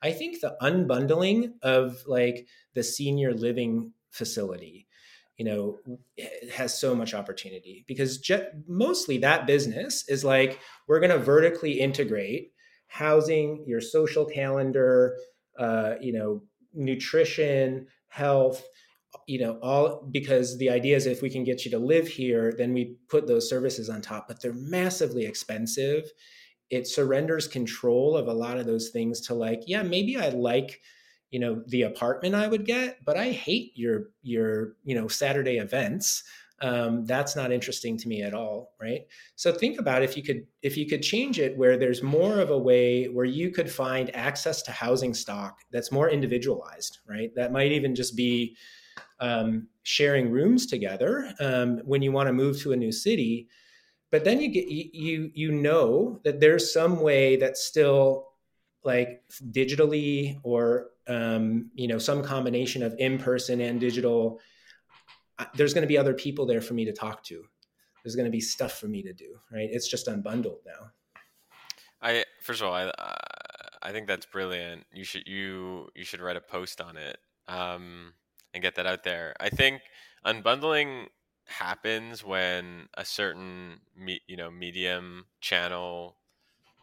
I 0.02 0.12
think 0.12 0.40
the 0.40 0.56
unbundling 0.62 1.52
of 1.62 2.02
like 2.06 2.46
the 2.74 2.82
senior 2.82 3.32
living 3.32 3.92
facility 4.10 4.86
you 5.36 5.44
know 5.44 5.78
has 6.52 6.78
so 6.78 6.94
much 6.94 7.14
opportunity 7.14 7.84
because 7.86 8.18
je- 8.18 8.48
mostly 8.66 9.18
that 9.18 9.46
business 9.46 10.04
is 10.08 10.24
like 10.24 10.58
we're 10.88 11.00
going 11.00 11.12
to 11.12 11.18
vertically 11.18 11.80
integrate 11.80 12.52
housing 12.88 13.64
your 13.66 13.80
social 13.80 14.26
calendar 14.26 15.16
uh, 15.58 15.94
you 16.00 16.12
know 16.12 16.42
nutrition 16.74 17.86
health 18.08 18.62
you 19.30 19.38
know 19.38 19.58
all 19.62 20.04
because 20.10 20.58
the 20.58 20.68
idea 20.68 20.96
is 20.96 21.06
if 21.06 21.22
we 21.22 21.30
can 21.30 21.44
get 21.44 21.64
you 21.64 21.70
to 21.70 21.78
live 21.78 22.08
here 22.08 22.52
then 22.58 22.74
we 22.74 22.96
put 23.08 23.28
those 23.28 23.48
services 23.48 23.88
on 23.88 24.02
top 24.02 24.26
but 24.26 24.42
they're 24.42 24.52
massively 24.52 25.24
expensive. 25.24 26.10
It 26.68 26.86
surrenders 26.88 27.46
control 27.48 28.16
of 28.16 28.26
a 28.26 28.32
lot 28.32 28.58
of 28.58 28.66
those 28.66 28.90
things 28.90 29.20
to 29.22 29.34
like 29.34 29.62
yeah 29.66 29.84
maybe 29.84 30.16
i 30.16 30.30
like 30.30 30.80
you 31.30 31.38
know 31.38 31.62
the 31.68 31.82
apartment 31.82 32.34
i 32.34 32.48
would 32.48 32.66
get 32.66 32.98
but 33.04 33.16
i 33.16 33.30
hate 33.30 33.70
your 33.76 34.10
your 34.22 34.74
you 34.84 34.94
know 34.96 35.06
saturday 35.06 35.58
events. 35.58 36.24
Um, 36.62 37.06
that's 37.06 37.36
not 37.36 37.52
interesting 37.52 37.96
to 37.96 38.06
me 38.06 38.20
at 38.20 38.34
all 38.34 38.72
right? 38.78 39.06
So 39.34 39.50
think 39.50 39.78
about 39.78 40.02
if 40.02 40.14
you 40.14 40.22
could 40.22 40.44
if 40.60 40.76
you 40.76 40.86
could 40.86 41.02
change 41.02 41.38
it 41.38 41.56
where 41.56 41.78
there's 41.78 42.02
more 42.02 42.38
of 42.38 42.50
a 42.50 42.58
way 42.58 43.06
where 43.06 43.24
you 43.24 43.50
could 43.50 43.70
find 43.70 44.14
access 44.14 44.60
to 44.62 44.72
housing 44.72 45.14
stock 45.14 45.60
that's 45.70 45.90
more 45.92 46.10
individualized 46.10 46.98
right? 47.08 47.30
That 47.36 47.52
might 47.52 47.72
even 47.72 47.94
just 47.94 48.14
be 48.14 48.56
um, 49.20 49.68
sharing 49.82 50.30
rooms 50.30 50.66
together 50.66 51.32
um, 51.40 51.78
when 51.84 52.02
you 52.02 52.12
want 52.12 52.26
to 52.26 52.32
move 52.32 52.60
to 52.62 52.72
a 52.72 52.76
new 52.76 52.92
city. 52.92 53.48
But 54.10 54.24
then 54.24 54.40
you 54.40 54.48
get 54.48 54.66
you 54.68 55.30
you 55.34 55.52
know 55.52 56.20
that 56.24 56.40
there's 56.40 56.72
some 56.72 57.00
way 57.00 57.36
that's 57.36 57.64
still 57.64 58.28
like 58.82 59.22
digitally 59.50 60.40
or 60.42 60.88
um, 61.06 61.70
you 61.74 61.86
know 61.86 61.98
some 61.98 62.22
combination 62.22 62.82
of 62.82 62.94
in 62.98 63.18
person 63.18 63.60
and 63.60 63.78
digital 63.78 64.40
there's 65.54 65.72
going 65.72 65.82
to 65.82 65.88
be 65.88 65.96
other 65.96 66.12
people 66.12 66.44
there 66.44 66.60
for 66.60 66.74
me 66.74 66.84
to 66.84 66.92
talk 66.92 67.24
to. 67.24 67.42
There's 68.04 68.14
going 68.14 68.26
to 68.26 68.30
be 68.30 68.40
stuff 68.40 68.78
for 68.78 68.88
me 68.88 69.02
to 69.02 69.12
do 69.12 69.36
right? 69.52 69.68
It's 69.70 69.88
just 69.88 70.06
unbundled 70.06 70.58
now. 70.66 70.90
I 72.02 72.24
first 72.42 72.62
of 72.62 72.68
all 72.68 72.72
i 72.72 72.84
uh, 72.84 73.14
i 73.82 73.92
think 73.92 74.06
that's 74.06 74.26
brilliant. 74.26 74.86
You 74.92 75.04
should 75.04 75.28
you 75.28 75.88
you 75.94 76.04
should 76.04 76.20
write 76.20 76.36
a 76.36 76.40
post 76.40 76.80
on 76.80 76.96
it. 76.96 77.18
Um, 77.46 78.14
and 78.54 78.62
get 78.62 78.74
that 78.76 78.86
out 78.86 79.04
there. 79.04 79.34
I 79.40 79.48
think 79.50 79.82
unbundling 80.26 81.06
happens 81.46 82.24
when 82.24 82.88
a 82.94 83.04
certain 83.04 83.80
me, 83.96 84.20
you 84.28 84.36
know 84.36 84.50
medium 84.50 85.26
channel 85.40 86.16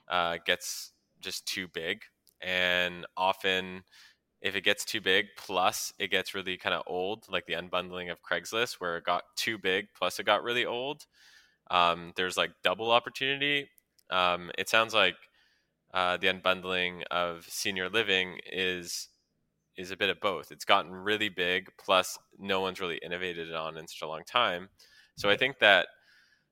uh, 0.08 0.38
gets 0.46 0.92
just 1.20 1.48
too 1.48 1.68
big 1.68 2.02
and 2.42 3.06
often 3.18 3.84
if 4.42 4.56
it 4.56 4.62
gets 4.62 4.86
too 4.86 5.02
big 5.02 5.28
plus 5.38 5.94
it 6.00 6.10
gets 6.12 6.36
really 6.36 6.58
kind 6.58 6.76
of 6.76 6.84
old 6.88 7.26
like 7.30 7.46
the 7.48 7.54
unbundling 7.54 8.12
of 8.12 8.22
craigslist 8.24 8.76
where 8.76 8.98
it 8.98 9.04
got 9.06 9.24
too 9.36 9.58
big 9.58 9.88
plus 9.98 10.20
it 10.20 10.26
got 10.26 10.44
really 10.44 10.66
old 10.66 11.06
um, 11.72 12.14
there's 12.16 12.38
like 12.38 12.52
double 12.64 12.92
opportunity. 12.92 13.70
Um, 14.10 14.52
it 14.58 14.70
sounds 14.70 14.94
like 14.94 15.16
uh, 15.94 16.18
the 16.18 16.28
unbundling 16.28 17.04
of 17.12 17.46
senior 17.50 17.90
living 17.90 18.40
is 18.52 19.10
is 19.78 19.92
a 19.92 19.98
bit 19.98 20.10
of 20.10 20.20
both. 20.20 20.52
It's 20.52 20.66
gotten 20.66 20.92
really 20.92 21.30
big 21.30 21.70
plus 21.78 22.18
no 22.40 22.62
one's 22.62 22.80
really 22.80 23.00
innovated 23.04 23.54
on 23.54 23.78
in 23.78 23.88
such 23.88 24.02
a 24.02 24.08
long 24.08 24.24
time. 24.26 24.70
So 25.16 25.30
i 25.30 25.38
think 25.38 25.58
that 25.60 25.88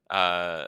uh, 0.09 0.65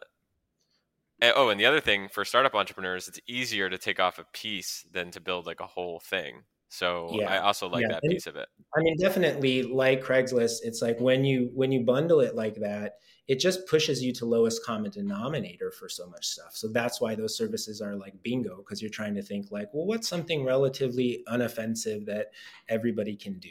oh, 1.21 1.49
and 1.49 1.59
the 1.59 1.65
other 1.65 1.81
thing 1.81 2.07
for 2.09 2.25
startup 2.25 2.55
entrepreneurs, 2.55 3.07
it's 3.07 3.19
easier 3.27 3.69
to 3.69 3.77
take 3.77 3.99
off 3.99 4.19
a 4.19 4.25
piece 4.33 4.85
than 4.91 5.11
to 5.11 5.21
build 5.21 5.45
like 5.45 5.59
a 5.59 5.67
whole 5.67 5.99
thing. 5.99 6.43
So 6.69 7.09
yeah. 7.13 7.31
I 7.31 7.37
also 7.39 7.69
like 7.69 7.83
yeah. 7.83 7.93
that 7.93 8.03
piece 8.03 8.27
of 8.27 8.35
it. 8.35 8.47
I 8.75 8.81
mean, 8.81 8.97
definitely 8.97 9.63
like 9.63 10.03
Craigslist, 10.03 10.57
it's 10.63 10.81
like 10.81 10.99
when 10.99 11.23
you 11.23 11.49
when 11.53 11.71
you 11.71 11.81
bundle 11.81 12.19
it 12.19 12.35
like 12.35 12.55
that, 12.55 12.95
it 13.27 13.39
just 13.39 13.67
pushes 13.67 14.03
you 14.03 14.13
to 14.13 14.25
lowest 14.25 14.65
common 14.65 14.91
denominator 14.91 15.71
for 15.71 15.89
so 15.89 16.07
much 16.07 16.27
stuff. 16.27 16.55
So 16.55 16.67
that's 16.67 16.99
why 17.01 17.15
those 17.15 17.37
services 17.37 17.81
are 17.81 17.95
like 17.95 18.21
bingo 18.23 18.57
because 18.57 18.81
you're 18.81 18.91
trying 18.91 19.15
to 19.15 19.21
think 19.21 19.51
like, 19.51 19.69
well, 19.73 19.85
what's 19.85 20.07
something 20.07 20.43
relatively 20.43 21.23
unoffensive 21.27 22.05
that 22.05 22.27
everybody 22.69 23.15
can 23.15 23.39
do? 23.39 23.49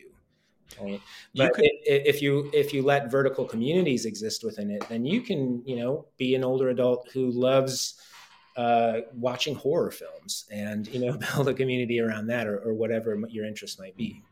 Right. 0.80 1.00
But 1.34 1.54
could, 1.54 1.64
if 1.84 2.20
you 2.20 2.50
if 2.52 2.74
you 2.74 2.82
let 2.82 3.10
vertical 3.10 3.44
communities 3.44 4.04
exist 4.04 4.44
within 4.44 4.70
it, 4.70 4.84
then 4.88 5.06
you 5.06 5.20
can 5.20 5.62
you 5.64 5.76
know 5.76 6.06
be 6.16 6.34
an 6.34 6.44
older 6.44 6.70
adult 6.70 7.08
who 7.12 7.30
loves 7.30 7.94
uh, 8.56 9.00
watching 9.14 9.54
horror 9.54 9.90
films 9.90 10.46
and 10.50 10.86
you 10.88 11.00
know 11.00 11.18
build 11.34 11.48
a 11.48 11.54
community 11.54 12.00
around 12.00 12.26
that 12.28 12.46
or, 12.46 12.58
or 12.58 12.74
whatever 12.74 13.18
your 13.28 13.44
interest 13.44 13.78
might 13.78 13.96
be. 13.96 14.22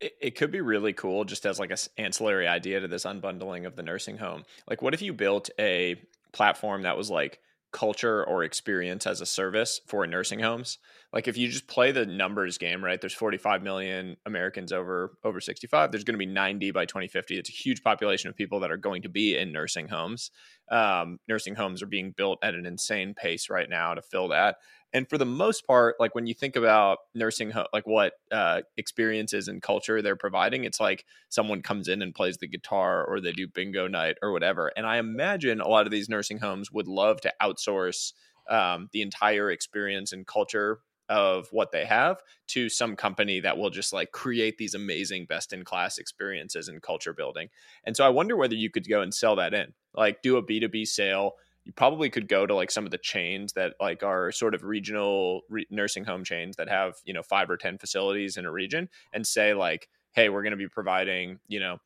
it, 0.00 0.14
it 0.20 0.30
could 0.36 0.50
be 0.50 0.60
really 0.60 0.92
cool 0.92 1.24
just 1.24 1.44
as 1.46 1.58
like 1.58 1.70
a 1.70 1.76
ancillary 2.00 2.46
idea 2.46 2.80
to 2.80 2.88
this 2.88 3.04
unbundling 3.04 3.66
of 3.66 3.76
the 3.76 3.82
nursing 3.82 4.18
home. 4.18 4.44
Like, 4.68 4.82
what 4.82 4.94
if 4.94 5.02
you 5.02 5.12
built 5.12 5.50
a 5.58 6.00
platform 6.32 6.82
that 6.82 6.96
was 6.96 7.10
like 7.10 7.40
culture 7.72 8.24
or 8.24 8.44
experience 8.44 9.06
as 9.06 9.20
a 9.20 9.26
service 9.26 9.80
for 9.86 10.06
nursing 10.06 10.40
homes? 10.40 10.78
like 11.12 11.26
if 11.26 11.38
you 11.38 11.48
just 11.48 11.66
play 11.66 11.90
the 11.90 12.04
numbers 12.04 12.58
game, 12.58 12.84
right? 12.84 13.00
There's 13.00 13.14
45 13.14 13.62
million 13.62 14.16
Americans 14.26 14.72
over 14.72 15.16
over 15.24 15.40
65. 15.40 15.90
There's 15.90 16.04
going 16.04 16.14
to 16.14 16.18
be 16.18 16.26
90 16.26 16.70
by 16.72 16.84
2050. 16.84 17.38
It's 17.38 17.48
a 17.48 17.52
huge 17.52 17.82
population 17.82 18.28
of 18.28 18.36
people 18.36 18.60
that 18.60 18.70
are 18.70 18.76
going 18.76 19.02
to 19.02 19.08
be 19.08 19.36
in 19.36 19.52
nursing 19.52 19.88
homes. 19.88 20.30
Um, 20.70 21.18
nursing 21.26 21.54
homes 21.54 21.82
are 21.82 21.86
being 21.86 22.12
built 22.16 22.38
at 22.42 22.54
an 22.54 22.66
insane 22.66 23.14
pace 23.14 23.48
right 23.48 23.68
now 23.68 23.94
to 23.94 24.02
fill 24.02 24.28
that. 24.28 24.56
And 24.92 25.08
for 25.08 25.18
the 25.18 25.26
most 25.26 25.66
part, 25.66 25.96
like 26.00 26.14
when 26.14 26.26
you 26.26 26.34
think 26.34 26.56
about 26.56 26.98
nursing 27.14 27.50
home, 27.50 27.66
like 27.72 27.86
what 27.86 28.14
uh, 28.32 28.62
experiences 28.76 29.48
and 29.48 29.60
culture 29.60 30.00
they're 30.00 30.16
providing, 30.16 30.64
it's 30.64 30.80
like 30.80 31.04
someone 31.28 31.60
comes 31.62 31.88
in 31.88 32.00
and 32.00 32.14
plays 32.14 32.38
the 32.38 32.48
guitar 32.48 33.04
or 33.04 33.20
they 33.20 33.32
do 33.32 33.46
bingo 33.46 33.86
night 33.86 34.16
or 34.22 34.32
whatever. 34.32 34.72
And 34.76 34.86
I 34.86 34.96
imagine 34.96 35.60
a 35.60 35.68
lot 35.68 35.86
of 35.86 35.92
these 35.92 36.08
nursing 36.08 36.38
homes 36.38 36.72
would 36.72 36.88
love 36.88 37.20
to 37.22 37.32
outsource 37.42 38.12
um, 38.48 38.88
the 38.92 39.02
entire 39.02 39.50
experience 39.50 40.12
and 40.12 40.26
culture 40.26 40.80
of 41.08 41.48
what 41.52 41.72
they 41.72 41.84
have 41.84 42.22
to 42.48 42.68
some 42.68 42.94
company 42.94 43.40
that 43.40 43.56
will 43.56 43.70
just 43.70 43.92
like 43.92 44.12
create 44.12 44.58
these 44.58 44.74
amazing 44.74 45.24
best 45.26 45.52
in 45.52 45.64
class 45.64 45.98
experiences 45.98 46.68
and 46.68 46.82
culture 46.82 47.14
building. 47.14 47.48
And 47.84 47.96
so 47.96 48.04
I 48.04 48.10
wonder 48.10 48.36
whether 48.36 48.54
you 48.54 48.70
could 48.70 48.88
go 48.88 49.00
and 49.00 49.12
sell 49.14 49.36
that 49.36 49.54
in, 49.54 49.72
like 49.94 50.22
do 50.22 50.36
a 50.36 50.42
B2B 50.42 50.86
sale. 50.86 51.32
You 51.68 51.74
probably 51.74 52.08
could 52.08 52.28
go 52.28 52.46
to 52.46 52.54
like 52.54 52.70
some 52.70 52.86
of 52.86 52.92
the 52.92 52.98
chains 52.98 53.52
that 53.52 53.74
like 53.78 54.02
are 54.02 54.32
sort 54.32 54.54
of 54.54 54.64
regional 54.64 55.42
re- 55.50 55.66
nursing 55.70 56.04
home 56.04 56.24
chains 56.24 56.56
that 56.56 56.66
have, 56.70 56.94
you 57.04 57.12
know, 57.12 57.22
5 57.22 57.50
or 57.50 57.58
10 57.58 57.76
facilities 57.76 58.38
in 58.38 58.46
a 58.46 58.50
region 58.50 58.88
and 59.12 59.26
say 59.26 59.52
like, 59.52 59.90
"Hey, 60.12 60.30
we're 60.30 60.42
going 60.42 60.52
to 60.52 60.56
be 60.56 60.66
providing, 60.68 61.40
you 61.46 61.60
know, 61.60 61.76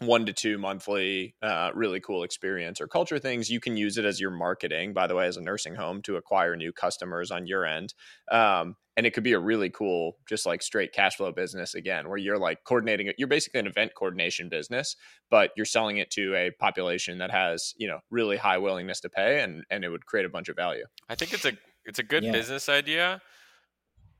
one 0.00 0.26
to 0.26 0.32
two 0.32 0.58
monthly 0.58 1.36
uh, 1.42 1.70
really 1.74 2.00
cool 2.00 2.24
experience 2.24 2.80
or 2.80 2.88
culture 2.88 3.18
things. 3.18 3.50
You 3.50 3.60
can 3.60 3.76
use 3.76 3.98
it 3.98 4.04
as 4.04 4.20
your 4.20 4.30
marketing 4.30 4.92
by 4.94 5.06
the 5.06 5.14
way 5.14 5.26
as 5.26 5.36
a 5.36 5.42
nursing 5.42 5.76
home 5.76 6.02
to 6.02 6.16
acquire 6.16 6.56
new 6.56 6.72
customers 6.72 7.30
on 7.30 7.46
your 7.46 7.64
end. 7.66 7.94
Um, 8.30 8.76
and 8.96 9.06
it 9.06 9.12
could 9.12 9.24
be 9.24 9.32
a 9.32 9.38
really 9.38 9.70
cool 9.70 10.16
just 10.28 10.46
like 10.46 10.62
straight 10.62 10.92
cash 10.92 11.16
flow 11.16 11.32
business 11.32 11.74
again 11.74 12.08
where 12.08 12.18
you're 12.18 12.38
like 12.38 12.64
coordinating 12.64 13.06
it 13.06 13.16
you're 13.18 13.28
basically 13.28 13.60
an 13.60 13.66
event 13.66 13.92
coordination 13.96 14.48
business 14.48 14.96
but 15.30 15.50
you're 15.56 15.66
selling 15.66 15.98
it 15.98 16.10
to 16.10 16.34
a 16.34 16.50
population 16.58 17.18
that 17.18 17.30
has 17.30 17.74
you 17.76 17.88
know 17.88 17.98
really 18.10 18.36
high 18.36 18.58
willingness 18.58 19.00
to 19.00 19.08
pay 19.08 19.40
and 19.40 19.64
and 19.70 19.84
it 19.84 19.88
would 19.88 20.06
create 20.06 20.26
a 20.26 20.30
bunch 20.30 20.48
of 20.48 20.56
value 20.56 20.84
i 21.08 21.14
think 21.14 21.32
it's 21.32 21.44
a 21.44 21.52
it's 21.84 21.98
a 21.98 22.04
good 22.04 22.24
yeah. 22.24 22.32
business 22.32 22.68
idea 22.68 23.20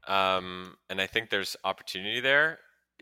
um, 0.07 0.77
and 0.91 1.01
i 1.01 1.07
think 1.07 1.31
there's 1.31 1.57
opportunity 1.65 2.21
there 2.21 2.59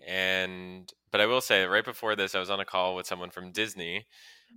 and 0.07 0.93
but 1.11 1.21
I 1.21 1.27
will 1.27 1.41
say 1.41 1.65
right 1.65 1.85
before 1.85 2.17
this, 2.17 2.35
I 2.35 2.41
was 2.41 2.51
on 2.51 2.61
a 2.61 2.65
call 2.65 2.97
with 2.97 3.07
someone 3.07 3.31
from 3.31 3.53
Disney, 3.53 4.07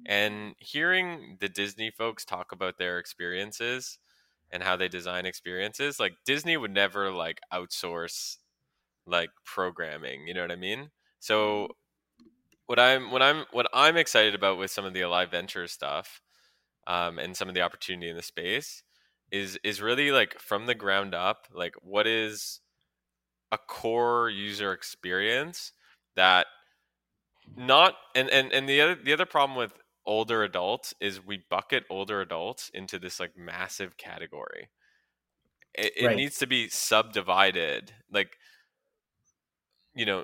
and 0.05 0.55
hearing 0.57 1.38
the 1.39 1.49
Disney 1.49 1.91
folks 1.91 2.26
talk 2.26 2.51
about 2.51 2.78
their 2.78 2.97
experiences 2.97 3.99
and 4.52 4.64
how 4.64 4.76
they 4.76 4.88
design 4.88 5.26
experiences, 5.26 6.00
like 6.00 6.14
Disney 6.26 6.58
would 6.58 6.72
never 6.72 7.12
like 7.12 7.39
outsource 7.54 8.38
like 9.08 9.30
programming. 9.43 10.28
You 10.28 10.34
know 10.34 10.41
what 10.41 10.52
I 10.52 10.56
mean? 10.56 10.89
So 11.20 11.70
what 12.68 12.80
I'm 12.80 13.12
what 13.12 13.22
I'm 13.22 13.46
what 13.52 13.68
I'm 13.74 13.98
excited 13.98 14.36
about 14.36 14.58
with 14.58 14.72
some 14.72 14.86
of 14.86 14.93
the 14.93 15.02
Alive 15.02 15.32
venture 15.32 15.68
stuff 15.68 16.22
um, 16.88 17.20
and 17.20 17.36
some 17.36 17.48
of 17.48 17.56
the 17.56 17.62
opportunity 17.62 18.10
in 18.10 18.16
the 18.16 18.24
space 18.24 18.84
is 19.32 19.60
is 19.64 19.82
really 19.82 20.12
like 20.12 20.39
from 20.39 20.66
the 20.66 20.76
ground 20.76 21.14
up. 21.14 21.48
Like 21.54 21.74
what 21.82 22.08
is 22.08 22.62
a 23.52 23.58
core 23.58 24.30
user 24.30 24.72
experience 24.74 25.72
that 26.16 26.48
not 27.56 27.96
and 28.16 28.30
and 28.30 28.52
and 28.52 28.68
the 28.68 28.82
other 28.82 28.96
the 28.96 29.14
other 29.14 29.26
problem 29.26 29.58
with 29.58 29.74
older 30.06 30.43
adults 30.43 30.93
is 30.99 31.26
we 31.26 31.43
bucket 31.49 31.84
older 31.89 32.22
adults 32.22 32.70
into 32.74 32.99
this 32.99 33.20
like 33.20 33.38
massive 33.38 33.97
category. 33.97 34.70
It, 35.74 35.93
it 35.97 36.06
right. 36.06 36.16
needs 36.16 36.38
to 36.39 36.47
be 36.47 36.70
subdivided, 36.70 37.91
like 38.12 38.38
you 39.93 40.06
know, 40.06 40.24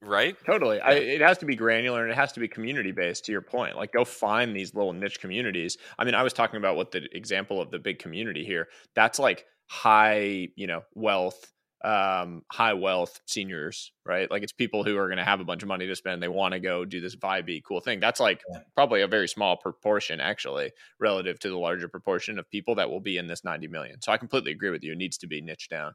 right? 0.00 0.36
Totally. 0.44 0.76
Yeah. 0.78 0.86
I, 0.86 0.92
it 0.92 1.20
has 1.20 1.38
to 1.38 1.46
be 1.46 1.56
granular 1.56 2.02
and 2.02 2.10
it 2.10 2.16
has 2.16 2.32
to 2.32 2.40
be 2.40 2.48
community 2.48 2.92
based. 2.92 3.24
To 3.26 3.32
your 3.32 3.42
point, 3.42 3.76
like 3.76 3.92
go 3.92 4.04
find 4.04 4.54
these 4.54 4.74
little 4.74 4.92
niche 4.92 5.20
communities. 5.20 5.78
I 5.98 6.04
mean, 6.04 6.14
I 6.14 6.22
was 6.22 6.32
talking 6.32 6.56
about 6.56 6.76
what 6.76 6.90
the 6.90 7.08
example 7.16 7.60
of 7.60 7.70
the 7.70 7.78
big 7.78 7.98
community 7.98 8.44
here. 8.44 8.68
That's 8.94 9.18
like 9.18 9.46
high, 9.66 10.48
you 10.56 10.66
know, 10.66 10.82
wealth 10.94 11.52
um, 11.84 12.42
high 12.50 12.74
wealth 12.74 13.20
seniors, 13.26 13.92
right? 14.06 14.30
Like 14.30 14.42
it's 14.42 14.52
people 14.52 14.84
who 14.84 14.96
are 14.98 15.08
going 15.08 15.18
to 15.18 15.24
have 15.24 15.40
a 15.40 15.44
bunch 15.44 15.62
of 15.62 15.68
money 15.68 15.86
to 15.86 15.96
spend. 15.96 16.22
They 16.22 16.28
want 16.28 16.52
to 16.52 16.60
go 16.60 16.84
do 16.84 17.00
this 17.00 17.16
vibey 17.16 17.62
cool 17.62 17.80
thing. 17.80 18.00
That's 18.00 18.20
like 18.20 18.42
yeah. 18.50 18.60
probably 18.74 19.02
a 19.02 19.08
very 19.08 19.28
small 19.28 19.56
proportion, 19.56 20.20
actually, 20.20 20.70
relative 21.00 21.38
to 21.40 21.48
the 21.48 21.58
larger 21.58 21.88
proportion 21.88 22.38
of 22.38 22.48
people 22.50 22.76
that 22.76 22.90
will 22.90 23.00
be 23.00 23.16
in 23.16 23.26
this 23.26 23.44
90 23.44 23.68
million. 23.68 24.00
So 24.00 24.12
I 24.12 24.16
completely 24.16 24.52
agree 24.52 24.70
with 24.70 24.84
you. 24.84 24.92
It 24.92 24.98
needs 24.98 25.18
to 25.18 25.26
be 25.26 25.40
niched 25.40 25.70
down. 25.70 25.94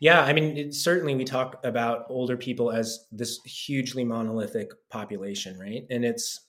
Yeah, 0.00 0.22
I 0.22 0.32
mean, 0.32 0.56
it, 0.56 0.74
certainly 0.74 1.14
we 1.14 1.24
talk 1.24 1.60
about 1.64 2.06
older 2.08 2.36
people 2.36 2.70
as 2.70 3.06
this 3.10 3.40
hugely 3.44 4.04
monolithic 4.04 4.70
population, 4.90 5.58
right? 5.58 5.84
And 5.90 6.04
it's 6.04 6.40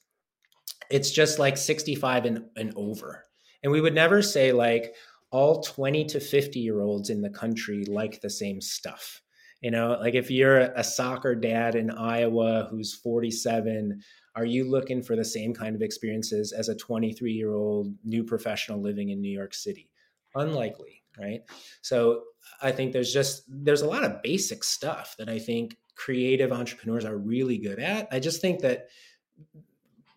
it's 0.89 1.11
just 1.11 1.39
like 1.39 1.57
65 1.57 2.25
and, 2.25 2.45
and 2.55 2.73
over. 2.75 3.25
And 3.63 3.71
we 3.71 3.81
would 3.81 3.95
never 3.95 4.21
say 4.21 4.51
like, 4.51 4.95
all 5.31 5.61
20 5.61 6.05
to 6.05 6.19
50 6.19 6.59
year 6.59 6.81
olds 6.81 7.09
in 7.09 7.21
the 7.21 7.29
country 7.29 7.85
like 7.85 8.21
the 8.21 8.29
same 8.29 8.61
stuff. 8.61 9.21
You 9.61 9.71
know, 9.71 9.97
like 9.99 10.13
if 10.13 10.29
you're 10.29 10.59
a 10.59 10.83
soccer 10.83 11.33
dad 11.33 11.75
in 11.75 11.89
Iowa 11.89 12.67
who's 12.69 12.93
47, 12.93 14.01
are 14.35 14.45
you 14.45 14.69
looking 14.69 15.01
for 15.01 15.15
the 15.15 15.25
same 15.25 15.53
kind 15.53 15.75
of 15.75 15.81
experiences 15.81 16.51
as 16.51 16.69
a 16.69 16.75
23 16.75 17.31
year 17.31 17.55
old 17.55 17.93
new 18.03 18.23
professional 18.23 18.79
living 18.79 19.09
in 19.09 19.19
New 19.19 19.31
York 19.31 19.55
City? 19.55 19.89
Unlikely, 20.35 21.01
right? 21.19 21.41
So 21.81 22.21
I 22.61 22.71
think 22.71 22.93
there's 22.93 23.11
just 23.11 23.43
there's 23.47 23.81
a 23.81 23.87
lot 23.87 24.03
of 24.03 24.21
basic 24.21 24.63
stuff 24.63 25.15
that 25.17 25.27
I 25.27 25.39
think 25.39 25.75
creative 25.95 26.51
entrepreneurs 26.51 27.05
are 27.05 27.17
really 27.17 27.57
good 27.57 27.79
at. 27.79 28.07
I 28.11 28.19
just 28.19 28.41
think 28.41 28.61
that 28.61 28.89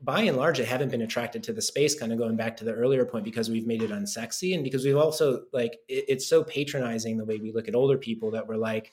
by 0.03 0.22
and 0.22 0.36
large, 0.36 0.61
I 0.61 0.64
haven't 0.64 0.90
been 0.90 1.03
attracted 1.03 1.42
to 1.44 1.53
the 1.53 1.62
space, 1.62 1.98
kind 1.98 2.12
of 2.12 2.18
going 2.18 2.36
back 2.36 2.57
to 2.59 2.64
the 2.64 2.72
earlier 2.72 3.05
point, 3.05 3.24
because 3.24 3.51
we've 3.51 3.66
made 3.66 3.82
it 3.82 3.90
unsexy 3.90 4.55
and 4.55 4.64
because 4.64 4.84
we've 4.84 4.96
also 4.96 5.42
like 5.53 5.78
it, 5.88 6.05
it's 6.09 6.26
so 6.26 6.42
patronizing 6.42 7.16
the 7.16 7.24
way 7.24 7.38
we 7.38 7.53
look 7.53 7.68
at 7.68 7.74
older 7.74 7.98
people 7.98 8.30
that 8.30 8.46
we're 8.46 8.57
like, 8.57 8.92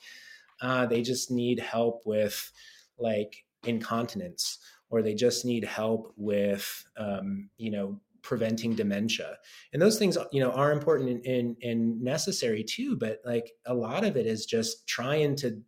uh, 0.60 0.86
they 0.86 1.02
just 1.02 1.30
need 1.30 1.58
help 1.60 2.02
with 2.04 2.52
like 2.98 3.44
incontinence 3.64 4.58
or 4.90 5.02
they 5.02 5.14
just 5.14 5.44
need 5.44 5.64
help 5.64 6.12
with 6.16 6.84
um, 6.96 7.48
you 7.56 7.70
know 7.70 8.00
preventing 8.20 8.74
dementia. 8.74 9.38
And 9.72 9.80
those 9.80 9.98
things 9.98 10.18
you 10.32 10.40
know 10.40 10.50
are 10.50 10.72
important 10.72 11.24
and, 11.26 11.56
and 11.62 12.02
necessary 12.02 12.62
too 12.64 12.96
but 12.96 13.20
like 13.24 13.50
a 13.66 13.72
lot 13.72 14.04
of 14.04 14.16
it 14.16 14.26
is 14.26 14.44
just 14.44 14.86
trying 14.86 15.36
to 15.36 15.62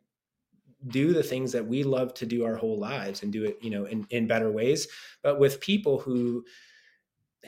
do 0.88 1.12
the 1.12 1.22
things 1.22 1.52
that 1.52 1.66
we 1.66 1.82
love 1.82 2.14
to 2.14 2.26
do 2.26 2.44
our 2.44 2.56
whole 2.56 2.78
lives 2.78 3.22
and 3.22 3.32
do 3.32 3.44
it 3.44 3.58
you 3.60 3.70
know 3.70 3.84
in, 3.84 4.06
in 4.10 4.26
better 4.26 4.50
ways. 4.50 4.88
But 5.22 5.38
with 5.38 5.60
people 5.60 5.98
who 5.98 6.44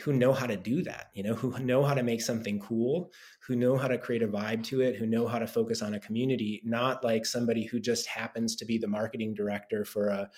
who 0.01 0.13
know 0.13 0.33
how 0.33 0.47
to 0.47 0.57
do 0.57 0.83
that 0.83 1.11
you 1.13 1.23
know 1.23 1.35
who 1.35 1.59
know 1.59 1.83
how 1.83 1.95
to 1.95 2.03
make 2.03 2.23
something 2.23 2.59
cool 2.61 3.13
who 3.47 3.55
know 3.55 3.77
how 3.77 3.89
to 3.89 3.99
create 3.99 4.23
a 4.23 4.29
vibe 4.29 4.65
to 4.65 4.81
it 4.81 4.97
who 4.97 5.07
know 5.07 5.27
how 5.27 5.39
to 5.39 5.47
focus 5.47 5.83
on 5.83 5.95
a 5.95 6.01
community 6.01 6.63
not 6.65 7.05
like 7.05 7.27
somebody 7.27 7.67
who 7.67 7.79
just 7.79 8.07
happens 8.07 8.57
to 8.57 8.65
be 8.65 8.79
the 8.79 8.87
marketing 8.87 9.35
director 9.35 9.85
for 9.85 10.09
a, 10.09 10.31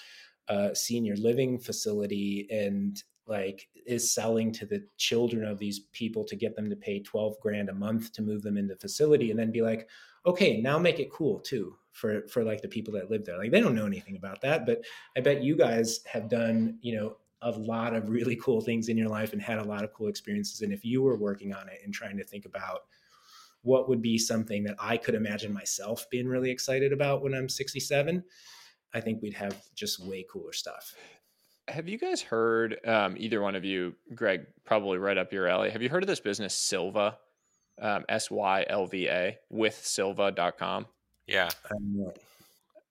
a 0.49 0.75
senior 0.75 1.15
living 1.17 1.59
facility 1.59 2.49
and 2.51 3.05
like 3.27 3.69
is 3.87 4.13
selling 4.13 4.53
to 4.53 4.67
the 4.67 4.85
children 4.97 5.45
of 5.45 5.59
these 5.59 5.81
people 5.93 6.25
to 6.25 6.37
get 6.37 6.57
them 6.57 6.69
to 6.69 6.77
pay 6.77 7.01
12 7.01 7.39
grand 7.41 7.69
a 7.69 7.75
month 7.75 8.13
to 8.13 8.23
move 8.23 8.43
them 8.43 8.57
into 8.57 8.75
the 8.75 8.81
facility 8.81 9.31
and 9.31 9.39
then 9.39 9.53
be 9.53 9.63
like 9.63 9.89
okay 10.27 10.61
now 10.61 10.79
make 10.79 10.99
it 10.99 11.13
cool 11.13 11.39
too 11.39 11.77
for 11.95 12.29
for 12.29 12.45
like 12.45 12.61
the 12.61 12.69
people 12.69 12.93
that 12.93 13.11
live 13.11 13.25
there 13.25 13.39
like 13.39 13.51
they 13.51 13.61
don't 13.61 13.75
know 13.75 13.87
anything 13.87 14.17
about 14.17 14.41
that 14.43 14.67
but 14.67 14.85
i 15.17 15.21
bet 15.21 15.43
you 15.43 15.57
guys 15.57 16.01
have 16.05 16.29
done 16.29 16.79
you 16.83 16.95
know 16.95 17.17
a 17.43 17.51
lot 17.53 17.95
of 17.95 18.09
really 18.09 18.37
cool 18.37 18.61
things 18.61 18.89
in 18.89 18.97
your 18.97 19.09
life 19.09 19.33
and 19.33 19.41
had 19.41 19.59
a 19.59 19.65
lot 19.65 19.85
of 19.85 19.93
cool 19.93 20.09
experiences 20.09 20.61
and 20.61 20.73
if 20.73 20.85
you 20.85 21.03
were 21.03 21.17
working 21.17 21.55
on 21.55 21.69
it 21.69 21.81
and 21.85 21.95
trying 21.95 22.17
to 22.17 22.25
think 22.25 22.45
about 22.45 22.81
what 23.65 23.89
would 23.89 24.03
be 24.03 24.19
something 24.19 24.63
that 24.65 24.77
I 24.79 24.97
could 24.97 25.15
imagine 25.15 25.53
myself 25.53 26.09
being 26.11 26.29
really 26.29 26.51
excited 26.51 26.93
about 26.93 27.23
when 27.23 27.35
I'm 27.35 27.49
67, 27.49 28.23
I 28.93 29.01
think 29.01 29.23
we'd 29.23 29.35
have 29.35 29.61
just 29.75 30.05
way 30.05 30.25
cooler 30.31 30.53
stuff. 30.53 30.95
Have 31.69 31.89
you 31.89 31.97
guys 31.97 32.21
heard, 32.21 32.79
um, 32.87 33.17
either 33.17 33.41
one 33.41 33.55
of 33.57 33.65
you, 33.65 33.95
Greg, 34.15 34.47
probably 34.65 34.99
right 34.99 35.17
up 35.17 35.33
your 35.33 35.49
alley? 35.49 35.71
Have 35.71 35.81
you 35.81 35.89
heard 35.89 36.03
of 36.03 36.07
this 36.07 36.21
business, 36.21 36.55
Sylva? 36.55 37.19
Um, 37.81 38.05
S 38.09 38.31
Y 38.31 38.65
L 38.69 38.87
V 38.87 39.09
A, 39.09 39.39
with 39.51 39.75
Sylva.com? 39.85 40.87
Yeah. 41.27 41.51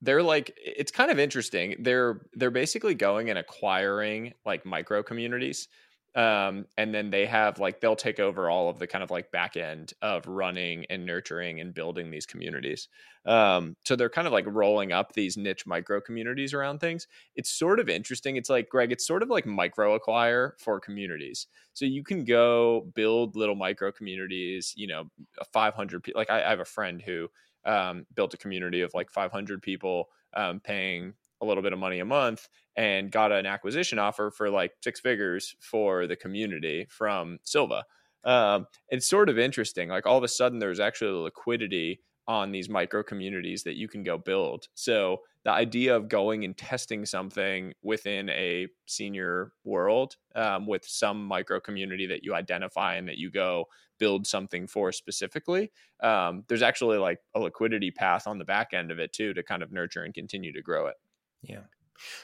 They're 0.01 0.23
like, 0.23 0.53
it's 0.57 0.91
kind 0.91 1.11
of 1.11 1.19
interesting. 1.19 1.75
They're 1.79 2.21
they're 2.33 2.51
basically 2.51 2.93
going 2.95 3.29
and 3.29 3.39
acquiring 3.39 4.33
like 4.45 4.65
micro 4.65 5.01
communities 5.01 5.67
um, 6.15 6.65
and 6.77 6.93
then 6.93 7.09
they 7.09 7.25
have 7.25 7.59
like 7.59 7.81
they'll 7.81 7.95
take 7.95 8.19
over 8.19 8.49
all 8.49 8.69
of 8.69 8.77
the 8.77 8.85
kind 8.85 9.03
of 9.03 9.09
like 9.09 9.31
back 9.31 9.57
end 9.57 9.93
of 10.01 10.27
running 10.27 10.85
and 10.89 11.05
nurturing 11.05 11.59
and 11.59 11.73
building 11.73 12.11
these 12.11 12.25
communities 12.25 12.87
um, 13.25 13.75
so 13.83 13.95
they're 13.95 14.09
kind 14.09 14.27
of 14.27 14.33
like 14.33 14.45
rolling 14.47 14.91
up 14.91 15.13
these 15.13 15.37
niche 15.37 15.65
micro 15.65 15.99
communities 15.99 16.53
around 16.53 16.79
things 16.79 17.07
it's 17.35 17.49
sort 17.49 17.79
of 17.79 17.89
interesting 17.89 18.35
it's 18.35 18.49
like 18.49 18.69
greg 18.69 18.91
it's 18.91 19.07
sort 19.07 19.23
of 19.23 19.29
like 19.29 19.45
MicroAcquire 19.45 20.51
for 20.59 20.79
communities 20.79 21.47
so 21.73 21.85
you 21.85 22.03
can 22.03 22.23
go 22.23 22.85
build 22.93 23.35
little 23.35 23.55
micro 23.55 23.91
communities 23.91 24.73
you 24.75 24.85
know 24.85 25.09
500 25.51 26.03
people 26.03 26.19
like 26.19 26.29
I, 26.29 26.43
I, 26.43 26.49
have 26.49 26.59
a 26.59 26.65
friend 26.65 27.01
who 27.01 27.27
um, 27.65 28.05
built 28.15 28.33
a 28.33 28.37
community 28.37 28.81
of 28.81 28.93
like 28.93 29.11
500 29.11 29.61
people 29.61 30.09
um, 30.35 30.59
paying 30.59 31.13
a 31.41 31.45
little 31.45 31.63
bit 31.63 31.73
of 31.73 31.79
money 31.79 31.99
a 31.99 32.05
month 32.05 32.47
and 32.75 33.11
got 33.11 33.31
an 33.31 33.45
acquisition 33.45 33.99
offer 33.99 34.31
for 34.31 34.49
like 34.49 34.71
six 34.83 34.99
figures 34.99 35.55
for 35.59 36.07
the 36.07 36.15
community 36.15 36.87
from 36.89 37.37
Sylva. 37.43 37.83
Um, 38.23 38.67
it's 38.89 39.07
sort 39.07 39.29
of 39.29 39.37
interesting. 39.37 39.89
Like 39.89 40.05
all 40.05 40.17
of 40.17 40.23
a 40.23 40.29
sudden, 40.29 40.59
there's 40.59 40.79
actually 40.79 41.11
liquidity 41.11 41.99
on 42.27 42.51
these 42.51 42.69
micro 42.69 43.03
communities 43.03 43.63
that 43.63 43.75
you 43.75 43.87
can 43.87 44.03
go 44.03 44.17
build. 44.17 44.67
So 44.75 45.21
the 45.43 45.51
idea 45.51 45.95
of 45.95 46.07
going 46.07 46.45
and 46.45 46.57
testing 46.57 47.05
something 47.05 47.73
within 47.81 48.29
a 48.29 48.67
senior 48.85 49.51
world 49.65 50.15
um, 50.35 50.65
with 50.65 50.85
some 50.85 51.25
micro 51.25 51.59
community 51.59 52.07
that 52.07 52.23
you 52.23 52.33
identify 52.33 52.95
and 52.95 53.07
that 53.09 53.17
you 53.17 53.29
go 53.29 53.65
build 54.03 54.27
something 54.27 54.67
for 54.67 54.91
specifically, 54.91 55.71
um, 56.01 56.43
there's 56.49 56.61
actually 56.61 56.97
like 56.97 57.19
a 57.35 57.39
liquidity 57.39 57.89
path 57.89 58.27
on 58.27 58.37
the 58.37 58.43
back 58.43 58.73
end 58.73 58.91
of 58.91 58.99
it 58.99 59.13
too 59.13 59.33
to 59.33 59.41
kind 59.41 59.63
of 59.63 59.71
nurture 59.71 60.03
and 60.03 60.13
continue 60.13 60.51
to 60.51 60.61
grow 60.61 60.87
it. 60.87 60.95
Yeah. 61.41 61.61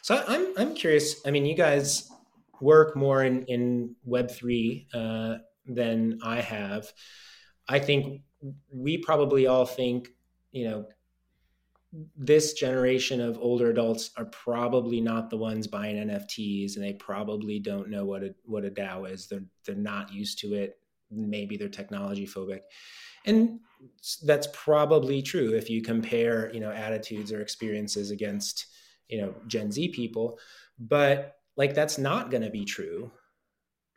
So 0.01 0.21
I'm 0.27 0.47
I'm 0.57 0.75
curious. 0.75 1.25
I 1.25 1.31
mean, 1.31 1.45
you 1.45 1.55
guys 1.55 2.11
work 2.59 2.97
more 2.97 3.23
in 3.23 3.45
in 3.45 3.95
Web 4.03 4.29
three 4.29 4.87
uh, 4.93 5.35
than 5.65 6.19
I 6.21 6.41
have. 6.41 6.91
I 7.69 7.79
think 7.79 8.23
we 8.73 8.97
probably 8.97 9.47
all 9.47 9.65
think, 9.65 10.09
you 10.51 10.69
know, 10.69 10.85
this 12.17 12.53
generation 12.53 13.21
of 13.21 13.37
older 13.39 13.69
adults 13.69 14.11
are 14.17 14.25
probably 14.25 14.99
not 14.99 15.29
the 15.29 15.37
ones 15.37 15.65
buying 15.65 15.95
NFTs, 15.95 16.75
and 16.75 16.83
they 16.83 16.93
probably 16.93 17.57
don't 17.57 17.89
know 17.89 18.03
what 18.03 18.23
a 18.23 18.35
what 18.43 18.65
a 18.65 18.69
DAO 18.69 19.09
is. 19.09 19.27
They're 19.27 19.45
they're 19.65 19.75
not 19.75 20.11
used 20.11 20.39
to 20.39 20.55
it. 20.55 20.78
Maybe 21.11 21.57
they're 21.57 21.69
technology 21.69 22.27
phobic, 22.27 22.61
and 23.25 23.59
that's 24.23 24.47
probably 24.53 25.21
true 25.21 25.53
if 25.53 25.69
you 25.69 25.81
compare, 25.81 26.53
you 26.53 26.59
know, 26.59 26.71
attitudes 26.71 27.31
or 27.31 27.41
experiences 27.41 28.11
against 28.11 28.67
you 29.07 29.21
know 29.21 29.33
gen 29.47 29.71
z 29.71 29.89
people. 29.89 30.39
But 30.79 31.35
like 31.55 31.73
that's 31.73 31.97
not 31.97 32.31
going 32.31 32.43
to 32.43 32.49
be 32.49 32.65
true 32.65 33.11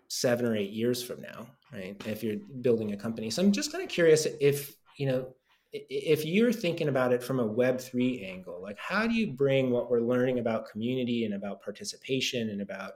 seven 0.09 0.45
or 0.45 0.55
eight 0.55 0.71
years 0.71 1.03
from 1.03 1.23
now 1.23 1.47
right? 1.73 2.01
If 2.07 2.23
you're 2.23 2.37
building 2.61 2.93
a 2.93 2.97
company. 2.97 3.31
So 3.31 3.43
i'm 3.43 3.53
just 3.53 3.73
kind 3.73 3.83
of 3.83 3.91
curious 3.91 4.27
if 4.41 4.75
you 4.97 5.07
know 5.07 5.35
if 5.73 6.27
you're 6.27 6.53
thinking 6.53 6.89
about 6.89 7.15
it 7.15 7.23
from 7.23 7.41
a 7.41 7.49
web3 7.49 8.31
angle 8.31 8.61
like 8.63 8.79
how 8.79 9.07
do 9.07 9.15
you 9.15 9.33
bring 9.33 9.71
what 9.71 9.91
we're 9.91 10.03
learning 10.03 10.39
about 10.39 10.69
community 10.69 11.25
and 11.25 11.33
about 11.33 11.63
participation 11.63 12.51
and 12.51 12.61
about 12.61 12.93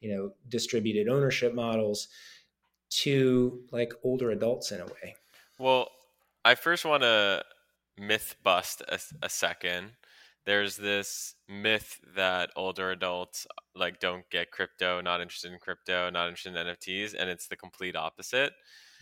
you 0.00 0.12
know 0.12 0.32
distributed 0.48 1.08
ownership 1.08 1.54
models 1.54 2.08
to 2.90 3.60
like 3.70 3.92
older 4.02 4.30
adults 4.30 4.72
in 4.72 4.80
a 4.80 4.86
way 4.86 5.14
well 5.58 5.88
i 6.44 6.54
first 6.54 6.84
want 6.84 7.02
to 7.02 7.42
myth 7.96 8.34
bust 8.42 8.82
a, 8.88 8.98
a 9.22 9.28
second 9.28 9.92
there's 10.46 10.76
this 10.76 11.34
myth 11.48 12.00
that 12.16 12.50
older 12.56 12.90
adults 12.90 13.46
like 13.74 14.00
don't 14.00 14.28
get 14.30 14.50
crypto, 14.50 15.00
not 15.00 15.20
interested 15.20 15.52
in 15.52 15.58
crypto, 15.58 16.10
not 16.10 16.28
interested 16.28 16.56
in 16.56 16.66
NFTs, 16.66 17.14
and 17.18 17.28
it's 17.28 17.46
the 17.46 17.56
complete 17.56 17.94
opposite. 17.94 18.52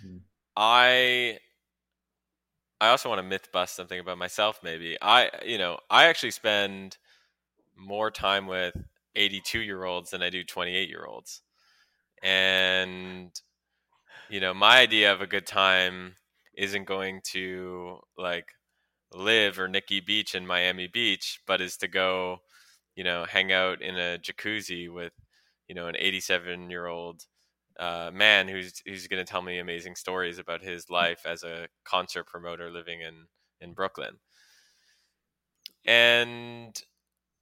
Mm. 0.04 0.20
I 0.56 1.38
I 2.80 2.88
also 2.88 3.08
want 3.08 3.20
to 3.20 3.22
myth 3.22 3.50
bust 3.52 3.76
something 3.76 3.98
about 3.98 4.18
myself 4.18 4.60
maybe. 4.62 4.96
I 5.00 5.30
you 5.44 5.58
know, 5.58 5.78
I 5.88 6.06
actually 6.06 6.32
spend 6.32 6.98
more 7.76 8.10
time 8.10 8.46
with 8.46 8.76
82 9.14 9.60
year 9.60 9.84
olds 9.84 10.10
than 10.10 10.22
I 10.22 10.30
do 10.30 10.42
28 10.42 10.88
year 10.88 11.04
olds. 11.06 11.42
And 12.22 13.30
you 14.30 14.40
know, 14.40 14.54
my 14.54 14.78
idea 14.78 15.12
of 15.12 15.20
a 15.20 15.26
good 15.26 15.46
time 15.46 16.16
isn't 16.54 16.84
going 16.84 17.20
to 17.32 17.98
like 18.16 18.46
LIV 19.14 19.58
or 19.58 19.68
Nikki 19.68 20.00
Beach 20.00 20.34
in 20.34 20.46
Miami 20.46 20.86
Beach, 20.86 21.40
but 21.46 21.60
is 21.60 21.76
to 21.78 21.88
go, 21.88 22.38
you 22.94 23.04
know, 23.04 23.24
hang 23.24 23.52
out 23.52 23.80
in 23.80 23.96
a 23.96 24.18
jacuzzi 24.18 24.92
with, 24.92 25.12
you 25.68 25.74
know, 25.74 25.86
an 25.86 25.96
87 25.96 26.70
year 26.70 26.86
old 26.86 27.24
uh, 27.78 28.10
man 28.12 28.48
who's 28.48 28.82
who's 28.84 29.06
going 29.06 29.24
to 29.24 29.30
tell 29.30 29.42
me 29.42 29.58
amazing 29.58 29.94
stories 29.94 30.38
about 30.38 30.62
his 30.62 30.90
life 30.90 31.20
as 31.24 31.44
a 31.44 31.68
concert 31.84 32.24
promoter 32.26 32.70
living 32.70 33.00
in 33.00 33.26
in 33.60 33.72
Brooklyn. 33.72 34.18
And 35.86 36.80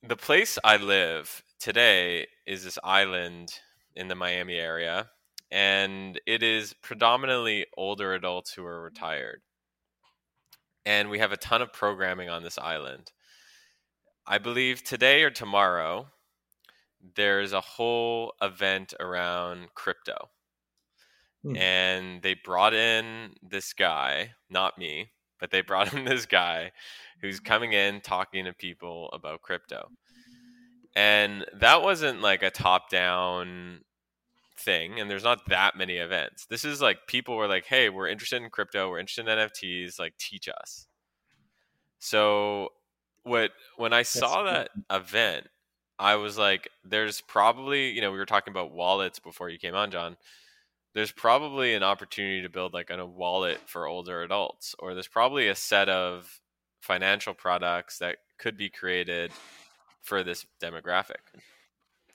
the 0.07 0.17
place 0.17 0.59
I 0.63 0.77
live 0.77 1.43
today 1.59 2.27
is 2.47 2.63
this 2.63 2.79
island 2.85 3.53
in 3.97 4.09
the 4.09 4.15
Miami 4.15 4.55
area, 4.57 5.11
and 5.51 6.21
it 6.27 6.43
is 6.43 6.75
predominantly 6.83 7.67
older 7.77 8.15
adults 8.15 8.53
who 8.53 8.65
are 8.65 8.83
retired 8.83 9.41
and 10.87 11.11
we 11.11 11.19
have 11.19 11.33
a 11.33 11.37
ton 11.37 11.61
of 11.61 11.73
programming 11.73 12.31
on 12.31 12.45
this 12.45 12.57
island. 12.57 13.11
I 14.25 14.39
believe 14.39 14.85
today 14.85 15.25
or 15.25 15.31
tomorrow, 15.31 16.07
there's 17.17 17.53
a 17.53 17.61
whole 17.61 18.35
event 18.41 18.95
around 19.01 19.75
crypto. 19.75 20.31
Hmm. 21.43 21.57
And 21.57 22.23
they 22.23 22.35
brought 22.35 22.73
in 22.73 23.35
this 23.43 23.73
guy, 23.73 24.33
not 24.49 24.79
me, 24.79 25.11
but 25.41 25.51
they 25.51 25.61
brought 25.61 25.93
in 25.95 26.05
this 26.05 26.25
guy 26.25 26.71
who's 27.21 27.41
coming 27.41 27.73
in 27.73 28.01
talking 28.01 28.45
to 28.45 28.53
people 28.53 29.11
about 29.13 29.43
crypto. 29.43 29.91
And 30.95 31.45
that 31.53 31.83
wasn't 31.83 32.23
like 32.23 32.43
a 32.43 32.51
top 32.51 32.91
down 32.91 33.81
thing 34.59 34.99
and 34.99 35.11
there's 35.11 35.25
not 35.25 35.49
that 35.49 35.77
many 35.77 35.97
events. 35.97 36.47
This 36.47 36.65
is 36.65 36.81
like 36.81 37.07
people 37.07 37.37
were 37.37 37.49
like 37.49 37.67
hey 37.67 37.89
we're 37.89 38.09
interested 38.09 38.43
in 38.43 38.51
crypto 38.51 38.91
we're 38.91 38.99
interested 38.99 39.29
in 39.29 39.39
nfts 39.39 39.99
like 39.99 40.17
teach 40.19 40.49
us. 40.49 40.87
So 41.99 42.71
what 43.23 43.51
when 43.77 43.93
i 43.93 44.03
saw 44.03 44.45
that 44.45 44.71
event 44.91 45.49
i 45.99 46.15
was 46.15 46.39
like 46.39 46.69
there's 46.85 47.21
probably 47.23 47.91
you 47.91 48.01
know 48.01 48.13
we 48.13 48.19
were 48.19 48.27
talking 48.27 48.53
about 48.53 48.73
wallets 48.73 49.19
before 49.19 49.49
you 49.49 49.59
came 49.59 49.75
on 49.75 49.91
john. 49.91 50.17
There's 50.95 51.13
probably 51.13 51.75
an 51.75 51.83
opportunity 51.83 52.41
to 52.41 52.49
build 52.49 52.73
like 52.73 52.89
a 52.89 53.05
wallet 53.05 53.59
for 53.67 53.87
older 53.87 54.23
adults 54.23 54.75
or 54.79 54.95
there's 54.95 55.09
probably 55.09 55.49
a 55.49 55.55
set 55.55 55.91
of 55.91 56.41
financial 56.81 57.35
products 57.35 57.99
that 57.99 58.17
could 58.39 58.57
be 58.57 58.71
created 58.71 59.31
for 60.03 60.23
this 60.23 60.47
demographic. 60.63 61.21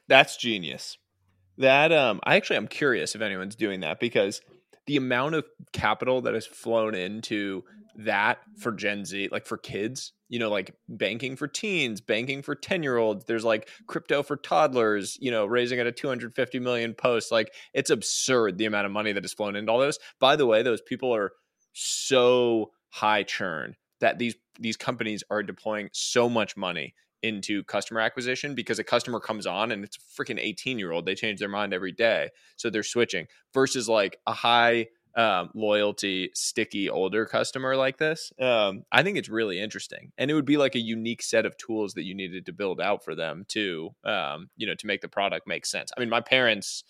That's 0.07 0.35
genius 0.37 0.97
that 1.61 1.91
um, 1.91 2.19
I 2.23 2.35
actually 2.35 2.57
I'm 2.57 2.67
curious 2.67 3.15
if 3.15 3.21
anyone's 3.21 3.55
doing 3.55 3.81
that 3.81 3.99
because 3.99 4.41
the 4.87 4.97
amount 4.97 5.35
of 5.35 5.45
capital 5.73 6.21
that 6.21 6.33
has 6.33 6.45
flown 6.45 6.95
into 6.95 7.63
that 7.95 8.39
for 8.57 8.71
Gen 8.71 9.05
Z, 9.05 9.29
like 9.31 9.45
for 9.45 9.57
kids, 9.57 10.13
you 10.29 10.39
know, 10.39 10.49
like 10.49 10.75
banking 10.87 11.35
for 11.35 11.47
teens, 11.47 12.01
banking 12.01 12.41
for 12.41 12.55
10 12.55 12.83
year 12.83 12.97
olds, 12.97 13.25
there's 13.25 13.43
like 13.43 13.69
crypto 13.87 14.23
for 14.23 14.37
toddlers, 14.37 15.17
you 15.19 15.31
know, 15.31 15.45
raising 15.45 15.79
at 15.79 15.87
a 15.87 15.91
250 15.91 16.59
million 16.59 16.93
post. 16.93 17.31
Like 17.31 17.53
it's 17.73 17.89
absurd 17.89 18.57
the 18.57 18.65
amount 18.65 18.85
of 18.85 18.91
money 18.91 19.11
that 19.11 19.23
has 19.23 19.33
flown 19.33 19.55
into 19.55 19.71
all 19.71 19.79
those. 19.79 19.99
By 20.19 20.35
the 20.35 20.45
way, 20.45 20.63
those 20.63 20.81
people 20.81 21.13
are 21.13 21.31
so 21.73 22.71
high 22.89 23.23
churn 23.23 23.75
that 23.99 24.17
these 24.17 24.35
these 24.59 24.77
companies 24.77 25.23
are 25.29 25.43
deploying 25.43 25.89
so 25.93 26.27
much 26.29 26.57
money 26.57 26.93
into 27.23 27.63
customer 27.63 27.99
acquisition 27.99 28.55
because 28.55 28.79
a 28.79 28.83
customer 28.83 29.19
comes 29.19 29.45
on 29.45 29.71
and 29.71 29.83
it's 29.83 29.97
a 29.97 30.21
freaking 30.21 30.39
18 30.39 30.79
year 30.79 30.91
old. 30.91 31.05
They 31.05 31.15
change 31.15 31.39
their 31.39 31.49
mind 31.49 31.73
every 31.73 31.91
day. 31.91 32.29
So 32.55 32.69
they're 32.69 32.83
switching 32.83 33.27
versus 33.53 33.87
like 33.87 34.17
a 34.27 34.33
high 34.33 34.87
um, 35.15 35.49
loyalty, 35.53 36.31
sticky 36.33 36.89
older 36.89 37.25
customer 37.25 37.75
like 37.75 37.97
this. 37.97 38.31
Um, 38.39 38.83
I 38.91 39.03
think 39.03 39.17
it's 39.17 39.29
really 39.29 39.59
interesting. 39.59 40.11
And 40.17 40.31
it 40.31 40.33
would 40.33 40.45
be 40.45 40.57
like 40.57 40.75
a 40.75 40.79
unique 40.79 41.21
set 41.21 41.45
of 41.45 41.57
tools 41.57 41.93
that 41.93 42.03
you 42.03 42.15
needed 42.15 42.45
to 42.45 42.53
build 42.53 42.79
out 42.79 43.03
for 43.03 43.15
them 43.15 43.45
to, 43.49 43.89
um, 44.05 44.49
you 44.55 44.67
know, 44.67 44.75
to 44.75 44.87
make 44.87 45.01
the 45.01 45.09
product 45.09 45.47
make 45.47 45.65
sense. 45.65 45.91
I 45.95 45.99
mean, 45.99 46.09
my 46.09 46.21
parents 46.21 46.83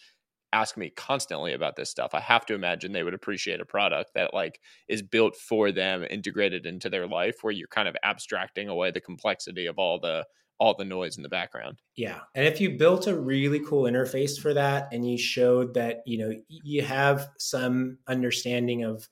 ask 0.54 0.78
me 0.78 0.90
constantly 0.90 1.54
about 1.54 1.76
this 1.76 1.90
stuff. 1.90 2.14
I 2.14 2.20
have 2.20 2.46
to 2.48 2.54
imagine 2.54 2.92
they 2.92 3.04
would 3.04 3.14
appreciate 3.14 3.62
a 3.62 3.66
product 3.66 4.12
that 4.16 4.34
like 4.34 4.60
is 4.88 5.02
built 5.02 5.36
for 5.36 5.72
them, 5.72 6.06
integrated 6.10 6.66
into 6.66 6.90
their 6.90 7.08
life, 7.08 7.38
where 7.42 7.54
you're 7.54 7.68
kind 7.68 7.88
of 7.88 7.96
abstracting 8.04 8.68
away 8.68 8.92
the 8.92 9.02
complexity 9.02 9.66
of 9.66 9.78
all 9.78 10.00
the 10.00 10.26
all 10.62 10.76
the 10.76 10.86
noise 10.86 11.18
in 11.18 11.24
the 11.24 11.30
background. 11.30 11.82
Yeah. 11.96 12.20
And 12.36 12.46
if 12.46 12.62
you 12.62 12.78
built 12.78 13.08
a 13.08 13.20
really 13.20 13.60
cool 13.66 13.84
interface 13.86 14.40
for 14.40 14.54
that 14.54 14.90
and 14.92 15.10
you 15.10 15.18
showed 15.18 15.74
that, 15.74 16.04
you 16.06 16.20
know, 16.20 16.32
you 16.50 16.84
have 16.84 17.30
some 17.40 17.98
understanding 18.08 18.84
of 18.84 19.10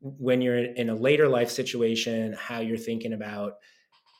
when 0.00 0.42
you're 0.42 0.58
in 0.58 0.88
a 0.90 0.96
later 0.96 1.28
life 1.28 1.50
situation, 1.50 2.34
how 2.36 2.58
you're 2.58 2.76
thinking 2.76 3.12
about 3.12 3.58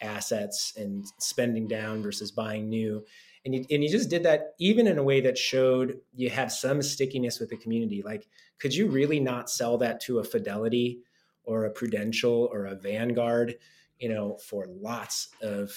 assets 0.01 0.73
and 0.77 1.05
spending 1.19 1.67
down 1.67 2.01
versus 2.01 2.31
buying 2.31 2.69
new. 2.69 3.05
And 3.49 3.55
you, 3.55 3.65
and 3.71 3.83
you 3.83 3.89
just 3.89 4.11
did 4.11 4.25
that 4.25 4.53
even 4.59 4.87
in 4.87 4.99
a 4.99 5.03
way 5.03 5.23
that 5.23 5.39
showed 5.39 6.01
you 6.15 6.29
have 6.29 6.53
some 6.53 6.83
stickiness 6.83 7.41
with 7.41 7.49
the 7.49 7.57
community. 7.57 8.03
Like, 8.05 8.29
could 8.59 8.75
you 8.75 8.89
really 8.89 9.21
not 9.21 9.49
sell 9.49 9.79
that 9.79 10.01
to 10.03 10.19
a 10.19 10.25
Fidelity 10.25 10.99
or 11.45 11.65
a 11.65 11.71
Prudential 11.71 12.51
or 12.53 12.67
a 12.67 12.75
Vanguard, 12.75 13.55
you 13.99 14.11
know, 14.11 14.37
for 14.37 14.67
lots 14.69 15.31
of 15.41 15.73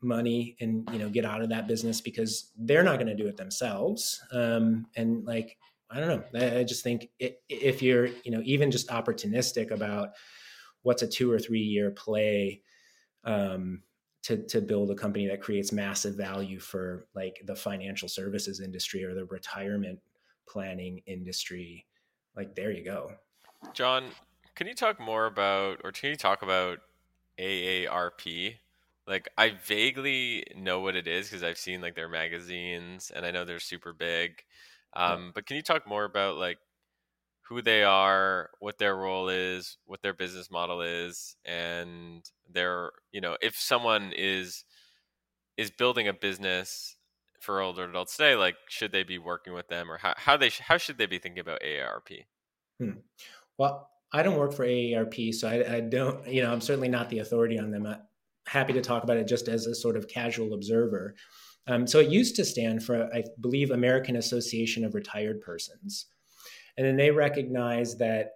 money 0.00 0.56
and 0.60 0.88
you 0.92 0.98
know 0.98 1.10
get 1.10 1.26
out 1.26 1.42
of 1.42 1.50
that 1.50 1.68
business? 1.68 2.00
Because 2.00 2.50
they're 2.56 2.82
not 2.82 2.98
going 2.98 3.14
to 3.14 3.22
do 3.22 3.28
it 3.28 3.36
themselves. 3.36 4.22
Um, 4.32 4.86
and 4.96 5.26
like 5.26 5.58
i 5.90 6.00
don't 6.00 6.08
know. 6.08 6.58
I, 6.58 6.64
just 6.64 6.82
think 6.82 7.10
it, 7.18 7.42
if 7.50 7.82
you're 7.82 8.06
you 8.06 8.30
know 8.30 8.40
even 8.44 8.70
just 8.70 8.88
opportunistic 8.88 9.70
about 9.72 10.12
what's 10.80 11.02
a 11.02 11.06
two 11.06 11.30
or 11.30 11.38
three 11.38 11.60
year 11.60 11.90
play 11.90 12.62
um, 13.24 13.82
to, 14.24 14.42
to 14.46 14.60
build 14.60 14.90
a 14.90 14.94
company 14.94 15.26
that 15.28 15.40
creates 15.40 15.72
massive 15.72 16.14
value 16.14 16.58
for 16.58 17.06
like 17.14 17.40
the 17.46 17.54
financial 17.54 18.08
services 18.08 18.60
industry 18.60 19.04
or 19.04 19.14
the 19.14 19.24
retirement 19.26 19.98
planning 20.48 21.00
industry 21.06 21.86
like 22.36 22.54
there 22.54 22.70
you 22.70 22.84
go 22.84 23.12
john 23.72 24.04
can 24.54 24.66
you 24.66 24.74
talk 24.74 25.00
more 25.00 25.26
about 25.26 25.80
or 25.84 25.92
can 25.92 26.10
you 26.10 26.16
talk 26.16 26.42
about 26.42 26.78
aarp 27.38 28.56
like 29.06 29.28
I 29.36 29.50
vaguely 29.50 30.44
know 30.56 30.80
what 30.80 30.96
it 30.96 31.06
is 31.06 31.28
because 31.28 31.42
I've 31.42 31.58
seen 31.58 31.80
like 31.80 31.94
their 31.94 32.08
magazines 32.08 33.12
and 33.14 33.26
I 33.26 33.30
know 33.30 33.44
they're 33.44 33.60
super 33.60 33.92
big. 33.92 34.42
Um, 34.94 35.32
but 35.34 35.46
can 35.46 35.56
you 35.56 35.62
talk 35.62 35.86
more 35.86 36.04
about 36.04 36.36
like 36.36 36.58
who 37.48 37.60
they 37.62 37.84
are, 37.84 38.50
what 38.58 38.78
their 38.78 38.96
role 38.96 39.28
is, 39.28 39.76
what 39.84 40.02
their 40.02 40.14
business 40.14 40.50
model 40.50 40.80
is, 40.80 41.36
and 41.44 42.22
their 42.50 42.90
you 43.12 43.20
know 43.20 43.36
if 43.40 43.56
someone 43.56 44.12
is 44.16 44.64
is 45.56 45.70
building 45.70 46.08
a 46.08 46.12
business 46.12 46.96
for 47.40 47.60
older 47.60 47.84
adults 47.84 48.16
today, 48.16 48.34
like 48.34 48.56
should 48.68 48.92
they 48.92 49.02
be 49.02 49.18
working 49.18 49.52
with 49.52 49.68
them 49.68 49.90
or 49.90 49.98
how 49.98 50.14
how 50.16 50.36
they 50.36 50.50
how 50.60 50.78
should 50.78 50.98
they 50.98 51.06
be 51.06 51.18
thinking 51.18 51.40
about 51.40 51.60
AARP? 51.62 52.24
Hmm. 52.80 52.98
Well, 53.58 53.90
I 54.12 54.22
don't 54.22 54.38
work 54.38 54.52
for 54.52 54.66
AARP, 54.66 55.34
so 55.34 55.48
I, 55.48 55.76
I, 55.76 55.80
don't 55.80 56.26
you 56.26 56.42
know 56.42 56.52
I'm 56.52 56.60
certainly 56.60 56.88
not 56.88 57.10
the 57.10 57.20
authority 57.20 57.58
on 57.58 57.70
them 57.70 57.86
happy 58.46 58.72
to 58.72 58.80
talk 58.80 59.04
about 59.04 59.16
it 59.16 59.26
just 59.26 59.48
as 59.48 59.66
a 59.66 59.74
sort 59.74 59.96
of 59.96 60.08
casual 60.08 60.54
observer. 60.54 61.14
Um, 61.66 61.86
so 61.86 61.98
it 61.98 62.10
used 62.10 62.36
to 62.36 62.44
stand 62.44 62.84
for, 62.84 63.08
I 63.14 63.24
believe, 63.40 63.70
American 63.70 64.16
Association 64.16 64.84
of 64.84 64.94
Retired 64.94 65.40
Persons. 65.40 66.06
And 66.76 66.86
then 66.86 66.96
they 66.96 67.10
recognized 67.10 67.98
that 68.00 68.34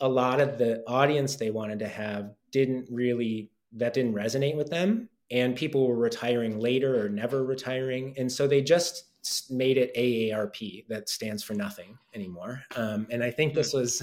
a 0.00 0.08
lot 0.08 0.40
of 0.40 0.58
the 0.58 0.82
audience 0.86 1.36
they 1.36 1.50
wanted 1.50 1.80
to 1.80 1.88
have 1.88 2.32
didn't 2.52 2.88
really, 2.90 3.50
that 3.72 3.94
didn't 3.94 4.14
resonate 4.14 4.56
with 4.56 4.70
them. 4.70 5.08
And 5.30 5.56
people 5.56 5.86
were 5.86 5.96
retiring 5.96 6.58
later 6.58 7.04
or 7.04 7.08
never 7.08 7.44
retiring. 7.44 8.14
And 8.16 8.30
so 8.30 8.46
they 8.46 8.62
just 8.62 9.04
made 9.50 9.76
it 9.76 9.94
AARP, 9.94 10.86
that 10.88 11.08
stands 11.08 11.42
for 11.42 11.54
nothing 11.54 11.98
anymore. 12.14 12.62
Um, 12.76 13.06
and 13.10 13.22
I 13.22 13.30
think 13.30 13.54
this 13.54 13.72
was 13.72 14.02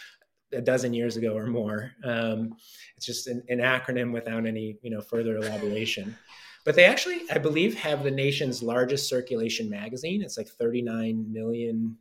a 0.52 0.60
dozen 0.60 0.94
years 0.94 1.16
ago 1.16 1.36
or 1.36 1.46
more. 1.46 1.92
Um, 2.04 2.56
it's 2.96 3.06
just 3.06 3.26
an, 3.26 3.42
an, 3.48 3.58
acronym 3.58 4.12
without 4.12 4.46
any 4.46 4.78
you 4.82 4.90
know 4.90 5.00
further 5.00 5.36
elaboration. 5.36 6.16
But 6.64 6.74
they 6.74 6.84
actually, 6.84 7.20
I 7.30 7.38
believe, 7.38 7.78
have 7.78 8.02
the 8.02 8.10
nation's 8.10 8.60
largest 8.60 9.08
circulation 9.08 9.70
magazine. 9.70 10.20
It's 10.20 10.36
like 10.36 10.48
39 10.48 11.32
million 11.32 11.96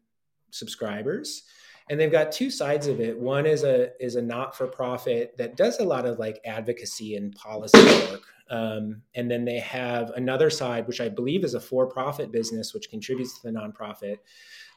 subscribers, 0.55 1.43
and 1.89 1.99
they've 1.99 2.11
got 2.11 2.31
two 2.31 2.49
sides 2.49 2.87
of 2.87 2.99
it. 2.99 3.17
One 3.17 3.45
is 3.45 3.63
a 3.63 3.91
is 4.03 4.15
a 4.15 4.21
not 4.21 4.57
for 4.57 4.67
profit 4.67 5.35
that 5.37 5.55
does 5.55 5.79
a 5.79 5.83
lot 5.83 6.05
of 6.05 6.19
like 6.19 6.39
advocacy 6.45 7.15
and 7.15 7.35
policy 7.35 7.83
work. 8.09 8.21
Um, 8.49 9.01
and 9.15 9.29
then 9.29 9.43
they 9.43 9.59
have 9.59 10.11
another 10.11 10.51
side, 10.51 10.87
which 10.87 11.01
I 11.01 11.09
believe 11.09 11.43
is 11.43 11.55
a 11.55 11.59
for 11.59 11.87
profit 11.87 12.31
business, 12.31 12.75
which 12.75 12.89
contributes 12.89 13.39
to 13.39 13.51
the 13.51 13.57
nonprofit 13.57 14.17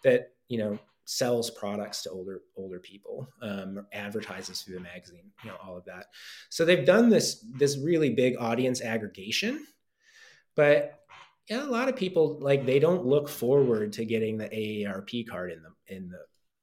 that 0.04 0.32
you 0.48 0.58
know 0.58 0.78
sells 1.04 1.50
products 1.50 2.02
to 2.02 2.10
older 2.10 2.42
older 2.56 2.78
people 2.78 3.26
um, 3.40 3.86
advertises 3.94 4.60
through 4.60 4.74
the 4.74 4.80
magazine 4.80 5.30
you 5.42 5.48
know 5.48 5.56
all 5.64 5.74
of 5.74 5.84
that 5.86 6.08
so 6.50 6.66
they've 6.66 6.84
done 6.84 7.08
this 7.08 7.46
this 7.54 7.78
really 7.78 8.10
big 8.10 8.36
audience 8.38 8.82
aggregation 8.82 9.66
but 10.54 10.97
yeah, 11.48 11.64
a 11.64 11.66
lot 11.66 11.88
of 11.88 11.96
people 11.96 12.38
like 12.40 12.66
they 12.66 12.78
don't 12.78 13.06
look 13.06 13.28
forward 13.28 13.92
to 13.94 14.04
getting 14.04 14.38
the 14.38 14.48
AARP 14.48 15.28
card 15.28 15.52
in 15.52 15.62
the 15.62 15.94
in 15.96 16.08
the 16.08 16.18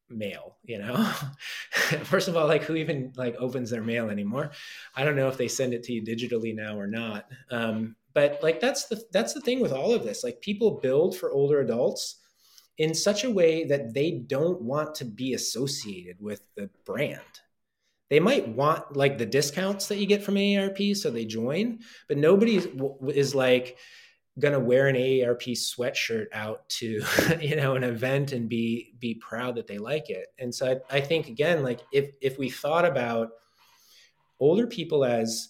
mail 0.10 0.56
you 0.64 0.80
know? 0.80 0.96
First 2.04 2.28
of 2.28 2.38
all 2.38 2.48
like 2.48 2.64
who 2.64 2.76
even 2.76 3.14
like 3.16 3.36
opens 3.38 3.70
their 3.70 3.84
mail 3.84 4.10
anymore? 4.10 4.52
I 4.96 5.04
don't 5.04 5.16
know 5.16 5.28
if 5.28 5.38
they 5.38 5.48
send 5.48 5.74
it 5.74 5.84
to 5.84 5.94
you 5.94 6.02
digitally 6.02 6.56
now 6.56 6.78
or 6.78 6.88
not. 6.88 7.26
Um, 7.52 7.96
but 8.14 8.40
like 8.42 8.60
that's 8.60 8.86
the 8.86 9.04
that's 9.12 9.34
the 9.34 9.42
thing 9.42 9.60
with 9.60 9.74
all 9.74 9.94
of 9.94 10.04
this. 10.04 10.24
Like 10.24 10.42
people 10.42 10.80
build 10.82 11.18
for 11.18 11.32
older 11.32 11.60
adults 11.60 12.18
in 12.78 12.94
such 12.94 13.24
a 13.24 13.32
way 13.32 13.66
that 13.66 13.94
they 13.94 14.12
don't 14.12 14.62
want 14.62 14.96
to 14.96 15.06
be 15.06 15.34
associated 15.34 16.18
with 16.20 16.42
the 16.56 16.70
brand. 16.86 17.22
They 18.10 18.20
might 18.20 18.48
want 18.48 18.96
like 18.96 19.18
the 19.18 19.26
discounts 19.26 19.88
that 19.88 19.98
you 19.98 20.06
get 20.06 20.24
from 20.24 20.36
AARP, 20.36 20.96
so 20.96 21.10
they 21.10 21.26
join, 21.26 21.80
but 22.08 22.18
nobody 22.18 22.58
is 23.10 23.34
like 23.34 23.78
going 24.40 24.54
to 24.54 24.60
wear 24.60 24.88
an 24.88 24.96
AARP 24.96 25.54
sweatshirt 25.54 26.28
out 26.34 26.68
to 26.68 27.02
you 27.42 27.56
know 27.56 27.76
an 27.76 27.84
event 27.84 28.32
and 28.32 28.50
be 28.50 28.94
be 29.00 29.16
proud 29.16 29.56
that 29.56 29.68
they 29.68 29.78
like 29.78 30.10
it. 30.10 30.28
And 30.40 30.54
so 30.54 30.82
I, 30.90 30.98
I 30.98 31.02
think 31.02 31.28
again, 31.28 31.64
like 31.64 31.82
if 31.92 32.12
if 32.22 32.38
we 32.38 32.50
thought 32.50 32.86
about 32.86 33.30
older 34.40 34.68
people 34.68 35.06
as 35.06 35.50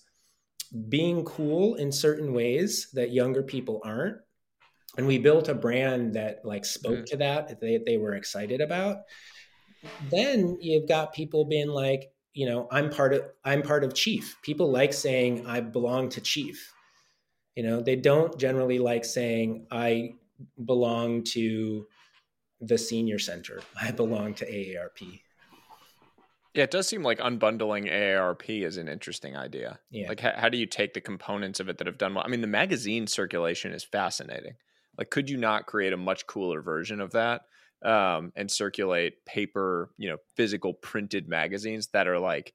being 0.90 1.24
cool 1.24 1.76
in 1.76 1.92
certain 1.92 2.34
ways 2.34 2.90
that 2.94 3.12
younger 3.12 3.44
people 3.44 3.82
aren't 3.84 4.18
and 4.98 5.08
we 5.08 5.18
built 5.18 5.48
a 5.48 5.54
brand 5.54 6.14
that 6.16 6.44
like 6.44 6.66
spoke 6.66 7.00
mm. 7.00 7.06
to 7.06 7.18
that, 7.18 7.48
that 7.48 7.60
they, 7.62 7.80
they 7.86 7.98
were 7.98 8.14
excited 8.14 8.62
about 8.62 8.98
then 10.10 10.58
you've 10.62 10.88
got 10.88 11.14
people 11.14 11.46
being 11.46 11.68
like 11.68 12.12
you 12.34 12.46
know 12.46 12.68
i'm 12.72 12.90
part 12.90 13.14
of 13.14 13.24
i'm 13.44 13.62
part 13.62 13.84
of 13.84 13.94
chief 13.94 14.38
people 14.42 14.72
like 14.72 14.94
saying 14.94 15.46
i 15.46 15.60
belong 15.60 16.10
to 16.10 16.22
chief 16.22 16.74
you 17.56 17.64
know 17.64 17.82
they 17.82 17.96
don't 17.96 18.38
generally 18.38 18.80
like 18.80 19.06
saying 19.06 19.66
i 19.72 20.14
belong 20.66 21.24
to 21.24 21.86
the 22.62 22.78
senior 22.78 23.20
center 23.20 23.62
i 23.82 23.92
belong 23.92 24.34
to 24.34 24.46
aarp 24.46 25.02
yeah, 26.56 26.64
it 26.64 26.72
does 26.72 26.88
seem 26.88 27.04
like 27.04 27.20
unbundling 27.20 27.92
AARP 27.92 28.64
is 28.66 28.78
an 28.78 28.88
interesting 28.88 29.36
idea. 29.36 29.78
Yeah. 29.92 30.08
Like, 30.08 30.22
how, 30.22 30.32
how, 30.38 30.48
do 30.48 30.58
you 30.58 30.66
take 30.66 30.94
the 30.94 31.02
components 31.02 31.60
of 31.60 31.68
it 31.68 31.78
that 31.78 31.88
have 31.88 31.98
done 31.98 32.14
well? 32.14 32.24
I 32.26 32.30
mean, 32.30 32.40
the 32.40 32.48
magazine 32.48 33.08
circulation 33.08 33.74
is 33.74 33.84
fascinating. 33.84 34.54
Like, 34.98 35.10
could 35.10 35.30
you 35.30 35.36
not 35.36 35.66
create 35.66 35.92
a 35.92 35.98
much 35.98 36.28
cooler 36.28 36.62
version 36.62 37.02
of 37.02 37.12
that 37.12 37.42
um, 37.84 38.32
and 38.38 38.50
circulate 38.50 39.26
paper, 39.26 39.92
you 39.98 40.10
know, 40.10 40.18
physical 40.38 40.74
printed 40.74 41.28
magazines 41.28 41.88
that 41.88 42.08
are 42.08 42.20
like 42.20 42.54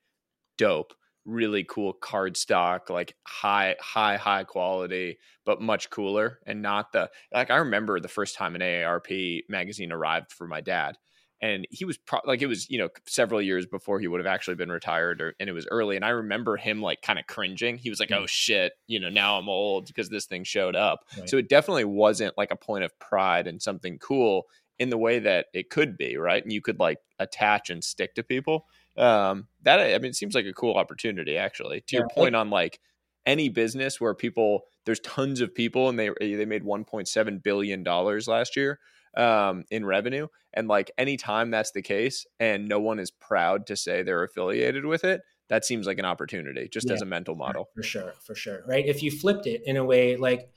dope, 0.56 0.94
really 1.24 1.64
cool 1.64 1.92
card 1.92 2.36
stock, 2.36 2.90
like 2.90 3.14
high, 3.24 3.76
high, 3.80 4.16
high 4.16 4.44
quality, 4.44 5.18
but 5.44 5.60
much 5.60 5.90
cooler 5.90 6.38
and 6.46 6.62
not 6.62 6.92
the 6.92 7.10
like. 7.32 7.50
I 7.50 7.56
remember 7.56 8.00
the 8.00 8.08
first 8.08 8.36
time 8.36 8.54
an 8.54 8.60
AARP 8.60 9.42
magazine 9.48 9.92
arrived 9.92 10.32
for 10.32 10.46
my 10.46 10.60
dad 10.60 10.96
and 11.42 11.66
he 11.70 11.84
was 11.84 11.96
pro- 11.98 12.20
like 12.24 12.42
it 12.42 12.46
was 12.46 12.68
you 12.70 12.78
know 12.78 12.88
several 13.06 13.40
years 13.40 13.66
before 13.66 14.00
he 14.00 14.08
would 14.08 14.20
have 14.20 14.26
actually 14.26 14.54
been 14.54 14.70
retired 14.70 15.20
or, 15.20 15.34
and 15.40 15.48
it 15.48 15.52
was 15.52 15.66
early 15.70 15.96
and 15.96 16.04
i 16.04 16.10
remember 16.10 16.56
him 16.56 16.82
like 16.82 17.02
kind 17.02 17.18
of 17.18 17.26
cringing 17.26 17.78
he 17.78 17.90
was 17.90 18.00
like 18.00 18.12
oh 18.12 18.22
mm. 18.22 18.28
shit 18.28 18.72
you 18.86 19.00
know 19.00 19.08
now 19.08 19.38
i'm 19.38 19.48
old 19.48 19.86
because 19.86 20.08
this 20.08 20.26
thing 20.26 20.44
showed 20.44 20.76
up 20.76 21.04
right. 21.18 21.28
so 21.28 21.36
it 21.36 21.48
definitely 21.48 21.84
wasn't 21.84 22.36
like 22.36 22.50
a 22.50 22.56
point 22.56 22.84
of 22.84 22.98
pride 22.98 23.46
and 23.46 23.62
something 23.62 23.98
cool 23.98 24.44
in 24.78 24.90
the 24.90 24.98
way 24.98 25.18
that 25.18 25.46
it 25.54 25.70
could 25.70 25.96
be 25.96 26.16
right 26.16 26.42
and 26.42 26.52
you 26.52 26.60
could 26.60 26.78
like 26.78 26.98
attach 27.18 27.70
and 27.70 27.82
stick 27.82 28.14
to 28.14 28.22
people 28.22 28.66
um 29.00 29.48
that 29.62 29.80
i 29.80 29.98
mean 29.98 30.10
it 30.10 30.16
seems 30.16 30.34
like 30.34 30.46
a 30.46 30.52
cool 30.52 30.74
opportunity 30.74 31.36
actually 31.36 31.80
to 31.80 31.96
yeah. 31.96 32.00
your 32.00 32.08
point 32.10 32.36
on 32.36 32.50
like 32.50 32.78
any 33.26 33.48
business 33.48 34.00
where 34.00 34.14
people 34.14 34.62
there's 34.86 35.00
tons 35.00 35.40
of 35.40 35.54
people 35.54 35.88
and 35.88 35.98
they 35.98 36.10
they 36.20 36.44
made 36.44 36.64
1.7 36.64 37.42
billion 37.42 37.82
dollars 37.82 38.28
last 38.28 38.56
year 38.56 38.78
um, 39.16 39.64
in 39.70 39.84
revenue. 39.84 40.28
And 40.52 40.68
like 40.68 40.90
anytime 40.98 41.50
that's 41.50 41.72
the 41.72 41.82
case 41.82 42.26
and 42.38 42.68
no 42.68 42.80
one 42.80 42.98
is 42.98 43.10
proud 43.10 43.66
to 43.68 43.76
say 43.76 44.02
they're 44.02 44.24
affiliated 44.24 44.84
with 44.84 45.04
it, 45.04 45.22
that 45.48 45.64
seems 45.64 45.86
like 45.86 45.98
an 45.98 46.04
opportunity 46.04 46.68
just 46.68 46.88
yeah, 46.88 46.94
as 46.94 47.02
a 47.02 47.06
mental 47.06 47.34
model. 47.34 47.68
For 47.74 47.82
sure, 47.82 48.14
for 48.20 48.34
sure. 48.34 48.62
Right. 48.66 48.86
If 48.86 49.02
you 49.02 49.10
flipped 49.10 49.46
it 49.46 49.62
in 49.64 49.76
a 49.76 49.84
way 49.84 50.16
like 50.16 50.50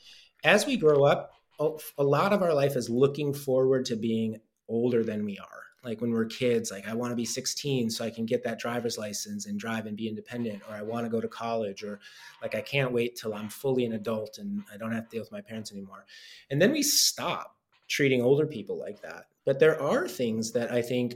as 0.44 0.66
we 0.66 0.78
grow 0.78 1.04
up, 1.04 1.32
a 1.60 2.04
lot 2.04 2.34
of 2.34 2.42
our 2.42 2.54
life 2.54 2.76
is 2.76 2.90
looking 2.90 3.34
forward 3.34 3.86
to 3.86 3.96
being 3.96 4.38
older 4.68 5.04
than 5.04 5.24
we 5.24 5.38
are 5.38 5.64
like 5.84 6.02
when 6.02 6.12
we're 6.12 6.26
kids 6.26 6.72
like 6.72 6.88
i 6.88 6.94
want 6.94 7.12
to 7.12 7.16
be 7.16 7.26
16 7.26 7.90
so 7.90 8.06
i 8.06 8.10
can 8.10 8.26
get 8.26 8.44
that 8.44 8.60
driver's 8.60 8.98
license 8.98 9.46
and 9.46 9.60
drive 9.60 9.86
and 9.86 9.98
be 9.98 10.08
independent 10.08 10.62
or 10.70 10.76
i 10.76 10.82
want 10.82 11.06
to 11.06 11.10
go 11.10 11.22
to 11.22 11.28
college 11.28 11.84
or 11.84 12.00
like 12.42 12.56
i 12.56 12.62
can't 12.62 12.92
wait 12.92 13.16
till 13.16 13.34
i'm 13.34 13.50
fully 13.50 13.86
an 13.86 13.94
adult 13.94 14.38
and 14.38 14.64
i 14.74 14.78
don't 14.78 14.92
have 14.92 15.06
to 15.06 15.10
deal 15.10 15.22
with 15.22 15.32
my 15.32 15.42
parents 15.42 15.72
anymore. 15.72 16.06
And 16.50 16.62
then 16.62 16.72
we 16.72 16.84
stop 16.84 17.58
treating 17.88 18.22
older 18.22 18.48
people 18.48 18.80
like 18.80 19.02
that. 19.02 19.26
But 19.46 19.60
there 19.60 19.82
are 19.82 20.08
things 20.08 20.52
that 20.54 20.72
i 20.72 20.82
think 20.82 21.16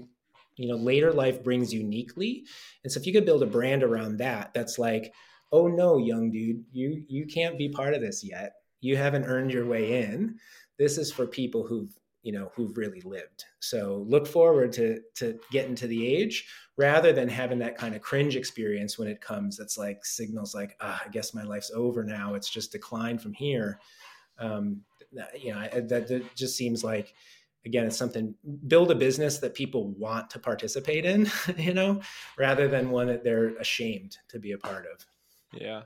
you 0.56 0.68
know 0.68 0.76
later 0.76 1.12
life 1.14 1.44
brings 1.44 1.74
uniquely. 1.74 2.46
And 2.84 2.92
so 2.92 3.00
if 3.00 3.06
you 3.06 3.14
could 3.14 3.26
build 3.26 3.44
a 3.44 3.48
brand 3.48 3.84
around 3.84 4.18
that 4.18 4.54
that's 4.54 4.78
like 4.80 5.14
oh 5.52 5.68
no 5.68 5.98
young 5.98 6.30
dude 6.30 6.64
you 6.72 7.04
you 7.08 7.26
can't 7.26 7.58
be 7.58 7.70
part 7.70 7.94
of 7.94 8.02
this 8.02 8.24
yet. 8.24 8.54
You 8.82 8.98
haven't 8.98 9.26
earned 9.26 9.52
your 9.52 9.66
way 9.66 10.04
in. 10.04 10.38
This 10.78 10.98
is 10.98 11.12
for 11.12 11.26
people 11.26 11.66
who've 11.66 11.98
you 12.28 12.34
know 12.34 12.52
who've 12.56 12.78
really 12.78 13.00
lived. 13.06 13.46
So 13.62 14.04
look 14.06 14.28
forward 14.28 14.74
to 14.74 15.00
to 15.16 15.40
getting 15.50 15.76
to 15.76 15.88
the 15.88 16.06
age 16.06 16.46
rather 16.76 17.14
than 17.14 17.30
having 17.30 17.58
that 17.60 17.78
kind 17.78 17.96
of 17.96 18.02
cringe 18.02 18.36
experience 18.36 19.00
when 19.00 19.08
it 19.08 19.22
comes. 19.22 19.56
That's 19.56 19.78
like 19.78 20.04
signals 20.04 20.54
like 20.54 20.76
ah, 20.82 21.02
i 21.06 21.08
guess 21.08 21.34
my 21.34 21.44
life's 21.44 21.72
over 21.72 22.04
now. 22.04 22.34
It's 22.34 22.50
just 22.50 22.74
decline 22.74 23.18
from 23.18 23.32
here. 23.32 23.80
Um, 24.40 24.82
you 25.40 25.54
know 25.54 25.70
that, 25.74 26.10
that 26.10 26.36
just 26.36 26.58
seems 26.58 26.84
like 26.84 27.14
again 27.66 27.86
it's 27.86 27.96
something 27.96 28.36
build 28.68 28.92
a 28.92 28.96
business 28.96 29.38
that 29.38 29.54
people 29.54 29.92
want 29.92 30.30
to 30.32 30.38
participate 30.38 31.06
in 31.06 31.32
you 31.58 31.74
know 31.74 32.02
rather 32.38 32.68
than 32.68 32.90
one 32.90 33.08
that 33.08 33.24
they're 33.24 33.56
ashamed 33.56 34.18
to 34.28 34.38
be 34.38 34.52
a 34.52 34.58
part 34.58 34.86
of. 34.86 35.06
Yeah. 35.54 35.84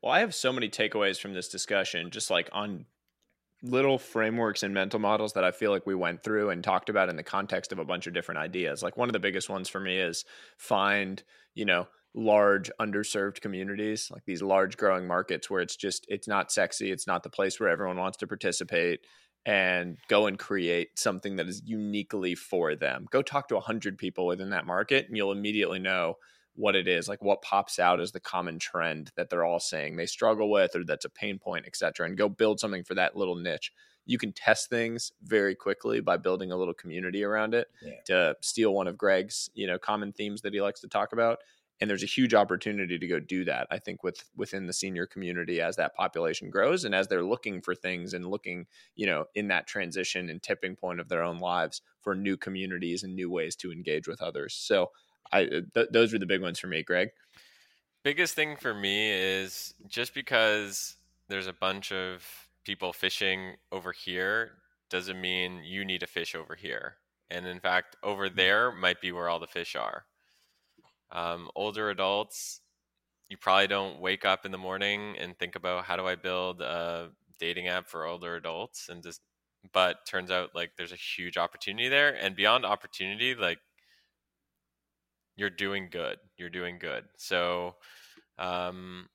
Well 0.00 0.12
i 0.12 0.20
have 0.20 0.32
so 0.32 0.52
many 0.52 0.68
takeaways 0.68 1.20
from 1.20 1.34
this 1.34 1.48
discussion 1.48 2.10
just 2.10 2.30
like 2.30 2.48
on 2.52 2.86
little 3.62 3.98
frameworks 3.98 4.62
and 4.62 4.74
mental 4.74 4.98
models 4.98 5.34
that 5.34 5.44
I 5.44 5.52
feel 5.52 5.70
like 5.70 5.86
we 5.86 5.94
went 5.94 6.22
through 6.22 6.50
and 6.50 6.64
talked 6.64 6.88
about 6.88 7.08
in 7.08 7.16
the 7.16 7.22
context 7.22 7.72
of 7.72 7.78
a 7.78 7.84
bunch 7.84 8.06
of 8.06 8.12
different 8.14 8.40
ideas. 8.40 8.82
Like 8.82 8.96
one 8.96 9.08
of 9.08 9.12
the 9.12 9.20
biggest 9.20 9.48
ones 9.48 9.68
for 9.68 9.78
me 9.80 9.98
is 9.98 10.24
find, 10.58 11.22
you 11.54 11.64
know, 11.64 11.86
large 12.14 12.70
underserved 12.80 13.40
communities, 13.40 14.10
like 14.12 14.24
these 14.26 14.42
large 14.42 14.76
growing 14.76 15.06
markets 15.06 15.48
where 15.48 15.62
it's 15.62 15.76
just 15.76 16.04
it's 16.08 16.28
not 16.28 16.52
sexy, 16.52 16.90
it's 16.90 17.06
not 17.06 17.22
the 17.22 17.30
place 17.30 17.58
where 17.58 17.68
everyone 17.68 17.98
wants 17.98 18.18
to 18.18 18.26
participate 18.26 19.00
and 19.44 19.96
go 20.08 20.26
and 20.26 20.38
create 20.38 20.98
something 20.98 21.36
that 21.36 21.48
is 21.48 21.62
uniquely 21.64 22.34
for 22.34 22.74
them. 22.74 23.06
Go 23.10 23.22
talk 23.22 23.48
to 23.48 23.54
100 23.54 23.96
people 23.96 24.26
within 24.26 24.50
that 24.50 24.66
market 24.66 25.06
and 25.08 25.16
you'll 25.16 25.32
immediately 25.32 25.78
know 25.78 26.16
what 26.54 26.76
it 26.76 26.86
is 26.86 27.08
like 27.08 27.22
what 27.22 27.42
pops 27.42 27.78
out 27.78 28.00
as 28.00 28.12
the 28.12 28.20
common 28.20 28.58
trend 28.58 29.10
that 29.16 29.30
they're 29.30 29.44
all 29.44 29.60
saying 29.60 29.96
they 29.96 30.06
struggle 30.06 30.50
with 30.50 30.76
or 30.76 30.84
that's 30.84 31.04
a 31.04 31.10
pain 31.10 31.38
point 31.38 31.66
etc 31.66 32.06
and 32.06 32.16
go 32.16 32.28
build 32.28 32.60
something 32.60 32.84
for 32.84 32.94
that 32.94 33.16
little 33.16 33.36
niche 33.36 33.72
you 34.04 34.18
can 34.18 34.32
test 34.32 34.68
things 34.68 35.12
very 35.22 35.54
quickly 35.54 36.00
by 36.00 36.16
building 36.16 36.50
a 36.50 36.56
little 36.56 36.74
community 36.74 37.22
around 37.22 37.54
it 37.54 37.68
yeah. 37.82 37.92
to 38.04 38.36
steal 38.40 38.74
one 38.74 38.86
of 38.86 38.98
greg's 38.98 39.48
you 39.54 39.66
know 39.66 39.78
common 39.78 40.12
themes 40.12 40.42
that 40.42 40.52
he 40.52 40.60
likes 40.60 40.80
to 40.80 40.88
talk 40.88 41.12
about 41.12 41.38
and 41.80 41.90
there's 41.90 42.02
a 42.02 42.06
huge 42.06 42.34
opportunity 42.34 42.98
to 42.98 43.06
go 43.06 43.18
do 43.18 43.44
that 43.44 43.66
i 43.70 43.78
think 43.78 44.02
with 44.02 44.24
within 44.36 44.66
the 44.66 44.72
senior 44.72 45.06
community 45.06 45.60
as 45.60 45.76
that 45.76 45.94
population 45.94 46.50
grows 46.50 46.84
and 46.84 46.94
as 46.94 47.08
they're 47.08 47.24
looking 47.24 47.60
for 47.60 47.74
things 47.74 48.12
and 48.12 48.26
looking 48.26 48.66
you 48.94 49.06
know 49.06 49.24
in 49.34 49.48
that 49.48 49.66
transition 49.66 50.28
and 50.28 50.42
tipping 50.42 50.76
point 50.76 51.00
of 51.00 51.08
their 51.08 51.22
own 51.22 51.38
lives 51.38 51.80
for 52.00 52.14
new 52.14 52.36
communities 52.36 53.02
and 53.02 53.14
new 53.14 53.30
ways 53.30 53.56
to 53.56 53.72
engage 53.72 54.06
with 54.06 54.20
others 54.20 54.54
so 54.54 54.90
I 55.30 55.44
uh, 55.44 55.60
th- 55.74 55.88
those 55.92 56.12
were 56.12 56.18
the 56.18 56.26
big 56.26 56.42
ones 56.42 56.58
for 56.58 56.66
me, 56.66 56.82
Greg. 56.82 57.10
Biggest 58.02 58.34
thing 58.34 58.56
for 58.56 58.74
me 58.74 59.10
is 59.10 59.74
just 59.86 60.14
because 60.14 60.96
there's 61.28 61.46
a 61.46 61.52
bunch 61.52 61.92
of 61.92 62.26
people 62.64 62.92
fishing 62.92 63.54
over 63.70 63.92
here 63.92 64.52
doesn't 64.90 65.20
mean 65.20 65.62
you 65.64 65.84
need 65.84 66.00
to 66.00 66.06
fish 66.06 66.34
over 66.34 66.54
here. 66.54 66.96
And 67.30 67.46
in 67.46 67.60
fact, 67.60 67.96
over 68.02 68.28
mm. 68.28 68.36
there 68.36 68.72
might 68.72 69.00
be 69.00 69.12
where 69.12 69.28
all 69.28 69.38
the 69.38 69.46
fish 69.46 69.74
are. 69.74 70.04
Um, 71.10 71.48
older 71.54 71.90
adults, 71.90 72.60
you 73.28 73.36
probably 73.36 73.66
don't 73.66 74.00
wake 74.00 74.24
up 74.24 74.44
in 74.44 74.52
the 74.52 74.58
morning 74.58 75.16
and 75.18 75.38
think 75.38 75.56
about 75.56 75.84
how 75.84 75.96
do 75.96 76.06
I 76.06 76.16
build 76.16 76.60
a 76.60 77.10
dating 77.40 77.68
app 77.68 77.88
for 77.88 78.06
older 78.06 78.36
adults 78.36 78.88
and 78.88 79.02
just 79.02 79.20
but 79.72 80.04
turns 80.06 80.30
out 80.30 80.50
like 80.54 80.72
there's 80.76 80.92
a 80.92 80.96
huge 80.96 81.36
opportunity 81.36 81.88
there 81.88 82.14
and 82.14 82.34
beyond 82.34 82.64
opportunity 82.64 83.34
like 83.34 83.58
you're 85.36 85.50
doing 85.50 85.88
good. 85.90 86.18
You're 86.36 86.50
doing 86.50 86.78
good. 86.78 87.04
So, 87.16 87.76
um, 88.38 89.08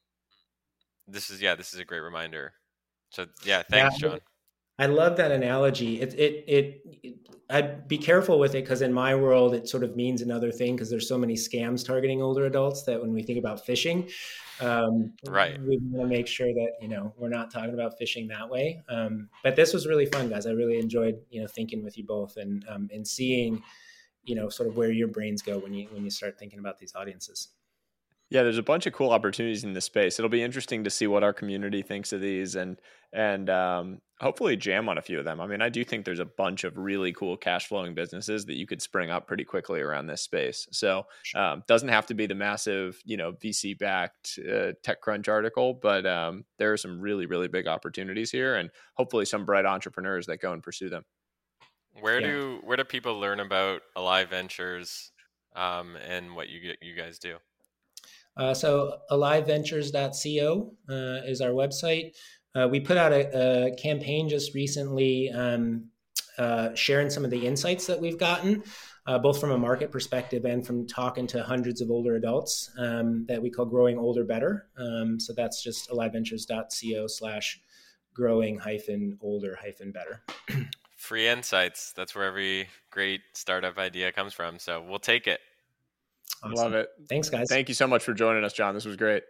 this 1.08 1.30
is 1.30 1.42
yeah, 1.42 1.56
this 1.56 1.74
is 1.74 1.80
a 1.80 1.86
great 1.86 2.02
reminder. 2.02 2.54
So 3.10 3.26
yeah, 3.44 3.64
thanks, 3.70 4.02
yeah, 4.02 4.10
John. 4.10 4.20
I 4.80 4.86
love 4.88 5.18
that 5.18 5.32
analogy. 5.32 6.02
It 6.02 6.14
it 6.14 6.44
it. 6.48 6.82
it 7.04 7.18
I'd 7.50 7.88
be 7.88 7.98
careful 7.98 8.40
with 8.40 8.56
it 8.56 8.64
because 8.66 8.82
in 8.82 8.92
my 8.92 9.16
world 9.16 9.54
it 9.54 9.70
sort 9.70 9.86
of 9.86 9.96
means 9.96 10.22
another 10.22 10.52
thing 10.52 10.76
because 10.76 10.90
there's 10.90 11.08
so 11.08 11.18
many 11.18 11.36
scams 11.36 11.86
targeting 11.86 12.22
older 12.22 12.46
adults 12.46 12.84
that 12.84 13.02
when 13.02 13.14
we 13.14 13.24
think 13.24 13.40
about 13.40 13.66
fishing, 13.66 14.10
um, 14.60 15.14
right, 15.26 15.58
we 15.62 15.80
want 15.82 16.10
to 16.10 16.14
make 16.14 16.28
sure 16.28 16.54
that 16.54 16.74
you 16.82 16.90
know 16.90 17.14
we're 17.18 17.30
not 17.30 17.50
talking 17.50 17.74
about 17.74 17.98
fishing 17.98 18.28
that 18.28 18.50
way. 18.50 18.84
Um, 18.90 19.30
but 19.46 19.56
this 19.56 19.74
was 19.74 19.88
really 19.88 20.08
fun, 20.08 20.30
guys. 20.30 20.46
I 20.46 20.52
really 20.52 20.78
enjoyed 20.78 21.20
you 21.30 21.42
know 21.42 21.48
thinking 21.48 21.86
with 21.86 21.98
you 21.98 22.04
both 22.04 22.36
and 22.36 22.66
um, 22.68 22.90
and 22.94 23.08
seeing 23.08 23.64
you 24.28 24.36
know 24.36 24.50
sort 24.50 24.70
of 24.70 24.78
where 24.78 24.92
your 24.92 25.08
brains 25.08 25.42
go 25.42 25.58
when 25.58 25.74
you 25.74 25.88
when 25.92 26.04
you 26.04 26.12
start 26.12 26.38
thinking 26.38 26.60
about 26.60 26.78
these 26.78 26.94
audiences. 26.94 27.50
Yeah 28.30 28.44
there's 28.44 28.58
a 28.58 28.64
bunch 28.64 28.86
of 28.86 28.94
cool 28.94 29.12
opportunities 29.12 29.64
in 29.64 29.74
this 29.74 29.86
space. 29.86 30.20
It'll 30.20 30.30
be 30.30 30.44
interesting 30.44 30.84
to 30.84 30.90
see 30.90 31.08
what 31.08 31.24
our 31.24 31.34
community 31.34 31.82
thinks 31.82 32.12
of 32.14 32.22
these 32.22 32.56
and 32.56 32.78
and 33.14 33.50
um, 33.50 34.00
hopefully 34.20 34.58
jam 34.58 34.90
on 34.90 34.98
a 34.98 35.02
few 35.02 35.18
of 35.18 35.24
them. 35.24 35.40
I 35.40 35.48
mean 35.48 35.62
i 35.62 35.70
do 35.70 35.84
think 35.86 36.04
there's 36.04 36.20
a 36.20 36.26
bunch 36.26 36.66
of 36.66 36.78
really 36.78 37.14
cool 37.14 37.38
cash 37.38 37.68
flowing 37.68 37.96
businesses 37.96 38.46
that 38.46 38.58
you 38.58 38.68
could 38.68 38.82
spring 38.82 39.10
up 39.10 39.28
pretty 39.28 39.46
quickly 39.46 39.80
around 39.80 40.08
this 40.08 40.22
space. 40.22 40.68
So 40.72 41.06
um, 41.34 41.64
doesn't 41.68 41.88
have 41.88 42.06
to 42.08 42.14
be 42.14 42.28
the 42.28 42.36
massive 42.36 43.00
you 43.06 43.16
know 43.16 43.32
vc 43.32 43.80
backed 43.80 44.40
uh, 44.40 44.74
techcrunch 44.86 45.30
article 45.30 45.74
but 45.82 46.06
um, 46.06 46.44
there 46.60 46.74
are 46.74 46.78
some 46.78 47.00
really 47.00 47.28
really 47.28 47.48
big 47.48 47.68
opportunities 47.68 48.30
here 48.30 48.56
and 48.56 48.72
hopefully 48.96 49.24
some 49.24 49.46
bright 49.46 49.66
entrepreneurs 49.66 50.26
that 50.26 50.42
go 50.42 50.52
and 50.52 50.62
pursue 50.62 50.90
them 50.90 51.06
where 52.02 52.20
yeah. 52.20 52.28
do 52.28 52.60
where 52.64 52.78
do 52.78 52.84
people 52.84 53.20
learn 53.20 53.40
about 53.40 53.82
Alive 53.96 54.30
Ventures 54.30 55.12
um, 55.56 55.96
and 56.08 56.36
what 56.36 56.50
you 56.50 56.74
you 56.82 56.96
guys 56.96 57.20
do? 57.20 57.38
Uh, 58.38 58.54
so 58.54 59.00
aliveventures.co 59.10 60.74
uh, 60.90 61.26
is 61.26 61.42
our 61.42 61.50
website. 61.50 62.16
Uh, 62.56 62.68
we 62.68 62.80
put 62.80 62.98
out 62.98 63.12
a, 63.12 63.68
a 63.68 63.76
campaign 63.76 64.30
just 64.30 64.54
recently 64.54 65.30
um, 65.32 65.90
uh, 66.38 66.74
sharing 66.76 67.10
some 67.10 67.26
of 67.26 67.32
the 67.32 67.48
insights 67.48 67.88
that 67.88 68.00
we've 68.00 68.20
gotten, 68.20 68.64
uh, 69.08 69.18
both 69.18 69.40
from 69.40 69.52
a 69.52 69.58
market 69.58 69.92
perspective 69.92 70.46
and 70.46 70.66
from 70.66 70.88
talking 70.88 71.26
to 71.28 71.42
hundreds 71.44 71.82
of 71.82 71.90
older 71.90 72.16
adults 72.16 72.70
um, 72.78 73.26
that 73.28 73.42
we 73.42 73.50
call 73.50 73.66
Growing 73.66 73.98
Older 73.98 74.24
Better. 74.24 74.68
Um, 74.78 75.20
so 75.20 75.34
that's 75.36 75.64
just 75.64 75.90
aliveventures.co 75.90 77.08
slash 77.08 77.60
growing 78.14 78.58
hyphen 78.58 79.18
older 79.22 79.58
hyphen 79.60 79.92
better. 79.92 80.24
free 81.08 81.28
insights. 81.28 81.94
That's 81.96 82.14
where 82.14 82.26
every 82.26 82.68
great 82.92 83.22
startup 83.34 83.78
idea 83.78 84.12
comes 84.12 84.34
from. 84.34 84.60
So 84.60 84.84
we'll 84.88 85.00
take 85.00 85.26
it. 85.26 85.40
Awesome. 86.44 86.56
Love 86.56 86.74
it. 86.74 86.90
Thanks, 87.08 87.30
guys. 87.30 87.48
Thank 87.50 87.70
you 87.70 87.74
so 87.74 87.88
much 87.88 88.04
for 88.04 88.14
joining 88.14 88.44
us, 88.44 88.54
John. 88.54 88.74
This 88.74 88.86
was 88.86 88.98
great. 88.98 89.24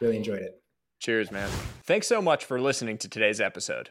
Really 0.00 0.16
enjoyed 0.16 0.42
it. 0.42 0.60
Cheers, 1.00 1.32
man. 1.32 1.48
Thanks 1.84 2.06
so 2.06 2.20
much 2.22 2.44
for 2.44 2.60
listening 2.60 2.98
to 2.98 3.08
today's 3.08 3.40
episode. 3.40 3.90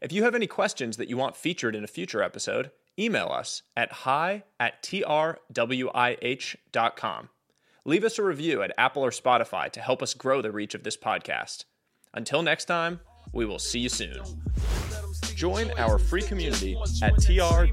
If 0.00 0.12
you 0.12 0.24
have 0.24 0.34
any 0.34 0.46
questions 0.46 0.96
that 0.96 1.08
you 1.08 1.16
want 1.16 1.36
featured 1.36 1.76
in 1.76 1.84
a 1.84 1.88
future 1.88 2.22
episode, 2.22 2.70
email 2.98 3.28
us 3.28 3.62
at 3.76 3.92
hi 3.92 4.44
at 4.58 4.82
trwih.com. 4.82 5.38
Leave 7.84 8.04
us 8.04 8.18
a 8.18 8.22
review 8.22 8.62
at 8.62 8.72
Apple 8.78 9.04
or 9.04 9.10
Spotify 9.10 9.70
to 9.72 9.80
help 9.80 10.02
us 10.02 10.14
grow 10.14 10.40
the 10.40 10.52
reach 10.52 10.74
of 10.74 10.84
this 10.84 10.96
podcast. 10.96 11.64
Until 12.14 12.42
next 12.42 12.64
time, 12.66 13.00
we 13.32 13.44
will 13.44 13.58
see 13.58 13.80
you 13.80 13.88
soon. 13.88 14.20
Join 15.42 15.72
our 15.76 15.98
free 15.98 16.22
community 16.22 16.76
at 17.02 17.14
trwih.com. 17.14 17.72